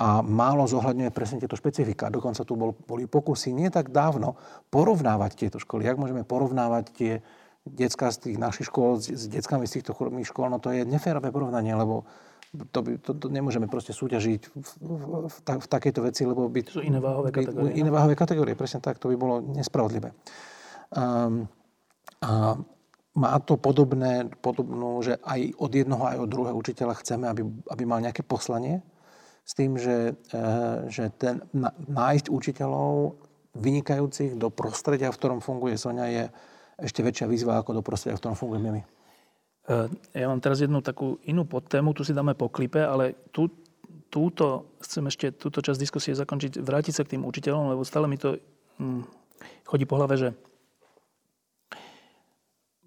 a 0.00 0.24
málo 0.24 0.64
zohľadňuje 0.64 1.12
presne 1.12 1.40
tieto 1.40 1.60
špecifika. 1.60 2.08
Dokonca 2.08 2.44
tu 2.44 2.56
bol, 2.56 2.72
boli 2.72 3.04
pokusy 3.04 3.52
nie 3.52 3.68
tak 3.68 3.92
dávno 3.92 4.36
porovnávať 4.72 5.36
tieto 5.36 5.58
školy. 5.60 5.84
Jak 5.84 6.00
môžeme 6.00 6.24
porovnávať 6.24 6.84
tie 6.96 7.12
detská 7.66 8.08
z 8.12 8.30
tých 8.30 8.36
našich 8.40 8.66
škôl 8.68 8.96
s, 8.96 9.10
s 9.12 9.28
deckami 9.28 9.68
z 9.68 9.80
týchto 9.80 9.92
škôl, 9.96 10.48
no 10.48 10.58
to 10.58 10.72
je 10.72 10.84
neférové 10.88 11.28
porovnanie, 11.28 11.76
lebo 11.76 12.08
to, 12.50 12.82
by, 12.82 12.98
to, 12.98 13.14
to 13.14 13.26
nemôžeme 13.30 13.70
proste 13.70 13.94
súťažiť 13.94 14.40
v, 14.50 14.70
v, 14.82 15.02
v, 15.30 15.36
v 15.38 15.66
takejto 15.70 16.00
veci, 16.02 16.26
lebo 16.26 16.50
by... 16.50 16.60
To 16.66 16.82
sú 16.82 16.82
iné 16.82 16.98
váhové 16.98 17.30
kategórie. 17.30 17.78
Iné 17.78 17.90
váhové 17.94 18.18
kategórie, 18.18 18.58
presne 18.58 18.82
tak. 18.82 18.98
To 18.98 19.06
by 19.06 19.14
bolo 19.14 19.38
nespravodlivé. 19.54 20.10
Um, 20.90 21.46
a 22.18 22.58
má 23.14 23.38
to 23.42 23.54
podobné, 23.54 24.26
podobnú, 24.42 25.02
že 25.02 25.18
aj 25.22 25.54
od 25.62 25.70
jednoho, 25.70 26.04
aj 26.06 26.18
od 26.26 26.28
druhého 26.30 26.56
učiteľa 26.58 26.94
chceme, 27.02 27.26
aby, 27.30 27.42
aby 27.70 27.82
mal 27.86 28.02
nejaké 28.02 28.22
poslanie 28.26 28.82
s 29.46 29.52
tým, 29.58 29.74
že, 29.74 30.14
e, 30.30 30.42
že 30.86 31.10
ten, 31.18 31.42
nájsť 31.90 32.30
učiteľov 32.30 33.18
vynikajúcich 33.58 34.38
do 34.38 34.46
prostredia, 34.54 35.10
v 35.10 35.18
ktorom 35.18 35.40
funguje 35.42 35.74
Sonia, 35.74 36.06
je 36.06 36.24
ešte 36.80 37.04
väčšia 37.04 37.28
výzva 37.28 37.60
ako 37.60 37.80
do 37.80 37.82
prostredia, 37.84 38.16
v 38.16 38.22
ktorom 38.24 38.38
fungujeme 38.38 38.70
my. 38.74 38.82
E, 38.82 38.86
ja 40.16 40.26
mám 40.26 40.40
teraz 40.40 40.64
jednu 40.64 40.80
takú 40.80 41.20
inú 41.28 41.44
podtému, 41.44 41.92
tu 41.92 42.02
si 42.02 42.16
dáme 42.16 42.32
po 42.34 42.48
klipe, 42.48 42.80
ale 42.80 43.28
tu, 43.30 43.52
túto, 44.08 44.76
chcem 44.82 45.04
ešte 45.06 45.36
túto 45.36 45.60
časť 45.60 45.78
diskusie 45.78 46.12
zakončiť, 46.16 46.58
vrátiť 46.58 46.94
sa 46.96 47.04
k 47.04 47.16
tým 47.16 47.22
učiteľom, 47.28 47.76
lebo 47.76 47.84
stále 47.84 48.08
mi 48.08 48.16
to 48.16 48.40
hm, 48.80 49.04
chodí 49.68 49.84
po 49.84 50.00
hlave, 50.00 50.16
že 50.16 50.28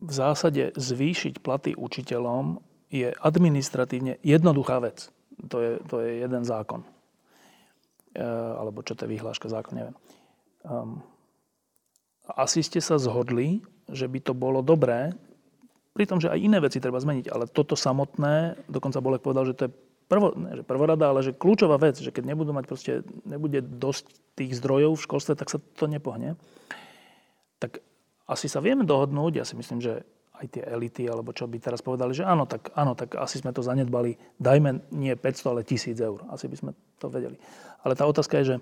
v 0.04 0.12
zásade 0.12 0.76
zvýšiť 0.76 1.40
platy 1.40 1.80
učiteľom 1.80 2.60
je 2.92 3.16
administratívne 3.16 4.20
jednoduchá 4.20 4.84
vec. 4.84 5.08
To 5.50 5.58
je, 5.64 5.72
to 5.88 6.04
je 6.04 6.22
jeden 6.22 6.44
zákon. 6.44 6.84
E, 8.14 8.22
alebo 8.60 8.84
čo 8.84 8.94
to 8.94 9.08
je 9.08 9.14
vyhláška, 9.16 9.48
zákon, 9.48 9.74
neviem. 9.80 9.96
Um, 10.64 11.04
asi 12.24 12.64
ste 12.64 12.80
sa 12.80 12.96
zhodli, 13.00 13.64
že 13.92 14.08
by 14.08 14.20
to 14.24 14.34
bolo 14.36 14.64
dobré, 14.64 15.12
pri 15.94 16.10
tom, 16.10 16.18
že 16.18 16.34
aj 16.34 16.42
iné 16.42 16.58
veci 16.58 16.82
treba 16.82 16.98
zmeniť, 16.98 17.30
ale 17.30 17.46
toto 17.46 17.78
samotné, 17.78 18.66
dokonca 18.66 18.98
Bolek 18.98 19.22
povedal, 19.22 19.46
že 19.46 19.54
to 19.54 19.64
je 19.70 19.72
prvo, 20.10 20.34
ne, 20.34 20.58
že 20.58 20.64
prvorada, 20.66 21.14
ale 21.14 21.22
že 21.22 21.38
kľúčová 21.38 21.78
vec, 21.78 22.02
že 22.02 22.10
keď 22.10 22.34
nebudú 22.34 22.50
mať 22.50 22.66
proste, 22.66 22.92
nebude 23.24 23.62
dosť 23.62 24.10
tých 24.34 24.58
zdrojov 24.58 24.98
v 24.98 25.06
školstve, 25.06 25.34
tak 25.38 25.54
sa 25.54 25.62
to 25.62 25.86
nepohne. 25.86 26.34
Tak 27.62 27.86
asi 28.26 28.50
sa 28.50 28.58
vieme 28.58 28.90
dohodnúť, 28.90 29.38
ja 29.38 29.46
si 29.46 29.54
myslím, 29.54 29.86
že 29.86 30.02
aj 30.34 30.46
tie 30.50 30.64
elity, 30.66 31.06
alebo 31.06 31.30
čo 31.30 31.46
by 31.46 31.62
teraz 31.62 31.86
povedali, 31.86 32.18
že 32.18 32.26
áno, 32.26 32.50
tak, 32.50 32.74
áno, 32.74 32.98
tak 32.98 33.14
asi 33.16 33.40
sme 33.40 33.54
to 33.54 33.62
zanedbali, 33.62 34.18
dajme 34.42 34.90
nie 34.90 35.14
500, 35.14 35.52
ale 35.54 35.62
1000 35.62 35.94
eur. 36.02 36.20
Asi 36.34 36.50
by 36.50 36.58
sme 36.58 36.72
to 36.98 37.08
vedeli. 37.08 37.38
Ale 37.86 37.94
tá 37.94 38.04
otázka 38.10 38.42
je, 38.42 38.46
že 38.46 38.56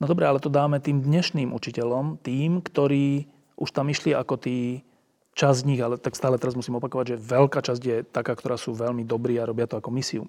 no 0.00 0.04
dobre, 0.08 0.24
ale 0.24 0.40
to 0.40 0.48
dáme 0.48 0.80
tým 0.80 1.04
dnešným 1.04 1.52
učiteľom, 1.52 2.24
tým, 2.24 2.64
ktorí 2.64 3.28
už 3.58 3.74
tam 3.74 3.90
išli 3.90 4.14
ako 4.14 4.38
tí 4.38 4.86
časť 5.34 5.58
z 5.62 5.66
nich, 5.66 5.80
ale 5.82 5.98
tak 5.98 6.18
stále 6.18 6.38
teraz 6.38 6.58
musím 6.58 6.78
opakovať, 6.78 7.14
že 7.14 7.22
veľká 7.22 7.62
časť 7.62 7.82
je 7.82 7.96
taká, 8.06 8.34
ktorá 8.34 8.58
sú 8.58 8.74
veľmi 8.74 9.06
dobrí 9.06 9.38
a 9.38 9.46
robia 9.46 9.70
to 9.70 9.78
ako 9.78 9.90
misiu. 9.94 10.26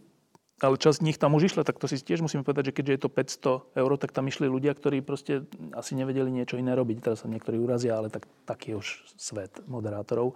ale 0.59 0.75
časť 0.75 0.99
nich 1.01 1.15
tam 1.15 1.33
už 1.39 1.49
išla, 1.53 1.63
tak 1.63 1.79
to 1.79 1.87
si 1.87 1.97
tiež 1.97 2.19
musíme 2.19 2.43
povedať, 2.43 2.71
že 2.71 2.75
keďže 2.75 2.93
je 2.93 3.01
to 3.01 3.09
500 3.09 3.79
eur, 3.79 3.91
tak 3.95 4.11
tam 4.11 4.27
išli 4.27 4.51
ľudia, 4.51 4.75
ktorí 4.75 4.99
proste 4.99 5.47
asi 5.71 5.95
nevedeli 5.95 6.27
niečo 6.29 6.59
iné 6.59 6.75
robiť. 6.75 6.97
Teraz 6.99 7.23
sa 7.23 7.31
niektorí 7.31 7.55
urazia, 7.55 7.95
ale 7.95 8.11
tak, 8.11 8.27
taký 8.43 8.75
je 8.75 8.79
už 8.83 8.87
svet 9.15 9.53
moderátorov. 9.71 10.35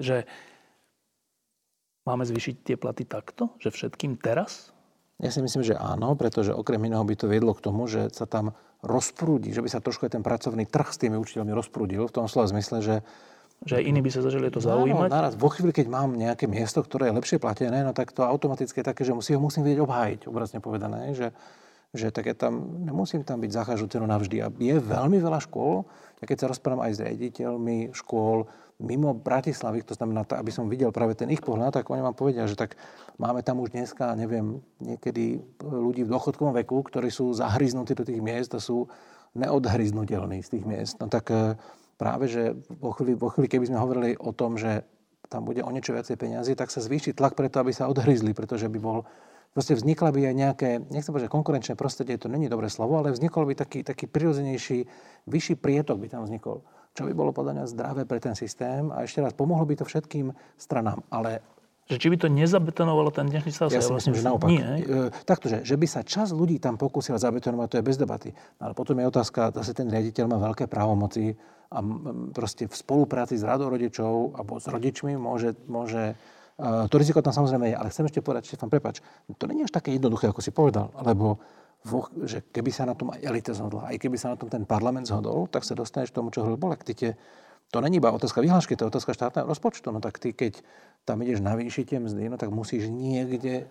Že 0.00 0.24
máme 2.08 2.24
zvýšiť 2.24 2.54
tie 2.64 2.76
platy 2.80 3.04
takto? 3.04 3.52
Že 3.60 3.70
všetkým 3.76 4.16
teraz? 4.16 4.72
Ja 5.20 5.30
si 5.30 5.44
myslím, 5.44 5.62
že 5.62 5.78
áno, 5.78 6.16
pretože 6.16 6.50
okrem 6.50 6.82
iného 6.88 7.04
by 7.04 7.14
to 7.14 7.30
viedlo 7.30 7.52
k 7.54 7.62
tomu, 7.62 7.86
že 7.86 8.08
sa 8.10 8.24
tam 8.26 8.56
rozprúdi, 8.82 9.54
že 9.54 9.62
by 9.62 9.68
sa 9.70 9.78
trošku 9.78 10.04
aj 10.10 10.18
ten 10.18 10.22
pracovný 10.26 10.66
trh 10.66 10.88
s 10.90 10.98
tými 10.98 11.14
učiteľmi 11.16 11.54
rozprúdil 11.54 12.10
v 12.10 12.14
tom 12.14 12.26
slova 12.26 12.50
zmysle, 12.50 12.82
že 12.82 12.96
že 13.62 13.78
aj 13.78 13.84
iní 13.86 14.02
by 14.02 14.10
sa 14.10 14.26
zažili 14.26 14.50
to 14.50 14.58
zaujímať? 14.58 15.06
Áno, 15.06 15.14
naraz. 15.14 15.32
Vo 15.38 15.46
chvíli, 15.46 15.70
keď 15.70 15.86
mám 15.86 16.18
nejaké 16.18 16.50
miesto, 16.50 16.82
ktoré 16.82 17.06
je 17.10 17.14
lepšie 17.14 17.38
platené, 17.38 17.86
no 17.86 17.94
tak 17.94 18.10
to 18.10 18.26
automaticky 18.26 18.82
je 18.82 18.86
také, 18.90 19.06
že 19.06 19.14
musím 19.14 19.38
ho 19.38 19.46
musím 19.46 19.62
vedieť 19.62 19.86
obhájiť, 19.86 20.20
obrazne 20.26 20.58
povedané. 20.58 21.14
Že, 21.14 21.30
že 21.92 22.08
tak 22.08 22.24
ja 22.24 22.36
tam, 22.36 22.80
nemusím 22.80 23.20
tam 23.20 23.44
byť 23.44 23.50
za 23.52 23.62
každú 23.68 23.86
cenu 23.92 24.08
navždy. 24.08 24.36
A 24.40 24.48
je 24.48 24.76
veľmi 24.80 25.20
veľa 25.20 25.44
škôl, 25.44 25.84
ja 26.20 26.24
keď 26.24 26.36
sa 26.40 26.50
rozprávam 26.50 26.88
aj 26.88 26.92
s 26.96 27.02
riaditeľmi 27.04 27.92
škôl 27.92 28.48
mimo 28.82 29.14
Bratislavy, 29.14 29.86
to 29.86 29.94
znamená, 29.94 30.26
aby 30.26 30.50
som 30.50 30.66
videl 30.66 30.90
práve 30.90 31.14
ten 31.14 31.30
ich 31.30 31.44
pohľad, 31.44 31.78
tak 31.78 31.86
oni 31.86 32.02
vám 32.02 32.18
povedia, 32.18 32.48
že 32.50 32.58
tak 32.58 32.74
máme 33.20 33.44
tam 33.46 33.62
už 33.62 33.70
dneska, 33.70 34.18
neviem, 34.18 34.58
niekedy 34.82 35.38
ľudí 35.62 36.02
v 36.02 36.12
dôchodkovom 36.12 36.56
veku, 36.64 36.82
ktorí 36.82 37.12
sú 37.12 37.30
zahryznutí 37.30 37.94
do 37.94 38.02
tých 38.02 38.18
miest 38.18 38.50
a 38.56 38.60
sú 38.60 38.90
neodhryznutelní 39.38 40.42
z 40.42 40.58
tých 40.58 40.64
miest. 40.66 40.94
No 40.98 41.06
tak 41.06 41.30
eh, 41.30 41.54
práve, 41.96 42.26
že 42.26 42.58
vo 42.82 42.90
chvíli, 42.90 43.14
vo 43.14 43.30
chvíli, 43.30 43.46
keby 43.46 43.70
sme 43.70 43.78
hovorili 43.78 44.10
o 44.18 44.34
tom, 44.34 44.58
že 44.58 44.82
tam 45.30 45.48
bude 45.48 45.64
o 45.64 45.70
niečo 45.72 45.96
viacej 45.96 46.20
peniazy, 46.20 46.52
tak 46.52 46.68
sa 46.68 46.84
zvýši 46.84 47.16
tlak 47.16 47.32
preto, 47.32 47.62
aby 47.62 47.72
sa 47.72 47.88
odhryzli, 47.88 48.36
pretože 48.36 48.68
by 48.68 48.78
bol 48.82 49.08
proste 49.52 49.76
vznikla 49.76 50.10
by 50.12 50.20
aj 50.32 50.34
nejaké, 50.34 50.68
nechcem 50.88 51.12
povedať, 51.12 51.30
konkurenčné 51.30 51.74
prostredie, 51.76 52.16
to 52.16 52.32
není 52.32 52.48
dobré 52.48 52.72
slovo, 52.72 52.96
ale 52.98 53.12
vznikol 53.12 53.44
by 53.48 53.54
taký, 53.56 53.84
taký 53.84 54.08
prirodzenejší, 54.08 54.88
vyšší 55.28 55.54
prietok 55.60 56.00
by 56.00 56.08
tam 56.08 56.24
vznikol, 56.24 56.64
čo 56.96 57.04
by 57.04 57.12
bolo 57.12 57.30
podľa 57.30 57.60
mňa 57.60 57.64
zdravé 57.68 58.02
pre 58.08 58.18
ten 58.18 58.32
systém 58.32 58.88
a 58.90 59.04
ešte 59.04 59.20
raz, 59.20 59.36
pomohlo 59.36 59.64
by 59.68 59.78
to 59.80 59.84
všetkým 59.84 60.32
stranám, 60.56 61.04
ale 61.12 61.44
že 61.90 61.98
či 61.98 62.14
by 62.14 62.16
to 62.16 62.30
nezabetonovalo 62.30 63.10
ten 63.10 63.26
dnešný 63.26 63.50
stav? 63.50 63.66
Ja 63.74 63.82
si 63.82 63.90
myslím, 63.90 64.14
že 64.14 64.22
naopak. 64.22 64.48
Nie, 64.48 64.86
e, 64.86 65.10
takto, 65.26 65.50
že, 65.50 65.66
že 65.66 65.74
by 65.74 65.86
sa 65.90 66.06
čas 66.06 66.30
ľudí 66.30 66.62
tam 66.62 66.78
pokúsil 66.78 67.18
zabetonovať, 67.18 67.66
to 67.68 67.76
je 67.82 67.84
bez 67.84 67.98
debaty. 67.98 68.30
No, 68.62 68.70
ale 68.70 68.72
potom 68.78 68.96
je 69.02 69.10
otázka, 69.10 69.50
zase 69.50 69.74
ten 69.74 69.90
riaditeľ 69.90 70.24
má 70.30 70.38
veľké 70.38 70.70
právomoci 70.70 71.34
a 71.74 71.82
proste 72.30 72.70
v 72.70 72.74
spolupráci 72.76 73.34
s 73.34 73.42
radou 73.42 73.72
rodičov 73.72 74.38
alebo 74.38 74.62
s 74.62 74.70
rodičmi 74.70 75.18
môže, 75.18 75.58
môže 75.66 76.14
to 76.62 76.94
riziko 76.94 77.18
tam 77.18 77.34
samozrejme 77.34 77.74
je. 77.74 77.76
Ale 77.76 77.88
chcem 77.90 78.06
ešte 78.06 78.22
povedať, 78.22 78.54
Štefan, 78.54 78.70
prepač, 78.70 79.02
to 79.34 79.44
nie 79.50 79.66
je 79.66 79.68
až 79.68 79.74
také 79.74 79.98
jednoduché, 79.98 80.30
ako 80.30 80.40
si 80.40 80.54
povedal, 80.54 80.94
lebo 81.02 81.42
že 82.22 82.46
keby 82.46 82.70
sa 82.70 82.86
na 82.86 82.94
tom 82.94 83.10
aj 83.10 83.18
elita 83.26 83.50
zhodla, 83.50 83.90
aj 83.90 83.98
keby 83.98 84.14
sa 84.14 84.30
na 84.30 84.36
tom 84.38 84.46
ten 84.46 84.62
parlament 84.62 85.10
zhodol, 85.10 85.50
tak 85.50 85.66
sa 85.66 85.74
dostaneš 85.74 86.14
k 86.14 86.22
tomu, 86.22 86.30
čo 86.30 86.46
hovoril 86.46 86.54
Bolek. 86.54 86.86
To 87.72 87.80
není 87.80 87.96
iba 87.98 88.12
otázka 88.12 88.44
vyhlášky, 88.44 88.76
to 88.76 88.84
je 88.84 88.92
otázka 88.92 89.16
štátneho 89.16 89.48
rozpočtu. 89.48 89.88
No 89.90 89.98
tak 89.98 90.20
ty, 90.20 90.36
keď 90.36 90.60
tam 91.08 91.24
ideš 91.24 91.40
navýšiť 91.40 91.84
tie 91.88 91.98
mzdy, 92.04 92.28
no 92.28 92.36
tak 92.36 92.52
musíš 92.52 92.92
niekde 92.92 93.64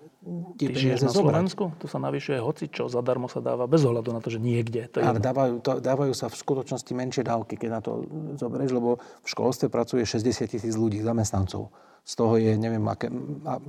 tie 0.58 0.68
peniaze 0.74 1.06
na 1.06 1.14
Slovensku? 1.14 1.72
Tu 1.78 1.86
sa 1.86 2.02
navyšuje 2.02 2.42
hoci 2.42 2.66
čo, 2.74 2.90
zadarmo 2.90 3.30
sa 3.30 3.46
dáva, 3.46 3.70
bez 3.70 3.86
ohľadu 3.86 4.10
na 4.10 4.18
to, 4.18 4.34
že 4.34 4.42
niekde. 4.42 4.90
To 4.90 5.00
je 5.00 5.06
Ale 5.06 5.22
dávajú, 5.22 5.62
to, 5.62 5.78
dávajú 5.78 6.18
sa 6.18 6.34
v 6.34 6.36
skutočnosti 6.36 6.92
menšie 6.98 7.22
dávky, 7.22 7.62
keď 7.62 7.70
na 7.70 7.80
to 7.86 8.10
zoberieš, 8.42 8.74
lebo 8.74 8.98
v 8.98 9.28
školstve 9.30 9.70
pracuje 9.70 10.02
60 10.02 10.50
tisíc 10.50 10.74
ľudí, 10.74 10.98
zamestnancov. 11.06 11.70
Z 12.02 12.14
toho 12.18 12.34
je, 12.41 12.57
neviem, 12.57 12.82
aké, 12.90 13.14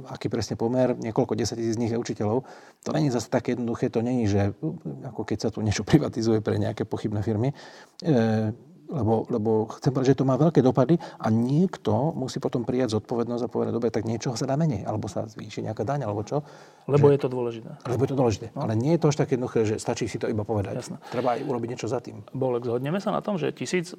aký 0.09 0.32
presne 0.32 0.56
pomer, 0.56 0.96
niekoľko 0.96 1.36
desať 1.36 1.60
tisíc 1.60 1.76
z 1.76 1.80
nich 1.84 1.92
je 1.92 2.00
učiteľov. 2.00 2.48
To 2.88 2.90
není 2.96 3.12
zase 3.12 3.28
také 3.28 3.52
jednoduché, 3.52 3.92
to 3.92 4.00
není, 4.00 4.24
že 4.24 4.56
ako 5.04 5.28
keď 5.28 5.38
sa 5.38 5.48
tu 5.52 5.60
niečo 5.60 5.84
privatizuje 5.90 6.40
pre 6.40 6.56
nejaké 6.56 6.88
pochybné 6.88 7.20
firmy. 7.20 7.52
E, 8.00 8.52
lebo, 8.92 9.24
lebo 9.32 9.50
chcem 9.80 9.88
povedať, 9.88 10.12
že 10.12 10.20
to 10.20 10.28
má 10.28 10.36
veľké 10.36 10.60
dopady 10.60 11.00
a 11.00 11.32
niekto 11.32 12.12
musí 12.12 12.36
potom 12.36 12.60
prijať 12.60 13.00
zodpovednosť 13.00 13.42
a 13.42 13.48
povedať, 13.48 13.72
dobre, 13.72 13.88
tak 13.88 14.04
niečo 14.04 14.36
sa 14.36 14.44
dá 14.44 14.54
menej, 14.60 14.84
alebo 14.84 15.09
sa 15.09 15.24
zvýši 15.24 15.64
nejaká 15.64 15.80
daň, 15.80 16.04
alebo 16.04 16.20
čo. 16.20 16.44
Lebo 16.84 17.09
že, 17.09 17.16
je 17.16 17.20
to 17.24 17.30
dôležité. 17.32 17.70
Lebo 17.88 18.00
je 18.04 18.10
to 18.12 18.18
dôležité. 18.20 18.46
No. 18.52 18.68
Ale 18.68 18.76
nie 18.76 18.92
je 18.94 19.00
to 19.00 19.09
až 19.09 19.16
také 19.24 19.40
jednoduché, 19.40 19.64
že 19.64 19.74
stačí 19.80 20.04
si 20.12 20.20
to 20.20 20.28
iba 20.28 20.44
povedať. 20.44 20.76
Jasne. 20.76 21.00
Treba 21.09 21.40
aj 21.40 21.40
urobiť 21.48 21.68
niečo 21.72 21.88
za 21.88 22.04
tým. 22.04 22.20
Bolek, 22.36 22.68
zhodneme 22.68 23.00
sa 23.00 23.16
na 23.16 23.24
tom, 23.24 23.40
že 23.40 23.48
tisíc 23.56 23.96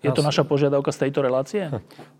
je 0.00 0.10
to 0.16 0.24
naša 0.24 0.48
požiadavka 0.48 0.88
z 0.96 1.08
tejto 1.08 1.20
relácie? 1.20 1.68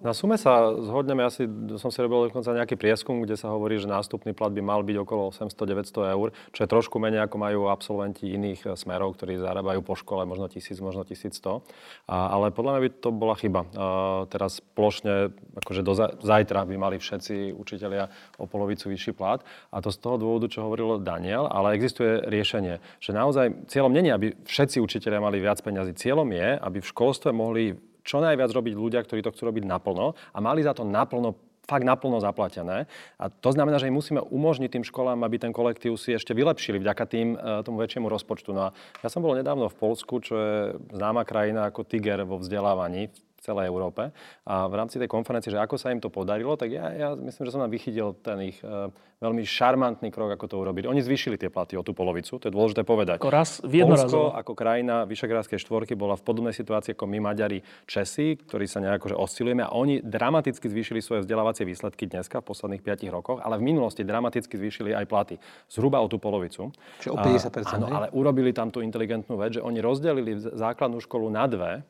Na 0.05 0.13
sume 0.13 0.37
sa 0.37 0.69
zhodneme, 0.77 1.25
asi 1.25 1.49
som 1.81 1.89
si 1.89 1.99
robil 2.05 2.29
dokonca 2.29 2.53
nejaký 2.53 2.77
prieskum, 2.77 3.25
kde 3.25 3.41
sa 3.41 3.49
hovorí, 3.49 3.81
že 3.81 3.89
nástupný 3.89 4.37
plat 4.37 4.53
by 4.53 4.61
mal 4.61 4.85
byť 4.85 4.97
okolo 5.01 5.33
800-900 5.33 6.13
eur, 6.13 6.29
čo 6.53 6.61
je 6.61 6.69
trošku 6.69 7.01
menej 7.01 7.25
ako 7.25 7.37
majú 7.41 7.61
absolventi 7.73 8.29
iných 8.37 8.69
eh, 8.69 8.77
smerov, 8.77 9.17
ktorí 9.17 9.41
zarábajú 9.41 9.81
po 9.81 9.97
škole 9.97 10.29
možno 10.29 10.53
1000, 10.53 10.77
možno 10.85 11.09
1100. 11.09 11.65
A, 12.05 12.37
ale 12.37 12.53
podľa 12.53 12.71
mňa 12.77 12.81
by 12.85 12.91
to 13.01 13.11
bola 13.17 13.35
chyba. 13.41 13.61
A 13.73 13.87
teraz 14.29 14.61
plošne, 14.61 15.33
akože 15.57 15.81
do 15.81 15.97
zajtra 16.21 16.69
by 16.69 16.77
mali 16.77 16.97
všetci 17.01 17.57
učitelia 17.57 18.13
o 18.37 18.45
polovicu 18.45 18.93
vyšší 18.93 19.17
plat. 19.17 19.41
A 19.73 19.81
to 19.81 19.89
z 19.89 19.99
toho 20.05 20.21
dôvodu, 20.21 20.53
čo 20.53 20.69
hovoril 20.69 21.01
Daniel, 21.01 21.49
ale 21.49 21.77
existuje 21.81 22.21
riešenie, 22.29 22.81
že 23.01 23.11
naozaj 23.17 23.73
cieľom 23.73 23.93
není, 23.93 24.13
aby 24.13 24.37
všetci 24.45 24.85
učitelia 24.85 25.21
mali 25.21 25.41
viac 25.41 25.65
peňazí. 25.65 25.97
Cieľom 25.97 26.29
je, 26.29 26.49
aby 26.61 26.79
v 26.85 26.91
školstve 26.91 27.33
mohli 27.33 27.70
čo 28.05 28.21
najviac 28.21 28.51
robiť 28.51 28.75
ľudia, 28.77 29.01
ktorí 29.05 29.25
to 29.25 29.33
chcú 29.33 29.51
robiť 29.51 29.65
naplno 29.65 30.17
a 30.17 30.39
mali 30.39 30.61
za 30.65 30.77
to 30.77 30.87
naplno 30.87 31.37
fakt 31.71 31.87
naplno 31.87 32.19
zaplatené. 32.19 32.91
A 33.15 33.31
to 33.31 33.55
znamená, 33.55 33.79
že 33.79 33.87
im 33.87 33.95
musíme 33.95 34.19
umožniť 34.19 34.75
tým 34.75 34.83
školám, 34.83 35.23
aby 35.23 35.39
ten 35.39 35.55
kolektív 35.55 35.95
si 35.95 36.11
ešte 36.11 36.35
vylepšili 36.35 36.83
vďaka 36.83 37.05
tým, 37.07 37.39
e, 37.39 37.63
tomu 37.63 37.79
väčšiemu 37.79 38.11
rozpočtu. 38.11 38.51
No 38.51 38.61
a 38.67 38.75
ja 39.07 39.07
som 39.07 39.23
bol 39.23 39.39
nedávno 39.39 39.71
v 39.71 39.79
Polsku, 39.79 40.19
čo 40.19 40.35
je 40.35 40.59
známa 40.91 41.23
krajina 41.23 41.71
ako 41.71 41.87
Tiger 41.87 42.27
vo 42.27 42.43
vzdelávaní 42.43 43.15
celej 43.51 43.67
Európe. 43.67 44.15
A 44.47 44.71
v 44.71 44.75
rámci 44.79 45.03
tej 45.03 45.11
konferencie, 45.11 45.51
že 45.51 45.59
ako 45.59 45.75
sa 45.75 45.91
im 45.91 45.99
to 45.99 46.07
podarilo, 46.07 46.55
tak 46.55 46.71
ja, 46.71 46.87
ja 46.95 47.09
myslím, 47.19 47.43
že 47.43 47.51
som 47.51 47.63
tam 47.67 47.75
vychytil 47.75 48.15
ten 48.23 48.39
ich 48.55 48.63
uh, 48.63 48.95
veľmi 49.21 49.45
šarmantný 49.45 50.09
krok, 50.09 50.33
ako 50.33 50.47
to 50.49 50.57
urobili. 50.57 50.89
Oni 50.89 51.05
zvýšili 51.05 51.37
tie 51.37 51.53
platy 51.53 51.77
o 51.77 51.85
tú 51.85 51.93
polovicu, 51.93 52.41
to 52.41 52.49
je 52.49 52.55
dôležité 52.55 52.89
povedať. 52.89 53.21
Ako 53.21 53.29
raz, 53.29 53.61
Polsko 53.61 54.33
ako 54.33 54.53
krajina 54.57 55.05
Vyšegrádskej 55.05 55.61
štvorky 55.61 55.93
bola 55.93 56.17
v 56.17 56.25
podobnej 56.25 56.57
situácii 56.57 56.97
ako 56.97 57.05
my 57.05 57.19
Maďari 57.21 57.61
Česi, 57.85 58.41
ktorí 58.41 58.65
sa 58.65 58.81
nejako 58.81 59.13
že 59.13 59.17
oscilujeme 59.21 59.61
a 59.67 59.77
oni 59.77 60.01
dramaticky 60.01 60.65
zvýšili 60.65 61.05
svoje 61.05 61.29
vzdelávacie 61.29 61.69
výsledky 61.69 62.09
dneska 62.09 62.41
v 62.41 62.49
posledných 62.49 62.81
5 62.81 63.13
rokoch, 63.13 63.39
ale 63.45 63.61
v 63.61 63.69
minulosti 63.69 64.07
dramaticky 64.07 64.57
zvýšili 64.57 64.97
aj 64.97 65.05
platy. 65.05 65.35
Zhruba 65.69 66.01
o 66.01 66.09
tú 66.09 66.17
polovicu. 66.17 66.73
Čiže 67.05 67.13
o 67.13 67.17
50%. 67.21 67.77
áno, 67.77 67.87
ale 67.93 68.07
urobili 68.17 68.57
tam 68.57 68.73
tú 68.73 68.81
inteligentnú 68.81 69.37
vec, 69.37 69.61
že 69.61 69.65
oni 69.65 69.85
rozdelili 69.85 70.41
základnú 70.41 70.97
školu 71.05 71.29
na 71.29 71.45
dve 71.45 71.85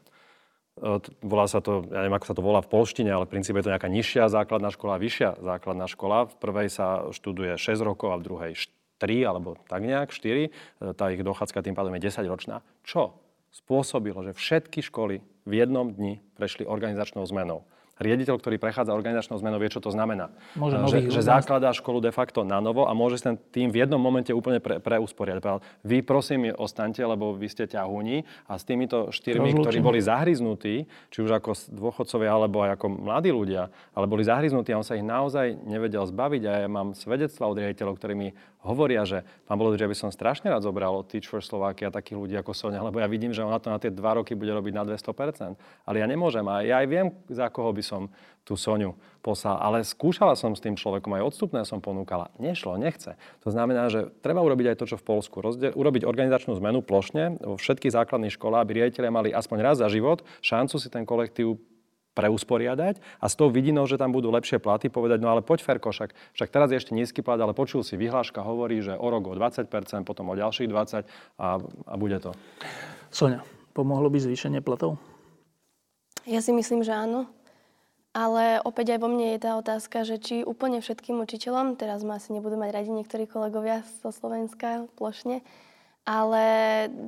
volá 1.21 1.47
sa 1.51 1.59
to, 1.61 1.85
ja 1.91 2.07
neviem, 2.07 2.17
ako 2.17 2.29
sa 2.31 2.37
to 2.37 2.43
volá 2.45 2.61
v 2.63 2.71
polštine, 2.73 3.11
ale 3.11 3.27
v 3.27 3.33
princípe 3.37 3.59
je 3.61 3.67
to 3.69 3.75
nejaká 3.75 3.91
nižšia 3.91 4.31
základná 4.31 4.71
škola, 4.73 5.03
vyššia 5.03 5.43
základná 5.43 5.87
škola. 5.91 6.31
V 6.31 6.35
prvej 6.39 6.69
sa 6.73 7.11
študuje 7.11 7.59
6 7.59 7.83
rokov 7.83 8.15
a 8.15 8.21
v 8.21 8.27
druhej 8.27 8.53
3 9.01 9.29
alebo 9.29 9.57
tak 9.69 9.85
nejak 9.85 10.13
4. 10.13 10.47
E, 10.47 10.51
tá 10.97 11.09
ich 11.13 11.21
dochádzka 11.21 11.65
tým 11.65 11.77
pádom 11.77 11.97
je 11.97 12.09
10 12.09 12.25
ročná. 12.29 12.65
Čo 12.85 13.17
spôsobilo, 13.51 14.23
že 14.23 14.37
všetky 14.37 14.85
školy 14.87 15.21
v 15.49 15.53
jednom 15.53 15.91
dni 15.91 16.23
prešli 16.39 16.69
organizačnou 16.69 17.27
zmenou 17.27 17.67
riaditeľ, 18.01 18.41
ktorý 18.41 18.57
prechádza 18.57 18.97
organizačnou 18.97 19.37
zmenou, 19.37 19.61
vie, 19.61 19.69
čo 19.69 19.85
to 19.85 19.93
znamená. 19.93 20.33
Môže 20.57 20.81
že, 20.89 21.13
že 21.13 21.21
základá 21.21 21.71
školu 21.77 22.01
de 22.01 22.11
facto 22.11 22.43
na 22.43 22.59
novo 22.59 22.89
a 22.89 22.93
môže 22.97 23.21
ten 23.21 23.37
tým 23.37 23.69
v 23.69 23.85
jednom 23.85 24.01
momente 24.01 24.33
úplne 24.33 24.59
pre, 24.59 24.81
preusporiať. 24.81 25.63
Vy 25.85 26.01
prosím 26.03 26.49
ostaňte, 26.57 27.05
lebo 27.05 27.37
vy 27.37 27.47
ste 27.53 27.69
ťahúni 27.69 28.25
a 28.49 28.57
s 28.57 28.65
týmito 28.65 29.13
štyrmi, 29.13 29.53
Rozlučím. 29.53 29.65
ktorí 29.69 29.79
boli 29.85 30.01
zahryznutí, 30.01 30.75
či 31.13 31.19
už 31.21 31.31
ako 31.37 31.53
dôchodcovia, 31.71 32.31
alebo 32.33 32.65
aj 32.65 32.81
ako 32.81 32.87
mladí 32.89 33.31
ľudia, 33.31 33.69
ale 33.93 34.09
boli 34.09 34.25
zahryznutí 34.25 34.73
a 34.73 34.81
on 34.81 34.87
sa 34.87 34.97
ich 34.97 35.05
naozaj 35.05 35.61
nevedel 35.69 36.09
zbaviť. 36.09 36.43
A 36.49 36.53
ja 36.65 36.69
mám 36.73 36.97
svedectva 36.97 37.53
od 37.53 37.61
riaditeľov, 37.61 38.01
ktorí 38.01 38.15
mi 38.17 38.29
hovoria, 38.65 39.09
že 39.09 39.25
pán 39.49 39.57
že 39.61 39.89
by 39.89 39.97
som 39.97 40.11
strašne 40.13 40.53
rád 40.53 40.65
zobral 40.65 40.93
od 40.93 41.09
Teach 41.09 41.29
for 41.29 41.41
Slovakia 41.41 41.89
takých 41.89 42.17
ľudí 42.21 42.35
ako 42.37 42.53
Sonia, 42.53 42.85
lebo 42.85 43.01
ja 43.01 43.09
vidím, 43.09 43.33
že 43.33 43.45
ona 43.45 43.57
to 43.61 43.73
na 43.73 43.81
tie 43.81 43.89
dva 43.89 44.21
roky 44.21 44.37
bude 44.37 44.53
robiť 44.53 44.73
na 44.77 44.85
200%. 44.85 45.57
Ale 45.89 45.97
ja 45.97 46.07
nemôžem 46.09 46.45
a 46.49 46.65
ja 46.65 46.85
aj 46.85 46.87
viem, 46.89 47.07
za 47.29 47.49
koho 47.49 47.73
by 47.73 47.83
som 47.85 48.13
tú 48.45 48.57
Soniu 48.57 48.97
poslal. 49.21 49.61
Ale 49.61 49.85
skúšala 49.85 50.33
som 50.35 50.57
s 50.57 50.65
tým 50.65 50.75
človekom, 50.75 51.13
aj 51.13 51.23
odstupné 51.33 51.63
som 51.69 51.79
ponúkala. 51.79 52.33
Nešlo, 52.41 52.81
nechce. 52.81 53.15
To 53.45 53.53
znamená, 53.53 53.93
že 53.93 54.09
treba 54.25 54.41
urobiť 54.41 54.75
aj 54.75 54.79
to, 54.81 54.85
čo 54.91 54.97
v 54.97 55.07
Polsku. 55.07 55.45
Rozdiel, 55.45 55.77
urobiť 55.77 56.09
organizačnú 56.09 56.57
zmenu 56.57 56.81
plošne 56.81 57.37
vo 57.39 57.61
všetkých 57.61 57.95
základných 57.95 58.35
školách, 58.35 58.65
aby 58.65 58.73
riaditeľia 58.83 59.13
mali 59.13 59.29
aspoň 59.31 59.59
raz 59.61 59.77
za 59.79 59.89
život 59.93 60.25
šancu 60.41 60.77
si 60.81 60.89
ten 60.89 61.05
kolektív 61.05 61.61
preusporiadať 62.21 63.01
a 63.17 63.27
s 63.27 63.35
tou 63.35 63.49
vidinou, 63.49 63.89
že 63.89 63.97
tam 63.97 64.13
budú 64.13 64.29
lepšie 64.29 64.61
platy, 64.61 64.93
povedať, 64.93 65.25
no 65.25 65.33
ale 65.33 65.41
poď 65.41 65.65
Ferko, 65.65 65.89
však, 65.89 66.13
však 66.37 66.49
teraz 66.53 66.69
je 66.69 66.77
ešte 66.77 66.93
nízky 66.93 67.25
plat, 67.25 67.41
ale 67.41 67.57
počul 67.57 67.81
si, 67.81 67.97
vyhláška 67.97 68.45
hovorí, 68.45 68.85
že 68.85 68.93
o 68.93 69.09
rok 69.09 69.33
o 69.33 69.35
20%, 69.35 69.67
potom 70.05 70.29
o 70.29 70.35
ďalších 70.37 70.69
20% 70.69 71.09
a, 71.41 71.57
a 71.89 71.95
bude 71.97 72.21
to. 72.21 72.37
Sonia, 73.09 73.41
pomohlo 73.73 74.13
by 74.13 74.21
zvýšenie 74.21 74.61
platov? 74.61 75.01
Ja 76.29 76.45
si 76.45 76.53
myslím, 76.53 76.85
že 76.85 76.93
áno. 76.93 77.25
Ale 78.11 78.59
opäť 78.67 78.99
aj 78.99 79.07
vo 79.07 79.09
mne 79.09 79.39
je 79.39 79.45
tá 79.47 79.55
otázka, 79.55 80.03
že 80.03 80.19
či 80.19 80.43
úplne 80.43 80.83
všetkým 80.83 81.23
učiteľom, 81.23 81.79
teraz 81.79 82.03
ma 82.03 82.19
asi 82.19 82.35
nebudú 82.35 82.59
mať 82.59 82.75
radi 82.75 82.91
niektorí 82.91 83.31
kolegovia 83.31 83.87
zo 84.03 84.11
Slovenska 84.11 84.91
plošne, 84.99 85.47
ale 86.03 86.43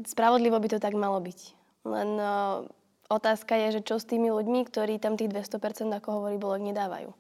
spravodlivo 0.07 0.55
by 0.63 0.69
to 0.71 0.79
tak 0.79 0.95
malo 0.95 1.19
byť. 1.19 1.59
Len 1.91 2.11
uh, 2.23 2.63
otázka 3.13 3.55
je, 3.69 3.79
že 3.79 3.81
čo 3.85 4.01
s 4.01 4.09
tými 4.09 4.33
ľuďmi, 4.33 4.65
ktorí 4.67 4.97
tam 4.97 5.21
tých 5.21 5.29
200%, 5.29 5.93
ako 5.93 6.09
hovorí 6.21 6.37
Bolek, 6.41 6.65
nedávajú. 6.73 7.13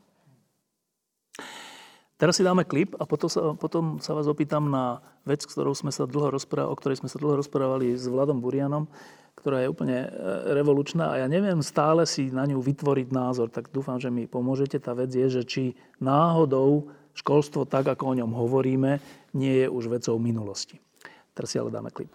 Teraz 2.22 2.38
si 2.38 2.46
dáme 2.46 2.62
klip 2.62 2.94
a 2.96 3.04
potom 3.04 3.26
sa, 3.26 3.40
potom 3.58 3.84
sa 3.98 4.14
vás 4.14 4.30
opýtam 4.30 4.70
na 4.70 5.02
vec, 5.26 5.42
ktorou 5.42 5.74
sme 5.74 5.90
sa 5.90 6.06
dlho 6.06 6.30
rozprávali, 6.30 6.70
o 6.70 6.78
ktorej 6.78 7.02
sme 7.02 7.10
sa 7.10 7.18
dlho 7.18 7.42
rozprávali 7.42 7.98
s 7.98 8.06
Vladom 8.06 8.38
Burianom, 8.38 8.86
ktorá 9.34 9.58
je 9.58 9.66
úplne 9.66 10.06
e, 10.06 10.08
revolučná 10.54 11.10
a 11.10 11.18
ja 11.18 11.26
neviem 11.26 11.58
stále 11.66 12.06
si 12.06 12.30
na 12.30 12.46
ňu 12.46 12.62
vytvoriť 12.62 13.10
názor, 13.10 13.50
tak 13.50 13.74
dúfam, 13.74 13.98
že 13.98 14.06
mi 14.06 14.30
pomôžete. 14.30 14.78
Tá 14.78 14.94
vec 14.94 15.10
je, 15.10 15.26
že 15.26 15.42
či 15.42 15.74
náhodou 15.98 16.94
školstvo 17.18 17.66
tak, 17.66 17.90
ako 17.90 18.14
o 18.14 18.18
ňom 18.22 18.30
hovoríme, 18.30 19.02
nie 19.34 19.66
je 19.66 19.66
už 19.66 19.90
vecou 19.90 20.14
minulosti. 20.22 20.78
Teraz 21.34 21.50
si 21.50 21.58
ale 21.58 21.74
dáme 21.74 21.90
klip. 21.90 22.14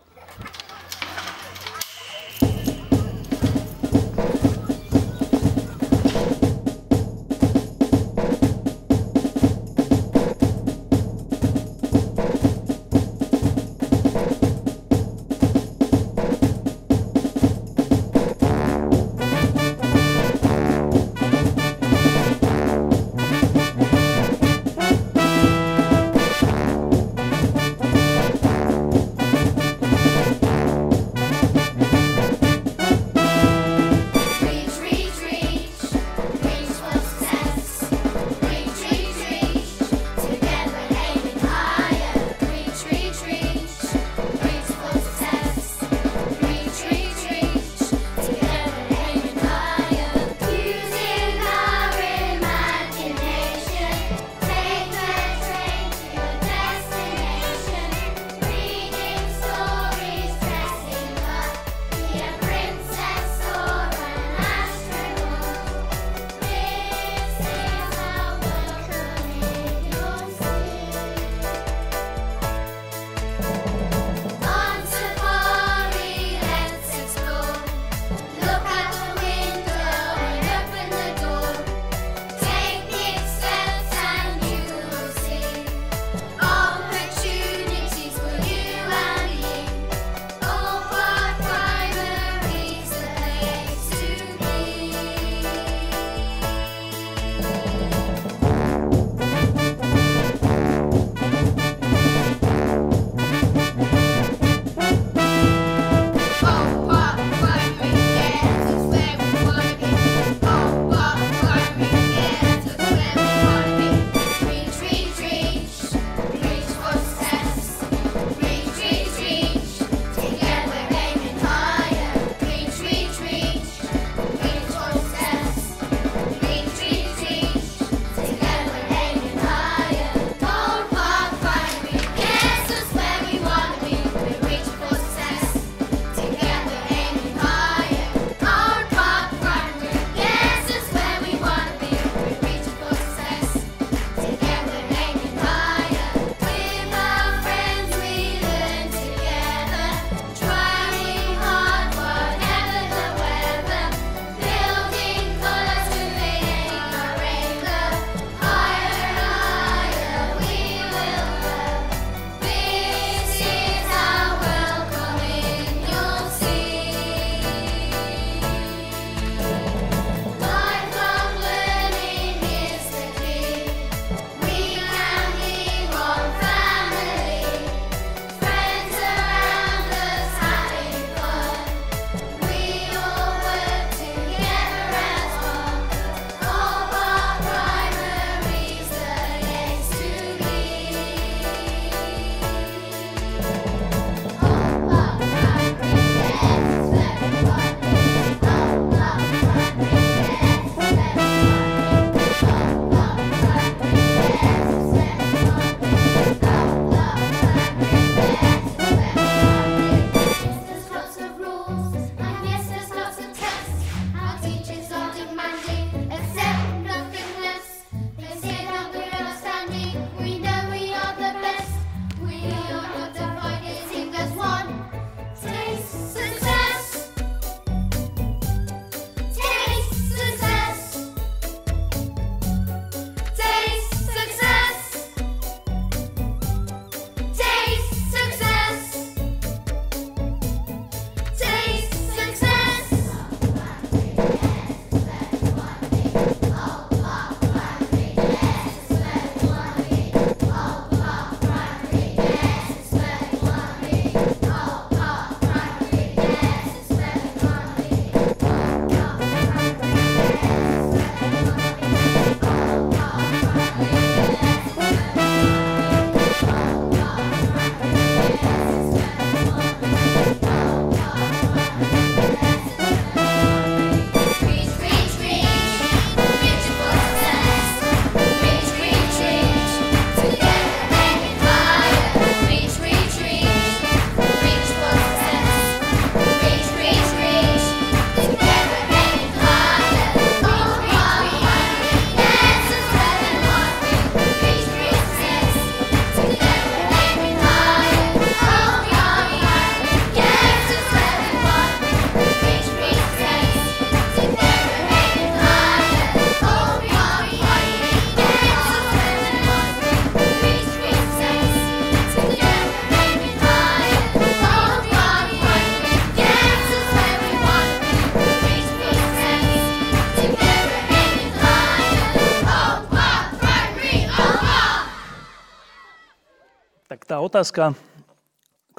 Otázka, 327.37 327.77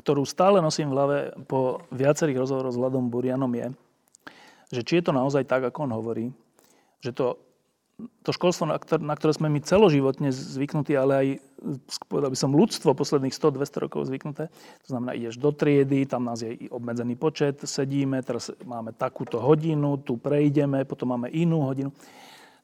ktorú 0.02 0.26
stále 0.26 0.58
nosím 0.58 0.90
v 0.90 0.94
hlave 0.98 1.18
po 1.46 1.78
viacerých 1.94 2.42
rozhovoroch 2.42 2.74
s 2.74 2.80
Vladom 2.82 3.06
Burianom 3.06 3.54
je, 3.54 3.70
že 4.74 4.82
či 4.82 4.98
je 4.98 5.06
to 5.06 5.14
naozaj 5.14 5.46
tak, 5.46 5.62
ako 5.62 5.86
on 5.86 5.94
hovorí, 5.94 6.26
že 6.98 7.14
to, 7.14 7.38
to 8.26 8.34
školstvo, 8.34 8.66
na 8.66 9.14
ktoré, 9.14 9.30
sme 9.30 9.46
my 9.46 9.62
celoživotne 9.62 10.34
zvyknutí, 10.34 10.98
ale 10.98 11.12
aj, 11.14 11.26
povedal 12.10 12.34
by 12.34 12.38
som, 12.42 12.50
ľudstvo 12.50 12.98
posledných 12.98 13.30
100-200 13.30 13.84
rokov 13.86 14.10
zvyknuté, 14.10 14.50
to 14.82 14.88
znamená, 14.90 15.14
ideš 15.14 15.38
do 15.38 15.54
triedy, 15.54 16.10
tam 16.10 16.26
nás 16.26 16.42
je 16.42 16.58
obmedzený 16.74 17.14
počet, 17.14 17.62
sedíme, 17.62 18.18
teraz 18.26 18.50
máme 18.66 18.90
takúto 18.90 19.38
hodinu, 19.38 20.02
tu 20.02 20.18
prejdeme, 20.18 20.82
potom 20.82 21.14
máme 21.14 21.30
inú 21.30 21.62
hodinu. 21.62 21.94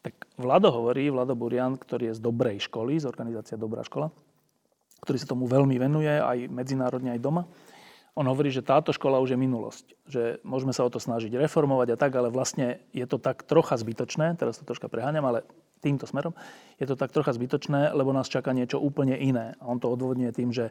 Tak 0.03 0.43
Vlado 0.43 0.75
hovorí, 0.75 1.07
Vlado 1.07 1.39
Burian, 1.39 1.79
ktorý 1.79 2.11
je 2.11 2.19
z 2.19 2.21
dobrej 2.27 2.67
školy, 2.67 2.99
z 2.99 3.07
organizácia 3.07 3.55
Dobrá 3.55 3.87
škola, 3.87 4.11
ktorý 5.05 5.21
sa 5.21 5.29
tomu 5.29 5.45
veľmi 5.45 5.77
venuje, 5.77 6.09
aj 6.09 6.49
medzinárodne, 6.49 7.13
aj 7.13 7.21
doma, 7.21 7.45
on 8.15 8.31
hovorí, 8.31 8.49
že 8.55 8.63
táto 8.63 8.95
škola 8.95 9.19
už 9.19 9.35
je 9.35 9.39
minulosť. 9.39 9.87
Že 10.07 10.23
môžeme 10.47 10.71
sa 10.71 10.87
o 10.87 10.91
to 10.91 11.03
snažiť 11.03 11.35
reformovať 11.35 11.95
a 11.95 11.97
tak, 11.99 12.15
ale 12.15 12.31
vlastne 12.31 12.79
je 12.95 13.03
to 13.11 13.19
tak 13.19 13.43
trocha 13.43 13.75
zbytočné, 13.75 14.39
teraz 14.39 14.63
to 14.63 14.65
troška 14.65 14.87
preháňam, 14.87 15.27
ale 15.27 15.43
týmto 15.83 16.07
smerom, 16.07 16.33
je 16.79 16.87
to 16.87 16.95
tak 16.95 17.11
trocha 17.11 17.35
zbytočné, 17.35 17.93
lebo 17.93 18.15
nás 18.15 18.31
čaká 18.31 18.55
niečo 18.55 18.79
úplne 18.79 19.19
iné. 19.19 19.59
A 19.59 19.67
on 19.67 19.83
to 19.83 19.91
odvodňuje 19.91 20.31
tým, 20.31 20.55
že 20.55 20.71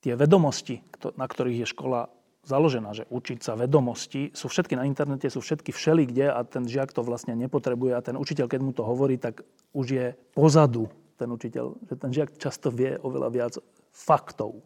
tie 0.00 0.14
vedomosti, 0.14 0.80
na 1.18 1.26
ktorých 1.26 1.66
je 1.66 1.72
škola 1.74 2.08
založená, 2.46 2.96
že 2.96 3.04
učiť 3.12 3.44
sa 3.44 3.52
vedomosti, 3.58 4.32
sú 4.32 4.48
všetky 4.48 4.78
na 4.78 4.88
internete, 4.88 5.28
sú 5.28 5.44
všetky 5.44 5.76
všeli 5.76 6.08
kde 6.08 6.32
a 6.32 6.40
ten 6.46 6.64
žiak 6.64 6.94
to 6.94 7.04
vlastne 7.04 7.36
nepotrebuje 7.36 7.92
a 7.92 8.00
ten 8.00 8.16
učiteľ, 8.16 8.46
keď 8.48 8.60
mu 8.64 8.72
to 8.72 8.80
hovorí, 8.80 9.20
tak 9.20 9.44
už 9.76 9.86
je 9.92 10.06
pozadu 10.32 10.88
ten 11.20 11.28
učiteľ, 11.28 11.66
že 11.84 11.94
ten 12.00 12.10
žiak 12.10 12.40
často 12.40 12.72
vie 12.72 12.96
oveľa 12.96 13.28
viac 13.28 13.54
faktov. 13.92 14.64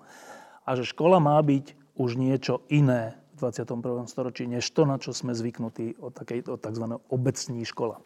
A 0.63 0.79
že 0.79 0.87
škola 0.87 1.19
má 1.19 1.35
byť 1.43 1.75
už 1.99 2.15
niečo 2.15 2.63
iné 2.71 3.19
v 3.35 3.51
21. 3.51 4.07
storočí, 4.07 4.47
než 4.47 4.71
to, 4.71 4.87
na 4.87 5.03
čo 5.03 5.11
sme 5.11 5.35
zvyknutí 5.35 5.99
od, 5.99 6.15
takej, 6.15 6.47
od 6.47 6.63
tzv. 6.63 6.85
obecní 7.11 7.67
škola. 7.67 7.99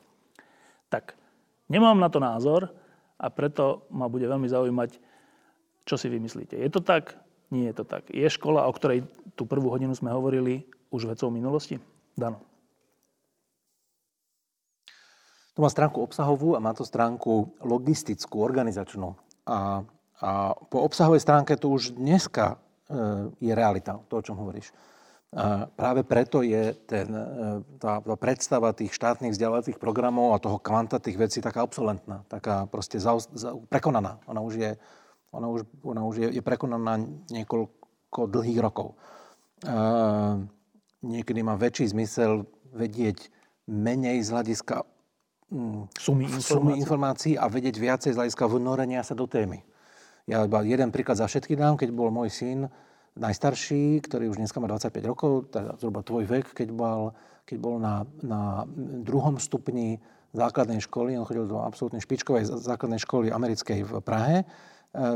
Tak, 0.89 1.13
nemám 1.69 2.01
na 2.01 2.09
to 2.09 2.17
názor 2.17 2.73
a 3.21 3.27
preto 3.29 3.85
ma 3.93 4.09
bude 4.09 4.25
veľmi 4.25 4.49
zaujímať, 4.49 4.97
čo 5.85 6.01
si 6.01 6.09
vymyslíte. 6.09 6.57
Je 6.57 6.71
to 6.73 6.81
tak? 6.81 7.21
Nie 7.53 7.73
je 7.73 7.81
to 7.81 7.85
tak. 7.85 8.09
Je 8.09 8.29
škola, 8.29 8.69
o 8.69 8.73
ktorej 8.73 9.05
tú 9.37 9.45
prvú 9.45 9.69
hodinu 9.73 9.93
sme 9.93 10.13
hovorili, 10.13 10.65
už 10.89 11.09
vecou 11.13 11.29
minulosti? 11.29 11.77
Dano. 12.17 12.41
To 15.59 15.67
má 15.67 15.67
stránku 15.67 15.99
obsahovú 15.99 16.55
a 16.55 16.63
má 16.63 16.71
to 16.71 16.87
stránku 16.87 17.51
logistickú, 17.67 18.47
organizačnú. 18.47 19.19
A, 19.43 19.83
a 20.23 20.55
po 20.71 20.87
obsahovej 20.87 21.19
stránke 21.19 21.59
to 21.59 21.75
už 21.75 21.99
dneska 21.99 22.63
E, 22.89 22.97
je 23.45 23.53
realita, 23.53 24.01
to, 24.09 24.17
o 24.17 24.25
čom 24.25 24.41
hovoríš. 24.41 24.73
A 25.37 25.69
práve 25.69 26.09
preto 26.09 26.41
je 26.41 26.73
ten, 26.89 27.05
e, 27.05 27.25
tá, 27.77 28.01
tá 28.01 28.17
predstava 28.17 28.73
tých 28.73 28.97
štátnych 28.97 29.37
vzdelávacích 29.37 29.77
programov 29.77 30.33
a 30.33 30.41
toho 30.41 30.57
kvanta 30.57 30.97
tých 30.97 31.21
vecí 31.21 31.45
taká 31.45 31.69
obsolentná, 31.69 32.25
taká 32.33 32.65
proste 32.65 32.97
za, 32.97 33.21
za, 33.37 33.53
prekonaná. 33.69 34.25
Ona 34.25 34.41
už, 34.41 34.55
je, 34.57 34.71
ona 35.37 35.53
už, 35.53 35.69
ona 35.85 36.01
už 36.09 36.15
je, 36.17 36.29
je 36.41 36.43
prekonaná 36.43 36.97
niekoľko 37.29 38.21
dlhých 38.25 38.61
rokov. 38.65 38.97
A 39.69 40.41
niekedy 41.05 41.45
má 41.45 41.61
väčší 41.61 41.93
zmysel 41.93 42.49
vedieť 42.73 43.29
menej 43.69 44.25
z 44.25 44.33
hľadiska 44.33 44.81
sumy 45.97 46.29
informácií. 46.29 46.53
sumy 46.53 46.73
informácií 46.77 47.33
a 47.41 47.49
vedieť 47.49 47.77
viacej 47.81 48.11
z 48.13 48.19
hľadiska 48.21 48.45
vnorenia 48.49 49.01
sa 49.01 49.17
do 49.17 49.25
témy. 49.25 49.65
Ja 50.29 50.45
iba 50.45 50.61
jeden 50.61 50.93
príklad 50.93 51.17
za 51.17 51.25
všetky 51.25 51.57
dám, 51.57 51.81
keď 51.81 51.89
bol 51.89 52.13
môj 52.13 52.29
syn 52.29 52.69
najstarší, 53.17 54.05
ktorý 54.05 54.31
už 54.31 54.39
dneska 54.39 54.61
má 54.61 54.69
25 54.69 55.11
rokov, 55.11 55.49
teda 55.51 55.75
zhruba 55.81 56.05
tvoj 56.05 56.29
vek, 56.29 56.53
keď 56.53 56.69
bol, 56.71 57.17
keď 57.49 57.57
bol 57.59 57.77
na, 57.81 58.05
na 58.21 58.69
druhom 59.03 59.41
stupni 59.41 59.99
základnej 60.37 60.85
školy, 60.85 61.17
on 61.17 61.25
chodil 61.25 61.49
do 61.49 61.65
absolútne 61.65 61.99
špičkovej 61.99 62.47
základnej 62.61 63.01
školy 63.01 63.33
americkej 63.33 63.89
v 63.89 63.93
Prahe, 64.05 64.45
e, 64.45 64.47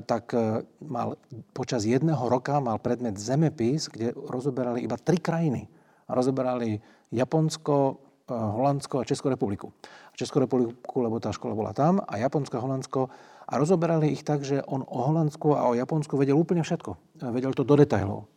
tak 0.03 0.33
e, 0.33 0.65
mal 0.81 1.21
počas 1.53 1.85
jedného 1.85 2.25
roka 2.33 2.57
mal 2.59 2.81
predmet 2.81 3.21
zemepis, 3.21 3.93
kde 3.93 4.17
rozoberali 4.17 4.83
iba 4.83 4.97
tri 4.97 5.21
krajiny. 5.21 5.69
Rozoberali 6.09 6.81
Japonsko, 7.13 8.01
Holandsko 8.29 9.03
a 9.03 9.09
Českú 9.09 9.33
republiku. 9.33 9.73
Českú 10.15 10.39
republiku, 10.39 11.03
lebo 11.03 11.19
tá 11.19 11.33
škola 11.33 11.57
bola 11.57 11.73
tam, 11.73 11.99
a 12.05 12.21
Japonsko 12.21 12.55
a 12.59 12.65
Holandsko 12.65 13.01
a 13.49 13.53
rozoberali 13.59 14.13
ich 14.13 14.23
tak, 14.23 14.47
že 14.47 14.63
on 14.69 14.85
o 14.87 14.99
Holandsku 15.09 15.57
a 15.57 15.67
o 15.71 15.75
Japonsku 15.75 16.15
vedel 16.15 16.39
úplne 16.39 16.63
všetko. 16.63 17.21
Vedel 17.33 17.53
to 17.57 17.67
do 17.67 17.75
detailov. 17.75 18.31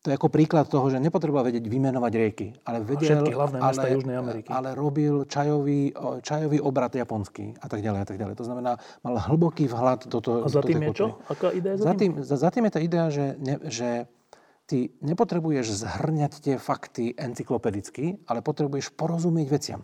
To 0.00 0.08
je 0.08 0.16
ako 0.16 0.32
príklad 0.32 0.64
toho, 0.64 0.88
že 0.88 0.96
nepotreboval 0.96 1.44
vedieť 1.52 1.68
vymenovať 1.68 2.12
rieky, 2.16 2.56
ale 2.64 2.80
vedel, 2.80 3.20
všetky 3.20 3.36
hlavné 3.36 3.58
mesta 3.60 3.84
ale, 3.84 3.92
Južnej 4.00 4.16
Ameriky. 4.16 4.48
ale 4.48 4.72
robil 4.72 5.28
čajový, 5.28 5.92
čajový 6.24 6.56
obrad 6.56 6.96
japonský 6.96 7.52
a 7.60 7.68
tak 7.68 7.84
ďalej 7.84 8.00
a 8.00 8.06
tak 8.08 8.16
ďalej. 8.16 8.34
To 8.40 8.44
znamená, 8.48 8.80
mal 9.04 9.14
hlboký 9.20 9.68
vhľad 9.68 10.08
do 10.08 10.24
toho. 10.24 10.36
A 10.40 10.48
za 10.48 10.64
tým 10.64 10.88
je 10.88 11.04
čo? 11.04 11.20
Aká 11.28 11.52
idea 11.52 11.76
za 11.76 11.92
tým? 11.92 12.16
Za, 12.24 12.36
za 12.40 12.48
tým 12.48 12.64
je 12.64 12.72
tá 12.72 12.80
idea, 12.80 13.12
že, 13.12 13.36
ne, 13.36 13.60
že 13.68 14.08
ty 14.70 14.94
nepotrebuješ 15.02 15.82
zhrňať 15.82 16.32
tie 16.46 16.54
fakty 16.54 17.18
encyklopedicky, 17.18 18.22
ale 18.30 18.38
potrebuješ 18.38 18.94
porozumieť 18.94 19.48
veciam. 19.50 19.80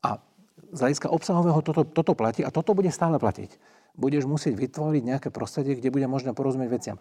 A 0.00 0.24
z 0.72 0.78
hľadiska 0.80 1.12
obsahového 1.12 1.60
toto, 1.60 1.84
toto 1.84 2.16
platí 2.16 2.40
a 2.40 2.48
toto 2.48 2.72
bude 2.72 2.88
stále 2.88 3.20
platiť. 3.20 3.60
Budeš 4.00 4.24
musieť 4.24 4.56
vytvoriť 4.56 5.02
nejaké 5.04 5.28
prostredie, 5.28 5.76
kde 5.76 5.92
bude 5.92 6.08
možné 6.08 6.32
porozumieť 6.32 6.70
veciam. 6.72 6.96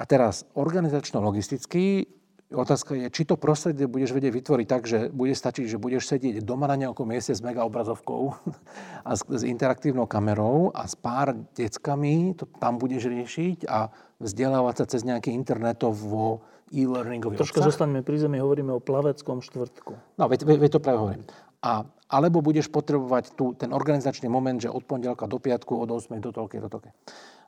A 0.00 0.08
teraz 0.08 0.48
organizačno-logisticky 0.56 2.08
otázka 2.52 2.94
je, 2.94 3.08
či 3.08 3.24
to 3.24 3.40
prostredie 3.40 3.88
budeš 3.88 4.12
vedieť 4.14 4.32
vytvoriť 4.32 4.66
tak, 4.68 4.82
že 4.84 4.98
bude 5.10 5.32
stačiť, 5.32 5.66
že 5.66 5.80
budeš 5.80 6.08
sedieť 6.08 6.44
doma 6.44 6.68
na 6.68 6.76
nejakom 6.76 7.04
mieste 7.08 7.32
s 7.32 7.40
mega 7.40 7.64
obrazovkou 7.64 8.36
a 9.08 9.10
s, 9.12 9.24
s 9.26 9.42
interaktívnou 9.42 10.06
kamerou 10.06 10.70
a 10.70 10.86
s 10.86 10.94
pár 10.94 11.34
deckami 11.56 12.36
to 12.36 12.46
tam 12.60 12.76
budeš 12.76 13.08
riešiť 13.08 13.66
a 13.66 13.90
vzdelávať 14.22 14.74
sa 14.78 14.84
cez 14.86 15.02
nejaký 15.02 15.34
internetovo 15.34 16.46
e-learningový 16.72 17.36
Troška 17.36 17.60
obsah. 17.60 17.68
zostaňme 17.74 18.00
pri 18.00 18.16
zemi, 18.22 18.40
hovoríme 18.40 18.72
o 18.72 18.80
plaveckom 18.80 19.44
štvrtku. 19.44 19.92
No, 20.16 20.24
veď, 20.30 20.46
veď 20.46 20.70
to 20.72 20.80
práve 20.80 20.98
hovorím. 20.98 21.24
A, 21.62 21.84
alebo 22.08 22.40
budeš 22.40 22.72
potrebovať 22.72 23.36
tu, 23.36 23.52
ten 23.54 23.70
organizačný 23.70 24.26
moment, 24.26 24.56
že 24.58 24.72
od 24.72 24.82
pondelka 24.82 25.28
do 25.28 25.38
piatku, 25.38 25.78
od 25.78 25.90
8 25.90 26.18
do 26.18 26.32
toľky, 26.32 26.58
do 26.58 26.68
toľky. 26.72 26.90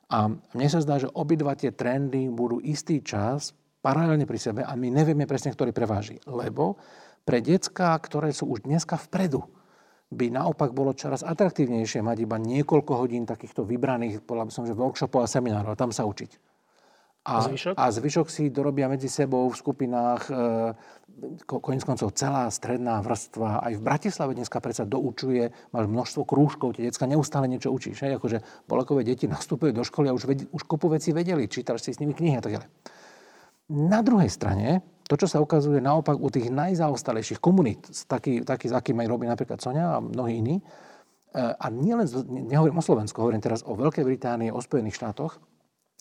A 0.05 0.29
mne 0.29 0.67
sa 0.69 0.79
zdá, 0.85 1.01
že 1.01 1.09
obidva 1.09 1.57
tie 1.57 1.73
trendy 1.73 2.29
budú 2.29 2.61
istý 2.61 3.01
čas 3.01 3.57
paralelne 3.85 4.25
pri 4.25 4.41
sebe 4.41 4.61
a 4.65 4.73
my 4.73 4.89
nevieme 4.89 5.29
presne, 5.29 5.53
ktorý 5.53 5.69
preváži. 5.69 6.17
Lebo 6.25 6.81
pre 7.21 7.45
decka, 7.45 7.93
ktoré 8.01 8.33
sú 8.33 8.49
už 8.49 8.65
dneska 8.65 8.97
vpredu, 8.97 9.45
by 10.09 10.33
naopak 10.33 10.73
bolo 10.73 10.97
čoraz 10.97 11.21
atraktívnejšie 11.21 12.01
mať 12.01 12.17
iba 12.25 12.41
niekoľko 12.41 12.93
hodín 12.97 13.29
takýchto 13.29 13.65
vybraných, 13.65 14.25
povedal 14.25 14.49
by 14.49 14.53
som, 14.53 14.65
že 14.65 14.73
workshopov 14.73 15.25
a 15.25 15.29
seminárov 15.29 15.73
a 15.73 15.77
tam 15.77 15.93
sa 15.93 16.05
učiť. 16.05 16.57
A, 17.25 17.41
a, 17.41 17.49
zvyšok? 17.49 17.73
a 17.73 17.83
zvyšok 17.89 18.27
si 18.29 18.53
dorobia 18.53 18.85
medzi 18.85 19.09
sebou 19.09 19.49
v 19.49 19.57
skupinách, 19.57 20.29
e, 20.29 20.33
koniec 21.49 21.81
koncov 21.81 22.13
celá 22.13 22.45
stredná 22.53 23.01
vrstva. 23.01 23.65
Aj 23.65 23.73
v 23.73 23.81
Bratislave 23.81 24.37
dneska 24.37 24.61
predsa 24.61 24.85
doučuje, 24.85 25.49
máš 25.73 25.89
množstvo 25.89 26.21
krúžkov, 26.21 26.77
tie 26.77 26.85
decka 26.85 27.09
neustále 27.09 27.49
niečo 27.49 27.73
učíš. 27.73 28.05
Hej? 28.05 28.21
Akože 28.21 28.45
bolekové 28.69 29.01
deti 29.01 29.25
nastupujú 29.25 29.73
do 29.73 29.81
školy 29.81 30.13
a 30.13 30.13
už, 30.13 30.23
ved, 30.29 30.45
už 30.53 30.69
kopu 30.69 30.85
veci 30.93 31.17
vedeli, 31.17 31.49
čítaš 31.49 31.89
si 31.89 31.97
s 31.97 32.01
nimi 32.05 32.13
knihy 32.13 32.37
a 32.37 32.45
tak 32.45 32.61
ďalej. 32.61 32.69
Na 33.71 34.05
druhej 34.05 34.29
strane, 34.29 34.85
to, 35.09 35.17
čo 35.17 35.25
sa 35.25 35.41
ukazuje 35.41 35.81
naopak 35.81 36.17
u 36.17 36.29
tých 36.29 36.53
najzaostalejších 36.53 37.41
komunít, 37.41 37.89
taký, 38.05 38.45
taký, 38.45 38.69
s 38.69 38.73
akým 38.77 39.01
aj 39.01 39.09
robí 39.09 39.25
napríklad 39.25 39.57
Sonia 39.57 39.97
a 39.97 40.01
mnohí 40.01 40.37
iní, 40.37 40.55
e, 40.57 40.63
a 41.41 41.65
nielen, 41.73 42.05
nehovorím 42.49 42.77
o 42.77 42.85
Slovensku, 42.85 43.17
hovorím 43.21 43.41
teraz 43.41 43.65
o 43.65 43.73
Veľkej 43.73 44.05
Británii, 44.05 44.53
o 44.53 44.61
Spojených 44.61 44.97
štátoch, 45.01 45.41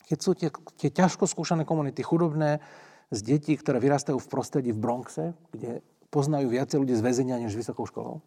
keď 0.05 0.19
sú 0.21 0.31
tie, 0.37 0.53
tie 0.77 0.91
ťažko 0.93 1.25
skúšané 1.25 1.65
komunity 1.65 2.05
chudobné 2.05 2.61
z 3.09 3.21
detí, 3.25 3.57
ktoré 3.57 3.81
vyrastajú 3.81 4.21
v 4.21 4.29
prostredí 4.29 4.71
v 4.73 4.81
Bronxe, 4.85 5.33
kde 5.49 5.81
poznajú 6.13 6.53
viacej 6.53 6.79
ľudí 6.85 6.95
z 6.95 7.05
väzenia 7.05 7.41
než 7.41 7.57
vysokou 7.57 7.89
školou. 7.89 8.21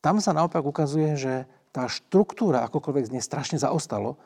Tam 0.00 0.16
sa 0.24 0.32
naopak 0.32 0.64
ukazuje, 0.64 1.20
že 1.20 1.44
tá 1.70 1.86
štruktúra, 1.86 2.64
akokoľvek 2.66 3.04
z 3.06 3.12
nej 3.14 3.22
strašne 3.22 3.60
zaostalo, 3.60 4.16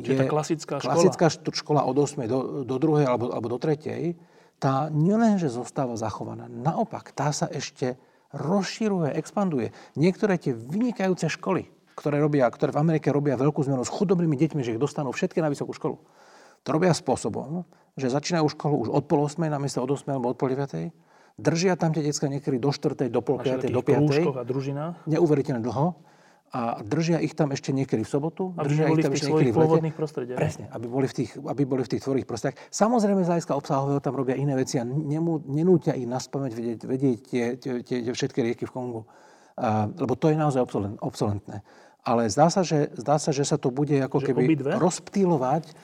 je 0.00 0.14
tá 0.18 0.26
klasická 0.26 0.82
škola. 0.82 0.92
klasická 0.94 1.26
škola 1.30 1.82
od 1.86 1.96
8. 1.96 2.26
do, 2.26 2.38
do 2.66 2.76
2. 2.76 3.06
Alebo, 3.06 3.30
alebo 3.30 3.46
do 3.46 3.58
3. 3.62 4.16
Tá 4.58 4.88
nielenže 4.90 5.50
zostáva 5.50 5.98
zachovaná, 5.98 6.46
naopak, 6.48 7.10
tá 7.10 7.34
sa 7.34 7.50
ešte 7.50 7.98
rozširuje, 8.32 9.12
expanduje. 9.14 9.74
Niektoré 9.98 10.38
tie 10.38 10.54
vynikajúce 10.54 11.26
školy, 11.30 11.68
ktoré, 11.98 12.22
robia, 12.22 12.46
ktoré 12.50 12.70
v 12.74 12.80
Amerike 12.80 13.10
robia 13.10 13.38
veľkú 13.38 13.60
zmenu 13.66 13.82
s 13.82 13.90
chudobnými 13.90 14.34
deťmi, 14.34 14.62
že 14.62 14.74
ich 14.74 14.82
dostanú 14.82 15.10
všetky 15.10 15.42
na 15.42 15.50
vysokú 15.50 15.74
školu 15.74 15.98
to 16.64 16.68
robia 16.72 16.96
spôsobom, 16.96 17.68
že 17.94 18.08
začínajú 18.08 18.48
školu 18.56 18.74
už 18.80 18.90
od 18.90 19.04
pol 19.04 19.28
8, 19.28 19.52
namiesto 19.52 19.84
od 19.84 19.92
8 19.92 20.16
alebo 20.16 20.32
od 20.32 20.36
pol 20.40 20.50
9. 20.50 20.90
Držia 21.36 21.76
tam 21.76 21.92
tie 21.92 22.00
detská 22.00 22.26
niekedy 22.26 22.56
do 22.56 22.72
4, 22.72 23.12
do 23.12 23.20
pol 23.20 23.38
5, 23.38 23.68
do 23.68 23.82
5. 23.84 24.40
a 24.40 24.42
družinách? 24.42 24.94
Neuveriteľne 25.04 25.60
dlho. 25.60 25.94
A 26.54 26.78
držia 26.86 27.18
ich 27.18 27.34
tam 27.34 27.50
ešte 27.50 27.74
niekedy 27.74 28.06
v 28.06 28.10
sobotu. 28.14 28.54
Aby 28.54 28.70
držia 28.70 28.86
boli 28.86 28.94
ich 28.94 29.04
tam 29.04 29.10
v 29.10 29.14
tých 29.18 29.26
svojich 29.26 29.50
pôvodných 29.50 29.96
prostrediach. 29.98 30.38
Presne, 30.38 30.64
aby 30.70 30.86
boli 30.86 31.06
v 31.10 31.14
tých, 31.18 31.30
aby 31.34 31.62
boli 31.66 31.82
v 31.82 31.90
tých 31.90 32.02
tvorých 32.06 32.26
prostrediach. 32.30 32.58
Samozrejme, 32.70 33.26
z 33.26 33.28
hľadiska 33.34 33.58
obsahového 33.58 33.98
tam 33.98 34.14
robia 34.14 34.38
iné 34.38 34.54
veci 34.54 34.78
a 34.78 34.86
nemú, 34.86 35.42
nenútia 35.50 35.98
ich 35.98 36.06
naspamäť 36.06 36.54
vedieť, 36.54 36.78
vedieť 36.86 37.18
tie, 37.26 37.44
tie, 37.58 37.72
tie, 37.82 37.96
tie 38.06 38.12
všetky 38.14 38.38
rieky 38.38 38.70
v 38.70 38.72
Kongu. 38.72 39.02
Uh, 39.58 39.90
lebo 39.98 40.14
to 40.14 40.30
je 40.30 40.38
naozaj 40.38 40.62
obsolent, 40.62 40.94
obsolentné. 41.02 41.66
Ale 42.06 42.30
zdá 42.30 42.46
sa, 42.52 42.62
že, 42.62 42.94
zdá 42.94 43.18
sa, 43.18 43.34
že 43.34 43.42
sa 43.42 43.58
to 43.58 43.74
bude 43.74 43.96
ako 43.98 44.22
Že 44.22 44.26
keby 44.30 44.42
obidve? 44.46 44.70
rozptýlovať 44.78 45.74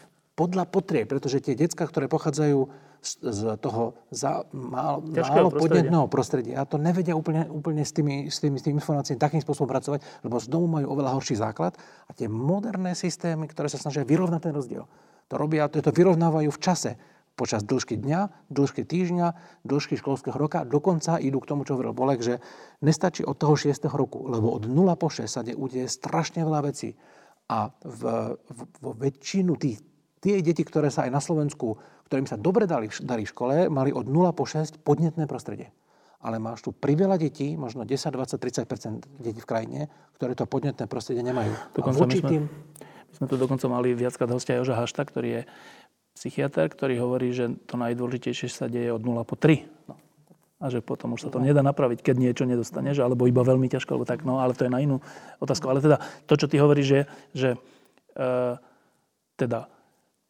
podľa 0.40 0.64
potrieb, 0.72 1.04
pretože 1.04 1.44
tie 1.44 1.52
decka, 1.52 1.84
ktoré 1.84 2.08
pochádzajú 2.08 2.58
z, 3.04 3.12
z 3.20 3.40
toho 3.60 3.92
za, 4.08 4.48
málo, 4.56 5.04
málo 5.04 5.52
podnetného 5.52 6.08
prostredia, 6.08 6.64
to 6.64 6.80
nevedia 6.80 7.12
úplne, 7.12 7.44
úplne 7.52 7.84
s, 7.84 7.92
tými, 7.92 8.32
s, 8.32 8.40
tými, 8.40 8.56
s 8.56 8.64
tými 8.64 8.80
informáciami 8.80 9.20
takým 9.20 9.44
spôsobom 9.44 9.68
pracovať, 9.68 10.00
lebo 10.24 10.40
z 10.40 10.46
domu 10.48 10.64
majú 10.64 10.96
oveľa 10.96 11.12
horší 11.20 11.36
základ 11.36 11.76
a 12.08 12.16
tie 12.16 12.24
moderné 12.24 12.96
systémy, 12.96 13.44
ktoré 13.52 13.68
sa 13.68 13.76
snažia 13.76 14.08
vyrovnať 14.08 14.40
ten 14.48 14.56
rozdiel, 14.56 14.88
to 15.28 15.34
robia, 15.36 15.68
to, 15.68 15.84
to 15.84 15.92
vyrovnávajú 15.92 16.48
v 16.48 16.62
čase 16.64 16.96
počas 17.36 17.64
dĺžky 17.64 17.96
dňa, 17.96 18.52
dĺžky 18.52 18.84
týždňa, 18.84 19.32
dĺžky 19.64 19.96
školského 19.96 20.36
roka. 20.36 20.68
Dokonca 20.68 21.16
idú 21.16 21.40
k 21.40 21.48
tomu, 21.48 21.64
čo 21.64 21.76
hovoril 21.76 21.96
Bolek, 21.96 22.20
že 22.20 22.44
nestačí 22.84 23.24
od 23.24 23.40
toho 23.40 23.56
6. 23.56 23.80
roku, 23.96 24.28
lebo 24.28 24.52
od 24.52 24.68
0 24.68 24.92
po 25.00 25.08
6 25.08 25.24
sa 25.24 25.40
de- 25.40 25.56
udeje 25.56 25.88
strašne 25.88 26.44
veľa 26.44 26.60
vecí. 26.68 27.00
A 27.48 27.72
v, 27.80 28.02
v, 28.36 28.60
vo 28.84 28.92
väčšinu 28.92 29.56
tých, 29.56 29.80
tie 30.20 30.44
deti, 30.44 30.62
ktoré 30.62 30.92
sa 30.92 31.08
aj 31.08 31.10
na 31.12 31.20
Slovensku, 31.20 31.80
ktorým 32.06 32.28
sa 32.28 32.36
dobre 32.36 32.68
dali, 32.68 32.92
darí 33.00 33.24
v 33.24 33.32
škole, 33.32 33.54
mali 33.72 33.90
od 33.90 34.06
0 34.06 34.30
po 34.36 34.44
6 34.44 34.84
podnetné 34.84 35.24
prostredie. 35.24 35.72
Ale 36.20 36.36
máš 36.36 36.68
tu 36.68 36.76
priveľa 36.76 37.16
detí, 37.16 37.56
možno 37.56 37.88
10, 37.88 38.12
20, 38.12 38.36
30% 38.36 39.24
detí 39.24 39.40
v 39.40 39.48
krajine, 39.48 39.80
ktoré 40.20 40.36
to 40.36 40.44
podnetné 40.44 40.84
prostredie 40.84 41.24
nemajú. 41.24 41.56
Dokonca 41.72 41.96
a 41.96 42.02
voči 42.04 42.20
my 42.20 42.22
sme- 42.22 42.30
tým, 42.30 42.44
My 43.10 43.14
sme 43.18 43.26
tu 43.26 43.34
dokonca 43.34 43.66
mali 43.66 43.90
viackrát 43.90 44.30
hostia 44.30 44.54
Joža 44.62 44.78
Hašta, 44.78 45.02
ktorý 45.02 45.28
je 45.34 45.42
psychiatr, 46.14 46.70
ktorý 46.70 46.94
hovorí, 47.02 47.34
že 47.34 47.50
to 47.66 47.74
najdôležitejšie 47.74 48.46
sa 48.46 48.70
deje 48.70 48.94
od 48.94 49.02
0 49.02 49.26
po 49.26 49.34
3. 49.34 49.66
No. 49.90 49.98
A 50.60 50.68
že 50.68 50.78
potom 50.84 51.16
už 51.16 51.26
sa 51.26 51.30
to 51.32 51.42
nedá 51.42 51.64
napraviť, 51.64 52.04
keď 52.04 52.16
niečo 52.20 52.44
nedostaneš, 52.46 53.02
alebo 53.02 53.26
iba 53.26 53.40
veľmi 53.42 53.66
ťažko, 53.66 53.96
alebo 53.96 54.06
tak, 54.06 54.22
no, 54.28 54.38
ale 54.38 54.54
to 54.54 54.68
je 54.68 54.70
na 54.70 54.78
inú 54.78 55.00
otázku. 55.40 55.66
Ale 55.72 55.80
teda 55.80 55.98
to, 56.28 56.36
čo 56.36 56.46
ty 56.46 56.60
hovoríš, 56.60 56.88
je, 56.92 57.02
že 57.32 57.50
e, 58.14 58.28
teda 59.40 59.72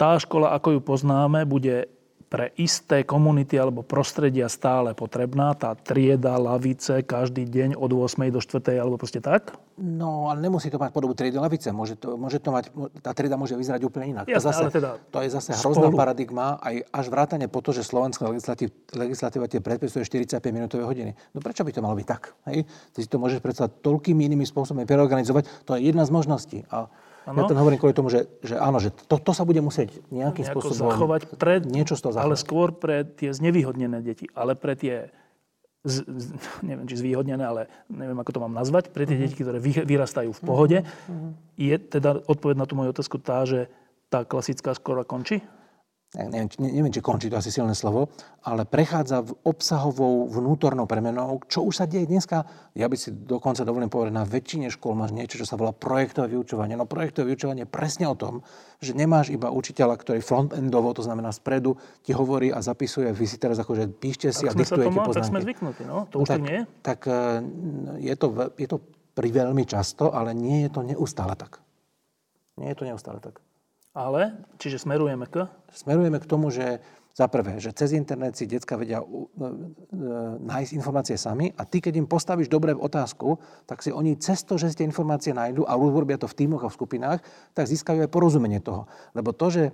tá 0.01 0.17
škola, 0.17 0.57
ako 0.57 0.69
ju 0.73 0.81
poznáme, 0.81 1.45
bude 1.45 1.93
pre 2.31 2.55
isté 2.55 3.03
komunity 3.03 3.59
alebo 3.59 3.83
prostredia 3.83 4.47
stále 4.47 4.95
potrebná. 4.95 5.51
Tá 5.59 5.75
trieda, 5.75 6.39
lavice, 6.39 7.03
každý 7.03 7.43
deň 7.43 7.75
od 7.75 7.91
8. 7.91 8.31
do 8.31 8.39
4. 8.39 8.79
alebo 8.79 8.95
proste 8.95 9.19
tak. 9.19 9.59
No, 9.75 10.31
ale 10.31 10.39
nemusí 10.39 10.71
to 10.71 10.79
mať 10.79 10.95
podobu 10.95 11.19
triedy 11.19 11.35
lavice. 11.43 11.75
Môže 11.75 11.99
to, 11.99 12.15
môže 12.15 12.39
to 12.39 12.55
mať, 12.55 12.71
tá 13.03 13.11
trieda 13.19 13.35
môže 13.35 13.59
vyzerať 13.59 13.83
úplne 13.83 14.15
inak. 14.15 14.31
Jasné, 14.31 14.39
to, 14.39 14.47
zase, 14.47 14.63
ale 14.63 14.71
teda 14.71 14.91
to 15.11 15.19
je 15.27 15.29
zase 15.35 15.51
spolu. 15.59 15.75
hrozná 15.75 15.89
paradigma, 15.91 16.47
aj 16.63 16.75
až 16.95 17.07
vrátane 17.11 17.51
po 17.51 17.59
to, 17.67 17.75
že 17.75 17.83
slovenská 17.83 18.31
legislatív, 18.31 18.71
legislatíva 18.95 19.51
tie 19.51 19.59
predpisuje 19.59 20.07
45-minútové 20.07 20.87
hodiny. 20.87 21.11
No 21.35 21.43
prečo 21.43 21.67
by 21.67 21.75
to 21.75 21.83
malo 21.83 21.99
byť 21.99 22.07
tak? 22.07 22.31
Hej? 22.47 22.63
Ty 22.95 22.99
si 23.03 23.09
to 23.11 23.19
môžeš 23.19 23.43
predsa 23.43 23.67
toľkými 23.67 24.23
inými 24.23 24.47
spôsobmi 24.47 24.87
preorganizovať. 24.87 25.67
To 25.67 25.75
je 25.75 25.83
jedna 25.83 26.07
z 26.07 26.15
možností. 26.15 26.63
A 26.71 26.87
ja 27.27 27.31
Áno. 27.37 27.47
to 27.47 27.53
hovorím 27.53 27.79
kvôli 27.79 27.93
tomu, 27.93 28.09
že, 28.09 28.27
že 28.41 28.57
áno, 28.57 28.81
že 28.81 28.91
to, 28.91 29.21
to 29.21 29.33
sa 29.33 29.45
bude 29.45 29.61
musieť 29.61 29.93
nejakým 30.09 30.45
nejako 30.45 30.61
spôsobom... 30.65 30.89
zachovať 30.91 31.21
pre, 31.37 31.61
niečo 31.61 31.95
z 31.95 32.01
toho 32.03 32.13
ale 32.17 32.33
zachovať. 32.33 32.41
skôr 32.41 32.69
pre 32.73 32.97
tie 33.05 33.31
znevýhodnené 33.31 34.01
deti, 34.01 34.25
ale 34.33 34.57
pre 34.57 34.73
tie 34.75 35.13
z, 35.81 36.05
z, 36.05 36.27
neviem, 36.69 36.89
či 36.89 36.97
zvýhodnené, 36.97 37.41
ale 37.41 37.63
neviem, 37.89 38.17
ako 38.17 38.31
to 38.33 38.41
mám 38.41 38.53
nazvať, 38.53 38.89
pre 38.91 39.05
tie 39.05 39.17
Mhm. 39.17 39.23
deti, 39.23 39.37
ktoré 39.37 39.59
vy, 39.59 39.73
vyrastajú 39.85 40.33
v 40.33 40.41
pohode, 40.43 40.79
je 41.57 41.75
teda 41.77 42.25
odpoveď 42.25 42.57
na 42.57 42.67
tú 42.67 42.75
moju 42.77 42.93
otázku 42.93 43.17
tá, 43.17 43.45
že 43.45 43.69
tá 44.09 44.25
klasická 44.25 44.75
škola 44.75 45.05
končí? 45.05 45.45
Neviem, 46.19 46.51
neviem, 46.59 46.91
či 46.91 46.99
končí 46.99 47.31
to 47.31 47.39
asi 47.39 47.55
silné 47.55 47.70
slovo, 47.70 48.11
ale 48.43 48.66
prechádza 48.66 49.23
v 49.23 49.31
obsahovou 49.47 50.27
vnútornou 50.27 50.91
premenou, 50.91 51.39
čo 51.47 51.62
už 51.62 51.78
sa 51.78 51.87
deje 51.87 52.11
dneska. 52.11 52.43
Ja 52.74 52.91
by 52.91 52.97
si 52.99 53.15
dokonca 53.15 53.62
dovolím 53.62 53.87
povedať, 53.87 54.12
na 54.19 54.27
väčšine 54.27 54.74
škôl 54.74 54.99
máš 54.99 55.15
niečo, 55.15 55.39
čo 55.39 55.47
sa 55.47 55.55
volá 55.55 55.70
projektové 55.70 56.35
vyučovanie. 56.35 56.74
No 56.74 56.91
projektové 56.91 57.31
vyučovanie 57.31 57.62
je 57.62 57.70
presne 57.70 58.11
o 58.11 58.19
tom, 58.19 58.43
že 58.82 58.91
nemáš 58.99 59.31
iba 59.31 59.55
učiteľa, 59.55 59.95
ktorý 60.03 60.19
frontendovo, 60.19 60.91
to 60.91 61.07
znamená 61.07 61.31
spredu, 61.31 61.78
ti 62.03 62.11
hovorí 62.11 62.51
a 62.51 62.59
zapisuje, 62.59 63.15
vy 63.15 63.27
si 63.31 63.39
teraz 63.39 63.62
akože 63.62 63.87
píšte 63.95 64.35
si 64.35 64.51
Tak 64.51 64.55
a 64.55 64.59
diktujete 64.59 64.91
tomu, 64.91 64.99
tak 64.99 65.09
poznámky. 65.15 65.31
sme 65.31 65.41
zvyknutí, 65.47 65.82
no? 65.87 66.11
To 66.11 66.27
už 66.27 66.27
tak, 66.27 66.43
nie 66.43 66.55
je? 66.59 66.62
Tak 66.82 67.01
e, 67.07 67.20
je 68.03 68.15
to, 68.19 68.27
je 68.59 68.66
to 68.66 68.77
pri 69.15 69.28
veľmi 69.31 69.62
často, 69.62 70.11
ale 70.11 70.35
nie 70.35 70.66
je 70.66 70.70
to 70.74 70.81
neustále 70.82 71.39
tak. 71.39 71.62
Nie 72.59 72.74
je 72.74 72.77
to 72.82 72.85
neustále 72.89 73.23
tak. 73.23 73.39
Ale, 73.91 74.39
čiže 74.62 74.79
smerujeme 74.79 75.27
k... 75.27 75.51
Smerujeme 75.75 76.23
k 76.23 76.27
tomu, 76.31 76.55
že 76.55 76.79
za 77.11 77.27
prvé, 77.27 77.59
že 77.59 77.75
cez 77.75 77.91
internet 77.91 78.39
si 78.39 78.47
decka 78.47 78.79
vedia 78.79 79.03
e, 79.03 79.05
e, 79.05 79.19
nájsť 80.41 80.73
informácie 80.79 81.19
sami 81.19 81.51
a 81.59 81.67
ty, 81.67 81.83
keď 81.83 81.99
im 81.99 82.07
postavíš 82.07 82.47
dobre 82.47 82.71
otázku, 82.71 83.43
tak 83.67 83.83
si 83.83 83.91
oni 83.91 84.15
cez 84.15 84.47
to, 84.47 84.55
že 84.55 84.71
si 84.71 84.79
tie 84.81 84.87
informácie 84.87 85.35
nájdu 85.35 85.67
a 85.67 85.75
urobia 85.75 86.17
to 86.17 86.31
v 86.31 86.39
tímoch 86.39 86.62
a 86.62 86.71
v 86.71 86.79
skupinách, 86.79 87.19
tak 87.51 87.67
získajú 87.67 88.07
aj 88.07 88.15
porozumenie 88.15 88.62
toho. 88.62 88.87
Lebo 89.11 89.35
to, 89.35 89.51
že, 89.51 89.65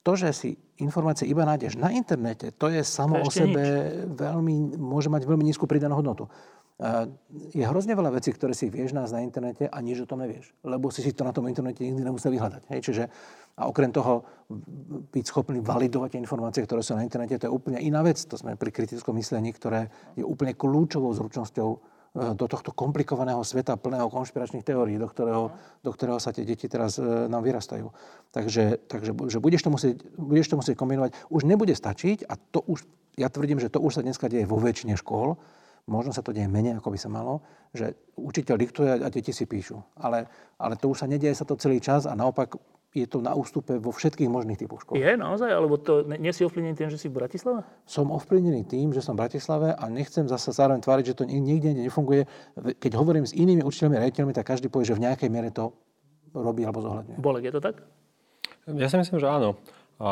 to, 0.00 0.12
že 0.16 0.28
si 0.32 0.50
informácie 0.80 1.28
iba 1.28 1.44
nájdeš 1.44 1.76
na 1.76 1.92
internete, 1.92 2.56
to 2.56 2.72
je 2.72 2.80
samo 2.80 3.20
To 3.20 3.28
o 3.28 3.28
sebe 3.28 3.62
veľmi, 4.08 4.80
môže 4.80 5.12
mať 5.12 5.28
veľmi 5.28 5.44
nízku 5.44 5.68
pridanú 5.68 6.00
hodnotu. 6.00 6.24
Je 7.52 7.60
hrozne 7.60 7.92
veľa 7.92 8.16
vecí, 8.16 8.32
ktoré 8.32 8.56
si 8.56 8.72
vieš 8.72 8.96
nájsť 8.96 9.12
na 9.12 9.20
internete 9.20 9.64
a 9.68 9.76
nič 9.84 10.00
o 10.00 10.08
tom 10.08 10.24
nevieš. 10.24 10.56
Lebo 10.64 10.88
si 10.88 11.04
si 11.04 11.12
to 11.12 11.28
na 11.28 11.36
tom 11.36 11.44
internete 11.44 11.84
nikdy 11.84 12.00
nemusel 12.00 12.32
vyhľadať. 12.32 12.72
Hej? 12.72 12.80
Čiže, 12.80 13.04
a 13.60 13.68
okrem 13.68 13.92
toho 13.92 14.24
byť 15.12 15.24
schopný 15.28 15.60
validovať 15.60 16.16
informácie, 16.16 16.64
ktoré 16.64 16.80
sú 16.80 16.96
na 16.96 17.04
internete, 17.04 17.36
to 17.36 17.52
je 17.52 17.52
úplne 17.52 17.76
iná 17.84 18.00
vec. 18.00 18.16
To 18.24 18.40
sme 18.40 18.56
pri 18.56 18.72
kritickom 18.72 19.12
myslení, 19.20 19.52
ktoré 19.52 19.92
je 20.16 20.24
úplne 20.24 20.56
kľúčovou 20.56 21.12
zručnosťou 21.12 21.99
do 22.10 22.46
tohto 22.50 22.74
komplikovaného 22.74 23.38
sveta 23.46 23.78
plného 23.78 24.10
konšpiračných 24.10 24.66
teórií, 24.66 24.98
do 24.98 25.06
ktorého, 25.06 25.54
do 25.78 25.90
ktorého 25.94 26.18
sa 26.18 26.34
tie 26.34 26.42
deti 26.42 26.66
teraz 26.66 26.98
e, 26.98 27.06
nám 27.30 27.46
vyrastajú. 27.46 27.86
Takže, 28.34 28.82
takže 28.90 29.14
že 29.30 29.38
budeš, 29.38 29.62
to 29.62 29.70
musieť, 29.70 30.02
budeš 30.18 30.50
to 30.50 30.58
musieť 30.58 30.74
kombinovať. 30.74 31.14
Už 31.30 31.46
nebude 31.46 31.70
stačiť 31.70 32.26
a 32.26 32.34
to 32.34 32.66
už, 32.66 32.82
ja 33.14 33.30
tvrdím, 33.30 33.62
že 33.62 33.70
to 33.70 33.78
už 33.78 33.94
sa 33.94 34.02
dneska 34.02 34.26
deje 34.26 34.42
vo 34.42 34.58
väčšine 34.58 34.98
škôl, 34.98 35.38
možno 35.86 36.10
sa 36.10 36.26
to 36.26 36.34
deje 36.34 36.50
menej, 36.50 36.82
ako 36.82 36.90
by 36.90 36.98
sa 36.98 37.06
malo, 37.06 37.46
že 37.70 37.94
učiteľ 38.18 38.56
diktuje 38.58 38.90
a 38.90 39.06
deti 39.06 39.30
si 39.30 39.46
píšu. 39.46 39.78
Ale, 40.02 40.26
ale 40.58 40.74
to 40.74 40.90
už 40.90 41.02
sa 41.02 41.06
nedieje 41.06 41.38
sa 41.38 41.46
to 41.46 41.54
celý 41.62 41.78
čas 41.78 42.10
a 42.10 42.18
naopak 42.18 42.58
je 42.90 43.06
to 43.06 43.22
na 43.22 43.38
ústupe 43.38 43.78
vo 43.78 43.94
všetkých 43.94 44.26
možných 44.26 44.58
typoch 44.58 44.82
škôl. 44.82 44.98
Je 44.98 45.14
naozaj? 45.14 45.46
Alebo 45.46 45.78
to 45.78 46.02
nie 46.10 46.34
si 46.34 46.42
ovplyvnený 46.42 46.74
tým, 46.74 46.90
že 46.90 46.98
si 46.98 47.06
v 47.06 47.22
Bratislave? 47.22 47.62
Som 47.86 48.10
ovplyvnený 48.10 48.66
tým, 48.66 48.90
že 48.90 48.98
som 48.98 49.14
v 49.14 49.22
Bratislave 49.22 49.78
a 49.78 49.84
nechcem 49.86 50.26
zase 50.26 50.50
zároveň 50.50 50.82
tváriť, 50.82 51.14
že 51.14 51.14
to 51.14 51.24
nik- 51.24 51.46
nikde 51.46 51.70
nefunguje. 51.70 52.26
Keď 52.82 52.92
hovorím 52.98 53.30
s 53.30 53.36
inými 53.36 53.62
učiteľmi 53.62 53.94
a 53.94 54.00
riaditeľmi, 54.06 54.32
tak 54.34 54.50
každý 54.50 54.66
povie, 54.66 54.90
že 54.90 54.98
v 54.98 55.06
nejakej 55.06 55.30
miere 55.30 55.54
to 55.54 55.70
robí 56.34 56.66
alebo 56.66 56.82
zohľadňuje. 56.82 57.18
Bolek, 57.22 57.46
je 57.46 57.54
to 57.54 57.62
tak? 57.62 57.82
Ja 58.66 58.90
si 58.90 58.96
myslím, 58.98 59.22
že 59.22 59.30
áno. 59.30 59.54
A 60.00 60.10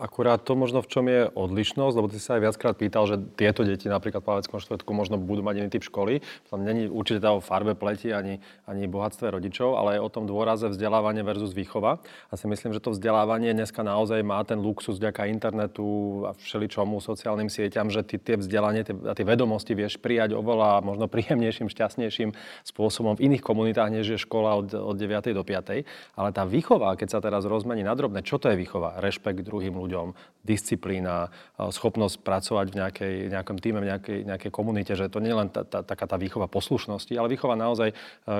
akurát 0.00 0.40
to 0.40 0.56
možno 0.56 0.80
v 0.80 0.88
čom 0.88 1.04
je 1.06 1.28
odlišnosť, 1.28 1.94
lebo 1.94 2.08
ty 2.08 2.16
sa 2.16 2.40
aj 2.40 2.48
viackrát 2.48 2.74
pýtal, 2.74 3.04
že 3.04 3.20
tieto 3.36 3.68
deti 3.68 3.92
napríklad 3.92 4.24
v 4.24 4.28
Plaveckom 4.32 4.58
štvrtku 4.64 4.90
možno 4.96 5.20
budú 5.20 5.44
mať 5.44 5.60
iný 5.60 5.68
typ 5.68 5.84
školy. 5.84 6.24
Tam 6.48 6.64
není 6.64 6.88
určite 6.88 7.20
tá 7.20 7.36
o 7.36 7.44
farbe 7.44 7.76
pleti 7.76 8.16
ani, 8.16 8.40
ani 8.64 8.88
bohatstve 8.88 9.28
rodičov, 9.28 9.76
ale 9.76 10.00
je 10.00 10.04
o 10.04 10.08
tom 10.08 10.24
dôraze 10.24 10.64
vzdelávanie 10.72 11.20
versus 11.20 11.52
výchova. 11.52 12.00
A 12.32 12.34
si 12.40 12.48
myslím, 12.48 12.72
že 12.72 12.80
to 12.80 12.96
vzdelávanie 12.96 13.52
dneska 13.52 13.84
naozaj 13.84 14.24
má 14.24 14.40
ten 14.48 14.56
luxus 14.56 14.96
vďaka 14.96 15.28
internetu 15.28 16.24
a 16.24 16.32
všeličomu, 16.32 17.02
sociálnym 17.02 17.52
sieťam, 17.52 17.92
že 17.92 18.00
ty 18.06 18.16
tie 18.16 18.40
vzdelanie 18.40 18.86
tie, 18.86 18.94
a 18.94 19.12
tie 19.12 19.26
vedomosti 19.26 19.76
vieš 19.76 20.00
prijať 20.00 20.32
oveľa 20.32 20.80
možno 20.86 21.10
príjemnejším, 21.10 21.68
šťastnejším 21.68 22.32
spôsobom 22.62 23.18
v 23.18 23.26
iných 23.28 23.42
komunitách, 23.42 23.90
než 23.90 24.06
je 24.16 24.18
škola 24.22 24.56
od, 24.56 24.72
od 24.72 24.96
9. 24.96 25.34
do 25.34 25.42
5. 25.42 25.82
Ale 26.14 26.28
tá 26.30 26.46
výchova, 26.46 26.94
keď 26.94 27.08
sa 27.10 27.20
teraz 27.20 27.42
rozmení 27.44 27.82
na 27.82 27.92
drobné, 27.98 28.22
čo 28.22 28.38
to 28.38 28.46
je 28.48 28.56
výchova? 28.56 29.02
Rešpekt 29.02 29.42
druhým 29.42 29.74
ľuďom, 29.74 29.89
disciplína, 30.40 31.28
e, 31.60 31.68
schopnosť 31.68 32.24
pracovať 32.24 32.66
v 32.72 32.78
nejakej, 32.80 33.14
nejakom 33.28 33.56
týme, 33.60 33.84
v 33.84 33.88
nejakej, 33.92 34.18
nejakej 34.24 34.52
komunite, 34.52 34.92
že 34.96 35.12
to 35.12 35.20
nie 35.20 35.32
je 35.32 35.38
len 35.38 35.48
tá, 35.52 35.62
tá, 35.68 35.84
taká 35.84 36.08
tá 36.08 36.16
výchova 36.16 36.48
poslušnosti, 36.48 37.12
ale 37.12 37.28
výchova 37.28 37.60
naozaj 37.60 37.92
e, 37.92 37.94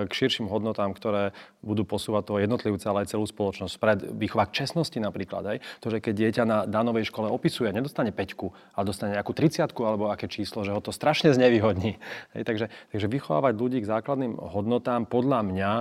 k 0.09 0.13
širším 0.13 0.49
hodnotám, 0.49 0.97
ktoré 0.97 1.37
budú 1.61 1.85
posúvať 1.85 2.23
toho 2.33 2.39
jednotlivca, 2.41 2.87
ale 2.89 3.05
aj 3.05 3.13
celú 3.17 3.29
spoločnosť. 3.29 3.75
Pred 3.77 3.99
výchova 4.17 4.49
k 4.49 4.65
čestnosti 4.65 4.97
napríklad. 4.97 5.43
Aj. 5.45 5.59
To, 5.85 5.93
že 5.93 6.01
keď 6.01 6.15
dieťa 6.17 6.45
na 6.49 6.59
danovej 6.65 7.13
škole 7.13 7.29
opisuje, 7.29 7.69
nedostane 7.69 8.13
5, 8.17 8.77
ale 8.77 8.85
dostane 8.89 9.13
nejakú 9.17 9.37
30 9.37 9.69
alebo 9.85 10.09
aké 10.09 10.27
číslo, 10.27 10.65
že 10.65 10.73
ho 10.73 10.81
to 10.81 10.93
strašne 10.95 11.37
znevýhodní. 11.37 12.01
Hej, 12.33 12.43
takže, 12.49 12.67
takže 12.97 13.07
vychovávať 13.13 13.55
ľudí 13.61 13.79
k 13.85 13.91
základným 13.91 14.41
hodnotám 14.41 15.05
podľa 15.05 15.41
mňa 15.45 15.73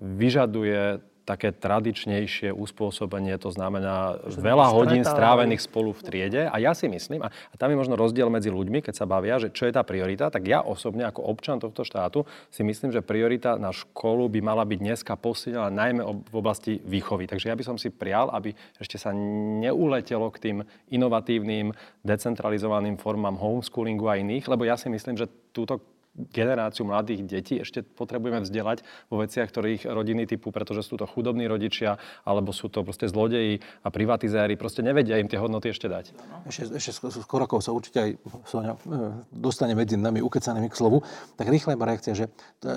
vyžaduje 0.00 1.11
také 1.22 1.54
tradičnejšie 1.54 2.50
uspôsobenie, 2.50 3.38
to 3.38 3.54
znamená 3.54 4.18
veľa 4.26 4.74
hodín 4.74 5.02
strávených 5.06 5.62
spolu 5.62 5.94
v 5.94 6.02
triede. 6.02 6.42
A 6.50 6.58
ja 6.58 6.74
si 6.74 6.90
myslím, 6.90 7.22
a, 7.22 7.30
a 7.30 7.54
tam 7.54 7.70
je 7.70 7.78
možno 7.78 7.94
rozdiel 7.94 8.26
medzi 8.26 8.50
ľuďmi, 8.50 8.82
keď 8.82 8.94
sa 8.94 9.06
bavia, 9.06 9.38
že 9.38 9.54
čo 9.54 9.70
je 9.70 9.74
tá 9.74 9.86
priorita, 9.86 10.28
tak 10.34 10.46
ja 10.50 10.60
osobne 10.62 11.06
ako 11.06 11.22
občan 11.22 11.62
tohto 11.62 11.86
štátu 11.86 12.26
si 12.50 12.66
myslím, 12.66 12.90
že 12.90 13.06
priorita 13.06 13.54
na 13.54 13.70
školu 13.70 14.26
by 14.26 14.40
mala 14.42 14.66
byť 14.66 14.78
dneska 14.82 15.14
posilnená 15.14 15.70
najmä 15.70 16.02
v 16.02 16.34
oblasti 16.34 16.82
výchovy. 16.82 17.30
Takže 17.30 17.48
ja 17.50 17.58
by 17.58 17.64
som 17.64 17.76
si 17.78 17.94
prial, 17.94 18.30
aby 18.34 18.50
ešte 18.82 18.98
sa 18.98 19.14
neuletelo 19.14 20.26
k 20.34 20.42
tým 20.42 20.56
inovatívnym, 20.90 21.70
decentralizovaným 22.02 22.98
formám 22.98 23.38
homeschoolingu 23.38 24.10
a 24.10 24.18
iných, 24.18 24.50
lebo 24.50 24.66
ja 24.66 24.74
si 24.74 24.90
myslím, 24.90 25.14
že 25.14 25.30
túto 25.54 25.91
generáciu 26.12 26.84
mladých 26.84 27.24
detí 27.24 27.54
ešte 27.64 27.80
potrebujeme 27.80 28.44
vzdelať 28.44 28.84
vo 29.08 29.24
veciach, 29.24 29.48
ktorých 29.48 29.88
rodiny 29.88 30.28
typu, 30.28 30.52
pretože 30.52 30.84
sú 30.84 31.00
to 31.00 31.08
chudobní 31.08 31.48
rodičia, 31.48 31.96
alebo 32.28 32.52
sú 32.52 32.68
to 32.68 32.84
proste 32.84 33.08
zlodeji 33.08 33.64
a 33.80 33.88
privatizéri, 33.88 34.60
proste 34.60 34.84
nevedia 34.84 35.16
im 35.16 35.28
tie 35.28 35.40
hodnoty 35.40 35.72
ešte 35.72 35.88
dať. 35.88 36.12
Ešte, 36.44 36.62
ešte 36.76 36.90
skôr 37.24 37.40
ako 37.48 37.64
sa 37.64 37.72
určite 37.72 37.98
aj 37.98 38.10
Sonia, 38.44 38.76
e, 38.76 39.24
dostane 39.32 39.72
medzi 39.72 39.96
nami 39.96 40.20
ukecanými 40.20 40.68
k 40.68 40.76
slovu, 40.76 41.00
tak 41.40 41.48
rýchla 41.48 41.80
iba 41.80 41.88
reakcia, 41.88 42.12
že 42.12 42.28
to, 42.60 42.68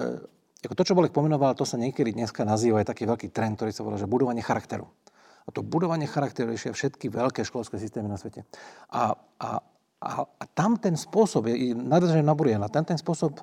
ako 0.64 0.74
to, 0.74 0.84
čo 0.88 0.96
Bolek 0.96 1.12
pomenoval, 1.12 1.54
to 1.54 1.68
sa 1.68 1.76
niekedy 1.76 2.16
dneska 2.16 2.48
nazýva 2.48 2.82
aj 2.82 2.90
taký 2.96 3.04
veľký 3.06 3.28
trend, 3.36 3.60
ktorý 3.60 3.72
sa 3.76 3.84
volá, 3.84 4.00
že 4.00 4.10
budovanie 4.10 4.42
charakteru. 4.42 4.88
A 5.46 5.54
to 5.54 5.62
budovanie 5.62 6.10
charakteru 6.10 6.50
riešia 6.50 6.74
všetky 6.74 7.14
veľké 7.14 7.46
školské 7.46 7.78
systémy 7.78 8.10
na 8.10 8.18
svete. 8.18 8.50
A, 8.90 9.14
a 9.38 9.62
a, 10.06 10.22
a 10.22 10.44
tam 10.54 10.78
ten 10.78 10.94
spôsob, 10.94 11.50
nadržujem 11.74 12.26
na 12.26 12.38
Buriana, 12.38 12.70
tam 12.70 12.86
ten 12.86 13.02
spôsob 13.02 13.42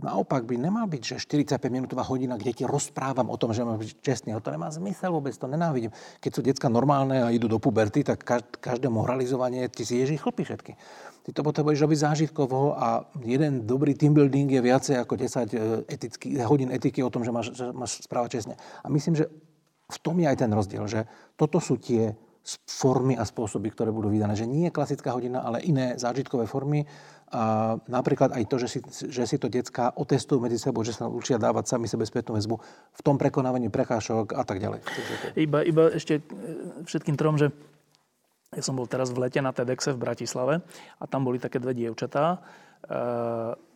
naopak 0.00 0.44
by 0.44 0.60
nemal 0.60 0.86
byť, 0.88 1.02
že 1.02 1.16
45 1.24 1.72
minútová 1.72 2.04
hodina, 2.04 2.36
kde 2.36 2.52
ti 2.52 2.64
rozprávam 2.68 3.32
o 3.32 3.36
tom, 3.40 3.52
že 3.52 3.64
mám 3.64 3.80
byť 3.80 3.90
čestný. 4.04 4.36
To 4.36 4.52
nemá 4.52 4.68
zmysel 4.68 5.12
vôbec, 5.12 5.32
to 5.32 5.48
nenávidím. 5.48 5.92
Keď 6.20 6.30
sú 6.30 6.40
decka 6.44 6.68
normálne 6.68 7.24
a 7.24 7.32
idú 7.32 7.48
do 7.48 7.56
puberty, 7.56 8.04
tak 8.04 8.22
každé 8.60 8.92
moralizovanie 8.92 9.68
ti 9.72 9.88
si 9.88 10.00
ježí 10.00 10.20
chlpy 10.20 10.44
všetky. 10.44 10.72
Ty 11.26 11.30
to 11.32 11.42
potrebuješ 11.42 11.82
robiť 11.82 11.98
zážitkovo 11.98 12.78
a 12.78 13.02
jeden 13.26 13.66
dobrý 13.66 13.98
team 13.98 14.14
building 14.14 14.46
je 14.46 14.62
viacej 14.62 14.94
ako 15.02 15.18
10 15.18 15.26
e, 15.26 15.56
etický, 15.90 16.38
hodín 16.46 16.70
etiky 16.70 17.02
o 17.02 17.10
tom, 17.10 17.26
že 17.26 17.34
máš, 17.34 17.50
že 17.50 17.74
máš 17.74 17.98
správať 18.06 18.38
čestne. 18.38 18.54
A 18.84 18.86
myslím, 18.86 19.18
že 19.18 19.26
v 19.90 19.98
tom 19.98 20.18
je 20.22 20.26
aj 20.30 20.38
ten 20.38 20.50
rozdiel, 20.54 20.86
že 20.86 21.10
toto 21.34 21.58
sú 21.58 21.82
tie 21.82 22.14
formy 22.66 23.18
a 23.18 23.26
spôsoby, 23.26 23.74
ktoré 23.74 23.90
budú 23.90 24.06
vydané. 24.06 24.38
Že 24.38 24.46
nie 24.46 24.64
je 24.70 24.76
klasická 24.76 25.10
hodina, 25.10 25.42
ale 25.42 25.66
iné 25.66 25.98
zážitkové 25.98 26.46
formy. 26.46 26.86
A 27.34 27.74
napríklad 27.90 28.30
aj 28.38 28.44
to, 28.46 28.56
že 28.62 28.68
si, 28.70 28.78
že 29.10 29.26
si 29.26 29.36
to 29.42 29.50
decka 29.50 29.90
otestujú 29.98 30.38
medzi 30.38 30.62
sebou, 30.62 30.86
že 30.86 30.94
sa 30.94 31.10
učia 31.10 31.42
dávať 31.42 31.74
sami 31.74 31.90
sebe 31.90 32.06
spätnú 32.06 32.38
väzbu 32.38 32.54
v 32.94 33.00
tom 33.02 33.18
prekonávaní 33.18 33.66
prekážok 33.66 34.30
a 34.38 34.46
tak 34.46 34.62
ďalej. 34.62 34.86
Iba, 35.34 35.66
iba 35.66 35.90
ešte 35.90 36.22
e, 36.22 36.86
všetkým 36.86 37.18
trom, 37.18 37.34
že 37.34 37.50
ja 38.54 38.62
som 38.62 38.78
bol 38.78 38.86
teraz 38.86 39.10
v 39.10 39.26
lete 39.26 39.42
na 39.42 39.50
TEDxe 39.50 39.98
v 39.98 39.98
Bratislave 39.98 40.62
a 41.02 41.04
tam 41.10 41.26
boli 41.26 41.42
také 41.42 41.58
dve 41.58 41.74
dievčatá 41.74 42.38
e, 42.86 42.98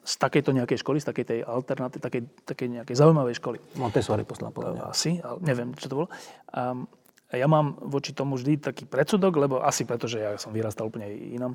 z 0.06 0.14
takejto 0.14 0.54
nejakej 0.54 0.78
školy, 0.80 1.02
z 1.02 1.06
takej 1.10 1.26
tej 1.26 1.40
alternatívy, 1.42 2.00
takej, 2.00 2.22
takej 2.46 2.68
nejakej 2.80 2.96
zaujímavej 2.96 3.34
školy. 3.42 3.58
Montessori 3.76 4.22
poslal 4.22 4.54
podľa 4.54 4.78
mňa. 4.78 4.82
Asi, 4.88 5.18
ale 5.20 5.38
neviem, 5.42 5.74
čo 5.76 5.90
to 5.90 5.94
bolo. 5.98 6.08
Um, 6.54 6.88
a 7.30 7.34
ja 7.38 7.46
mám 7.46 7.78
voči 7.78 8.10
tomu 8.10 8.34
vždy 8.34 8.58
taký 8.58 8.84
predsudok, 8.90 9.38
lebo 9.38 9.54
asi 9.62 9.86
preto, 9.86 10.10
že 10.10 10.18
ja 10.18 10.30
som 10.34 10.50
vyrastal 10.50 10.90
úplne 10.90 11.06
inom. 11.10 11.54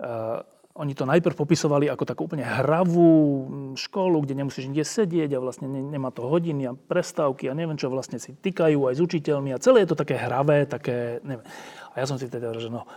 Uh, 0.00 0.40
oni 0.72 0.96
to 0.96 1.04
najprv 1.04 1.36
popisovali 1.36 1.92
ako 1.92 2.08
takú 2.08 2.24
úplne 2.24 2.48
hravú 2.48 3.44
školu, 3.76 4.24
kde 4.24 4.40
nemusíš 4.40 4.72
nikde 4.72 4.88
sedieť 4.88 5.36
a 5.36 5.42
vlastne 5.44 5.68
nemá 5.68 6.08
to 6.08 6.24
hodiny 6.24 6.64
a 6.64 6.72
prestávky 6.72 7.52
a 7.52 7.56
neviem 7.56 7.76
čo 7.76 7.92
vlastne 7.92 8.16
si 8.16 8.32
týkajú 8.32 8.88
aj 8.88 8.94
s 8.96 9.00
učiteľmi 9.04 9.52
a 9.52 9.60
celé 9.60 9.84
je 9.84 9.92
to 9.92 10.00
také 10.00 10.16
hravé, 10.16 10.64
také, 10.64 11.20
neviem. 11.28 11.44
A 11.92 12.00
ja 12.00 12.08
som 12.08 12.16
si 12.16 12.24
teda, 12.24 12.56
že 12.56 12.72
no, 12.72 12.88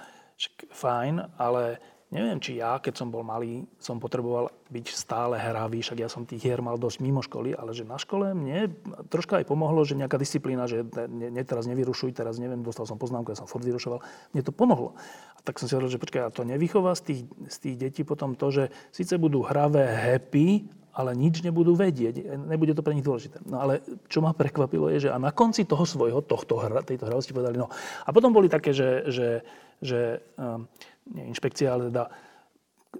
fajn, 0.71 1.35
ale 1.35 1.83
Neviem, 2.15 2.39
či 2.39 2.63
ja, 2.63 2.79
keď 2.79 2.95
som 2.95 3.11
bol 3.11 3.27
malý, 3.27 3.67
som 3.75 3.99
potreboval 3.99 4.47
byť 4.71 4.85
stále 4.87 5.35
hravý, 5.35 5.83
však 5.83 5.99
ja 5.99 6.07
som 6.07 6.23
tých 6.23 6.47
hier 6.47 6.63
mal 6.63 6.79
dosť 6.79 7.03
mimo 7.03 7.19
školy, 7.19 7.51
ale 7.51 7.75
že 7.75 7.83
na 7.83 7.99
škole 7.99 8.31
mne 8.31 8.71
troška 9.11 9.43
aj 9.43 9.51
pomohlo, 9.51 9.83
že 9.83 9.99
nejaká 9.99 10.15
disciplína, 10.15 10.63
že 10.63 10.87
ne, 11.11 11.27
ne, 11.27 11.43
teraz 11.43 11.67
nevyrušuj, 11.67 12.15
teraz 12.15 12.39
neviem, 12.39 12.63
dostal 12.63 12.87
som 12.87 12.95
poznámku, 12.95 13.35
ja 13.35 13.39
som 13.43 13.51
furt 13.51 13.67
vyrušoval, 13.67 13.99
mne 14.31 14.41
to 14.47 14.55
pomohlo. 14.55 14.95
A 15.35 15.43
tak 15.43 15.59
som 15.59 15.67
si 15.67 15.75
hovoril, 15.75 15.91
že 15.91 15.99
počkaj, 15.99 16.21
a 16.23 16.31
to 16.31 16.47
nevychová 16.47 16.95
z 16.95 17.01
tých, 17.03 17.21
z 17.51 17.57
tých 17.59 17.75
detí 17.83 18.01
potom 18.07 18.31
to, 18.39 18.47
že 18.47 18.63
síce 18.95 19.19
budú 19.19 19.43
hravé, 19.43 19.83
happy, 19.83 20.71
ale 20.95 21.11
nič 21.11 21.43
nebudú 21.43 21.75
vedieť, 21.75 22.39
nebude 22.47 22.71
to 22.71 22.79
pre 22.79 22.95
nich 22.95 23.03
dôležité. 23.03 23.43
No 23.43 23.59
ale 23.59 23.83
čo 24.07 24.23
ma 24.23 24.31
prekvapilo 24.31 24.87
je, 24.95 25.07
že 25.07 25.09
a 25.11 25.19
na 25.19 25.35
konci 25.35 25.67
toho 25.67 25.83
svojho, 25.83 26.23
tohto, 26.23 26.63
tejto 26.87 27.11
hravosti 27.11 27.35
povedali, 27.35 27.59
no 27.59 27.67
a 28.07 28.09
potom 28.15 28.31
boli 28.31 28.47
také, 28.47 28.71
že, 28.71 29.03
že, 29.11 29.43
že 29.83 30.23
um, 30.39 30.63
nie 31.11 31.29
inšpekcia, 31.29 31.69
ale 31.69 31.93
teda 31.93 32.09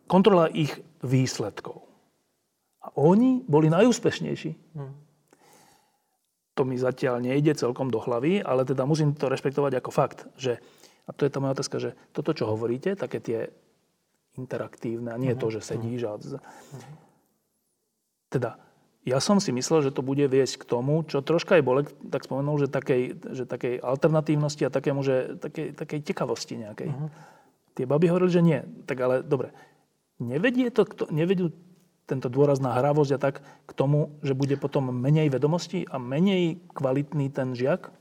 kontrola 0.06 0.52
ich 0.52 0.76
výsledkov. 1.02 1.86
A 2.86 2.94
oni 3.02 3.42
boli 3.46 3.72
najúspešnejší. 3.72 4.52
Hmm. 4.78 4.94
To 6.56 6.62
mi 6.64 6.78
zatiaľ 6.78 7.20
nejde 7.20 7.58
celkom 7.58 7.90
do 7.90 8.00
hlavy, 8.00 8.40
ale 8.40 8.64
teda 8.64 8.86
musím 8.88 9.18
to 9.18 9.28
rešpektovať 9.28 9.82
ako 9.82 9.92
fakt, 9.92 10.30
že, 10.40 10.62
a 11.04 11.12
to 11.12 11.26
je 11.26 11.32
tá 11.34 11.42
moja 11.42 11.58
otázka, 11.58 11.78
že 11.82 11.98
toto, 12.16 12.32
čo 12.32 12.48
hovoríte, 12.48 12.96
také 12.96 13.20
tie 13.20 13.40
interaktívne, 14.38 15.12
a 15.12 15.18
nie 15.20 15.34
hmm. 15.34 15.42
to, 15.42 15.48
že 15.52 15.66
sedíš 15.66 16.02
a... 16.08 16.14
Hmm. 16.16 16.96
Teda, 18.30 18.60
ja 19.06 19.22
som 19.22 19.38
si 19.38 19.54
myslel, 19.54 19.86
že 19.86 19.94
to 19.94 20.02
bude 20.02 20.26
viesť 20.26 20.66
k 20.66 20.70
tomu, 20.70 21.06
čo 21.06 21.22
troška 21.22 21.62
aj 21.62 21.64
Bolek 21.64 21.88
tak 22.10 22.26
spomenul, 22.26 22.66
že 22.66 22.68
takej, 22.68 23.02
že 23.38 23.44
takej 23.46 23.78
alternatívnosti 23.78 24.66
a 24.66 24.74
takému, 24.74 25.06
že 25.06 25.38
takej, 25.38 25.78
takej 25.78 26.00
tekavosti 26.02 26.58
nejakej. 26.58 26.90
Uh-huh. 26.90 27.10
Tie 27.76 27.84
baby 27.84 28.08
hovorili, 28.08 28.32
že 28.32 28.42
nie. 28.42 28.60
Tak 28.88 28.98
ale 29.04 29.16
dobre, 29.20 29.52
nevedie 30.24 30.72
to, 30.72 30.88
nevedú 31.12 31.52
tento 32.08 32.32
dôraz 32.32 32.64
na 32.64 32.72
hravosť 32.72 33.12
a 33.18 33.20
tak 33.20 33.36
k 33.44 33.72
tomu, 33.76 34.16
že 34.24 34.38
bude 34.38 34.56
potom 34.56 34.94
menej 34.94 35.28
vedomostí 35.28 35.84
a 35.90 36.00
menej 36.00 36.62
kvalitný 36.72 37.28
ten 37.34 37.52
žiak? 37.52 37.92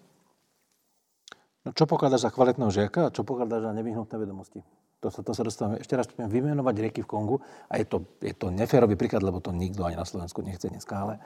No, 1.64 1.72
čo 1.72 1.88
pokladáš 1.88 2.28
za 2.28 2.30
kvalitného 2.30 2.70
žiaka 2.70 3.08
a 3.08 3.12
čo 3.12 3.24
pokladáš 3.24 3.66
za 3.66 3.72
nevyhnutné 3.72 4.16
vedomosti? 4.20 4.60
To 5.00 5.08
sa, 5.08 5.20
to 5.24 5.32
sa 5.32 5.42
dostávame. 5.44 5.80
Ešte 5.80 5.96
raz 5.96 6.08
poviem, 6.08 6.32
vymenovať 6.32 6.74
rieky 6.80 7.00
v 7.04 7.08
Kongu. 7.08 7.36
A 7.68 7.80
je 7.80 7.88
to, 7.88 8.04
je 8.20 8.32
to 8.36 8.48
neférový 8.52 8.96
príklad, 8.96 9.24
lebo 9.24 9.40
to 9.40 9.52
nikto 9.52 9.84
ani 9.84 9.96
na 9.96 10.04
Slovensku 10.04 10.40
nechce 10.44 10.68
dneska, 10.68 10.94
ale 10.96 11.20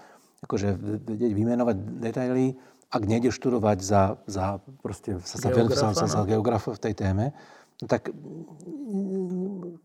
akože 0.47 0.79
vedieť 0.79 1.35
vymenovať 1.35 1.77
detaily, 1.99 2.55
ak 2.89 3.03
nejde 3.05 3.35
študovať 3.35 3.79
za, 3.83 4.03
za, 4.31 4.63
proste, 4.81 5.19
sa, 5.21 5.37
sa, 5.43 5.87
sa, 5.93 6.07
za 6.07 6.23
geografa 6.25 6.73
v 6.75 6.83
tej 6.91 6.95
téme, 6.95 7.35
No 7.35 7.58
tak 7.87 8.11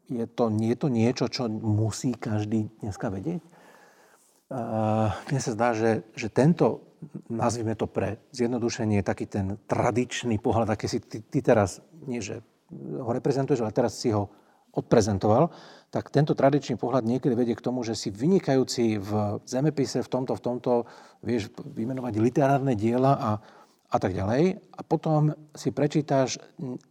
je 0.10 0.26
to, 0.26 0.44
je 0.50 0.76
to 0.78 0.88
niečo, 0.90 1.26
čo 1.30 1.46
musí 1.52 2.18
každý 2.18 2.74
dneska 2.82 3.14
vedieť? 3.14 3.42
Mne 5.30 5.40
sa 5.42 5.52
zdá, 5.54 5.78
že, 5.78 6.06
že 6.18 6.30
tento, 6.30 6.94
nazvime 7.30 7.78
to 7.78 7.86
pre 7.86 8.22
zjednodušenie, 8.34 9.06
taký 9.06 9.30
ten 9.30 9.62
tradičný 9.70 10.38
pohľad, 10.42 10.74
aký 10.74 10.90
si 10.90 11.00
ty, 11.02 11.22
ty 11.22 11.40
teraz, 11.42 11.82
nie 12.06 12.22
že 12.22 12.42
ho 12.74 13.10
reprezentuješ, 13.14 13.62
ale 13.62 13.74
teraz 13.76 13.98
si 13.98 14.10
ho 14.10 14.30
odprezentoval, 14.74 15.54
tak 15.94 16.10
tento 16.10 16.34
tradičný 16.34 16.82
pohľad 16.82 17.06
niekedy 17.06 17.38
vedie 17.38 17.54
k 17.54 17.62
tomu, 17.62 17.86
že 17.86 17.94
si 17.94 18.10
vynikajúci 18.10 18.98
v 18.98 19.38
zemepise, 19.46 20.02
v 20.02 20.10
tomto, 20.10 20.34
v 20.34 20.42
tomto, 20.42 20.72
vieš 21.22 21.54
vymenovať 21.62 22.14
literárne 22.18 22.74
diela 22.74 23.14
a 23.14 23.30
a 23.94 23.98
tak 24.02 24.18
ďalej. 24.18 24.58
A 24.74 24.82
potom 24.82 25.30
si 25.54 25.70
prečítaš 25.70 26.42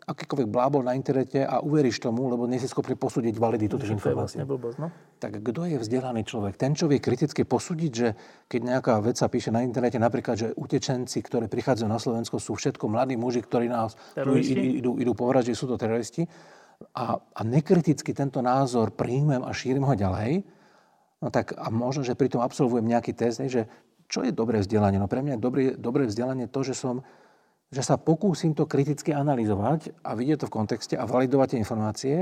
akýkoľvek 0.06 0.46
blábol 0.46 0.86
na 0.86 0.94
internete 0.94 1.42
a 1.42 1.58
uveríš 1.58 1.98
tomu, 1.98 2.30
lebo 2.30 2.46
nie 2.46 2.62
si 2.62 2.70
schopný 2.70 2.94
posúdiť 2.94 3.34
validitu 3.42 3.74
tých 3.74 3.98
informácií. 3.98 4.46
Vlastne 4.46 4.78
no? 4.78 4.88
Tak 5.18 5.42
kto 5.42 5.66
je 5.66 5.76
vzdelaný 5.82 6.22
človek? 6.22 6.54
Ten, 6.54 6.78
čo 6.78 6.86
vie 6.86 7.02
kriticky 7.02 7.42
posúdiť, 7.42 7.90
že 7.90 8.14
keď 8.46 8.60
nejaká 8.62 8.94
vec 9.02 9.18
sa 9.18 9.26
píše 9.26 9.50
na 9.50 9.66
internete, 9.66 9.98
napríklad, 9.98 10.38
že 10.38 10.48
utečenci, 10.54 11.18
ktorí 11.26 11.50
prichádzajú 11.50 11.88
na 11.90 11.98
Slovensko, 11.98 12.38
sú 12.38 12.54
všetko 12.54 12.86
mladí 12.86 13.18
muži, 13.18 13.42
ktorí 13.42 13.66
nás 13.66 13.98
idú, 14.14 14.38
idú, 14.38 14.90
idú 15.02 15.12
povražiť, 15.18 15.58
sú 15.58 15.66
to 15.66 15.74
teroristi. 15.74 16.30
A, 16.94 17.18
a 17.18 17.40
nekriticky 17.42 18.14
tento 18.14 18.38
názor 18.38 18.94
príjmem 18.94 19.42
a 19.42 19.50
šírim 19.50 19.82
ho 19.82 19.94
ďalej, 19.98 20.46
No 21.22 21.30
tak 21.30 21.54
a 21.54 21.70
možno, 21.70 22.02
že 22.02 22.18
pritom 22.18 22.42
absolvujem 22.42 22.82
nejaký 22.82 23.14
test, 23.14 23.38
že 23.46 23.70
čo 24.12 24.20
je 24.20 24.30
dobré 24.36 24.60
vzdelanie? 24.60 25.00
No 25.00 25.08
pre 25.08 25.24
mňa 25.24 25.34
je 25.34 25.40
dobré, 25.40 25.62
dobré 25.72 26.04
vzdelanie 26.04 26.44
to, 26.52 26.60
že 26.60 26.76
som 26.76 27.00
že 27.72 27.80
sa 27.80 27.96
pokúsim 27.96 28.52
to 28.52 28.68
kriticky 28.68 29.16
analyzovať 29.16 30.04
a 30.04 30.12
vidieť 30.12 30.44
to 30.44 30.48
v 30.52 30.56
kontexte 30.60 30.92
a 30.92 31.08
validovať 31.08 31.56
tie 31.56 31.62
informácie, 31.64 32.16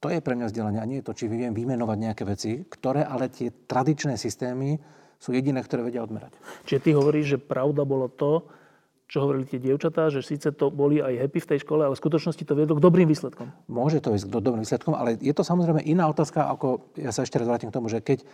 to 0.00 0.08
je 0.08 0.24
pre 0.24 0.32
mňa 0.32 0.48
vzdelanie 0.48 0.80
a 0.80 0.88
nie 0.88 1.04
je 1.04 1.06
to, 1.12 1.12
či 1.12 1.28
viem 1.28 1.52
vymenovať 1.52 1.96
nejaké 2.00 2.24
veci, 2.24 2.64
ktoré 2.64 3.04
ale 3.04 3.28
tie 3.28 3.52
tradičné 3.52 4.16
systémy 4.16 4.80
sú 5.20 5.36
jediné, 5.36 5.60
ktoré 5.60 5.84
vedia 5.84 6.00
odmerať. 6.00 6.32
Čiže 6.64 6.80
ty 6.80 6.90
hovoríš, 6.96 7.26
že 7.36 7.38
pravda 7.42 7.84
bolo 7.84 8.08
to, 8.08 8.48
čo 9.08 9.24
hovorili 9.24 9.44
tie 9.44 9.60
dievčatá, 9.60 10.08
že 10.08 10.24
síce 10.24 10.52
to 10.56 10.72
boli 10.72 11.00
aj 11.04 11.28
happy 11.28 11.40
v 11.40 11.48
tej 11.52 11.58
škole, 11.64 11.84
ale 11.84 11.96
v 11.96 12.00
skutočnosti 12.00 12.44
to 12.44 12.56
viedlo 12.56 12.76
k 12.76 12.84
dobrým 12.84 13.08
výsledkom. 13.08 13.52
Môže 13.68 14.04
to 14.04 14.12
ísť 14.16 14.28
k 14.28 14.40
dobrým 14.40 14.64
výsledkom, 14.64 14.96
ale 14.96 15.20
je 15.20 15.32
to 15.32 15.44
samozrejme 15.44 15.84
iná 15.84 16.08
otázka, 16.08 16.48
ako 16.48 16.92
ja 16.96 17.12
sa 17.12 17.24
ešte 17.24 17.40
raz 17.40 17.48
vrátim 17.48 17.72
k 17.72 17.76
tomu, 17.76 17.92
že 17.92 18.04
keď 18.04 18.24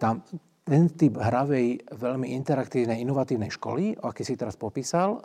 tam 0.00 0.24
ten 0.64 0.88
typ 0.96 1.20
hravej, 1.20 1.92
veľmi 1.92 2.32
interaktívnej, 2.32 3.04
inovatívnej 3.04 3.52
školy, 3.52 4.00
aký 4.00 4.24
si 4.24 4.32
teraz 4.32 4.56
popísal, 4.56 5.20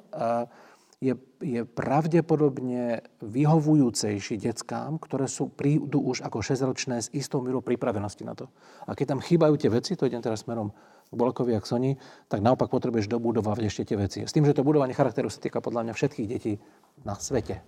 je, 1.00 1.16
je 1.40 1.64
pravdepodobne 1.64 3.00
vyhovujúcejší 3.24 4.36
deckám, 4.36 5.00
ktoré 5.00 5.32
sú, 5.32 5.48
prídu 5.48 6.04
už 6.04 6.28
ako 6.28 6.44
6-ročné 6.44 7.00
s 7.00 7.08
istou 7.16 7.40
mierou 7.40 7.64
pripravenosti 7.64 8.28
na 8.28 8.36
to. 8.36 8.52
A 8.84 8.92
keď 9.00 9.16
tam 9.16 9.24
chýbajú 9.24 9.56
tie 9.56 9.72
veci, 9.72 9.96
to 9.96 10.12
idem 10.12 10.20
teraz 10.20 10.44
smerom 10.44 10.76
k 11.08 11.14
Bolokovi 11.16 11.56
a 11.56 11.64
k 11.64 11.70
Soni, 11.72 11.92
tak 12.28 12.44
naopak 12.44 12.68
potrebuješ 12.68 13.08
dobudovať 13.08 13.64
ešte 13.64 13.88
tie 13.88 13.98
veci. 13.98 14.20
S 14.28 14.36
tým, 14.36 14.44
že 14.44 14.52
to 14.52 14.68
budovanie 14.68 14.92
charakteru 14.92 15.32
sa 15.32 15.40
týka 15.40 15.64
podľa 15.64 15.88
mňa 15.88 15.94
všetkých 15.96 16.28
detí 16.28 16.60
na 17.08 17.16
svete. 17.16 17.64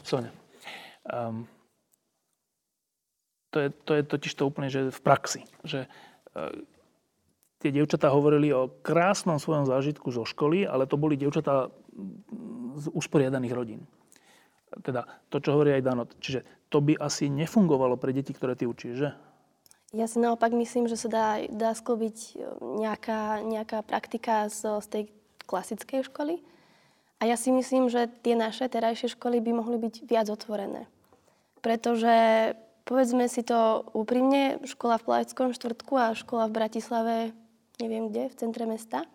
Sonia, 0.00 0.32
um, 1.04 1.44
to, 3.52 3.60
je, 3.60 3.68
to 3.84 3.92
je 3.92 4.02
totiž 4.08 4.32
to 4.40 4.48
úplne, 4.48 4.72
že 4.72 4.88
v 4.88 5.00
praxi. 5.04 5.44
Že, 5.68 5.84
tie 7.60 7.70
dievčatá 7.70 8.08
hovorili 8.08 8.50
o 8.56 8.72
krásnom 8.80 9.36
svojom 9.36 9.68
zážitku 9.68 10.08
zo 10.08 10.24
školy, 10.24 10.64
ale 10.64 10.88
to 10.88 10.96
boli 10.96 11.20
dievčatá 11.20 11.68
z 12.80 12.86
usporiadaných 12.96 13.52
rodín. 13.52 13.80
Teda 14.80 15.04
to, 15.28 15.42
čo 15.42 15.58
hovorí 15.58 15.76
aj 15.76 15.84
Dano. 15.84 16.06
Čiže 16.06 16.70
to 16.70 16.78
by 16.80 16.96
asi 16.96 17.26
nefungovalo 17.26 17.98
pre 18.00 18.14
deti, 18.14 18.30
ktoré 18.32 18.54
ty 18.56 18.64
učíš, 18.64 18.94
že? 18.96 19.10
Ja 19.90 20.06
si 20.06 20.22
naopak 20.22 20.54
myslím, 20.54 20.86
že 20.86 20.94
sa 20.94 21.10
dá, 21.10 21.26
dá 21.50 21.74
sklobiť 21.74 22.16
e, 22.16 22.32
nejaká, 22.78 23.42
nejaká 23.42 23.82
praktika 23.82 24.46
z, 24.46 24.78
z 24.78 24.86
tej 24.86 25.02
klasickej 25.50 26.06
školy. 26.06 26.38
A 27.18 27.26
ja 27.26 27.34
si 27.34 27.50
myslím, 27.50 27.90
že 27.90 28.06
tie 28.22 28.38
naše 28.38 28.70
terajšie 28.70 29.18
školy 29.18 29.42
by 29.42 29.50
mohli 29.50 29.76
byť 29.82 30.06
viac 30.06 30.30
otvorené. 30.30 30.86
Pretože, 31.58 32.54
povedzme 32.84 33.26
si 33.30 33.42
to 33.42 33.86
úprimne, 33.96 34.62
škola 34.66 35.00
v 35.00 35.06
Plaveckom 35.06 35.56
štvrtku 35.56 35.94
a 35.96 36.16
škola 36.16 36.46
v 36.48 36.56
Bratislave 36.56 37.14
neviem 37.80 38.12
kde, 38.12 38.28
v 38.28 38.38
centre 38.38 38.64
mesta. 38.68 39.08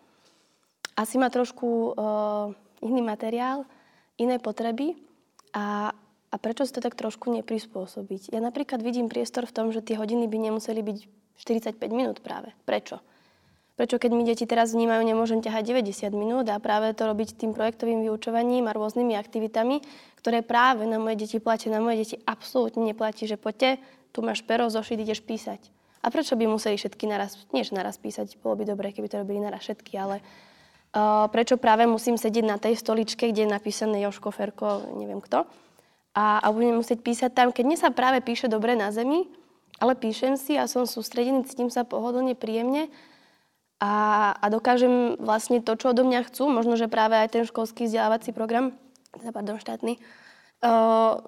Asi 0.97 1.21
má 1.21 1.29
trošku 1.29 1.93
uh, 1.93 2.55
iný 2.81 3.01
materiál, 3.05 3.67
iné 4.17 4.39
potreby 4.39 4.97
a, 5.53 5.91
a 6.31 6.35
prečo 6.39 6.65
si 6.65 6.73
to 6.73 6.81
tak 6.81 6.97
trošku 6.97 7.29
neprispôsobiť? 7.29 8.33
Ja 8.33 8.41
napríklad 8.41 8.81
vidím 8.81 9.11
priestor 9.11 9.45
v 9.45 9.55
tom, 9.55 9.67
že 9.69 9.85
tie 9.85 9.99
hodiny 9.99 10.25
by 10.25 10.37
nemuseli 10.49 10.81
byť 10.81 10.97
45 11.37 11.77
minút 11.91 12.23
práve. 12.23 12.55
Prečo? 12.63 13.03
Prečo 13.75 13.99
keď 13.99 14.11
mi 14.15 14.23
deti 14.23 14.47
teraz 14.47 14.71
vnímajú, 14.71 15.03
nemôžem 15.03 15.43
ťahať 15.43 15.75
90 15.75 16.15
minút 16.15 16.47
a 16.47 16.55
práve 16.63 16.95
to 16.95 17.11
robiť 17.11 17.35
tým 17.35 17.51
projektovým 17.51 18.07
vyučovaním 18.07 18.71
a 18.71 18.75
rôznymi 18.75 19.19
aktivitami, 19.19 19.83
ktoré 20.23 20.39
práve 20.47 20.87
na 20.87 20.95
moje 20.95 21.27
deti 21.27 21.43
platia. 21.43 21.75
Na 21.75 21.83
moje 21.83 22.07
deti 22.07 22.15
absolútne 22.23 22.87
neplatí, 22.87 23.27
že 23.27 23.35
poďte, 23.35 23.83
tu 24.15 24.23
máš 24.23 24.47
pero, 24.47 24.71
zošit, 24.71 25.03
ideš 25.03 25.19
písať. 25.27 25.59
A 25.99 26.07
prečo 26.07 26.39
by 26.39 26.47
museli 26.47 26.79
všetky 26.79 27.03
naraz, 27.03 27.35
nie 27.51 27.67
že 27.67 27.75
naraz 27.75 27.99
písať, 27.99 28.39
bolo 28.39 28.55
by 28.55 28.63
dobré, 28.63 28.95
keby 28.95 29.11
to 29.11 29.19
robili 29.19 29.43
naraz 29.43 29.67
všetky, 29.67 29.91
ale 29.99 30.23
uh, 30.23 31.27
prečo 31.27 31.59
práve 31.59 31.83
musím 31.83 32.15
sedieť 32.15 32.45
na 32.47 32.55
tej 32.55 32.79
stoličke, 32.79 33.27
kde 33.27 33.43
je 33.43 33.49
napísané 33.51 33.99
Joško, 34.07 34.31
Ferko, 34.31 34.87
neviem 34.95 35.19
kto, 35.19 35.43
a, 36.15 36.39
a 36.39 36.47
budem 36.53 36.79
musieť 36.79 37.03
písať 37.03 37.31
tam, 37.35 37.51
keď 37.51 37.63
mne 37.67 37.77
sa 37.81 37.89
práve 37.91 38.23
píše 38.23 38.47
dobre 38.47 38.77
na 38.79 38.93
zemi, 38.93 39.27
ale 39.81 39.99
píšem 39.99 40.39
si 40.39 40.55
a 40.55 40.69
som 40.69 40.87
sústredený, 40.87 41.43
cítim 41.43 41.67
sa 41.67 41.83
pohodlne, 41.83 42.37
príjemne 42.39 42.87
a, 43.79 43.93
a 44.39 44.45
dokážem 44.47 45.19
vlastne 45.19 45.59
to, 45.59 45.75
čo 45.75 45.91
odo 45.91 46.07
mňa 46.07 46.31
chcú, 46.31 46.47
možno, 46.47 46.79
že 46.79 46.87
práve 46.87 47.19
aj 47.19 47.35
ten 47.35 47.43
školský 47.43 47.85
vzdelávací 47.85 48.31
program, 48.31 48.71
teda 49.15 49.35
pardon, 49.35 49.59
štátny, 49.59 49.99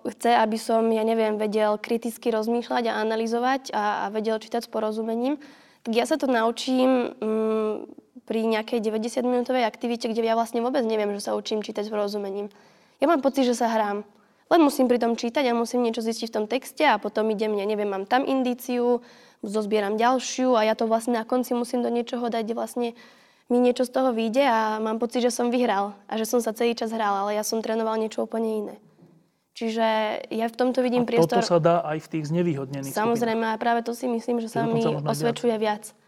chce, 0.07 0.31
aby 0.33 0.57
som, 0.57 0.81
ja 0.89 1.03
neviem, 1.03 1.37
vedel 1.37 1.77
kriticky 1.77 2.31
rozmýšľať 2.31 2.89
a 2.89 2.97
analyzovať 3.03 3.75
a, 3.75 4.07
a 4.07 4.09
vedel 4.09 4.39
čítať 4.39 4.65
s 4.65 4.71
porozumením, 4.71 5.37
tak 5.83 5.93
ja 5.93 6.05
sa 6.09 6.17
to 6.17 6.27
naučím 6.27 7.15
um, 7.21 7.87
pri 8.27 8.43
nejakej 8.43 8.83
90-minútovej 8.83 9.63
aktivite, 9.63 10.09
kde 10.11 10.25
ja 10.25 10.35
vlastne 10.35 10.59
vôbec 10.59 10.83
neviem, 10.83 11.13
že 11.15 11.31
sa 11.31 11.37
učím 11.37 11.63
čítať 11.63 11.87
s 11.87 11.91
porozumením. 11.93 12.51
Ja 12.99 13.07
mám 13.07 13.21
pocit, 13.21 13.45
že 13.45 13.55
sa 13.55 13.69
hrám. 13.69 14.03
Len 14.47 14.61
musím 14.63 14.87
pri 14.87 14.99
tom 14.99 15.19
čítať 15.19 15.43
a 15.47 15.55
musím 15.55 15.83
niečo 15.83 15.99
zistiť 15.99 16.27
v 16.31 16.35
tom 16.35 16.45
texte 16.47 16.87
a 16.87 16.95
potom 16.99 17.27
idem, 17.31 17.51
ja 17.59 17.67
neviem, 17.67 17.87
mám 17.87 18.07
tam 18.07 18.23
indíciu, 18.23 19.03
zozbieram 19.45 19.97
ďalšiu 19.97 20.57
a 20.57 20.65
ja 20.65 20.73
to 20.73 20.89
vlastne 20.89 21.17
na 21.17 21.25
konci 21.25 21.53
musím 21.53 21.85
do 21.85 21.89
niečoho 21.89 22.29
dať, 22.29 22.41
kde 22.45 22.55
vlastne 22.57 22.87
mi 23.47 23.57
niečo 23.63 23.87
z 23.87 23.91
toho 23.95 24.11
vyjde 24.11 24.43
a 24.43 24.59
mám 24.83 24.99
pocit, 24.99 25.23
že 25.23 25.31
som 25.31 25.47
vyhral 25.47 25.95
a 26.11 26.13
že 26.19 26.27
som 26.27 26.43
sa 26.43 26.51
celý 26.51 26.75
čas 26.75 26.91
hral, 26.91 27.25
ale 27.27 27.39
ja 27.39 27.43
som 27.47 27.63
trénoval 27.63 27.95
niečo 27.95 28.27
úplne 28.27 28.49
iné. 28.65 28.75
Čiže 29.57 29.87
ja 30.29 30.45
v 30.45 30.55
tomto 30.55 30.85
vidím 30.85 31.01
a 31.01 31.09
priestor... 31.09 31.41
toto 31.41 31.49
sa 31.49 31.57
dá 31.57 31.81
aj 31.81 31.97
v 32.05 32.07
tých 32.13 32.29
znevýhodnených 32.29 32.93
Samozrejme, 32.93 33.55
a 33.55 33.57
práve 33.57 33.81
to 33.81 33.97
si 33.97 34.05
myslím, 34.05 34.37
že 34.37 34.53
sa 34.53 34.69
mi 34.69 34.85
osvedčuje 34.85 35.55
viac. 35.57 35.89
viac. 35.89 36.05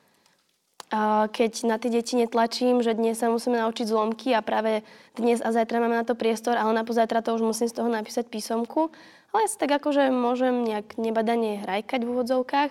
Keď 1.34 1.70
na 1.70 1.82
tie 1.82 1.90
deti 1.90 2.18
netlačím, 2.18 2.82
že 2.86 2.94
dnes 2.94 3.18
sa 3.18 3.30
musíme 3.30 3.58
naučiť 3.62 3.90
zlomky 3.90 4.34
a 4.38 4.46
práve 4.46 4.86
dnes 5.18 5.42
a 5.42 5.50
zajtra 5.50 5.82
máme 5.82 5.98
na 5.98 6.06
to 6.06 6.14
priestor, 6.14 6.58
ale 6.58 6.74
na 6.78 6.86
pozajtra 6.86 7.26
to 7.26 7.34
už 7.38 7.42
musím 7.42 7.70
z 7.70 7.78
toho 7.78 7.90
napísať 7.90 8.30
písomku. 8.30 8.94
Ale 9.34 9.46
ja 9.46 9.50
si 9.50 9.58
tak 9.62 9.70
akože 9.70 10.10
môžem 10.10 10.66
nejak 10.66 10.98
nebadanie 10.98 11.62
hrajkať 11.62 12.06
v 12.06 12.10
úvodzovkách, 12.10 12.70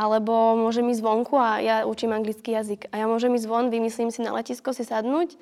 alebo 0.00 0.56
môžem 0.56 0.88
ísť 0.88 1.04
vonku 1.04 1.36
a 1.36 1.60
ja 1.60 1.76
učím 1.84 2.16
anglický 2.16 2.56
jazyk. 2.56 2.88
A 2.88 3.04
ja 3.04 3.06
môžem 3.06 3.36
ísť 3.36 3.44
von, 3.44 3.68
vymyslím 3.68 4.08
si 4.08 4.24
na 4.24 4.32
letisko 4.32 4.72
si 4.72 4.88
sadnúť 4.88 5.36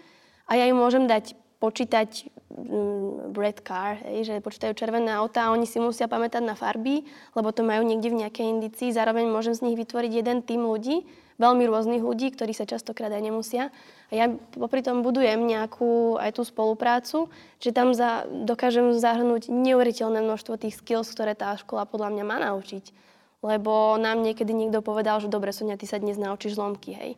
a 0.50 0.58
ja 0.58 0.66
im 0.66 0.74
môžem 0.74 1.06
dať 1.06 1.38
počítať 1.62 2.30
mm, 2.50 3.34
red 3.34 3.58
car, 3.62 4.02
hej, 4.02 4.26
že 4.26 4.42
počítajú 4.42 4.74
červené 4.74 5.14
autá 5.14 5.46
a 5.46 5.54
oni 5.54 5.66
si 5.66 5.78
musia 5.82 6.10
pamätať 6.10 6.42
na 6.42 6.58
farby, 6.58 7.06
lebo 7.34 7.54
to 7.54 7.62
majú 7.62 7.86
niekde 7.86 8.10
v 8.10 8.26
nejakej 8.26 8.46
indicii. 8.58 8.94
Zároveň 8.94 9.30
môžem 9.30 9.54
z 9.54 9.70
nich 9.70 9.78
vytvoriť 9.78 10.12
jeden 10.22 10.42
tým 10.42 10.62
ľudí, 10.62 11.06
veľmi 11.38 11.66
rôznych 11.66 12.02
ľudí, 12.02 12.34
ktorí 12.34 12.54
sa 12.54 12.66
častokrát 12.66 13.10
aj 13.10 13.22
nemusia. 13.22 13.74
A 14.10 14.12
ja 14.14 14.26
popri 14.54 14.82
tom 14.82 15.02
budujem 15.06 15.38
nejakú 15.46 16.18
aj 16.18 16.38
tú 16.38 16.42
spoluprácu, 16.46 17.30
že 17.58 17.74
tam 17.74 17.90
za, 17.94 18.26
dokážem 18.26 18.94
zahrnúť 18.94 19.50
neuveriteľné 19.50 20.22
množstvo 20.22 20.62
tých 20.62 20.78
skills, 20.78 21.10
ktoré 21.10 21.34
tá 21.38 21.54
škola 21.58 21.86
podľa 21.90 22.14
mňa 22.14 22.24
má 22.26 22.38
naučiť. 22.42 23.07
Lebo 23.38 23.94
nám 24.00 24.26
niekedy 24.26 24.50
niekto 24.50 24.82
povedal, 24.82 25.22
že 25.22 25.30
dobre, 25.30 25.54
Sonia, 25.54 25.78
ty 25.78 25.86
sa 25.86 26.02
dnes 26.02 26.18
naučíš 26.18 26.58
zlomky, 26.58 26.90
hej. 26.94 27.10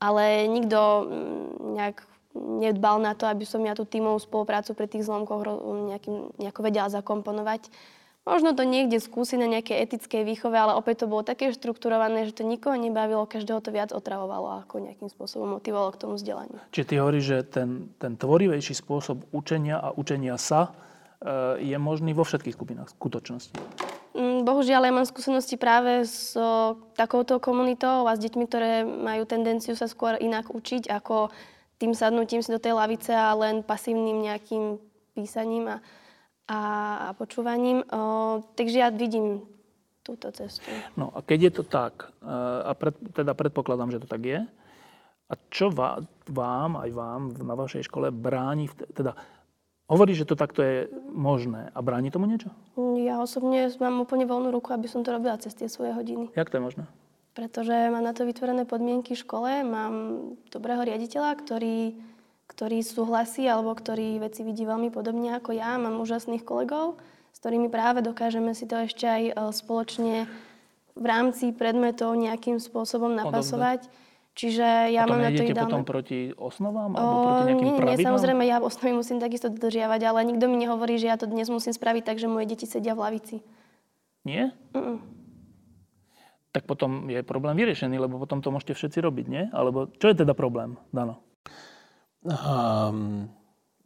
Ale 0.00 0.48
nikto 0.48 1.04
mm, 1.04 1.76
nejak 1.76 1.96
nedbal 2.38 3.02
na 3.02 3.12
to, 3.18 3.26
aby 3.26 3.44
som 3.44 3.60
ja 3.66 3.74
tú 3.74 3.84
tímovú 3.84 4.16
spoluprácu 4.22 4.72
pri 4.72 4.86
tých 4.86 5.04
zlomkoch 5.04 5.42
nejakým, 5.90 6.38
nejako 6.38 6.60
vedela 6.62 6.88
zakomponovať. 6.88 7.68
Možno 8.28 8.52
to 8.52 8.68
niekde 8.68 9.00
skúsi 9.00 9.40
na 9.40 9.48
nejakej 9.48 9.88
etickej 9.88 10.20
výchove, 10.28 10.52
ale 10.52 10.76
opäť 10.76 11.04
to 11.04 11.06
bolo 11.08 11.24
také 11.24 11.48
štrukturované, 11.48 12.28
že 12.28 12.36
to 12.36 12.44
nikoho 12.44 12.76
nebavilo, 12.76 13.24
každého 13.24 13.64
to 13.64 13.72
viac 13.72 13.88
otravovalo 13.88 14.60
ako 14.68 14.84
nejakým 14.84 15.08
spôsobom 15.08 15.56
motivovalo 15.56 15.96
k 15.96 16.00
tomu 16.04 16.20
vzdelaniu. 16.20 16.60
Čiže 16.68 16.88
ty 16.92 16.94
hovoríš, 17.00 17.24
že 17.24 17.38
ten, 17.48 17.88
ten 17.96 18.20
tvorivejší 18.20 18.76
spôsob 18.76 19.24
učenia 19.32 19.80
a 19.80 19.96
učenia 19.96 20.36
sa 20.36 20.76
e, 21.24 21.72
je 21.72 21.76
možný 21.80 22.12
vo 22.12 22.28
všetkých 22.28 22.52
skupinách 22.52 22.92
skutočnosti. 22.92 23.56
Mm, 24.18 24.42
bohužiaľ, 24.42 24.82
ja 24.82 24.90
mám 24.90 25.06
skúsenosti 25.06 25.54
práve 25.54 26.02
s 26.02 26.34
o, 26.34 26.74
takouto 26.98 27.38
komunitou 27.38 28.02
a 28.10 28.18
s 28.18 28.22
deťmi, 28.26 28.44
ktoré 28.50 28.82
majú 28.82 29.22
tendenciu 29.22 29.78
sa 29.78 29.86
skôr 29.86 30.18
inak 30.18 30.50
učiť, 30.50 30.90
ako 30.90 31.30
tým 31.78 31.94
sadnutím 31.94 32.42
si 32.42 32.50
do 32.50 32.58
tej 32.58 32.74
lavice 32.74 33.14
a 33.14 33.30
len 33.38 33.62
pasívnym 33.62 34.18
nejakým 34.18 34.82
písaním 35.14 35.70
a, 35.70 35.78
a, 36.50 36.58
a 36.98 37.08
počúvaním. 37.14 37.86
O, 37.86 38.42
takže 38.58 38.82
ja 38.82 38.90
vidím 38.90 39.46
túto 40.02 40.34
cestu. 40.34 40.66
No 40.98 41.14
a 41.14 41.22
keď 41.22 41.38
je 41.38 41.52
to 41.54 41.64
tak, 41.68 42.10
e, 42.18 42.34
a 42.66 42.74
pred, 42.74 42.98
teda 43.14 43.38
predpokladám, 43.38 43.94
že 43.94 44.02
to 44.02 44.10
tak 44.10 44.26
je, 44.26 44.40
a 45.28 45.34
čo 45.52 45.68
vám 45.68 46.72
aj 46.80 46.90
vám 46.90 47.36
na 47.44 47.52
vašej 47.52 47.86
škole 47.86 48.08
bráni, 48.08 48.72
teda 48.96 49.12
hovorí, 49.88 50.12
že 50.14 50.28
to 50.28 50.36
takto 50.36 50.60
je 50.62 50.76
možné 51.10 51.72
a 51.72 51.78
bráni 51.80 52.12
tomu 52.12 52.28
niečo? 52.28 52.52
Ja 53.00 53.18
osobne 53.18 53.72
mám 53.80 54.04
úplne 54.04 54.28
voľnú 54.28 54.52
ruku, 54.52 54.70
aby 54.70 54.86
som 54.86 55.02
to 55.02 55.10
robila 55.10 55.40
cez 55.40 55.56
tie 55.56 55.66
svoje 55.66 55.96
hodiny. 55.96 56.30
Jak 56.36 56.52
to 56.52 56.60
je 56.60 56.64
možné? 56.64 56.84
pretože 57.38 57.70
mám 57.70 58.02
na 58.02 58.10
to 58.10 58.26
vytvorené 58.26 58.66
podmienky 58.66 59.14
v 59.14 59.22
škole, 59.22 59.62
mám 59.62 59.94
dobrého 60.50 60.82
riaditeľa, 60.82 61.38
ktorý, 61.38 61.94
ktorý 62.50 62.82
súhlasí 62.82 63.46
alebo 63.46 63.70
ktorý 63.78 64.18
veci 64.18 64.42
vidí 64.42 64.66
veľmi 64.66 64.90
podobne 64.90 65.38
ako 65.38 65.54
ja. 65.54 65.78
Mám 65.78 66.02
úžasných 66.02 66.42
kolegov, 66.42 66.98
s 67.30 67.38
ktorými 67.38 67.70
práve 67.70 68.02
dokážeme 68.02 68.58
si 68.58 68.66
to 68.66 68.82
ešte 68.82 69.06
aj 69.06 69.22
e, 69.30 69.32
spoločne 69.54 70.26
v 70.98 71.04
rámci 71.06 71.54
predmetov 71.54 72.18
nejakým 72.18 72.58
spôsobom 72.58 73.14
napasovať. 73.14 73.86
Čiže 74.38 74.94
ja 74.94 75.02
a 75.02 75.10
to 75.10 75.18
mám 75.18 75.26
na 75.26 75.34
to 75.34 75.42
ideálne... 75.42 75.66
potom 75.66 75.82
proti 75.82 76.30
osnovám 76.38 76.94
alebo 76.94 77.10
o, 77.10 77.22
proti 77.26 77.42
nejakým 77.50 77.66
nie, 77.66 77.96
nie, 77.98 78.06
samozrejme, 78.06 78.42
ja 78.46 78.62
osnovy 78.62 78.94
musím 78.94 79.18
takisto 79.18 79.50
dodržiavať, 79.50 80.00
ale 80.06 80.22
nikto 80.30 80.46
mi 80.46 80.62
nehovorí, 80.62 80.94
že 80.94 81.10
ja 81.10 81.18
to 81.18 81.26
dnes 81.26 81.50
musím 81.50 81.74
spraviť 81.74 82.02
tak, 82.06 82.22
že 82.22 82.30
moje 82.30 82.46
deti 82.46 82.62
sedia 82.70 82.94
v 82.94 83.02
lavici. 83.02 83.36
Nie? 84.22 84.54
Mm-mm 84.70 85.18
tak 86.58 86.64
potom 86.64 87.06
je 87.06 87.20
problém 87.22 87.54
vyriešený, 87.54 88.02
lebo 88.02 88.18
potom 88.18 88.40
to 88.40 88.50
môžete 88.50 88.74
všetci 88.74 88.98
robiť, 88.98 89.26
nie? 89.28 89.44
Alebo 89.54 89.86
čo 90.00 90.10
je 90.10 90.16
teda 90.16 90.32
problém, 90.32 90.74
Dano? 90.90 91.22
Um, 92.26 93.30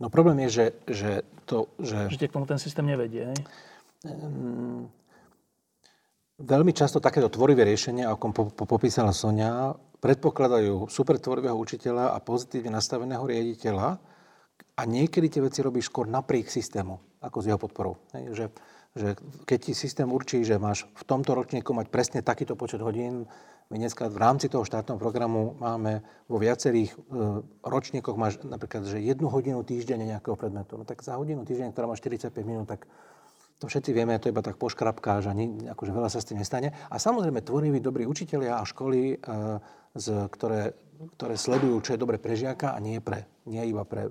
no 0.00 0.06
problém 0.08 0.46
je, 0.46 0.48
že, 0.48 0.66
že 0.88 1.10
to, 1.44 1.68
že... 1.82 2.08
Že 2.08 2.30
k 2.30 2.34
tomu 2.34 2.48
ten 2.48 2.56
systém 2.56 2.86
nevedie, 2.86 3.28
hej? 3.28 3.40
Um, 4.08 4.88
veľmi 6.40 6.72
často 6.72 7.02
takéto 7.02 7.28
tvorivé 7.28 7.66
riešenia, 7.66 8.08
ako 8.08 8.56
popísala 8.64 9.12
Sonia, 9.12 9.76
predpokladajú 10.02 10.90
super 10.90 11.22
tvorivého 11.22 11.54
učiteľa 11.54 12.12
a 12.12 12.18
pozitívne 12.18 12.74
nastaveného 12.74 13.22
riaditeľa 13.22 14.02
a 14.74 14.82
niekedy 14.82 15.30
tie 15.30 15.44
veci 15.46 15.62
robíš 15.62 15.94
skôr 15.94 16.10
napriek 16.10 16.50
systému, 16.50 17.22
ako 17.22 17.38
s 17.38 17.46
jeho 17.46 17.60
podporou. 17.60 18.02
Hej, 18.10 18.24
že, 18.34 18.46
že 18.98 19.08
keď 19.46 19.58
ti 19.70 19.72
systém 19.78 20.10
určí, 20.10 20.42
že 20.42 20.58
máš 20.58 20.90
v 20.98 21.06
tomto 21.06 21.38
ročníku 21.38 21.70
mať 21.70 21.86
presne 21.86 22.18
takýto 22.18 22.58
počet 22.58 22.82
hodín, 22.82 23.30
my 23.70 23.80
dneska 23.80 24.10
v 24.10 24.20
rámci 24.20 24.52
toho 24.52 24.66
štátneho 24.66 25.00
programu 25.00 25.56
máme 25.56 26.04
vo 26.28 26.36
viacerých 26.36 26.92
e, 26.92 26.96
ročníkoch 27.64 28.18
máš 28.20 28.36
napríklad, 28.44 28.84
že 28.84 29.00
jednu 29.00 29.32
hodinu 29.32 29.64
týždenne 29.64 30.04
nejakého 30.04 30.36
predmetu. 30.36 30.76
No 30.76 30.84
tak 30.84 31.00
za 31.00 31.16
hodinu 31.16 31.46
týždenne, 31.48 31.72
ktorá 31.72 31.88
má 31.88 31.96
45 31.96 32.36
minút, 32.44 32.68
tak 32.68 32.84
to 33.62 33.70
všetci 33.70 33.94
vieme, 33.94 34.18
to 34.18 34.26
iba 34.26 34.42
tak 34.42 34.58
poškrapká, 34.58 35.22
že 35.22 35.30
ani, 35.30 35.70
akože 35.70 35.94
veľa 35.94 36.10
sa 36.10 36.18
s 36.18 36.26
tým 36.26 36.42
nestane. 36.42 36.74
A 36.90 36.98
samozrejme 36.98 37.46
tvoriví 37.46 37.78
dobrí 37.78 38.10
učitelia 38.10 38.58
a 38.58 38.66
školy, 38.66 39.14
e, 39.14 39.16
z, 39.94 40.06
ktoré, 40.34 40.74
ktoré 41.14 41.38
sledujú, 41.38 41.78
čo 41.86 41.94
je 41.94 42.02
dobre 42.02 42.18
pre 42.18 42.34
žiaka 42.34 42.74
a 42.74 42.82
nie, 42.82 42.98
pre, 42.98 43.30
nie 43.46 43.62
iba 43.70 43.86
pre 43.86 44.10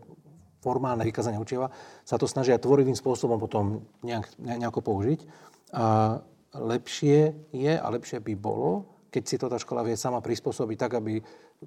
formálne 0.63 1.03
vykazanie 1.03 1.35
učiva, 1.35 1.67
sa 2.07 2.15
to 2.15 2.31
snažia 2.31 2.63
tvorivým 2.63 2.95
spôsobom 2.95 3.35
potom 3.35 3.83
nejak, 4.07 4.39
nejako 4.39 4.79
použiť. 4.79 5.19
A 5.75 6.21
lepšie 6.55 7.51
je 7.51 7.73
a 7.75 7.87
lepšie 7.91 8.23
by 8.23 8.33
bolo, 8.39 8.87
keď 9.11 9.23
si 9.27 9.35
to 9.35 9.51
tá 9.51 9.59
škola 9.59 9.83
vie 9.83 9.99
sama 9.99 10.23
prispôsobiť 10.23 10.77
tak, 10.79 10.95
aby 10.95 11.19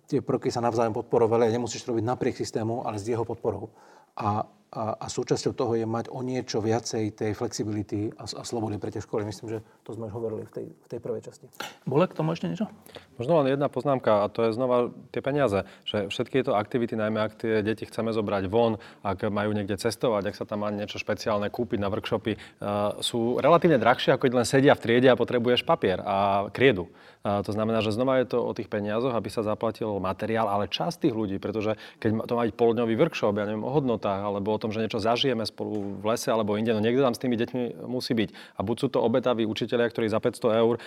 tie 0.09 0.25
prvky 0.25 0.49
sa 0.49 0.65
navzájom 0.65 0.97
podporovali 0.97 1.45
a 1.45 1.53
nemusíš 1.53 1.85
to 1.85 1.93
robiť 1.93 2.07
napriek 2.09 2.33
systému, 2.33 2.89
ale 2.89 2.97
s 2.97 3.05
jeho 3.05 3.29
podporou. 3.29 3.69
A 4.17 4.47
a, 4.75 4.99
a 4.99 5.07
súčasťou 5.07 5.55
toho 5.55 5.73
je 5.79 5.87
mať 5.87 6.11
o 6.11 6.21
niečo 6.27 6.59
viacej 6.59 7.15
tej 7.15 7.33
flexibility 7.39 8.11
a, 8.19 8.27
a 8.27 8.43
slobody 8.43 8.77
pre 8.83 8.91
tie 8.91 8.99
školy. 8.99 9.23
Myslím, 9.23 9.47
že 9.55 9.59
to 9.87 9.95
sme 9.95 10.11
už 10.11 10.15
hovorili 10.19 10.43
v 10.45 10.51
tej, 10.51 10.67
v 10.75 10.87
tej 10.91 10.99
prvej 10.99 11.23
časti. 11.23 11.47
Bolo 11.87 12.11
k 12.11 12.19
tomu 12.19 12.35
ešte 12.35 12.51
niečo? 12.51 12.67
Možno 13.15 13.39
len 13.39 13.55
jedna 13.55 13.71
poznámka 13.71 14.27
a 14.27 14.33
to 14.33 14.51
je 14.51 14.51
znova 14.51 14.91
tie 15.15 15.23
peniaze. 15.23 15.63
Že 15.87 16.11
všetky 16.11 16.43
tieto 16.43 16.59
aktivity, 16.59 16.99
najmä 16.99 17.23
ak 17.23 17.39
tie 17.39 17.63
deti 17.63 17.87
chceme 17.87 18.11
zobrať 18.11 18.51
von, 18.51 18.83
ak 19.07 19.31
majú 19.31 19.55
niekde 19.55 19.79
cestovať, 19.79 20.35
ak 20.35 20.37
sa 20.37 20.45
tam 20.45 20.67
má 20.67 20.75
niečo 20.75 20.99
špeciálne 20.99 21.47
kúpiť 21.47 21.79
na 21.79 21.87
workshopy, 21.87 22.35
uh, 22.35 22.99
sú 22.99 23.39
relatívne 23.39 23.79
drahšie, 23.79 24.19
ako 24.19 24.27
keď 24.27 24.33
len 24.35 24.47
sedia 24.49 24.75
v 24.75 24.83
triede 24.83 25.09
a 25.09 25.15
potrebuješ 25.15 25.63
papier 25.63 26.03
a 26.03 26.51
kriedu. 26.51 26.91
Uh, 27.23 27.47
to 27.47 27.55
znamená, 27.55 27.87
že 27.87 27.95
znova 27.95 28.19
je 28.19 28.35
to 28.35 28.43
o 28.43 28.51
tých 28.51 28.67
peniazoch, 28.67 29.15
aby 29.15 29.31
sa 29.31 29.47
zaplatil 29.47 29.95
materiál, 30.03 30.51
ale 30.51 30.67
časť 30.67 31.07
tých 31.07 31.15
ľudí, 31.15 31.39
pretože 31.39 31.79
keď 32.03 32.27
to 32.27 32.35
má 32.35 32.43
byť 32.51 32.55
poldňový 32.59 32.95
workshop, 32.99 33.39
ja 33.39 33.47
neviem, 33.47 33.63
o 33.63 33.71
hodnotách 33.71 34.27
alebo 34.27 34.53
o 34.53 34.59
tom, 34.65 34.73
že 34.73 34.81
niečo 34.81 34.97
zažijeme 34.97 35.45
spolu 35.45 36.01
v 36.01 36.05
lese 36.09 36.33
alebo 36.33 36.57
inde, 36.57 36.73
no 36.73 36.81
niekto 36.81 37.05
tam 37.05 37.13
s 37.13 37.21
tými 37.21 37.37
deťmi 37.37 37.85
musí 37.85 38.17
byť. 38.17 38.31
A 38.57 38.61
buď 38.65 38.77
sú 38.81 38.89
to 38.89 39.05
obetaví 39.05 39.45
učiteľia, 39.45 39.93
ktorí 39.93 40.09
za 40.09 40.19
500 40.25 40.63
eur 40.65 40.81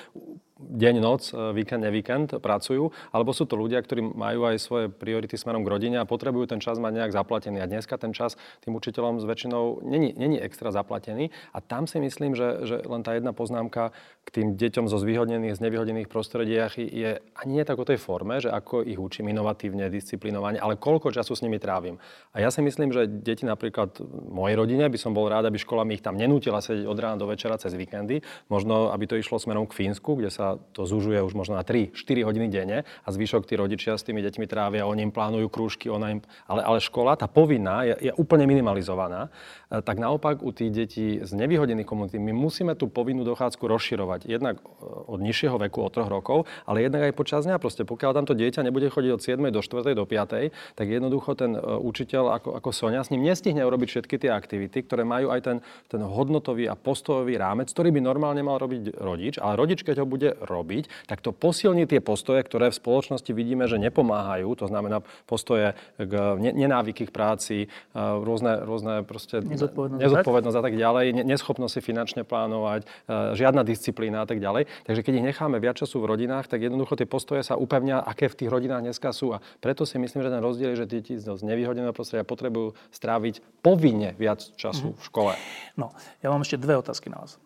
deň, 0.62 0.96
noc, 1.04 1.36
e, 1.36 1.52
víkend, 1.52 1.84
nevíkend 1.84 2.40
pracujú, 2.40 2.96
alebo 3.12 3.36
sú 3.36 3.44
to 3.44 3.60
ľudia, 3.60 3.84
ktorí 3.84 4.16
majú 4.16 4.48
aj 4.48 4.56
svoje 4.64 4.86
priority 4.88 5.36
smerom 5.36 5.68
k 5.68 5.72
rodine 5.76 5.98
a 6.00 6.08
potrebujú 6.08 6.48
ten 6.48 6.64
čas 6.64 6.80
mať 6.80 7.04
nejak 7.04 7.12
zaplatený. 7.12 7.60
A 7.60 7.68
dneska 7.68 8.00
ten 8.00 8.16
čas 8.16 8.40
tým 8.64 8.80
učiteľom 8.80 9.20
s 9.20 9.28
väčšinou 9.28 9.84
není, 9.84 10.16
není 10.16 10.40
extra 10.40 10.72
zaplatený. 10.72 11.36
A 11.52 11.60
tam 11.60 11.86
si 11.86 12.00
myslím, 12.00 12.32
že, 12.32 12.64
že 12.64 12.76
len 12.88 13.04
tá 13.04 13.12
jedna 13.12 13.36
poznámka 13.36 13.92
k 14.24 14.30
tým 14.32 14.48
deťom 14.56 14.88
zo 14.88 14.98
zvýhodnených, 15.00 15.60
z 15.60 15.64
nevyhodnených 15.64 16.12
prostrediach 16.12 16.80
je 16.80 17.20
ani 17.20 17.58
nie 17.58 17.66
tak 17.66 17.82
o 17.82 17.88
tej 17.90 17.98
forme, 17.98 18.38
že 18.38 18.54
ako 18.54 18.86
ich 18.86 19.02
učím 19.02 19.34
inovatívne, 19.34 19.90
disciplinovane, 19.90 20.62
ale 20.62 20.78
koľko 20.78 21.10
času 21.10 21.34
s 21.34 21.42
nimi 21.42 21.58
trávim. 21.58 21.98
A 22.38 22.46
ja 22.46 22.54
si 22.54 22.62
myslím, 22.62 22.94
že 22.94 23.10
deti 23.10 23.50
napríklad 23.50 23.98
v 23.98 24.30
mojej 24.30 24.54
rodine 24.54 24.86
by 24.86 25.00
som 25.02 25.18
bol 25.18 25.26
rád, 25.26 25.50
aby 25.50 25.58
škola 25.58 25.82
mi 25.82 25.98
ich 25.98 26.06
tam 26.06 26.14
nenútila 26.14 26.62
sedieť 26.62 26.86
od 26.86 26.98
rána 27.02 27.18
do 27.18 27.26
večera 27.26 27.58
cez 27.58 27.74
víkendy. 27.74 28.22
Možno, 28.54 28.94
aby 28.94 29.10
to 29.10 29.18
išlo 29.18 29.42
smerom 29.42 29.66
k 29.66 29.74
Fínsku, 29.74 30.14
kde 30.14 30.30
sa 30.30 30.47
to 30.72 30.88
zužuje 30.88 31.20
už 31.20 31.36
možno 31.36 31.60
na 31.60 31.68
3-4 31.68 32.24
hodiny 32.24 32.48
denne 32.48 32.88
a 32.88 33.08
zvyšok 33.12 33.44
tí 33.44 33.60
rodičia 33.60 34.00
s 34.00 34.08
tými 34.08 34.24
deťmi 34.24 34.48
trávia, 34.48 34.88
oni 34.88 35.10
im 35.10 35.12
plánujú 35.12 35.52
krúžky, 35.52 35.92
ona 35.92 36.16
im... 36.16 36.20
ale, 36.48 36.62
ale 36.64 36.78
škola, 36.80 37.20
tá 37.20 37.28
povinná, 37.28 37.84
je, 37.84 38.08
je 38.08 38.14
úplne 38.16 38.48
minimalizovaná. 38.48 39.28
E, 39.68 39.82
tak 39.84 40.00
naopak 40.00 40.40
u 40.40 40.56
tých 40.56 40.72
detí 40.72 41.08
z 41.20 41.32
nevyhodených 41.36 41.90
komunity 41.90 42.22
my 42.22 42.32
musíme 42.32 42.78
tú 42.80 42.88
povinnú 42.88 43.28
dochádzku 43.28 43.66
rozširovať. 43.66 44.30
Jednak 44.30 44.62
e, 44.62 44.64
od 44.86 45.20
nižšieho 45.20 45.58
veku, 45.68 45.84
od 45.84 45.92
3 45.92 46.08
rokov, 46.08 46.46
ale 46.64 46.86
jednak 46.86 47.10
aj 47.10 47.14
počas 47.18 47.44
dňa. 47.44 47.58
Proste 47.58 47.84
pokiaľ 47.84 48.12
tamto 48.14 48.38
dieťa 48.38 48.62
nebude 48.62 48.88
chodiť 48.88 49.12
od 49.18 49.22
7 49.26 49.50
do 49.50 49.60
4 49.66 49.98
do 49.98 50.06
5, 50.06 50.78
tak 50.78 50.86
jednoducho 50.86 51.34
ten 51.34 51.58
e, 51.58 51.60
učiteľ 51.60 52.24
ako, 52.40 52.50
ako 52.62 52.70
Sonia 52.70 53.02
s 53.02 53.10
ním 53.10 53.26
nestihne 53.26 53.66
urobiť 53.66 53.88
všetky 53.98 54.16
tie 54.22 54.32
aktivity, 54.32 54.86
ktoré 54.86 55.02
majú 55.02 55.34
aj 55.34 55.42
ten, 55.42 55.58
ten 55.90 56.02
hodnotový 56.06 56.70
a 56.70 56.78
postojový 56.78 57.42
rámec, 57.42 57.74
ktorý 57.74 57.90
by 57.90 58.02
normálne 58.06 58.46
mal 58.46 58.62
robiť 58.62 59.02
rodič. 59.02 59.36
Ale 59.42 59.58
rodič, 59.58 59.82
keď 59.82 60.06
ho 60.06 60.08
bude 60.08 60.37
robiť, 60.42 61.10
tak 61.10 61.22
to 61.26 61.34
posilní 61.34 61.90
tie 61.90 62.00
postoje, 62.00 62.44
ktoré 62.46 62.70
v 62.70 62.80
spoločnosti 62.80 63.32
vidíme, 63.34 63.66
že 63.66 63.82
nepomáhajú. 63.82 64.48
To 64.58 64.66
znamená 64.70 65.02
postoje 65.26 65.74
k 65.98 66.14
nenávyky 66.38 67.10
k 67.10 67.12
práci, 67.12 67.58
e, 67.66 67.68
rôzne, 67.98 68.64
rôzne 68.64 69.04
proste 69.04 69.42
nezodpovednosť, 69.42 70.02
nezodpovednosť 70.02 70.58
a 70.58 70.64
tak 70.64 70.76
ďalej, 70.76 71.06
neschopnosť 71.26 71.74
si 71.78 71.82
finančne 71.82 72.22
plánovať, 72.24 72.86
e, 72.86 72.88
žiadna 73.36 73.62
disciplína 73.66 74.24
a 74.24 74.28
tak 74.28 74.40
ďalej. 74.40 74.70
Takže 74.86 75.02
keď 75.04 75.14
ich 75.20 75.28
necháme 75.34 75.58
viac 75.58 75.80
času 75.80 76.02
v 76.04 76.16
rodinách, 76.16 76.48
tak 76.48 76.64
jednoducho 76.64 76.98
tie 76.98 77.10
postoje 77.10 77.42
sa 77.42 77.58
upevnia, 77.58 78.00
aké 78.02 78.30
v 78.32 78.46
tých 78.46 78.50
rodinách 78.50 78.84
dneska 78.84 79.12
sú. 79.12 79.36
A 79.36 79.42
preto 79.62 79.84
si 79.86 79.98
myslím, 79.98 80.24
že 80.24 80.30
ten 80.34 80.42
rozdiel 80.44 80.74
je, 80.74 80.84
že 80.84 80.88
deti 80.88 81.14
z 81.18 81.26
nevýhodneného 81.42 81.96
prostredia 81.96 82.28
potrebujú 82.28 82.78
stráviť 82.92 83.42
povinne 83.62 84.14
viac 84.16 84.44
času 84.56 84.94
mm-hmm. 84.94 85.02
v 85.02 85.08
škole. 85.08 85.34
No, 85.80 85.94
ja 86.22 86.30
mám 86.34 86.44
ešte 86.44 86.60
dve 86.60 86.78
otázky 86.78 87.10
na 87.10 87.24
vás. 87.24 87.40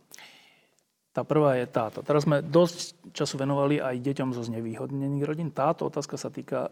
Tá 1.11 1.27
prvá 1.27 1.59
je 1.59 1.67
táto. 1.67 1.99
Teraz 2.07 2.23
sme 2.23 2.39
dosť 2.39 3.11
času 3.11 3.35
venovali 3.35 3.83
aj 3.83 3.99
deťom 3.99 4.31
zo 4.31 4.47
znevýhodnených 4.47 5.27
rodín. 5.27 5.51
Táto 5.51 5.91
otázka 5.91 6.15
sa 6.15 6.31
týka 6.31 6.71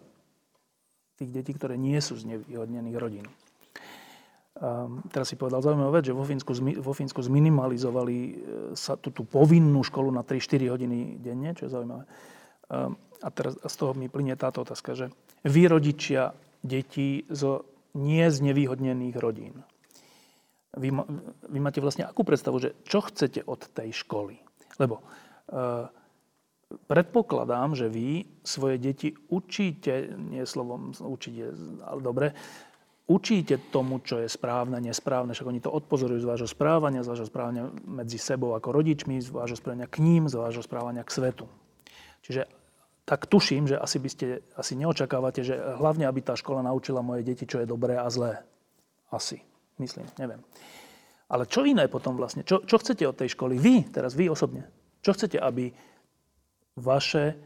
tých 1.19 1.35
detí, 1.35 1.51
ktoré 1.51 1.75
nie 1.75 1.99
sú 1.99 2.15
z 2.15 2.23
znevýhodnených 2.23 2.95
rodín. 2.95 3.27
Um, 4.59 5.03
teraz 5.11 5.31
si 5.31 5.39
povedal 5.39 5.63
zaujímavú 5.63 5.91
vec, 5.95 6.07
že 6.07 6.15
vo 6.15 6.23
Fínsku, 6.23 6.51
vo 6.79 6.91
Fínsku 6.91 7.23
zminimalizovali 7.23 8.17
e, 8.19 8.33
sa 8.75 8.99
tú, 8.99 9.07
tú 9.07 9.23
povinnú 9.23 9.79
školu 9.87 10.11
na 10.11 10.19
3-4 10.19 10.67
hodiny 10.67 11.15
denne, 11.15 11.55
čo 11.55 11.67
je 11.67 11.75
zaujímavé. 11.75 12.03
Um, 12.67 12.99
a 13.23 13.27
teraz 13.31 13.55
z 13.55 13.75
toho 13.79 13.95
mi 13.95 14.11
plinie 14.11 14.35
táto 14.35 14.63
otázka, 14.63 14.99
že 14.99 15.05
vy 15.47 15.67
rodičia 15.71 16.35
detí 16.59 17.23
zo 17.31 17.67
nie 17.95 18.27
znevýhodnených 18.27 19.15
rodín 19.15 19.63
vy, 20.77 20.89
vy 21.49 21.59
máte 21.61 21.81
vlastne 21.81 22.05
akú 22.05 22.21
predstavu, 22.21 22.61
že 22.61 22.77
čo 22.85 23.01
chcete 23.01 23.41
od 23.49 23.65
tej 23.73 23.89
školy? 24.05 24.37
Lebo 24.77 25.01
e, 25.01 25.03
predpokladám, 26.85 27.73
že 27.73 27.89
vy 27.89 28.29
svoje 28.45 28.77
deti 28.77 29.09
učíte, 29.33 30.13
nie 30.13 30.45
slovom 30.45 30.93
učíte, 30.93 31.57
ale 31.81 31.99
dobre, 32.05 32.27
učíte 33.09 33.73
tomu, 33.73 34.05
čo 34.05 34.21
je 34.21 34.29
správne, 34.29 34.77
nesprávne, 34.77 35.33
však 35.33 35.49
oni 35.49 35.61
to 35.65 35.73
odpozorujú 35.73 36.21
z 36.21 36.29
vášho 36.29 36.49
správania, 36.49 37.01
z 37.01 37.09
vášho 37.09 37.27
správania 37.27 37.73
medzi 37.89 38.21
sebou 38.21 38.53
ako 38.53 38.69
rodičmi, 38.69 39.17
z 39.17 39.33
vášho 39.33 39.57
správania 39.57 39.89
k 39.89 39.97
ním, 40.05 40.29
z 40.29 40.37
vášho 40.37 40.61
správania 40.61 41.01
k 41.01 41.09
svetu. 41.09 41.49
Čiže 42.21 42.45
tak 43.09 43.25
tuším, 43.25 43.65
že 43.65 43.81
asi 43.81 43.97
by 43.97 44.09
ste, 44.13 44.25
asi 44.53 44.77
neočakávate, 44.77 45.41
že 45.41 45.57
hlavne, 45.57 46.05
aby 46.05 46.21
tá 46.21 46.37
škola 46.37 46.61
naučila 46.61 47.01
moje 47.01 47.25
deti, 47.25 47.49
čo 47.49 47.57
je 47.57 47.65
dobré 47.65 47.97
a 47.97 48.05
zlé. 48.13 48.45
Asi. 49.09 49.41
Myslím, 49.79 50.05
neviem. 50.19 50.43
Ale 51.29 51.47
čo 51.47 51.63
iné 51.63 51.87
potom 51.87 52.19
vlastne? 52.19 52.43
Čo, 52.43 52.65
čo 52.67 52.77
chcete 52.81 53.05
od 53.07 53.15
tej 53.15 53.33
školy? 53.33 53.55
Vy, 53.55 53.93
teraz 53.93 54.13
vy 54.17 54.27
osobne. 54.27 54.67
Čo 54.99 55.15
chcete, 55.15 55.39
aby 55.39 55.71
vaše 56.75 57.39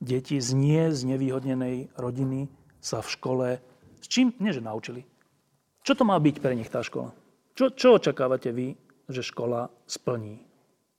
deti 0.00 0.40
z 0.40 0.50
nie 0.56 0.82
znevýhodnenej 0.90 1.92
rodiny 1.98 2.48
sa 2.80 3.04
v 3.04 3.08
škole 3.08 3.48
s 4.04 4.06
čím, 4.06 4.36
nie 4.36 4.52
že 4.52 4.60
naučili? 4.60 5.00
Čo 5.80 5.96
to 5.96 6.04
má 6.04 6.20
byť 6.20 6.36
pre 6.44 6.52
nich 6.52 6.68
tá 6.68 6.84
škola? 6.84 7.16
Čo, 7.56 7.72
čo 7.72 7.96
očakávate 7.96 8.52
vy, 8.52 8.76
že 9.08 9.24
škola 9.24 9.72
splní? 9.88 10.44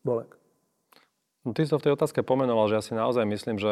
Bolek. 0.02 0.34
No, 1.46 1.54
ty 1.54 1.62
si 1.62 1.70
to 1.70 1.78
v 1.78 1.86
tej 1.86 1.94
otázke 1.94 2.26
pomenoval, 2.26 2.66
že 2.74 2.82
ja 2.82 2.82
si 2.82 2.98
naozaj 2.98 3.22
myslím, 3.22 3.62
že 3.62 3.70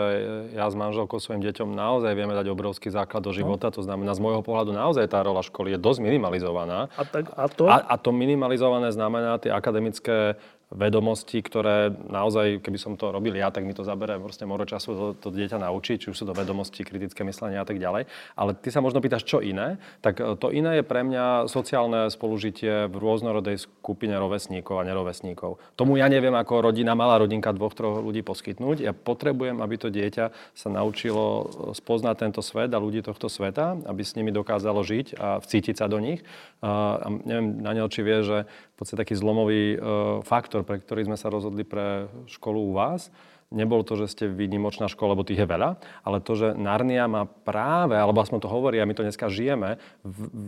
ja 0.54 0.70
s 0.70 0.78
manželkou 0.78 1.18
svojim 1.18 1.42
deťom 1.42 1.74
naozaj 1.74 2.14
vieme 2.14 2.38
dať 2.38 2.54
obrovský 2.54 2.94
základ 2.94 3.26
do 3.26 3.34
no. 3.34 3.38
života. 3.42 3.74
To 3.74 3.82
znamená, 3.82 4.14
z 4.14 4.22
môjho 4.22 4.46
pohľadu 4.46 4.78
naozaj 4.78 5.10
tá 5.10 5.26
rola 5.26 5.42
školy 5.42 5.74
je 5.74 5.80
dosť 5.82 6.06
minimalizovaná. 6.06 6.94
A, 6.94 7.02
tak, 7.02 7.34
a 7.34 7.50
to? 7.50 7.66
A, 7.66 7.82
a 7.82 7.98
to 7.98 8.14
minimalizované 8.14 8.94
znamená 8.94 9.42
tie 9.42 9.50
akademické 9.50 10.38
vedomosti, 10.74 11.38
ktoré 11.40 11.94
naozaj, 11.94 12.66
keby 12.66 12.78
som 12.82 12.94
to 12.98 13.14
robil 13.14 13.38
ja, 13.38 13.54
tak 13.54 13.62
mi 13.64 13.78
to 13.78 13.86
zabere 13.86 14.18
proste 14.18 14.50
moro 14.50 14.66
času 14.66 14.90
to, 14.94 15.08
to 15.14 15.30
dieťa 15.30 15.62
naučiť, 15.62 15.98
či 16.02 16.10
už 16.10 16.18
sú 16.18 16.26
to 16.26 16.34
vedomosti, 16.34 16.82
kritické 16.82 17.22
myslenie 17.22 17.62
a 17.62 17.66
tak 17.66 17.78
ďalej. 17.78 18.10
Ale 18.34 18.58
ty 18.58 18.74
sa 18.74 18.82
možno 18.82 18.98
pýtaš, 18.98 19.24
čo 19.28 19.38
iné? 19.40 19.78
Tak 20.02 20.16
e, 20.18 20.34
to 20.40 20.50
iné 20.50 20.82
je 20.82 20.84
pre 20.84 21.06
mňa 21.06 21.46
sociálne 21.46 22.10
spolužitie 22.10 22.90
v 22.90 22.96
rôznorodej 22.98 23.62
skupine 23.62 24.18
rovesníkov 24.18 24.82
a 24.82 24.88
nerovesníkov. 24.88 25.62
Tomu 25.78 26.02
ja 26.02 26.10
neviem 26.10 26.34
ako 26.34 26.74
rodina, 26.74 26.98
malá 26.98 27.22
rodinka 27.22 27.54
dvoch, 27.54 27.78
troch 27.78 28.02
ľudí 28.02 28.26
poskytnúť. 28.26 28.78
Ja 28.82 28.94
potrebujem, 28.98 29.62
aby 29.62 29.76
to 29.78 29.94
dieťa 29.94 30.34
sa 30.58 30.68
naučilo 30.74 31.24
e, 31.24 31.46
spoznať 31.78 32.16
tento 32.18 32.42
svet 32.42 32.74
a 32.74 32.82
ľudí 32.82 33.06
tohto 33.06 33.30
sveta, 33.30 33.78
aby 33.86 34.02
s 34.02 34.18
nimi 34.18 34.34
dokázalo 34.34 34.82
žiť 34.82 35.22
a 35.22 35.38
vcítiť 35.38 35.76
sa 35.78 35.86
do 35.86 36.02
nich. 36.02 36.26
A 36.64 37.12
neviem, 37.28 37.60
Daniel, 37.60 37.92
či 37.92 38.02
vie, 38.08 38.24
že 38.24 38.48
v 38.48 38.76
podstate 38.80 39.04
taký 39.04 39.20
zlomový 39.20 39.76
e, 39.76 39.78
faktor 40.24 40.54
faktor, 40.54 40.63
pre 40.64 40.80
ktorý 40.80 41.08
sme 41.08 41.20
sa 41.20 41.32
rozhodli 41.32 41.68
pre 41.68 42.08
školu 42.28 42.60
u 42.60 42.72
vás, 42.76 43.12
nebol 43.54 43.86
to, 43.86 43.96
že 43.96 44.12
ste 44.12 44.26
výnimočná 44.26 44.90
škola, 44.90 45.14
lebo 45.14 45.24
tých 45.24 45.46
je 45.46 45.48
veľa, 45.48 45.78
ale 46.04 46.18
to, 46.20 46.34
že 46.34 46.58
Narnia 46.58 47.06
má 47.06 47.30
práve, 47.30 47.94
alebo 47.94 48.20
aspoň 48.20 48.40
to 48.44 48.50
hovorí, 48.50 48.82
a 48.82 48.90
my 48.90 48.98
to 48.98 49.06
dneska 49.06 49.30
žijeme, 49.30 49.78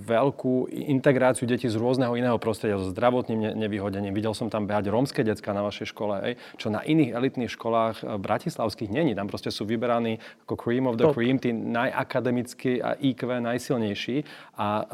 veľkú 0.10 0.74
integráciu 0.74 1.46
detí 1.46 1.70
z 1.70 1.78
rôzneho 1.78 2.18
iného 2.18 2.36
prostredia, 2.42 2.82
so 2.82 2.90
zdravotným 2.90 3.56
nevyhodením. 3.56 4.12
Videl 4.12 4.34
som 4.34 4.50
tam 4.50 4.66
behať 4.66 4.90
rómske 4.90 5.22
decka 5.22 5.54
na 5.54 5.62
vašej 5.62 5.94
škole, 5.94 6.16
ej, 6.26 6.34
čo 6.58 6.74
na 6.74 6.82
iných 6.82 7.14
elitných 7.14 7.54
školách 7.54 8.02
eh, 8.02 8.18
bratislavských 8.18 8.90
není. 8.90 9.14
Tam 9.14 9.30
proste 9.30 9.54
sú 9.54 9.64
vyberaní 9.70 10.18
ako 10.50 10.56
cream 10.58 10.90
of 10.90 10.98
the 10.98 11.08
cream, 11.14 11.38
tí 11.38 11.54
najakademicky 11.54 12.82
a 12.82 12.98
IQ 12.98 13.28
najsilnejší. 13.28 14.18
A 14.56 14.68
uh, 14.68 14.86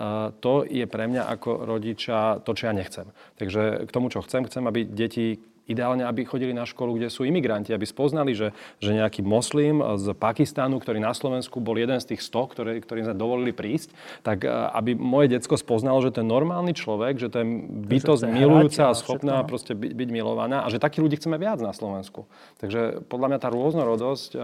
to 0.41 0.65
je 0.65 0.83
pre 0.89 1.05
mňa 1.05 1.29
ako 1.29 1.69
rodiča 1.69 2.41
to, 2.41 2.51
čo 2.57 2.67
ja 2.67 2.73
nechcem. 2.73 3.07
Takže 3.37 3.85
k 3.85 3.91
tomu, 3.93 4.09
čo 4.09 4.25
chcem, 4.25 4.43
chcem, 4.49 4.63
aby 4.65 4.83
deti 4.83 5.37
Ideálne, 5.71 6.03
aby 6.03 6.27
chodili 6.27 6.51
na 6.51 6.67
školu, 6.67 6.99
kde 6.99 7.07
sú 7.07 7.23
imigranti, 7.23 7.71
aby 7.71 7.87
spoznali, 7.87 8.35
že, 8.35 8.51
že 8.83 8.91
nejaký 8.91 9.23
moslim 9.23 9.79
z 9.95 10.11
Pakistánu, 10.11 10.77
ktorý 10.83 10.99
na 10.99 11.15
Slovensku 11.15 11.63
bol 11.63 11.79
jeden 11.79 11.95
z 11.97 12.15
tých 12.15 12.21
100, 12.27 12.51
ktorý, 12.51 12.71
ktorým 12.83 13.07
sme 13.07 13.15
dovolili 13.15 13.55
prísť, 13.55 13.95
tak 14.21 14.43
e, 14.43 14.51
aby 14.51 14.99
moje 14.99 15.31
decko 15.31 15.55
spoznalo, 15.55 16.03
že 16.03 16.11
to 16.11 16.21
je 16.21 16.27
normálny 16.27 16.75
človek, 16.75 17.17
že 17.17 17.31
to 17.31 17.41
je 17.41 17.47
bytosť 17.87 18.23
milujúca 18.27 18.91
a 18.91 18.97
schopná 18.97 19.41
proste 19.47 19.71
byť, 19.71 19.91
byť 19.95 20.09
milovaná 20.11 20.63
a 20.65 20.67
že 20.67 20.81
takých 20.81 21.03
ľudí 21.07 21.15
chceme 21.17 21.39
viac 21.39 21.63
na 21.63 21.71
Slovensku. 21.71 22.27
Takže 22.59 23.07
podľa 23.07 23.27
mňa 23.31 23.39
tá 23.39 23.49
rôznorodosť 23.49 24.31
e, 24.35 24.37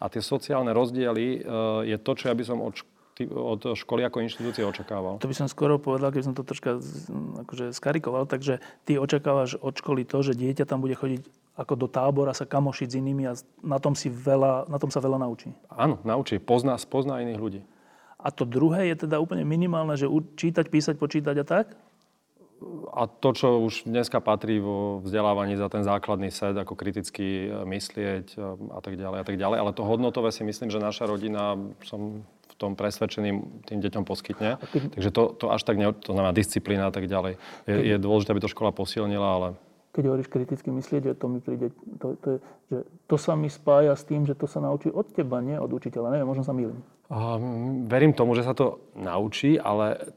a 0.00 0.06
tie 0.08 0.22
sociálne 0.24 0.72
rozdiely 0.72 1.26
e, 1.36 1.38
je 1.92 1.96
to, 2.00 2.12
čo 2.16 2.32
ja 2.32 2.34
by 2.34 2.44
som 2.46 2.64
od 2.64 2.80
od 3.28 3.76
školy 3.76 4.06
ako 4.06 4.22
inštitúcie 4.24 4.62
očakával? 4.64 5.18
To 5.20 5.28
by 5.28 5.36
som 5.36 5.48
skoro 5.50 5.76
povedal, 5.76 6.14
keď 6.14 6.22
som 6.30 6.34
to 6.36 6.46
troška 6.46 6.78
akože 7.48 7.74
skarikoval, 7.74 8.24
takže 8.30 8.62
ty 8.86 8.96
očakávaš 8.96 9.58
od 9.58 9.74
školy 9.76 10.06
to, 10.06 10.22
že 10.22 10.38
dieťa 10.38 10.64
tam 10.64 10.80
bude 10.80 10.94
chodiť 10.94 11.26
ako 11.60 11.74
do 11.76 11.86
tábora 11.90 12.32
sa 12.32 12.48
kamošiť 12.48 12.88
s 12.88 12.96
inými 12.96 13.24
a 13.28 13.36
na 13.60 13.76
tom, 13.76 13.92
si 13.92 14.08
veľa, 14.08 14.70
na 14.72 14.80
tom 14.80 14.88
sa 14.88 15.02
veľa 15.02 15.20
naučí. 15.20 15.52
Áno, 15.68 16.00
naučí. 16.08 16.40
Pozná, 16.40 16.72
spozná 16.80 17.20
iných 17.20 17.36
ľudí. 17.36 17.60
A 18.16 18.32
to 18.32 18.48
druhé 18.48 18.88
je 18.92 19.04
teda 19.04 19.20
úplne 19.20 19.44
minimálne, 19.44 19.92
že 19.96 20.08
čítať, 20.08 20.72
písať, 20.72 20.96
počítať 20.96 21.36
a 21.40 21.44
tak? 21.44 21.66
a 22.92 23.08
to, 23.08 23.32
čo 23.32 23.64
už 23.64 23.88
dneska 23.88 24.20
patrí 24.20 24.60
vo 24.60 25.00
vzdelávaní 25.00 25.56
za 25.56 25.72
ten 25.72 25.80
základný 25.80 26.28
set, 26.28 26.52
ako 26.52 26.76
kriticky 26.76 27.48
myslieť 27.48 28.36
a 28.76 28.80
tak 28.84 29.00
ďalej 29.00 29.18
a 29.20 29.24
tak 29.24 29.36
ďalej. 29.40 29.58
Ale 29.64 29.72
to 29.72 29.82
hodnotové 29.88 30.28
si 30.28 30.44
myslím, 30.44 30.68
že 30.68 30.76
naša 30.76 31.08
rodina, 31.08 31.56
som 31.88 32.20
tom 32.60 32.76
presvedčeným 32.76 33.64
tým 33.64 33.80
deťom 33.80 34.04
poskytne. 34.04 34.60
Takže 34.92 35.08
to, 35.08 35.32
to 35.32 35.48
až 35.48 35.64
tak, 35.64 35.80
ne, 35.80 35.88
to 35.96 36.12
znamená 36.12 36.36
disciplína 36.36 36.88
a 36.88 36.92
tak 36.92 37.08
ďalej. 37.08 37.40
Je, 37.64 37.76
je 37.90 37.96
dôležité, 37.96 38.36
aby 38.36 38.44
to 38.44 38.52
škola 38.52 38.70
posilnila, 38.76 39.24
ale... 39.24 39.48
Keď 39.90 40.04
hovoríš 40.06 40.30
kriticky 40.30 40.70
myslieť, 40.70 41.02
že 41.02 41.12
to 41.18 41.26
mi 41.26 41.42
príde, 41.42 41.74
to, 41.98 42.14
to, 42.22 42.28
je, 42.30 42.38
že 42.70 42.78
to 43.10 43.16
sa 43.18 43.34
mi 43.34 43.50
spája 43.50 43.96
s 43.96 44.06
tým, 44.06 44.22
že 44.22 44.38
to 44.38 44.46
sa 44.46 44.62
naučí 44.62 44.86
od 44.86 45.08
teba, 45.10 45.42
nie 45.42 45.58
od 45.58 45.72
učiteľa. 45.72 46.14
Neviem, 46.14 46.28
možno 46.30 46.44
sa 46.46 46.54
mýlim. 46.54 46.78
Um, 47.10 47.90
verím 47.90 48.14
tomu, 48.14 48.38
že 48.38 48.46
sa 48.46 48.54
to 48.54 48.78
naučí, 48.94 49.58
ale 49.58 50.14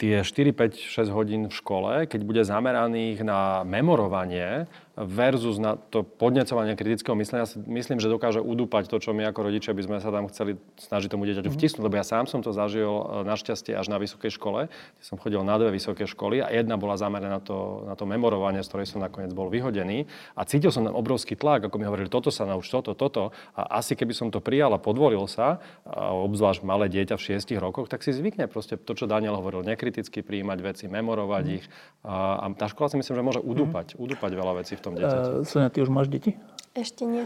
tie 0.00 0.24
4, 0.24 0.56
5, 0.56 0.80
6 0.80 1.12
hodín 1.12 1.42
v 1.52 1.54
škole, 1.60 2.08
keď 2.08 2.20
bude 2.24 2.40
zameraných 2.40 3.20
na 3.20 3.60
memorovanie, 3.68 4.64
versus 4.98 5.56
na 5.62 5.78
to 5.78 6.02
podnecovanie 6.02 6.74
kritického 6.74 7.14
myslenia, 7.14 7.46
myslím, 7.70 8.02
že 8.02 8.10
dokáže 8.10 8.42
udúpať 8.42 8.90
to, 8.90 8.98
čo 8.98 9.14
my 9.14 9.22
ako 9.30 9.46
rodičia 9.46 9.70
by 9.70 9.82
sme 9.86 9.96
sa 10.02 10.10
tam 10.10 10.26
chceli 10.26 10.58
snažiť 10.82 11.08
tomu 11.08 11.24
dieťaťu 11.30 11.50
mhm. 11.50 11.56
vtisnúť, 11.56 11.84
lebo 11.86 11.96
ja 11.96 12.04
sám 12.04 12.26
som 12.26 12.42
to 12.42 12.50
zažil 12.50 12.90
e, 12.90 13.04
našťastie 13.24 13.72
až 13.78 13.86
na 13.86 14.02
vysokej 14.02 14.34
škole, 14.34 14.66
kde 14.66 15.04
som 15.04 15.16
chodil 15.16 15.40
na 15.46 15.56
dve 15.56 15.70
vysoké 15.70 16.04
školy 16.10 16.42
a 16.42 16.50
jedna 16.50 16.74
bola 16.74 16.98
zameraná 16.98 17.38
na 17.38 17.42
to, 17.42 17.86
na 17.86 17.94
to 17.94 18.04
memorovanie, 18.04 18.60
z 18.60 18.68
ktorej 18.68 18.86
som 18.90 19.00
nakoniec 19.00 19.30
bol 19.30 19.46
vyhodený 19.46 20.10
a 20.34 20.42
cítil 20.42 20.74
som 20.74 20.82
tam 20.82 20.98
obrovský 20.98 21.38
tlak, 21.38 21.70
ako 21.70 21.76
mi 21.78 21.86
hovorili, 21.86 22.10
toto 22.10 22.34
sa 22.34 22.44
nauč, 22.44 22.66
toto, 22.66 22.98
toto 22.98 23.30
a 23.54 23.78
asi 23.78 23.94
keby 23.94 24.12
som 24.12 24.28
to 24.28 24.42
prijal 24.42 24.74
a 24.74 24.82
podvolil 24.82 25.24
sa, 25.30 25.62
a 25.86 26.12
obzvlášť 26.12 26.66
malé 26.66 26.90
dieťa 26.90 27.14
v 27.14 27.22
šiestich 27.30 27.62
rokoch, 27.62 27.86
tak 27.86 28.02
si 28.02 28.10
zvykne 28.10 28.50
proste 28.50 28.74
to, 28.74 28.92
čo 28.98 29.06
Daniel 29.06 29.38
hovoril, 29.38 29.62
nekriticky 29.62 30.20
prijímať 30.26 30.58
veci, 30.60 30.84
memorovať 30.90 31.44
mm. 31.46 31.54
ich 31.56 31.64
a, 32.02 32.42
a 32.42 32.46
tá 32.58 32.66
škola 32.66 32.90
si 32.90 32.96
myslím, 32.98 33.14
že 33.16 33.22
môže 33.22 33.40
udúpať, 33.40 33.94
mm. 33.94 34.02
udúpať 34.02 34.30
veľa 34.34 34.64
vecí 34.64 34.74
v 34.74 34.82
tom 34.82 34.89
tom 34.90 34.98
dieťaťu. 34.98 35.30
Uh, 35.38 35.46
Sonia, 35.46 35.70
ty 35.70 35.78
už 35.78 35.90
máš 35.94 36.10
deti? 36.10 36.34
Ešte 36.74 37.06
nie. 37.06 37.24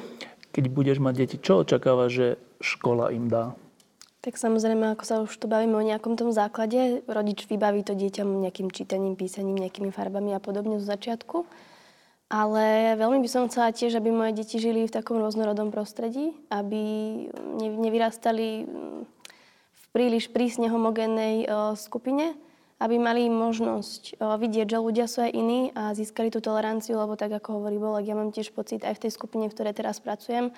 Keď 0.52 0.64
budeš 0.68 1.00
mať 1.00 1.14
deti, 1.24 1.36
čo 1.40 1.64
očakávaš, 1.64 2.10
že 2.12 2.26
škola 2.60 3.10
im 3.16 3.32
dá? 3.32 3.56
Tak 4.24 4.40
samozrejme, 4.40 4.96
ako 4.96 5.04
sa 5.04 5.20
už 5.20 5.36
tu 5.36 5.48
bavíme 5.48 5.76
o 5.76 5.84
nejakom 5.84 6.16
tom 6.16 6.32
základe, 6.32 7.04
rodič 7.04 7.44
vybaví 7.44 7.84
to 7.84 7.92
dieťam 7.92 8.40
nejakým 8.40 8.72
čítaním, 8.72 9.20
písaním, 9.20 9.60
nejakými 9.60 9.92
farbami 9.92 10.32
a 10.32 10.40
podobne 10.40 10.80
zo 10.80 10.88
začiatku. 10.88 11.44
Ale 12.32 12.96
veľmi 12.96 13.20
by 13.20 13.28
som 13.28 13.44
chcela 13.52 13.68
tiež, 13.68 14.00
aby 14.00 14.08
moje 14.08 14.32
deti 14.32 14.56
žili 14.56 14.88
v 14.88 14.94
takom 14.96 15.20
rôznorodom 15.20 15.68
prostredí, 15.68 16.32
aby 16.48 16.80
nevyrastali 17.60 18.64
v 19.68 19.84
príliš 19.92 20.32
prísne 20.32 20.72
homogénnej 20.72 21.44
skupine, 21.76 22.32
aby 22.84 23.00
mali 23.00 23.32
možnosť 23.32 24.20
vidieť, 24.20 24.68
že 24.68 24.76
ľudia 24.76 25.08
sú 25.08 25.24
aj 25.24 25.32
iní 25.32 25.72
a 25.72 25.96
získali 25.96 26.28
tú 26.28 26.44
toleranciu, 26.44 27.00
lebo 27.00 27.16
tak 27.16 27.32
ako 27.32 27.64
hovorí 27.64 27.80
Bolek, 27.80 28.12
ja 28.12 28.12
mám 28.12 28.28
tiež 28.28 28.52
pocit 28.52 28.84
aj 28.84 29.00
v 29.00 29.08
tej 29.08 29.12
skupine, 29.16 29.48
v 29.48 29.56
ktorej 29.56 29.72
teraz 29.72 30.04
pracujem, 30.04 30.52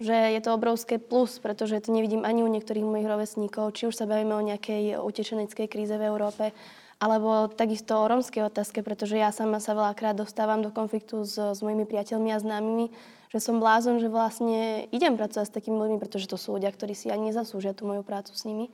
že 0.00 0.14
je 0.14 0.40
to 0.40 0.56
obrovské 0.56 0.96
plus, 0.96 1.36
pretože 1.36 1.84
to 1.84 1.92
nevidím 1.92 2.24
ani 2.24 2.40
u 2.40 2.48
niektorých 2.48 2.88
mojich 2.88 3.04
rovesníkov, 3.04 3.76
či 3.76 3.84
už 3.84 3.98
sa 4.00 4.08
bavíme 4.08 4.32
o 4.32 4.46
nejakej 4.48 4.96
utečeneckej 4.96 5.68
kríze 5.68 5.92
v 5.92 6.08
Európe, 6.08 6.56
alebo 6.98 7.52
takisto 7.52 8.00
o 8.00 8.08
romskej 8.10 8.48
otázke, 8.48 8.82
pretože 8.82 9.20
ja 9.20 9.30
sama 9.30 9.60
sa 9.60 9.76
veľakrát 9.76 10.18
dostávam 10.18 10.64
do 10.64 10.72
konfliktu 10.72 11.22
s, 11.22 11.36
s 11.36 11.60
mojimi 11.60 11.84
priateľmi 11.84 12.30
a 12.32 12.42
známymi, 12.42 12.90
že 13.28 13.38
som 13.44 13.60
blázon, 13.60 14.00
že 14.00 14.08
vlastne 14.08 14.88
idem 14.88 15.14
pracovať 15.14 15.46
s 15.46 15.56
takými 15.60 15.76
ľuďmi, 15.76 15.98
pretože 16.00 16.26
to 16.26 16.40
sú 16.40 16.56
ľudia, 16.56 16.72
ktorí 16.72 16.96
si 16.96 17.12
ani 17.12 17.30
nezaslúžia 17.30 17.76
tú 17.76 17.84
moju 17.84 18.02
prácu 18.02 18.32
s 18.32 18.42
nimi. 18.48 18.72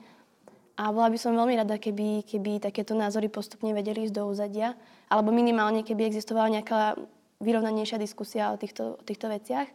A 0.75 0.91
bola 0.91 1.07
by 1.07 1.15
som 1.15 1.39
veľmi 1.39 1.55
rada, 1.55 1.79
keby, 1.79 2.27
keby 2.27 2.59
takéto 2.59 2.91
názory 2.91 3.31
postupne 3.31 3.71
vedeli 3.71 4.03
ísť 4.03 4.15
do 4.15 4.27
úzadia, 4.27 4.75
alebo 5.07 5.31
minimálne, 5.31 5.87
keby 5.87 6.03
existovala 6.03 6.51
nejaká 6.51 6.99
vyrovnanejšia 7.39 7.95
diskusia 7.95 8.51
o 8.51 8.59
týchto, 8.59 8.99
o 8.99 9.03
týchto 9.07 9.31
veciach. 9.31 9.71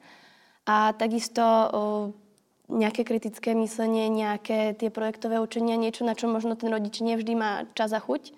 A 0.68 0.93
takisto 0.93 1.40
o, 1.40 1.66
nejaké 2.68 3.09
kritické 3.09 3.56
myslenie, 3.56 4.12
nejaké 4.12 4.77
tie 4.77 4.93
projektové 4.93 5.40
učenia, 5.40 5.81
niečo, 5.81 6.05
na 6.05 6.12
čo 6.12 6.28
možno 6.28 6.52
ten 6.52 6.68
rodič 6.68 7.01
nevždy 7.01 7.32
má 7.32 7.64
čas 7.72 7.97
a 7.97 8.01
chuť. 8.01 8.36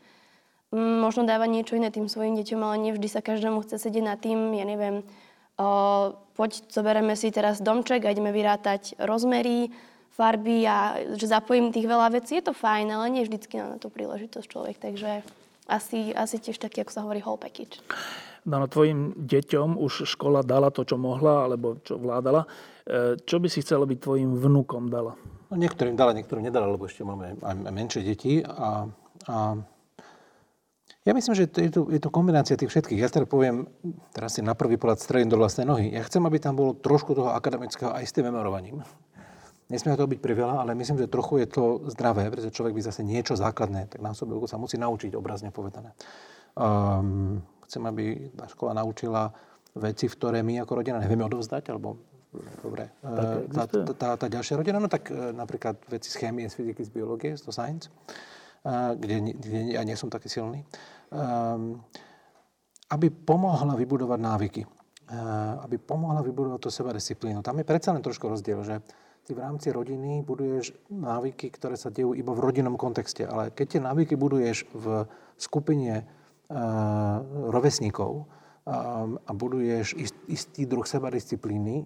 Možno 0.73 1.27
dáva 1.27 1.51
niečo 1.51 1.77
iné 1.77 1.91
tým 1.91 2.07
svojim 2.07 2.39
deťom, 2.39 2.63
ale 2.63 2.77
nevždy 2.79 3.11
sa 3.11 3.21
každému 3.21 3.61
chce 3.67 3.77
sedieť 3.83 4.05
na 4.07 4.15
tým, 4.15 4.55
ja 4.55 4.63
neviem, 4.63 5.03
o, 5.59 5.69
poď, 6.39 6.63
zoberieme 6.71 7.19
si 7.19 7.35
teraz 7.35 7.59
domček 7.59 8.07
a 8.07 8.15
ideme 8.15 8.31
vyrátať 8.31 8.97
rozmery, 9.03 9.75
farby 10.13 10.69
a 10.69 11.01
že 11.17 11.33
zapojím 11.33 11.73
tých 11.73 11.89
veľa 11.89 12.13
vecí, 12.13 12.39
je 12.39 12.45
to 12.45 12.55
fajn, 12.55 12.93
ale 12.93 13.07
nie 13.09 13.25
vždycky 13.25 13.57
na 13.57 13.81
tú 13.81 13.89
príležitosť 13.89 14.47
človek, 14.47 14.77
takže 14.77 15.25
asi, 15.71 16.13
asi 16.13 16.37
tiež 16.37 16.61
taký, 16.61 16.85
ako 16.85 16.93
sa 16.93 17.03
hovorí, 17.07 17.25
whole 17.25 17.41
package. 17.41 17.81
No, 18.43 18.59
no 18.59 18.67
tvojim 18.67 19.15
deťom 19.17 19.79
už 19.79 20.05
škola 20.05 20.43
dala 20.43 20.75
to, 20.75 20.83
čo 20.83 20.99
mohla, 20.99 21.47
alebo 21.47 21.79
čo 21.87 21.97
vládala. 21.97 22.45
E, 22.83 23.17
čo 23.23 23.39
by 23.39 23.47
si 23.47 23.63
chcel, 23.63 23.87
aby 23.87 23.95
tvojim 23.95 24.35
vnúkom 24.35 24.91
dala? 24.91 25.15
No, 25.49 25.55
niektorým 25.55 25.95
dala, 25.95 26.13
niektorým 26.13 26.51
nedala, 26.51 26.67
lebo 26.67 26.91
ešte 26.91 27.07
máme 27.07 27.39
aj 27.39 27.55
menšie 27.71 28.03
deti. 28.03 28.43
A, 28.43 28.91
a 29.31 29.37
ja 31.03 31.13
myslím, 31.15 31.35
že 31.35 31.47
je 31.51 31.71
to, 31.71 31.91
je 31.91 32.01
to 32.03 32.11
kombinácia 32.11 32.59
tých 32.59 32.71
všetkých. 32.71 32.99
Ja 32.99 33.11
teda 33.11 33.27
poviem, 33.27 33.71
teraz 34.11 34.39
si 34.39 34.43
na 34.43 34.59
prvý 34.59 34.75
pohľad 34.75 35.03
strelím 35.03 35.31
do 35.31 35.39
vlastnej 35.39 35.67
nohy. 35.67 35.95
Ja 35.95 36.03
chcem, 36.03 36.23
aby 36.27 36.43
tam 36.43 36.59
bolo 36.59 36.75
trošku 36.75 37.15
toho 37.15 37.31
akademického 37.35 37.95
aj 37.95 38.07
s 38.07 38.15
tým 38.15 38.31
memorovaním. 38.31 38.83
Nesmie 39.71 39.95
to 39.97 40.11
byť 40.11 40.21
priveľa, 40.21 40.67
ale 40.67 40.75
myslím, 40.75 40.99
že 40.99 41.13
trochu 41.13 41.45
je 41.45 41.49
to 41.49 41.65
zdravé, 41.89 42.29
pretože 42.29 42.53
človek 42.53 42.75
by 42.77 42.83
zase 42.83 43.07
niečo 43.07 43.39
základné, 43.39 43.89
tak 43.89 44.03
sobe 44.13 44.37
sa 44.45 44.61
musí 44.61 44.77
naučiť, 44.77 45.15
obrazne 45.17 45.55
povedané. 45.55 45.95
Um, 46.59 47.41
chcem, 47.65 47.83
aby 47.89 48.33
tá 48.37 48.51
škola 48.51 48.77
naučila 48.77 49.33
veci, 49.73 50.11
v 50.11 50.17
ktoré 50.19 50.39
my 50.45 50.61
ako 50.61 50.85
rodina 50.85 51.01
nevieme 51.01 51.25
odovzdať, 51.25 51.73
alebo 51.73 51.97
dobre, 52.61 52.93
tá, 53.01 53.45
tá, 53.49 53.83
tá, 53.97 54.09
tá 54.21 54.27
ďalšia 54.29 54.61
rodina, 54.61 54.77
no 54.77 54.89
tak 54.93 55.09
uh, 55.09 55.33
napríklad 55.33 55.81
veci 55.89 56.13
z 56.13 56.21
chémie, 56.21 56.49
z 56.53 56.57
fyziky, 56.59 56.85
z 56.85 56.91
biológie, 56.93 57.33
z 57.37 57.43
to 57.45 57.53
science, 57.53 57.89
uh, 58.69 58.93
kde, 58.93 59.41
kde 59.41 59.73
ja 59.73 59.81
nie 59.89 59.97
som 59.97 60.13
taký 60.13 60.29
silný, 60.29 60.65
um, 61.09 61.81
aby 62.93 63.09
pomohla 63.09 63.73
vybudovať 63.73 64.21
návyky, 64.21 64.63
aby 65.65 65.77
pomohla 65.81 66.21
vybudovať 66.25 66.61
to 66.61 66.71
seba 66.73 66.93
disciplínu. 66.93 67.41
Tam 67.45 67.57
je 67.57 67.65
predsa 67.65 67.93
len 67.93 68.05
trošku 68.05 68.29
rozdiel, 68.29 68.61
že 68.65 68.81
ty 69.33 69.41
v 69.41 69.49
rámci 69.49 69.73
rodiny 69.73 70.21
buduješ 70.21 70.77
návyky, 70.93 71.49
ktoré 71.49 71.81
sa 71.81 71.89
dejú 71.89 72.13
iba 72.13 72.37
v 72.37 72.45
rodinnom 72.45 72.77
kontexte. 72.77 73.25
Ale 73.25 73.49
keď 73.49 73.67
tie 73.73 73.81
návyky 73.81 74.13
buduješ 74.21 74.69
v 74.77 75.09
skupine 75.41 76.05
uh, 76.05 77.25
rovesníkov, 77.49 78.29
a, 78.63 79.11
a 79.27 79.31
buduješ 79.35 79.99
ist, 79.99 80.15
istý 80.31 80.71
druh 80.71 80.87
sebadisciplíny 80.87 81.83
e, 81.83 81.85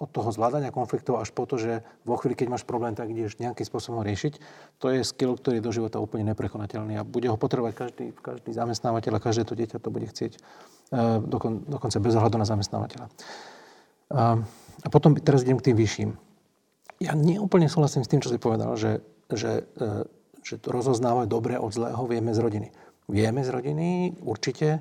od 0.00 0.08
toho 0.08 0.32
zvládania 0.32 0.72
konfliktov 0.72 1.20
až 1.20 1.28
po 1.28 1.44
to, 1.44 1.60
že 1.60 1.84
vo 2.08 2.16
chvíli, 2.16 2.32
keď 2.32 2.56
máš 2.56 2.64
problém, 2.64 2.96
tak 2.96 3.12
ideš 3.12 3.36
nejakým 3.36 3.68
spôsobom 3.68 4.00
riešiť. 4.00 4.40
To 4.80 4.88
je 4.88 5.04
skill, 5.04 5.36
ktorý 5.36 5.60
je 5.60 5.66
do 5.68 5.76
života 5.76 6.00
úplne 6.00 6.32
neprekonateľný 6.32 6.96
a 6.96 7.04
bude 7.04 7.28
ho 7.28 7.36
potrebovať 7.36 7.76
každý, 7.76 8.16
každý 8.16 8.56
zamestnávateľ 8.56 9.12
a 9.12 9.24
každé 9.28 9.44
to 9.44 9.52
dieťa 9.52 9.76
to 9.76 9.92
bude 9.92 10.08
chcieť, 10.08 10.32
e, 10.32 10.40
dokon, 11.20 11.68
dokonca 11.68 12.00
bez 12.00 12.16
ohľadu 12.16 12.40
na 12.40 12.48
zamestnávateľa. 12.48 13.06
A 14.84 14.88
potom 14.92 15.16
teraz 15.16 15.44
idem 15.44 15.56
k 15.60 15.72
tým 15.72 15.76
vyšším. 15.76 16.10
Ja 17.02 17.12
neúplne 17.18 17.66
súhlasím 17.66 18.06
s 18.06 18.10
tým, 18.10 18.22
čo 18.22 18.30
si 18.30 18.38
povedal, 18.38 18.74
že, 18.78 19.02
že, 19.32 19.66
e, 19.78 20.06
že 20.44 20.54
to 20.60 20.70
rozoznávať 20.70 21.26
dobre 21.26 21.54
od 21.58 21.74
zlého 21.74 22.02
vieme 22.06 22.30
z 22.30 22.40
rodiny. 22.40 22.68
Vieme 23.10 23.44
z 23.44 23.50
rodiny, 23.50 23.88
určite, 24.24 24.80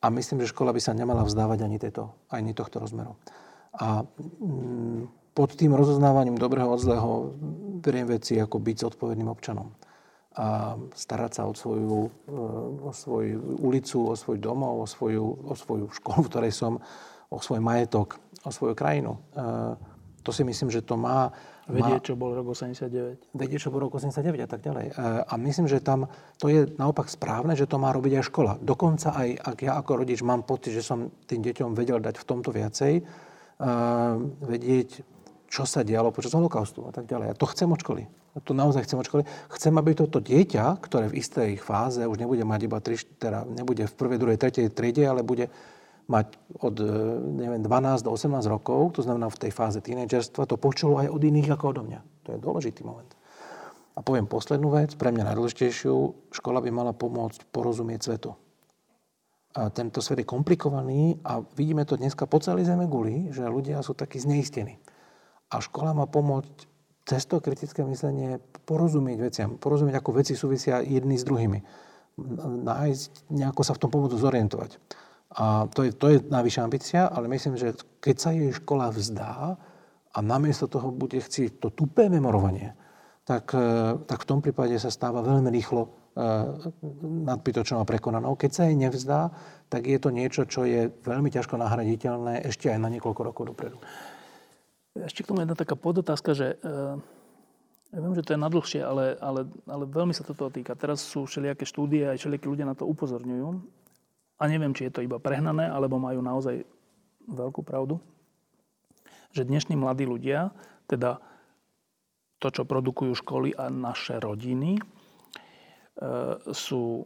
a 0.00 0.06
myslím, 0.08 0.40
že 0.40 0.52
škola 0.52 0.72
by 0.72 0.80
sa 0.80 0.96
nemala 0.96 1.28
vzdávať 1.28 1.58
ani, 1.60 1.76
tejto, 1.76 2.16
ani 2.32 2.56
tohto 2.56 2.80
rozmeru. 2.80 3.20
A 3.76 4.00
mm, 4.40 5.32
pod 5.36 5.52
tým 5.54 5.76
rozoznávaním 5.76 6.40
dobrého 6.40 6.72
od 6.72 6.80
zlého 6.80 7.36
beriem 7.84 8.08
veci 8.08 8.40
ako 8.40 8.56
byť 8.58 8.76
zodpovedným 8.76 9.28
občanom. 9.28 9.76
A 10.40 10.78
starať 10.96 11.30
sa 11.36 11.42
o 11.44 11.52
svoju, 11.52 12.08
e, 12.08 12.36
o 12.80 12.92
svoju 12.96 13.60
ulicu, 13.60 14.08
o 14.08 14.16
svoj 14.16 14.40
domov, 14.40 14.80
o 14.80 14.86
svoju, 14.88 15.26
o 15.44 15.52
svoju 15.52 15.92
školu, 15.92 16.24
v 16.24 16.30
ktorej 16.32 16.52
som, 16.56 16.80
o 17.28 17.38
svoj 17.42 17.60
majetok, 17.60 18.16
o 18.46 18.50
svoju 18.50 18.72
krajinu. 18.72 19.20
E, 19.20 19.40
to 20.20 20.30
si 20.32 20.44
myslím, 20.44 20.68
že 20.68 20.84
to 20.84 20.96
má 21.00 21.32
Vedieť, 21.70 22.02
čo 22.12 22.14
bol 22.18 22.34
rok 22.34 22.50
89. 22.50 23.30
Vedieť, 23.30 23.60
čo 23.62 23.70
bol 23.70 23.86
rok 23.86 23.94
89 23.94 24.42
a 24.42 24.48
tak 24.50 24.60
ďalej. 24.60 24.86
E, 24.90 24.92
a 25.22 25.34
myslím, 25.38 25.70
že 25.70 25.78
tam 25.78 26.10
to 26.42 26.50
je 26.50 26.66
naopak 26.66 27.06
správne, 27.06 27.54
že 27.54 27.70
to 27.70 27.78
má 27.78 27.94
robiť 27.94 28.18
aj 28.20 28.24
škola. 28.26 28.52
Dokonca 28.58 29.14
aj, 29.14 29.28
ak 29.38 29.58
ja 29.62 29.78
ako 29.78 30.02
rodič 30.02 30.20
mám 30.26 30.42
pocit, 30.42 30.74
že 30.74 30.82
som 30.82 31.14
tým 31.30 31.40
deťom 31.46 31.78
vedel 31.78 32.02
dať 32.02 32.18
v 32.18 32.26
tomto 32.26 32.50
viacej, 32.50 32.92
uh, 33.00 34.18
vedieť, 34.42 35.06
čo 35.50 35.62
sa 35.66 35.86
dialo 35.86 36.14
počas 36.14 36.34
holokaustu 36.34 36.86
a 36.86 36.92
tak 36.94 37.06
ďalej. 37.06 37.34
A 37.34 37.38
to 37.38 37.46
chcem 37.50 37.70
od 37.70 37.78
školy. 37.78 38.06
A 38.34 38.38
to 38.38 38.54
naozaj 38.54 38.86
chcem 38.86 38.98
od 38.98 39.06
školy. 39.06 39.22
Chcem, 39.50 39.74
aby 39.74 39.90
toto 39.98 40.22
dieťa, 40.22 40.78
ktoré 40.78 41.10
v 41.10 41.18
istej 41.18 41.58
fáze 41.58 42.02
už 42.06 42.18
nebude 42.18 42.46
mať 42.46 42.60
iba 42.70 42.78
tri, 42.78 42.94
teda 42.98 43.42
nebude 43.46 43.90
v 43.90 43.94
prvej, 43.94 44.18
druhej, 44.22 44.38
tretej 44.38 44.70
triede, 44.70 45.02
ale 45.02 45.26
bude 45.26 45.50
mať 46.10 46.26
od 46.58 46.74
e, 46.82 46.90
neviem, 47.38 47.62
12 47.62 48.02
do 48.02 48.10
18 48.10 48.42
rokov, 48.50 48.98
to 48.98 49.06
znamená 49.06 49.30
v 49.30 49.46
tej 49.46 49.52
fáze 49.54 49.78
tínedžerstva, 49.78 50.50
to 50.50 50.58
počulo 50.58 50.98
aj 50.98 51.08
od 51.08 51.22
iných 51.22 51.54
ako 51.54 51.64
odo 51.70 51.82
mňa. 51.86 52.00
To 52.26 52.28
je 52.34 52.38
dôležitý 52.42 52.82
moment. 52.82 53.14
A 53.94 54.02
poviem 54.02 54.26
poslednú 54.26 54.74
vec, 54.74 54.98
pre 54.98 55.14
mňa 55.14 55.30
najdôležitejšiu, 55.30 55.94
škola 56.34 56.58
by 56.58 56.70
mala 56.74 56.92
pomôcť 56.92 57.46
porozumieť 57.54 58.00
svetu. 58.10 58.34
A 59.50 59.66
tento 59.70 59.98
svet 59.98 60.22
je 60.22 60.30
komplikovaný 60.30 61.18
a 61.26 61.42
vidíme 61.58 61.82
to 61.82 61.98
dneska 61.98 62.26
po 62.26 62.38
celej 62.38 62.70
zeme 62.70 62.86
guli, 62.86 63.34
že 63.34 63.50
ľudia 63.50 63.82
sú 63.82 63.98
takí 63.98 64.22
zneistení. 64.22 64.78
A 65.50 65.58
škola 65.58 65.90
má 65.90 66.06
pomôcť 66.06 66.70
cez 67.02 67.26
to 67.26 67.42
kritické 67.42 67.82
myslenie 67.82 68.38
porozumieť 68.62 69.18
veciam, 69.18 69.50
porozumieť, 69.58 69.98
ako 69.98 70.22
veci 70.22 70.38
súvisia 70.38 70.78
jedni 70.86 71.18
s 71.18 71.26
druhými. 71.26 71.58
Nájsť, 72.62 73.34
nejako 73.34 73.62
sa 73.66 73.74
v 73.74 73.80
tom 73.82 73.90
pomôcť 73.90 74.14
zorientovať. 74.14 74.70
A 75.30 75.70
to 75.70 75.86
je, 75.86 75.94
to 75.94 76.06
je 76.10 76.18
najvyššia 76.26 76.62
ambícia, 76.66 77.00
ale 77.06 77.30
myslím, 77.30 77.54
že 77.54 77.78
keď 78.02 78.16
sa 78.18 78.30
jej 78.34 78.50
škola 78.50 78.90
vzdá 78.90 79.54
a 80.10 80.18
namiesto 80.18 80.66
toho 80.66 80.90
bude 80.90 81.22
chcieť 81.22 81.62
to 81.62 81.70
tupé 81.70 82.10
memorovanie, 82.10 82.74
tak, 83.22 83.54
e, 83.54 83.94
tak 84.10 84.26
v 84.26 84.28
tom 84.28 84.42
prípade 84.42 84.74
sa 84.82 84.90
stáva 84.90 85.22
veľmi 85.22 85.46
rýchlo 85.54 85.86
e, 85.86 85.88
nadbytočnou 87.30 87.78
a 87.78 87.86
prekonanou. 87.86 88.34
Keď 88.34 88.50
sa 88.50 88.66
jej 88.66 88.74
nevzdá, 88.74 89.30
tak 89.70 89.86
je 89.86 90.02
to 90.02 90.10
niečo, 90.10 90.50
čo 90.50 90.66
je 90.66 90.90
veľmi 90.90 91.30
ťažko 91.30 91.54
nahraditeľné 91.54 92.42
ešte 92.50 92.66
aj 92.66 92.82
na 92.82 92.90
niekoľko 92.90 93.22
rokov 93.22 93.54
dopredu. 93.54 93.78
Ešte 94.98 95.22
k 95.22 95.30
tomu 95.30 95.46
jedna 95.46 95.54
taká 95.54 95.78
podotázka, 95.78 96.34
že 96.34 96.58
e, 96.58 96.74
ja 97.94 97.98
viem, 98.02 98.18
že 98.18 98.26
to 98.26 98.34
je 98.34 98.42
nadlhšie, 98.42 98.82
ale, 98.82 99.14
ale, 99.22 99.46
ale 99.70 99.86
veľmi 99.86 100.10
sa 100.10 100.26
toto 100.26 100.50
týka. 100.50 100.74
Teraz 100.74 101.06
sú 101.06 101.30
všelijaké 101.30 101.62
štúdie, 101.62 102.10
aj 102.10 102.18
všelijakí 102.18 102.50
ľudia 102.50 102.66
na 102.66 102.74
to 102.74 102.82
upozorňujú 102.82 103.78
a 104.40 104.42
neviem, 104.48 104.72
či 104.72 104.88
je 104.88 104.92
to 104.96 105.04
iba 105.04 105.20
prehnané, 105.20 105.68
alebo 105.68 106.00
majú 106.00 106.24
naozaj 106.24 106.64
veľkú 107.28 107.60
pravdu, 107.60 108.00
že 109.36 109.44
dnešní 109.44 109.76
mladí 109.76 110.08
ľudia, 110.08 110.50
teda 110.88 111.20
to, 112.40 112.48
čo 112.48 112.64
produkujú 112.64 113.12
školy 113.20 113.52
a 113.52 113.68
naše 113.68 114.16
rodiny, 114.16 114.80
e, 114.80 114.82
sú 116.56 117.04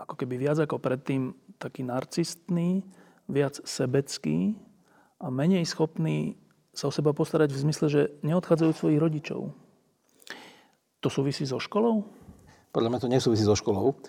ako 0.00 0.14
keby 0.16 0.40
viac 0.40 0.58
ako 0.64 0.80
predtým 0.80 1.36
taký 1.60 1.84
narcistný, 1.84 2.80
viac 3.28 3.60
sebecký 3.62 4.56
a 5.20 5.28
menej 5.28 5.68
schopný 5.68 6.40
sa 6.72 6.88
o 6.88 6.92
seba 6.94 7.12
postarať 7.12 7.52
v 7.52 7.62
zmysle, 7.68 7.86
že 7.92 8.02
neodchádzajú 8.24 8.72
svojich 8.72 9.02
rodičov. 9.02 9.52
To 11.04 11.08
súvisí 11.12 11.44
so 11.44 11.60
školou? 11.60 12.08
Podľa 12.72 12.88
mňa 12.88 13.00
to 13.04 13.12
nesúvisí 13.12 13.44
so 13.44 13.52
školou. 13.52 14.00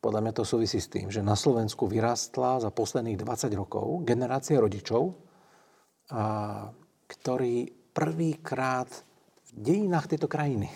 Podľa 0.00 0.20
mňa 0.24 0.32
to 0.32 0.48
súvisí 0.48 0.80
s 0.80 0.88
tým, 0.88 1.12
že 1.12 1.20
na 1.20 1.36
Slovensku 1.36 1.84
vyrástla 1.84 2.64
za 2.64 2.72
posledných 2.72 3.20
20 3.20 3.52
rokov 3.52 4.00
generácia 4.08 4.56
rodičov, 4.56 5.12
a, 6.08 6.72
ktorí 7.04 7.68
prvýkrát 7.92 8.88
v 8.88 9.50
dejinách 9.52 10.08
tejto 10.08 10.24
krajiny 10.24 10.72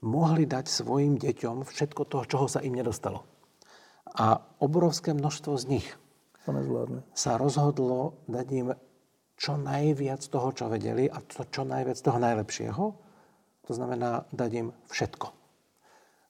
mohli 0.00 0.48
dať 0.48 0.72
svojim 0.72 1.20
deťom 1.20 1.68
všetko 1.68 2.02
toho, 2.08 2.24
čoho 2.24 2.46
sa 2.48 2.64
im 2.64 2.72
nedostalo. 2.72 3.28
A 4.16 4.40
obrovské 4.64 5.12
množstvo 5.12 5.52
z 5.60 5.64
nich 5.76 5.88
sa 7.12 7.36
rozhodlo 7.36 8.24
dať 8.24 8.46
im 8.56 8.68
čo 9.36 9.60
najviac 9.60 10.24
toho, 10.24 10.48
čo 10.56 10.72
vedeli 10.72 11.04
a 11.12 11.20
to 11.20 11.44
čo 11.52 11.68
najviac 11.68 11.98
toho 12.00 12.16
najlepšieho. 12.16 12.84
To 13.68 13.72
znamená 13.74 14.24
dať 14.32 14.50
im 14.64 14.68
všetko. 14.88 15.35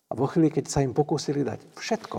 A 0.07 0.13
vo 0.15 0.27
chvíli, 0.31 0.55
keď 0.55 0.71
sa 0.71 0.83
im 0.87 0.95
pokúsili 0.95 1.43
dať 1.43 1.63
všetko, 1.75 2.19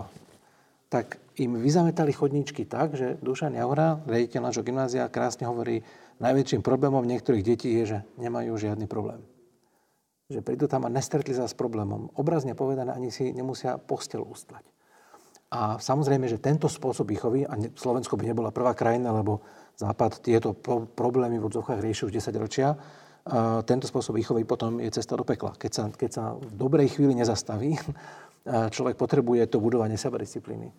tak 0.87 1.19
im 1.39 1.59
vyzametali 1.59 2.11
chodníčky 2.15 2.63
tak, 2.67 2.95
že 2.95 3.19
Dušan 3.19 3.55
Jaura, 3.55 3.99
riaditeľ 4.07 4.41
nášho 4.43 4.63
gymnázia, 4.63 5.11
krásne 5.11 5.47
hovorí, 5.47 5.83
najväčším 6.19 6.63
problémom 6.63 7.03
niektorých 7.03 7.43
detí 7.43 7.71
je, 7.83 7.83
že 7.95 7.99
nemajú 8.19 8.55
žiadny 8.55 8.87
problém. 8.87 9.23
Že 10.27 10.43
prídu 10.43 10.65
tam 10.67 10.83
a 10.83 10.91
nestretli 10.91 11.31
sa 11.31 11.47
s 11.47 11.55
problémom. 11.55 12.11
Obrazne 12.19 12.55
povedané, 12.55 12.91
ani 12.91 13.11
si 13.11 13.31
nemusia 13.31 13.79
postel 13.79 14.23
ustlať. 14.23 14.63
A 15.47 15.79
samozrejme, 15.79 16.27
že 16.27 16.43
tento 16.43 16.67
spôsob 16.67 17.07
výchovy, 17.07 17.47
a 17.47 17.55
Slovensko 17.55 18.19
by 18.19 18.27
nebola 18.27 18.51
prvá 18.51 18.75
krajina, 18.75 19.15
lebo 19.15 19.39
Západ 19.77 20.25
tieto 20.25 20.57
problémy 20.97 21.37
v 21.37 21.53
odzovkách 21.53 21.77
rieši 21.77 22.09
už 22.09 22.13
10 22.17 22.33
ročia, 22.41 22.73
tento 23.67 23.85
spôsob 23.85 24.15
výchovy 24.15 24.47
potom 24.47 24.79
je 24.79 24.91
cesta 24.91 25.19
do 25.19 25.27
pekla. 25.27 25.53
Keď 25.59 25.71
sa, 25.71 25.83
keď 25.91 26.09
sa 26.11 26.23
v 26.39 26.51
dobrej 26.55 26.95
chvíli 26.95 27.13
nezastaví, 27.15 27.75
človek 28.47 28.95
potrebuje 28.95 29.51
to 29.51 29.59
budovanie 29.59 29.99
sebadisciplíny. 29.99 30.71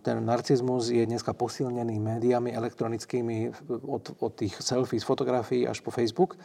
Ten 0.00 0.16
narcizmus 0.24 0.88
je 0.88 1.04
dneska 1.04 1.36
posilnený 1.36 2.00
médiami 2.00 2.56
elektronickými 2.56 3.52
od, 3.68 4.16
od 4.16 4.32
tých 4.32 4.58
selfies, 4.58 5.04
fotografií 5.04 5.68
až 5.68 5.84
po 5.84 5.92
Facebook. 5.92 6.40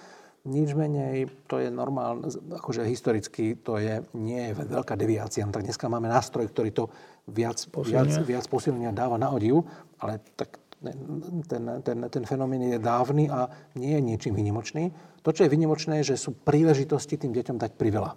Nič 0.46 0.78
menej, 0.78 1.26
to 1.50 1.58
je 1.58 1.74
normálne, 1.74 2.30
akože 2.30 2.86
historicky 2.86 3.58
to 3.58 3.82
je, 3.82 4.06
nie 4.14 4.54
je 4.54 4.62
veľká 4.62 4.94
deviácia. 4.94 5.42
No 5.42 5.50
tak 5.50 5.66
dneska 5.66 5.90
máme 5.90 6.06
nástroj, 6.06 6.46
ktorý 6.54 6.70
to 6.70 6.86
viac, 7.26 7.58
viac, 7.82 8.14
viac 8.22 8.46
posilnenia 8.46 8.94
dáva 8.94 9.18
na 9.18 9.34
odiv, 9.34 9.66
ale 9.98 10.22
tak 10.38 10.62
ten, 11.50 11.64
ten, 11.82 11.98
ten 12.12 12.24
fenomén 12.28 12.62
je 12.62 12.80
dávny 12.82 13.32
a 13.32 13.50
nie 13.80 13.96
je 13.98 14.02
niečím 14.02 14.34
vynimočný. 14.38 14.94
To, 15.26 15.34
čo 15.34 15.48
je 15.48 15.54
vynimočné, 15.54 16.02
je, 16.02 16.14
že 16.14 16.22
sú 16.22 16.38
príležitosti 16.38 17.18
tým 17.18 17.34
deťom 17.34 17.58
dať 17.58 17.72
priveľa. 17.80 18.14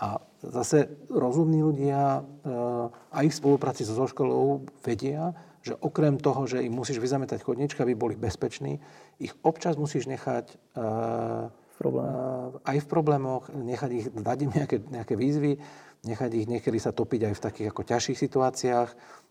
A 0.00 0.16
zase 0.40 0.88
rozumní 1.12 1.60
ľudia 1.60 2.20
eh, 2.20 3.16
aj 3.16 3.26
v 3.28 3.36
spolupráci 3.36 3.84
so 3.84 4.08
školou 4.08 4.64
vedia, 4.80 5.36
že 5.60 5.76
okrem 5.76 6.16
toho, 6.16 6.48
že 6.48 6.64
im 6.64 6.72
musíš 6.72 6.96
vyzametať 7.00 7.44
chodnička, 7.44 7.84
aby 7.84 7.92
boli 7.92 8.16
bezpeční, 8.16 8.80
ich 9.20 9.36
občas 9.44 9.76
musíš 9.76 10.08
nechať 10.08 10.56
v 10.56 11.76
problémoch. 11.76 12.64
aj 12.64 12.78
v 12.80 12.86
problémoch, 12.88 13.44
nechať 13.52 13.90
ich, 13.92 14.06
dať 14.08 14.38
im 14.48 14.50
nejaké, 14.56 14.76
nejaké 14.88 15.14
výzvy, 15.20 15.60
nechať 16.08 16.30
ich 16.32 16.46
niekedy 16.48 16.78
sa 16.80 16.96
topiť 16.96 17.28
aj 17.28 17.34
v 17.36 17.44
takých 17.44 17.68
ako 17.76 17.82
ťažších 17.84 18.18
situáciách 18.18 18.88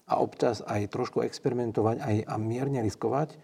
a 0.10 0.18
občas 0.18 0.66
aj 0.66 0.90
trošku 0.90 1.22
experimentovať 1.22 2.02
aj 2.02 2.16
a 2.26 2.36
mierne 2.42 2.82
riskovať, 2.82 3.38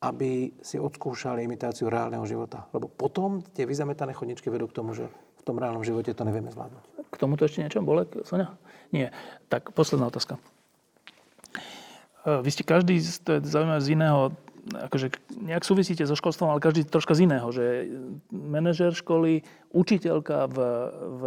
aby 0.00 0.52
si 0.64 0.80
odskúšali 0.80 1.44
imitáciu 1.44 1.92
reálneho 1.92 2.24
života. 2.24 2.64
Lebo 2.72 2.88
potom 2.88 3.44
tie 3.52 3.68
vyzametané 3.68 4.16
chodničky 4.16 4.48
vedú 4.48 4.68
k 4.68 4.76
tomu, 4.76 4.96
že 4.96 5.08
v 5.12 5.42
tom 5.44 5.60
reálnom 5.60 5.84
živote 5.84 6.16
to 6.16 6.24
nevieme 6.24 6.48
zvládnuť. 6.52 6.84
K 7.12 7.16
tomuto 7.16 7.44
ešte 7.44 7.62
niečo, 7.64 7.84
Bolek, 7.84 8.24
Sonia? 8.24 8.56
Nie. 8.90 9.12
Tak, 9.52 9.76
posledná 9.76 10.08
otázka. 10.08 10.40
Vy 12.26 12.50
ste 12.50 12.66
každý, 12.66 12.98
to 13.22 13.38
je 13.38 13.46
zaujímavé, 13.46 13.78
z 13.78 13.94
iného, 13.94 14.34
akože 14.66 15.14
nejak 15.46 15.62
súvisíte 15.62 16.02
so 16.02 16.18
školstvom, 16.18 16.50
ale 16.50 16.64
každý 16.64 16.82
troška 16.82 17.14
z 17.14 17.30
iného, 17.30 17.46
že 17.54 17.86
manažer 18.34 18.90
školy, 18.90 19.46
učiteľka 19.70 20.50
v, 20.50 20.58
v 20.98 21.22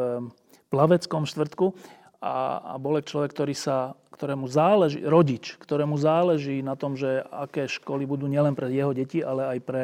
plaveckom 0.68 1.24
štvrtku 1.24 1.72
a, 2.20 2.60
a 2.60 2.74
Bolek 2.76 3.08
človek, 3.08 3.32
ktorý 3.32 3.56
sa 3.56 3.96
ktorému 4.20 4.52
záleží, 4.52 5.00
rodič, 5.00 5.56
ktorému 5.64 5.96
záleží 5.96 6.60
na 6.60 6.76
tom, 6.76 7.00
že 7.00 7.24
aké 7.32 7.72
školy 7.72 8.04
budú 8.04 8.28
nielen 8.28 8.52
pre 8.52 8.68
jeho 8.68 8.92
deti, 8.92 9.24
ale 9.24 9.48
aj 9.48 9.60
pre 9.64 9.84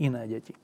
iné 0.00 0.24
deti. 0.24 0.56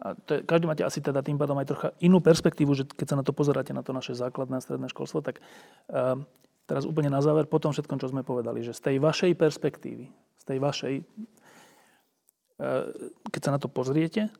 A 0.00 0.16
to 0.16 0.40
je, 0.40 0.48
každý 0.48 0.64
máte 0.64 0.80
asi 0.80 1.04
teda 1.04 1.20
tým 1.20 1.36
pádom 1.36 1.60
aj 1.60 1.68
trocha 1.68 1.88
inú 2.00 2.24
perspektívu, 2.24 2.72
že 2.72 2.88
keď 2.88 3.06
sa 3.12 3.20
na 3.20 3.24
to 3.28 3.36
pozeráte, 3.36 3.76
na 3.76 3.84
to 3.84 3.92
naše 3.92 4.16
základné 4.16 4.56
a 4.56 4.64
stredné 4.64 4.88
školstvo, 4.88 5.20
tak 5.20 5.44
uh, 5.92 6.16
teraz 6.64 6.88
úplne 6.88 7.12
na 7.12 7.20
záver, 7.20 7.44
po 7.44 7.60
tom 7.60 7.76
všetkom, 7.76 8.00
čo 8.00 8.08
sme 8.08 8.24
povedali, 8.24 8.64
že 8.64 8.72
z 8.72 8.80
tej 8.88 8.96
vašej 9.04 9.36
perspektívy, 9.36 10.08
z 10.40 10.44
tej 10.48 10.56
vašej, 10.64 10.94
uh, 11.04 12.88
keď 13.28 13.40
sa 13.44 13.52
na 13.52 13.60
to 13.60 13.68
pozriete, 13.68 14.32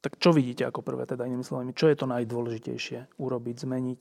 tak 0.00 0.16
čo 0.16 0.32
vidíte 0.32 0.64
ako 0.64 0.80
prvé, 0.80 1.04
teda 1.04 1.28
inými 1.28 1.44
slovami, 1.44 1.76
čo 1.76 1.92
je 1.92 2.00
to 2.00 2.08
najdôležitejšie 2.08 3.20
urobiť, 3.20 3.56
zmeniť 3.68 4.00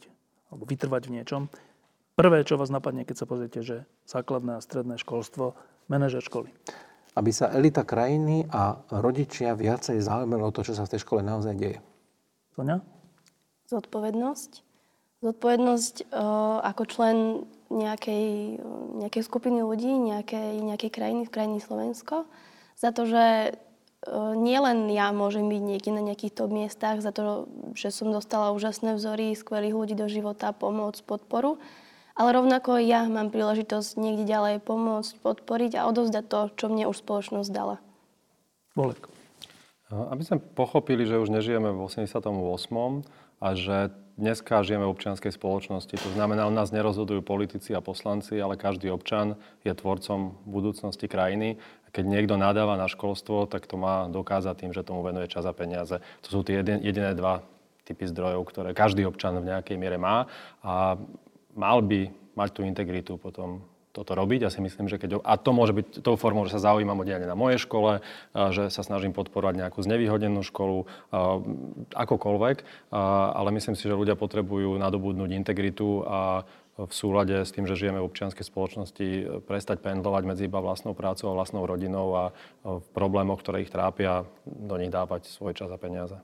alebo 0.56 0.64
vytrvať 0.64 1.12
v 1.12 1.14
niečom? 1.20 1.52
Prvé, 2.16 2.48
čo 2.48 2.56
vás 2.56 2.72
napadne, 2.72 3.04
keď 3.04 3.16
sa 3.24 3.30
pozriete, 3.30 3.60
že 3.60 3.84
základné 4.08 4.58
a 4.58 4.64
stredné 4.64 4.96
školstvo, 4.96 5.60
manažer 5.92 6.24
školy 6.24 6.52
aby 7.16 7.32
sa 7.32 7.52
elita 7.56 7.88
krajiny 7.88 8.44
a 8.52 8.76
rodičia 8.92 9.56
viacej 9.56 10.04
zaujímali 10.04 10.44
o 10.44 10.52
to, 10.52 10.68
čo 10.68 10.76
sa 10.76 10.84
v 10.84 10.92
tej 10.96 11.08
škole 11.08 11.24
naozaj 11.24 11.56
deje. 11.56 11.80
Sonia? 12.54 12.84
Zodpovednosť. 13.72 14.52
Zodpovednosť 15.24 15.96
uh, 16.12 16.60
ako 16.62 16.84
člen 16.86 17.18
nejakej, 17.72 18.60
nejakej 19.00 19.24
skupiny 19.26 19.64
ľudí, 19.64 19.90
nejakej, 19.90 20.60
nejakej 20.62 20.92
krajiny, 20.92 21.24
v 21.26 21.34
krajiny 21.34 21.60
Slovensko, 21.64 22.28
za 22.76 22.92
to, 22.92 23.08
že 23.08 23.56
uh, 23.56 24.36
nielen 24.36 24.92
ja 24.92 25.16
môžem 25.16 25.48
byť 25.48 25.62
niekde 25.64 25.92
na 25.96 26.04
nejakých 26.04 26.36
top 26.36 26.52
miestach, 26.52 27.00
za 27.00 27.16
to, 27.16 27.48
že 27.80 27.96
som 27.96 28.12
dostala 28.12 28.52
úžasné 28.52 29.00
vzory, 29.00 29.34
skvelých 29.34 29.74
ľudí 29.74 29.96
do 29.96 30.12
života, 30.12 30.52
pomoc, 30.52 31.00
podporu, 31.08 31.58
ale 32.16 32.30
rovnako 32.32 32.80
ja 32.80 33.04
mám 33.12 33.30
príležitosť 33.30 34.00
niekde 34.00 34.24
ďalej 34.24 34.64
pomôcť, 34.64 35.20
podporiť 35.20 35.76
a 35.76 35.88
odovzdať 35.92 36.26
to, 36.26 36.40
čo 36.56 36.66
mne 36.72 36.88
už 36.88 37.04
spoločnosť 37.04 37.50
dala. 37.52 37.84
Bolek. 38.76 39.12
Aby 39.92 40.24
sme 40.26 40.42
pochopili, 40.42 41.06
že 41.06 41.22
už 41.22 41.30
nežijeme 41.30 41.70
v 41.72 41.80
88. 41.86 42.26
a 43.40 43.48
že 43.54 43.94
dneska 44.16 44.64
žijeme 44.64 44.88
v 44.88 44.94
občianskej 44.96 45.32
spoločnosti. 45.36 45.92
To 45.92 46.10
znamená, 46.16 46.48
u 46.48 46.54
nás 46.56 46.72
nerozhodujú 46.72 47.22
politici 47.22 47.76
a 47.76 47.84
poslanci, 47.84 48.40
ale 48.40 48.56
každý 48.56 48.90
občan 48.90 49.36
je 49.68 49.76
tvorcom 49.76 50.40
budúcnosti 50.48 51.06
krajiny. 51.06 51.60
Keď 51.92 52.04
niekto 52.04 52.36
nadáva 52.36 52.76
na 52.76 52.92
školstvo, 52.92 53.48
tak 53.48 53.68
to 53.68 53.80
má 53.80 54.08
dokázať 54.12 54.56
tým, 54.66 54.72
že 54.76 54.84
tomu 54.84 55.04
venuje 55.04 55.32
čas 55.32 55.48
a 55.48 55.56
peniaze. 55.56 56.04
To 56.28 56.30
sú 56.32 56.40
tie 56.44 56.60
jediné 56.60 57.16
dva 57.16 57.44
typy 57.86 58.10
zdrojov, 58.10 58.42
ktoré 58.50 58.70
každý 58.74 59.06
občan 59.06 59.38
v 59.40 59.54
nejakej 59.54 59.78
miere 59.78 60.02
má. 60.02 60.26
A 60.66 61.00
mal 61.56 61.80
by 61.82 62.12
mať 62.36 62.50
tú 62.52 62.62
integritu 62.68 63.16
potom 63.16 63.64
toto 63.96 64.12
robiť. 64.12 64.44
Ja 64.44 64.52
si 64.52 64.60
myslím, 64.60 64.92
že 64.92 65.00
keď... 65.00 65.24
A 65.24 65.40
to 65.40 65.56
môže 65.56 65.72
byť 65.72 66.04
tou 66.04 66.20
formou, 66.20 66.44
že 66.44 66.60
sa 66.60 66.68
zaujímam 66.68 67.00
o 67.00 67.08
dianie 67.08 67.24
na 67.24 67.40
mojej 67.40 67.64
škole, 67.64 68.04
že 68.36 68.68
sa 68.68 68.84
snažím 68.84 69.16
podporovať 69.16 69.56
nejakú 69.56 69.80
znevýhodnenú 69.80 70.44
školu, 70.44 70.84
akokoľvek. 71.96 72.58
Ale 72.92 73.50
myslím 73.56 73.80
si, 73.80 73.88
že 73.88 73.96
ľudia 73.96 74.20
potrebujú 74.20 74.76
nadobudnúť 74.76 75.32
integritu 75.32 76.04
a 76.04 76.44
v 76.76 76.92
súlade 76.92 77.48
s 77.48 77.56
tým, 77.56 77.64
že 77.64 77.80
žijeme 77.80 78.04
v 78.04 78.08
občianskej 78.12 78.44
spoločnosti, 78.44 79.08
prestať 79.48 79.80
pendlovať 79.80 80.24
medzi 80.28 80.52
iba 80.52 80.60
vlastnou 80.60 80.92
prácou 80.92 81.32
a 81.32 81.38
vlastnou 81.40 81.64
rodinou 81.64 82.12
a 82.20 82.24
v 82.68 82.84
problémoch, 82.92 83.40
ktoré 83.40 83.64
ich 83.64 83.72
trápia, 83.72 84.28
do 84.44 84.76
nich 84.76 84.92
dávať 84.92 85.32
svoj 85.32 85.56
čas 85.56 85.72
a 85.72 85.80
peniaze. 85.80 86.20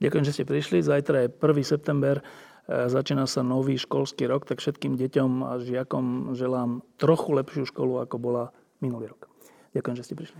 Ďakujem, 0.00 0.24
že 0.24 0.32
ste 0.32 0.44
prišli. 0.48 0.80
Zajtra 0.80 1.24
je 1.24 1.28
1. 1.28 1.40
september. 1.68 2.24
E, 2.66 2.90
začína 2.90 3.30
sa 3.30 3.46
nový 3.46 3.78
školský 3.78 4.26
rok, 4.26 4.42
tak 4.46 4.58
všetkým 4.58 4.98
deťom 4.98 5.30
a 5.46 5.62
žiakom 5.62 6.34
želám 6.34 6.82
trochu 6.98 7.30
lepšiu 7.38 7.64
školu, 7.70 8.02
ako 8.02 8.16
bola 8.18 8.44
minulý 8.82 9.14
rok. 9.14 9.30
Ďakujem, 9.74 9.96
že 9.96 10.04
ste 10.04 10.14
prišli. 10.18 10.38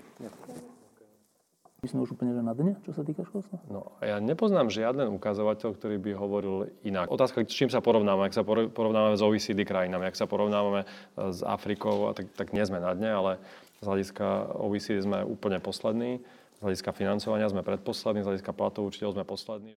My 1.85 1.87
sme 1.93 2.03
už 2.03 2.19
úplne 2.19 2.35
že 2.35 2.43
na 2.43 2.57
dne, 2.57 2.75
čo 2.83 2.91
sa 2.91 3.07
týka 3.07 3.23
školstva? 3.23 3.63
No, 3.71 3.95
ja 4.03 4.19
nepoznám 4.19 4.73
žiaden 4.73 5.07
ukazovateľ, 5.13 5.77
ktorý 5.77 6.03
by 6.03 6.11
hovoril 6.19 6.57
inak. 6.83 7.13
Otázka, 7.13 7.47
s 7.47 7.55
čím 7.55 7.71
sa 7.71 7.79
porovnáme, 7.79 8.27
ak 8.27 8.35
sa 8.35 8.43
porovnávame 8.49 9.15
s 9.15 9.23
OECD 9.23 9.63
krajinami, 9.63 10.11
ak 10.11 10.19
sa 10.19 10.27
porovnávame 10.27 10.83
e, 10.83 10.87
s 11.31 11.47
Afrikou, 11.47 12.11
tak, 12.11 12.27
tak 12.35 12.51
nie 12.51 12.67
sme 12.67 12.83
na 12.83 12.91
dne, 12.91 13.11
ale 13.15 13.33
z 13.79 13.87
hľadiska 13.87 14.57
OECD 14.67 15.05
sme 15.05 15.23
úplne 15.23 15.63
poslední, 15.63 16.27
z 16.59 16.61
hľadiska 16.65 16.91
financovania 16.91 17.47
sme 17.53 17.63
predposlední, 17.63 18.25
z 18.25 18.29
hľadiska 18.35 18.51
platov 18.57 18.89
učiteľov 18.91 19.21
sme 19.21 19.25
poslední. 19.29 19.73